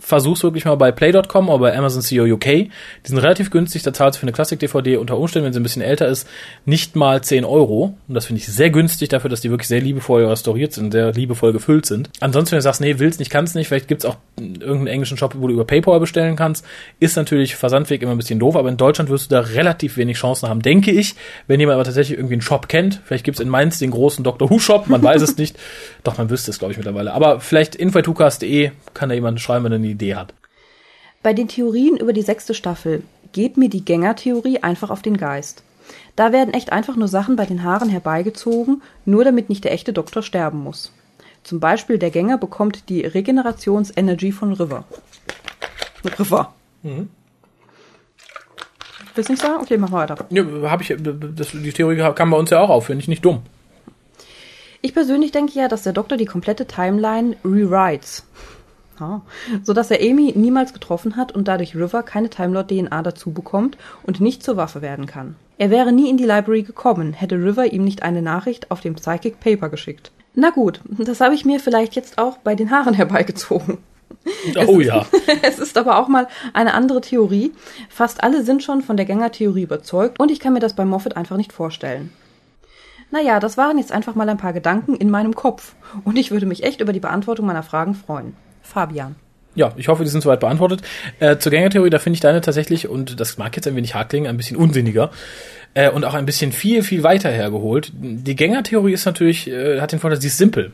versuch's 0.03 0.43
wirklich 0.43 0.65
mal 0.65 0.75
bei 0.75 0.91
Play.com 0.91 1.49
oder 1.49 1.59
bei 1.59 1.77
Amazon 1.77 2.03
CO 2.03 2.25
UK. 2.33 2.45
Die 2.45 2.71
sind 3.03 3.17
relativ 3.17 3.51
günstig, 3.51 3.83
da 3.83 3.93
zahlst 3.93 4.17
du 4.17 4.19
für 4.19 4.25
eine 4.25 4.33
Classic-DVD 4.33 4.97
unter 4.97 5.17
Umständen, 5.17 5.45
wenn 5.45 5.53
sie 5.53 5.59
ein 5.59 5.63
bisschen 5.63 5.81
älter 5.81 6.07
ist, 6.07 6.27
nicht 6.65 6.95
mal 6.95 7.23
10 7.23 7.45
Euro. 7.45 7.95
Und 8.07 8.13
das 8.13 8.25
finde 8.25 8.41
ich 8.41 8.47
sehr 8.47 8.69
günstig 8.69 9.09
dafür, 9.09 9.29
dass 9.29 9.41
die 9.41 9.49
wirklich 9.49 9.67
sehr 9.67 9.81
liebevoll 9.81 10.25
restauriert 10.25 10.73
sind, 10.73 10.91
sehr 10.91 11.13
liebevoll 11.13 11.53
gefüllt 11.53 11.85
sind. 11.85 12.09
Ansonsten, 12.19 12.51
wenn 12.51 12.59
du 12.59 12.63
sagst, 12.63 12.81
nee, 12.81 12.99
willst 12.99 13.19
nicht, 13.19 13.31
kannst 13.31 13.55
nicht, 13.55 13.67
vielleicht 13.67 13.87
gibt's 13.87 14.05
auch 14.05 14.17
irgendeinen 14.37 14.87
englischen 14.87 15.17
Shop, 15.17 15.35
wo 15.37 15.47
du 15.47 15.53
über 15.53 15.65
PayPal 15.65 15.99
bestellen 15.99 16.35
kannst, 16.35 16.65
ist 16.99 17.15
natürlich 17.15 17.55
Versandweg 17.55 18.01
immer 18.01 18.11
ein 18.11 18.17
bisschen 18.17 18.39
doof, 18.39 18.55
aber 18.55 18.69
in 18.69 18.77
Deutschland 18.77 19.09
wirst 19.09 19.31
du 19.31 19.35
da 19.35 19.41
relativ 19.41 19.95
wenig 19.95 20.17
Chancen 20.17 20.49
haben, 20.49 20.61
denke 20.61 20.91
ich. 20.91 21.15
Wenn 21.47 21.59
jemand 21.59 21.75
aber 21.75 21.85
tatsächlich 21.85 22.17
irgendwie 22.17 22.35
einen 22.35 22.41
Shop 22.41 22.67
kennt, 22.67 23.01
vielleicht 23.05 23.23
gibt's 23.23 23.39
in 23.39 23.49
Mainz 23.49 23.79
den 23.79 23.91
großen 23.91 24.23
Dr. 24.23 24.49
Who 24.49 24.59
Shop, 24.59 24.87
man 24.87 25.01
weiß 25.01 25.21
es 25.21 25.37
nicht. 25.37 25.57
Doch, 26.03 26.17
man 26.17 26.29
wüsste 26.29 26.51
es, 26.51 26.59
glaube 26.59 26.73
ich, 26.73 26.77
mittlerweile. 26.77 27.13
Aber 27.13 27.39
vielleicht 27.39 27.75
info.tukas.de 27.75 28.71
kann 28.93 29.09
da 29.09 29.15
jemand 29.15 29.39
schreiben, 29.39 29.65
wenn 29.65 29.71
er 29.71 29.77
eine 29.77 29.92
Idee 29.93 30.15
hat. 30.15 30.33
Bei 31.23 31.33
den 31.33 31.47
Theorien 31.47 31.97
über 31.97 32.13
die 32.13 32.21
sechste 32.21 32.53
Staffel 32.53 33.03
geht 33.31 33.57
mir 33.57 33.69
die 33.69 33.85
Gängertheorie 33.85 34.59
einfach 34.59 34.89
auf 34.89 35.01
den 35.01 35.17
Geist. 35.17 35.63
Da 36.15 36.31
werden 36.31 36.53
echt 36.53 36.71
einfach 36.71 36.95
nur 36.95 37.07
Sachen 37.07 37.35
bei 37.35 37.45
den 37.45 37.63
Haaren 37.63 37.89
herbeigezogen, 37.89 38.81
nur 39.05 39.23
damit 39.23 39.49
nicht 39.49 39.63
der 39.63 39.71
echte 39.71 39.93
Doktor 39.93 40.21
sterben 40.21 40.59
muss. 40.59 40.91
Zum 41.43 41.59
Beispiel 41.59 41.97
der 41.97 42.11
Gänger 42.11 42.37
bekommt 42.37 42.89
die 42.89 43.01
Regenerations-Energy 43.01 44.31
von 44.31 44.53
River. 44.53 44.85
River. 46.19 46.53
Mhm. 46.83 47.09
Willst 49.15 49.29
du 49.29 49.33
nicht 49.33 49.41
sagen? 49.41 49.61
Okay, 49.61 49.77
mach 49.77 49.89
mal 49.89 50.09
weiter. 50.09 50.25
Ja, 50.29 50.43
hab 50.69 50.81
ich, 50.81 50.95
das, 50.97 51.51
die 51.51 51.71
Theorie 51.71 51.97
kam 52.15 52.31
bei 52.31 52.37
uns 52.37 52.49
ja 52.49 52.59
auch 52.59 52.69
auf, 52.69 52.85
finde 52.85 53.01
ich 53.01 53.07
nicht 53.07 53.23
dumm. 53.23 53.41
Ich 54.81 54.93
persönlich 54.93 55.31
denke 55.31 55.53
ja, 55.53 55.67
dass 55.67 55.83
der 55.83 55.93
Doktor 55.93 56.17
die 56.17 56.25
komplette 56.25 56.65
Timeline 56.65 57.35
rewrites. 57.45 58.25
Ah, 58.99 59.21
so 59.63 59.73
dass 59.73 59.89
er 59.89 60.01
Amy 60.01 60.33
niemals 60.35 60.73
getroffen 60.73 61.15
hat 61.15 61.31
und 61.31 61.47
dadurch 61.47 61.75
River 61.75 62.03
keine 62.03 62.29
Timelord 62.29 62.69
DNA 62.69 63.01
dazu 63.01 63.31
bekommt 63.31 63.77
und 64.03 64.21
nicht 64.21 64.43
zur 64.43 64.57
Waffe 64.57 64.81
werden 64.81 65.07
kann. 65.07 65.35
Er 65.57 65.69
wäre 65.69 65.91
nie 65.91 66.09
in 66.09 66.17
die 66.17 66.25
Library 66.25 66.63
gekommen, 66.63 67.13
hätte 67.13 67.35
River 67.35 67.71
ihm 67.71 67.83
nicht 67.83 68.03
eine 68.03 68.21
Nachricht 68.21 68.69
auf 68.71 68.81
dem 68.81 68.95
Psychic 68.95 69.39
Paper 69.39 69.69
geschickt. 69.69 70.11
Na 70.35 70.49
gut, 70.49 70.81
das 70.85 71.21
habe 71.21 71.35
ich 71.35 71.45
mir 71.45 71.59
vielleicht 71.59 71.95
jetzt 71.95 72.17
auch 72.17 72.37
bei 72.37 72.55
den 72.55 72.71
Haaren 72.71 72.93
herbeigezogen. 72.95 73.79
Oh 74.67 74.79
es 74.79 74.85
ja. 74.85 75.05
es 75.41 75.59
ist 75.59 75.77
aber 75.77 75.97
auch 75.97 76.07
mal 76.07 76.27
eine 76.53 76.73
andere 76.73 77.01
Theorie. 77.01 77.51
Fast 77.89 78.23
alle 78.23 78.43
sind 78.43 78.63
schon 78.63 78.81
von 78.81 78.97
der 78.97 79.05
Gängertheorie 79.05 79.63
überzeugt 79.63 80.19
und 80.19 80.31
ich 80.31 80.39
kann 80.39 80.53
mir 80.53 80.59
das 80.59 80.75
bei 80.75 80.85
Moffat 80.85 81.17
einfach 81.17 81.37
nicht 81.37 81.51
vorstellen. 81.51 82.11
Naja, 83.11 83.39
das 83.39 83.57
waren 83.57 83.77
jetzt 83.77 83.91
einfach 83.91 84.15
mal 84.15 84.27
ein 84.29 84.37
paar 84.37 84.53
Gedanken 84.53 84.95
in 84.95 85.11
meinem 85.11 85.35
Kopf 85.35 85.75
und 86.03 86.17
ich 86.17 86.31
würde 86.31 86.45
mich 86.45 86.63
echt 86.63 86.81
über 86.81 86.93
die 86.93 86.99
Beantwortung 86.99 87.45
meiner 87.45 87.63
Fragen 87.63 87.93
freuen. 87.93 88.35
Fabian. 88.63 89.15
Ja, 89.55 89.71
ich 89.77 89.87
hoffe, 89.87 90.03
die 90.03 90.09
sind 90.09 90.21
soweit 90.21 90.39
beantwortet. 90.39 90.81
Äh, 91.19 91.37
zur 91.37 91.51
Gängertheorie, 91.51 91.91
da 91.91 91.99
finde 91.99 92.15
ich 92.15 92.21
deine 92.21 92.41
tatsächlich, 92.41 92.87
und 92.87 93.19
das 93.19 93.37
mag 93.37 93.55
jetzt 93.55 93.67
ein 93.67 93.75
wenig 93.75 93.93
hart 93.93 94.09
klingen, 94.09 94.27
ein 94.27 94.37
bisschen 94.37 94.57
unsinniger 94.57 95.11
äh, 95.75 95.89
und 95.89 96.05
auch 96.05 96.15
ein 96.15 96.25
bisschen 96.25 96.51
viel, 96.51 96.81
viel 96.81 97.03
weiter 97.03 97.29
hergeholt. 97.29 97.91
Die 97.93 98.35
Gängertheorie 98.35 98.93
ist 98.93 99.05
natürlich, 99.05 99.47
äh, 99.47 99.79
hat 99.79 99.91
den 99.91 99.99
Vorteil, 99.99 100.19
sie 100.19 100.27
ist 100.27 100.37
simpel. 100.37 100.71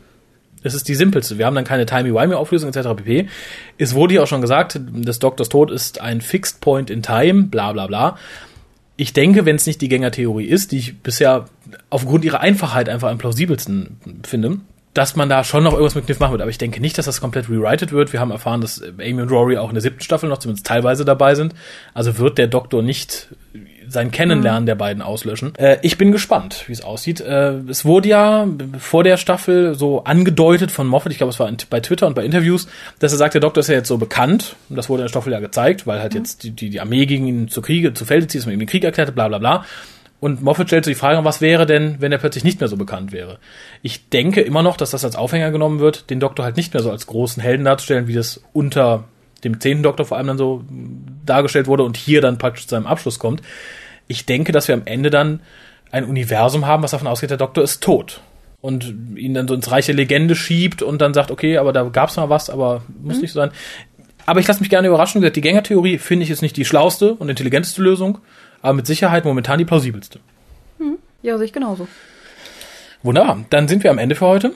Es 0.62 0.74
ist 0.74 0.88
die 0.88 0.94
simpelste. 0.94 1.38
Wir 1.38 1.46
haben 1.46 1.54
dann 1.54 1.64
keine 1.64 1.86
Timey-Wimey-Auflösung 1.86 2.70
etc. 2.70 2.88
pp. 2.96 3.28
Es 3.78 3.94
wurde 3.94 4.14
ja 4.14 4.22
auch 4.22 4.26
schon 4.26 4.42
gesagt, 4.42 4.78
des 4.78 5.18
Doktors 5.18 5.48
Tod 5.48 5.70
ist 5.70 6.00
ein 6.00 6.20
Fixed 6.20 6.60
Point 6.60 6.90
in 6.90 7.02
Time, 7.02 7.44
bla 7.44 7.72
bla 7.72 7.86
bla. 7.86 8.18
Ich 8.96 9.14
denke, 9.14 9.46
wenn 9.46 9.56
es 9.56 9.66
nicht 9.66 9.80
die 9.80 9.88
Gängertheorie 9.88 10.44
ist, 10.44 10.72
die 10.72 10.78
ich 10.78 10.98
bisher 10.98 11.46
aufgrund 11.88 12.24
ihrer 12.26 12.40
Einfachheit 12.40 12.90
einfach 12.90 13.10
am 13.10 13.16
plausibelsten 13.16 14.20
finde, 14.22 14.58
dass 14.94 15.14
man 15.14 15.28
da 15.28 15.44
schon 15.44 15.62
noch 15.62 15.72
irgendwas 15.72 15.94
mit 15.94 16.06
Kniff 16.06 16.18
machen 16.18 16.32
wird. 16.32 16.42
Aber 16.42 16.50
ich 16.50 16.58
denke 16.58 16.80
nicht, 16.80 16.98
dass 16.98 17.06
das 17.06 17.20
komplett 17.20 17.48
rewrited 17.48 17.92
wird. 17.92 18.12
Wir 18.12 18.20
haben 18.20 18.32
erfahren, 18.32 18.60
dass 18.60 18.82
Amy 18.82 19.22
und 19.22 19.30
Rory 19.30 19.56
auch 19.56 19.68
in 19.68 19.74
der 19.74 19.82
siebten 19.82 20.02
Staffel 20.02 20.28
noch 20.28 20.38
zumindest 20.38 20.66
teilweise 20.66 21.04
dabei 21.04 21.34
sind. 21.34 21.54
Also 21.94 22.18
wird 22.18 22.38
der 22.38 22.48
Doktor 22.48 22.82
nicht 22.82 23.28
sein 23.86 24.10
Kennenlernen 24.10 24.62
mhm. 24.62 24.66
der 24.66 24.74
beiden 24.76 25.02
auslöschen. 25.02 25.54
Äh, 25.56 25.78
ich 25.82 25.98
bin 25.98 26.12
gespannt, 26.12 26.64
wie 26.66 26.72
es 26.72 26.82
aussieht. 26.82 27.20
Äh, 27.20 27.54
es 27.68 27.84
wurde 27.84 28.08
ja 28.08 28.46
vor 28.78 29.04
der 29.04 29.16
Staffel 29.16 29.74
so 29.74 30.04
angedeutet 30.04 30.70
von 30.70 30.86
Moffat, 30.86 31.12
ich 31.12 31.18
glaube, 31.18 31.32
es 31.32 31.40
war 31.40 31.50
bei 31.68 31.80
Twitter 31.80 32.06
und 32.06 32.14
bei 32.14 32.24
Interviews, 32.24 32.68
dass 32.98 33.12
er 33.12 33.18
sagt, 33.18 33.34
der 33.34 33.40
Doktor 33.40 33.60
ist 33.60 33.68
ja 33.68 33.74
jetzt 33.74 33.88
so 33.88 33.98
bekannt. 33.98 34.56
Und 34.68 34.76
das 34.76 34.88
wurde 34.88 35.02
in 35.02 35.04
der 35.04 35.10
Staffel 35.10 35.32
ja 35.32 35.40
gezeigt, 35.40 35.86
weil 35.86 36.00
halt 36.00 36.14
mhm. 36.14 36.18
jetzt 36.18 36.44
die, 36.44 36.50
die, 36.50 36.70
die 36.70 36.80
Armee 36.80 37.06
gegen 37.06 37.26
ihn 37.26 37.48
zu 37.48 37.62
Kriege, 37.62 37.94
zu 37.94 38.04
Felde 38.04 38.26
zieht, 38.26 38.40
dass 38.40 38.46
man 38.46 38.54
ihm 38.54 38.60
den 38.60 38.68
Krieg 38.68 38.84
erklärte, 38.84 39.12
bla 39.12 39.28
bla 39.28 39.38
bla. 39.38 39.64
Und 40.20 40.42
Moffat 40.42 40.68
stellt 40.68 40.84
sich 40.84 40.94
die 40.94 41.00
Frage, 41.00 41.24
was 41.24 41.40
wäre 41.40 41.64
denn, 41.64 41.96
wenn 41.98 42.12
er 42.12 42.18
plötzlich 42.18 42.44
nicht 42.44 42.60
mehr 42.60 42.68
so 42.68 42.76
bekannt 42.76 43.10
wäre? 43.10 43.38
Ich 43.82 44.10
denke 44.10 44.42
immer 44.42 44.62
noch, 44.62 44.76
dass 44.76 44.90
das 44.90 45.04
als 45.04 45.16
Aufhänger 45.16 45.50
genommen 45.50 45.80
wird, 45.80 46.10
den 46.10 46.20
Doktor 46.20 46.44
halt 46.44 46.58
nicht 46.58 46.74
mehr 46.74 46.82
so 46.82 46.90
als 46.90 47.06
großen 47.06 47.42
Helden 47.42 47.64
darzustellen, 47.64 48.06
wie 48.06 48.14
das 48.14 48.42
unter 48.52 49.04
dem 49.44 49.60
zehnten 49.60 49.82
Doktor 49.82 50.04
vor 50.04 50.18
allem 50.18 50.26
dann 50.26 50.38
so 50.38 50.62
dargestellt 51.24 51.66
wurde 51.66 51.84
und 51.84 51.96
hier 51.96 52.20
dann 52.20 52.36
praktisch 52.36 52.64
zu 52.64 52.70
seinem 52.70 52.86
Abschluss 52.86 53.18
kommt. 53.18 53.40
Ich 54.08 54.26
denke, 54.26 54.52
dass 54.52 54.68
wir 54.68 54.74
am 54.74 54.82
Ende 54.84 55.08
dann 55.08 55.40
ein 55.90 56.04
Universum 56.04 56.66
haben, 56.66 56.82
was 56.82 56.90
davon 56.90 57.08
ausgeht, 57.08 57.30
der 57.30 57.38
Doktor 57.38 57.64
ist 57.64 57.82
tot. 57.82 58.20
Und 58.60 58.94
ihn 59.16 59.32
dann 59.32 59.48
so 59.48 59.54
ins 59.54 59.70
reiche 59.70 59.92
Legende 59.92 60.36
schiebt 60.36 60.82
und 60.82 61.00
dann 61.00 61.14
sagt, 61.14 61.30
okay, 61.30 61.56
aber 61.56 61.72
da 61.72 61.84
gab's 61.84 62.16
mal 62.16 62.28
was, 62.28 62.50
aber 62.50 62.82
muss 63.02 63.16
mhm. 63.16 63.22
nicht 63.22 63.32
so 63.32 63.40
sein. 63.40 63.52
Aber 64.26 64.40
ich 64.40 64.46
lasse 64.46 64.60
mich 64.60 64.68
gerne 64.68 64.88
überraschen. 64.88 65.22
Die 65.22 65.40
Gängertheorie 65.40 65.96
finde 65.96 66.24
ich 66.24 66.30
ist 66.30 66.42
nicht 66.42 66.58
die 66.58 66.66
schlauste 66.66 67.14
und 67.14 67.30
intelligenteste 67.30 67.82
Lösung 67.82 68.18
aber 68.62 68.74
mit 68.74 68.86
Sicherheit 68.86 69.24
momentan 69.24 69.58
die 69.58 69.64
plausibelste. 69.64 70.20
Hm. 70.78 70.98
Ja, 71.22 71.36
sehe 71.38 71.46
ich 71.46 71.52
genauso. 71.52 71.88
Wunderbar. 73.02 73.44
Dann 73.50 73.68
sind 73.68 73.82
wir 73.82 73.90
am 73.90 73.98
Ende 73.98 74.14
für 74.14 74.26
heute. 74.26 74.52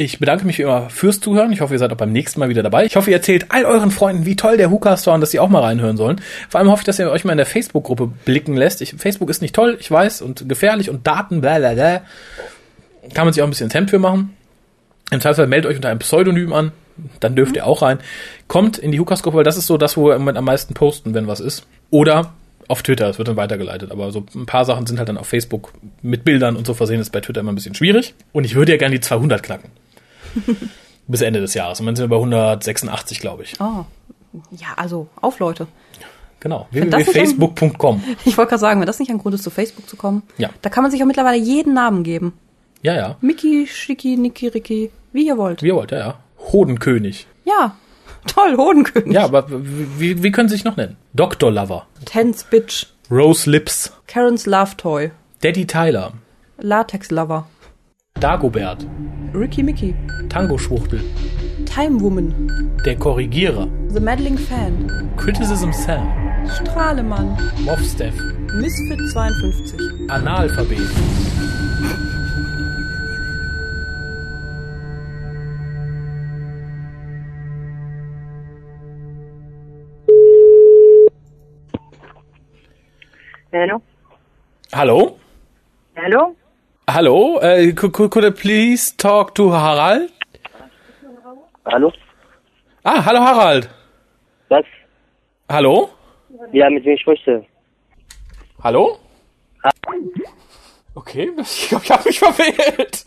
Ich 0.00 0.20
bedanke 0.20 0.46
mich 0.46 0.58
wie 0.58 0.62
immer 0.62 0.90
fürs 0.90 1.18
Zuhören. 1.18 1.50
Ich 1.50 1.60
hoffe, 1.60 1.74
ihr 1.74 1.78
seid 1.80 1.92
auch 1.92 1.96
beim 1.96 2.12
nächsten 2.12 2.38
Mal 2.38 2.48
wieder 2.48 2.62
dabei. 2.62 2.84
Ich 2.84 2.94
hoffe, 2.94 3.10
ihr 3.10 3.16
erzählt 3.16 3.46
all 3.48 3.64
euren 3.64 3.90
Freunden, 3.90 4.26
wie 4.26 4.36
toll 4.36 4.56
der 4.56 4.70
Hookast 4.70 5.08
war 5.08 5.14
und 5.14 5.20
dass 5.20 5.32
sie 5.32 5.40
auch 5.40 5.48
mal 5.48 5.62
reinhören 5.62 5.96
sollen. 5.96 6.20
Vor 6.48 6.60
allem 6.60 6.70
hoffe 6.70 6.82
ich, 6.82 6.86
dass 6.86 7.00
ihr 7.00 7.10
euch 7.10 7.24
mal 7.24 7.32
in 7.32 7.38
der 7.38 7.46
Facebook-Gruppe 7.46 8.06
blicken 8.24 8.56
lässt. 8.56 8.80
Ich, 8.80 8.94
Facebook 8.94 9.28
ist 9.28 9.42
nicht 9.42 9.56
toll, 9.56 9.76
ich 9.80 9.90
weiß, 9.90 10.22
und 10.22 10.48
gefährlich 10.48 10.88
und 10.88 11.04
Daten, 11.04 11.40
blablabla. 11.40 12.02
Kann 13.12 13.24
man 13.24 13.32
sich 13.32 13.42
auch 13.42 13.46
ein 13.48 13.50
bisschen 13.50 13.64
ins 13.64 13.74
Hemd 13.74 13.90
für 13.90 13.98
machen. 13.98 14.36
Im 15.10 15.20
Zweifelsfall 15.20 15.48
meldet 15.48 15.68
euch 15.68 15.76
unter 15.76 15.88
einem 15.88 15.98
Pseudonym 15.98 16.52
an. 16.52 16.70
Dann 17.18 17.34
dürft 17.34 17.56
ihr 17.56 17.66
auch 17.66 17.82
rein. 17.82 17.98
Kommt 18.46 18.78
in 18.78 18.92
die 18.92 19.00
Hookast-Gruppe, 19.00 19.38
weil 19.38 19.44
das 19.44 19.56
ist 19.56 19.66
so 19.66 19.78
das, 19.78 19.96
wo 19.96 20.06
wir 20.06 20.14
im 20.14 20.22
Moment 20.22 20.38
am 20.38 20.44
meisten 20.44 20.74
posten, 20.74 21.12
wenn 21.12 21.26
was 21.26 21.40
ist. 21.40 21.66
Oder 21.90 22.34
auf 22.68 22.82
Twitter, 22.82 23.08
es 23.08 23.18
wird 23.18 23.28
dann 23.28 23.36
weitergeleitet. 23.36 23.90
Aber 23.90 24.12
so 24.12 24.24
ein 24.34 24.46
paar 24.46 24.64
Sachen 24.64 24.86
sind 24.86 24.98
halt 24.98 25.08
dann 25.08 25.18
auf 25.18 25.26
Facebook 25.26 25.72
mit 26.02 26.24
Bildern 26.24 26.56
und 26.56 26.66
so 26.66 26.74
versehen, 26.74 27.00
ist 27.00 27.10
bei 27.10 27.20
Twitter 27.20 27.40
immer 27.40 27.52
ein 27.52 27.54
bisschen 27.54 27.74
schwierig. 27.74 28.14
Und 28.32 28.44
ich 28.44 28.54
würde 28.54 28.72
ja 28.72 28.78
gerne 28.78 28.94
die 28.94 29.00
200 29.00 29.42
knacken. 29.42 29.70
Bis 31.08 31.22
Ende 31.22 31.40
des 31.40 31.54
Jahres. 31.54 31.80
Und 31.80 31.86
dann 31.86 31.96
sind 31.96 32.04
wir 32.04 32.16
bei 32.16 32.16
186, 32.16 33.20
glaube 33.20 33.42
ich. 33.42 33.54
Oh. 33.60 33.84
Ja, 34.50 34.74
also 34.76 35.08
auf 35.20 35.38
Leute. 35.38 35.66
Genau, 36.40 36.68
www.facebook.com. 36.70 38.04
Ich 38.24 38.36
wollte 38.36 38.50
gerade 38.50 38.60
sagen, 38.60 38.80
wenn 38.80 38.86
das 38.86 38.98
nicht 38.98 39.10
ein 39.10 39.18
Grund 39.18 39.34
ist, 39.34 39.42
zu 39.42 39.50
Facebook 39.50 39.88
zu 39.88 39.96
kommen, 39.96 40.22
ja. 40.36 40.50
da 40.62 40.70
kann 40.70 40.82
man 40.82 40.90
sich 40.90 41.02
auch 41.02 41.06
mittlerweile 41.06 41.38
jeden 41.38 41.74
Namen 41.74 42.04
geben. 42.04 42.34
Ja, 42.82 42.94
ja. 42.94 43.16
Mickey, 43.20 43.66
Schicki, 43.66 44.16
Niki, 44.16 44.48
Ricky, 44.48 44.90
wie 45.12 45.26
ihr 45.26 45.36
wollt. 45.36 45.62
Wie 45.62 45.68
ihr 45.68 45.74
wollt, 45.74 45.90
ja, 45.90 45.98
ja. 45.98 46.18
Hodenkönig. 46.52 47.26
Ja, 47.44 47.74
Toll, 48.28 48.56
Hodenkönig. 48.56 49.12
Ja, 49.12 49.24
aber 49.24 49.46
wie, 49.48 50.22
wie 50.22 50.30
können 50.30 50.48
sie 50.48 50.54
sich 50.56 50.64
noch 50.64 50.76
nennen? 50.76 50.96
Dr. 51.14 51.50
Lover. 51.50 51.86
Tense 52.04 52.44
Bitch. 52.48 52.86
Rose 53.10 53.50
Lips. 53.50 53.92
Karen's 54.06 54.46
Love 54.46 54.76
Toy. 54.76 55.10
Daddy 55.42 55.66
Tyler. 55.66 56.12
Latex 56.58 57.10
Lover. 57.10 57.46
Dagobert. 58.20 58.86
Ricky 59.32 59.62
Mickey. 59.62 59.94
Tango 60.28 60.58
Schwuchtel. 60.58 61.00
Time 61.64 62.00
Woman. 62.00 62.78
Der 62.84 62.96
Korrigierer. 62.96 63.68
The 63.88 64.00
Meddling 64.00 64.36
Fan. 64.38 65.10
Criticism 65.16 65.72
Sam. 65.72 66.12
Strahlemann. 66.48 67.36
Moffsteff. 67.64 68.14
Misfit 68.54 69.00
52. 69.12 70.10
Analphabet. 70.10 70.78
Hello? 83.50 83.80
Hallo? 84.72 85.18
Hello? 85.96 86.36
Hallo? 86.86 87.36
Uh, 87.38 87.72
could, 87.74 87.92
could, 87.94 88.10
could 88.10 88.24
I 88.26 88.30
please 88.30 88.90
talk 88.92 89.34
to 89.36 89.50
Harald? 89.50 90.10
Hallo? 91.64 91.90
Ah, 92.84 93.00
hallo 93.00 93.20
Harald. 93.20 93.70
Was? 94.50 94.64
Hallo? 95.48 95.90
Ja, 96.52 96.68
mit 96.68 96.84
wem 96.84 96.98
sprichst 96.98 97.26
du? 97.26 97.46
Hallo? 98.62 98.98
Okay, 100.94 101.30
ich 101.40 101.68
glaube, 101.68 101.84
ich 101.84 101.90
habe 101.90 102.04
mich 102.08 102.18
verwählt. 102.18 103.06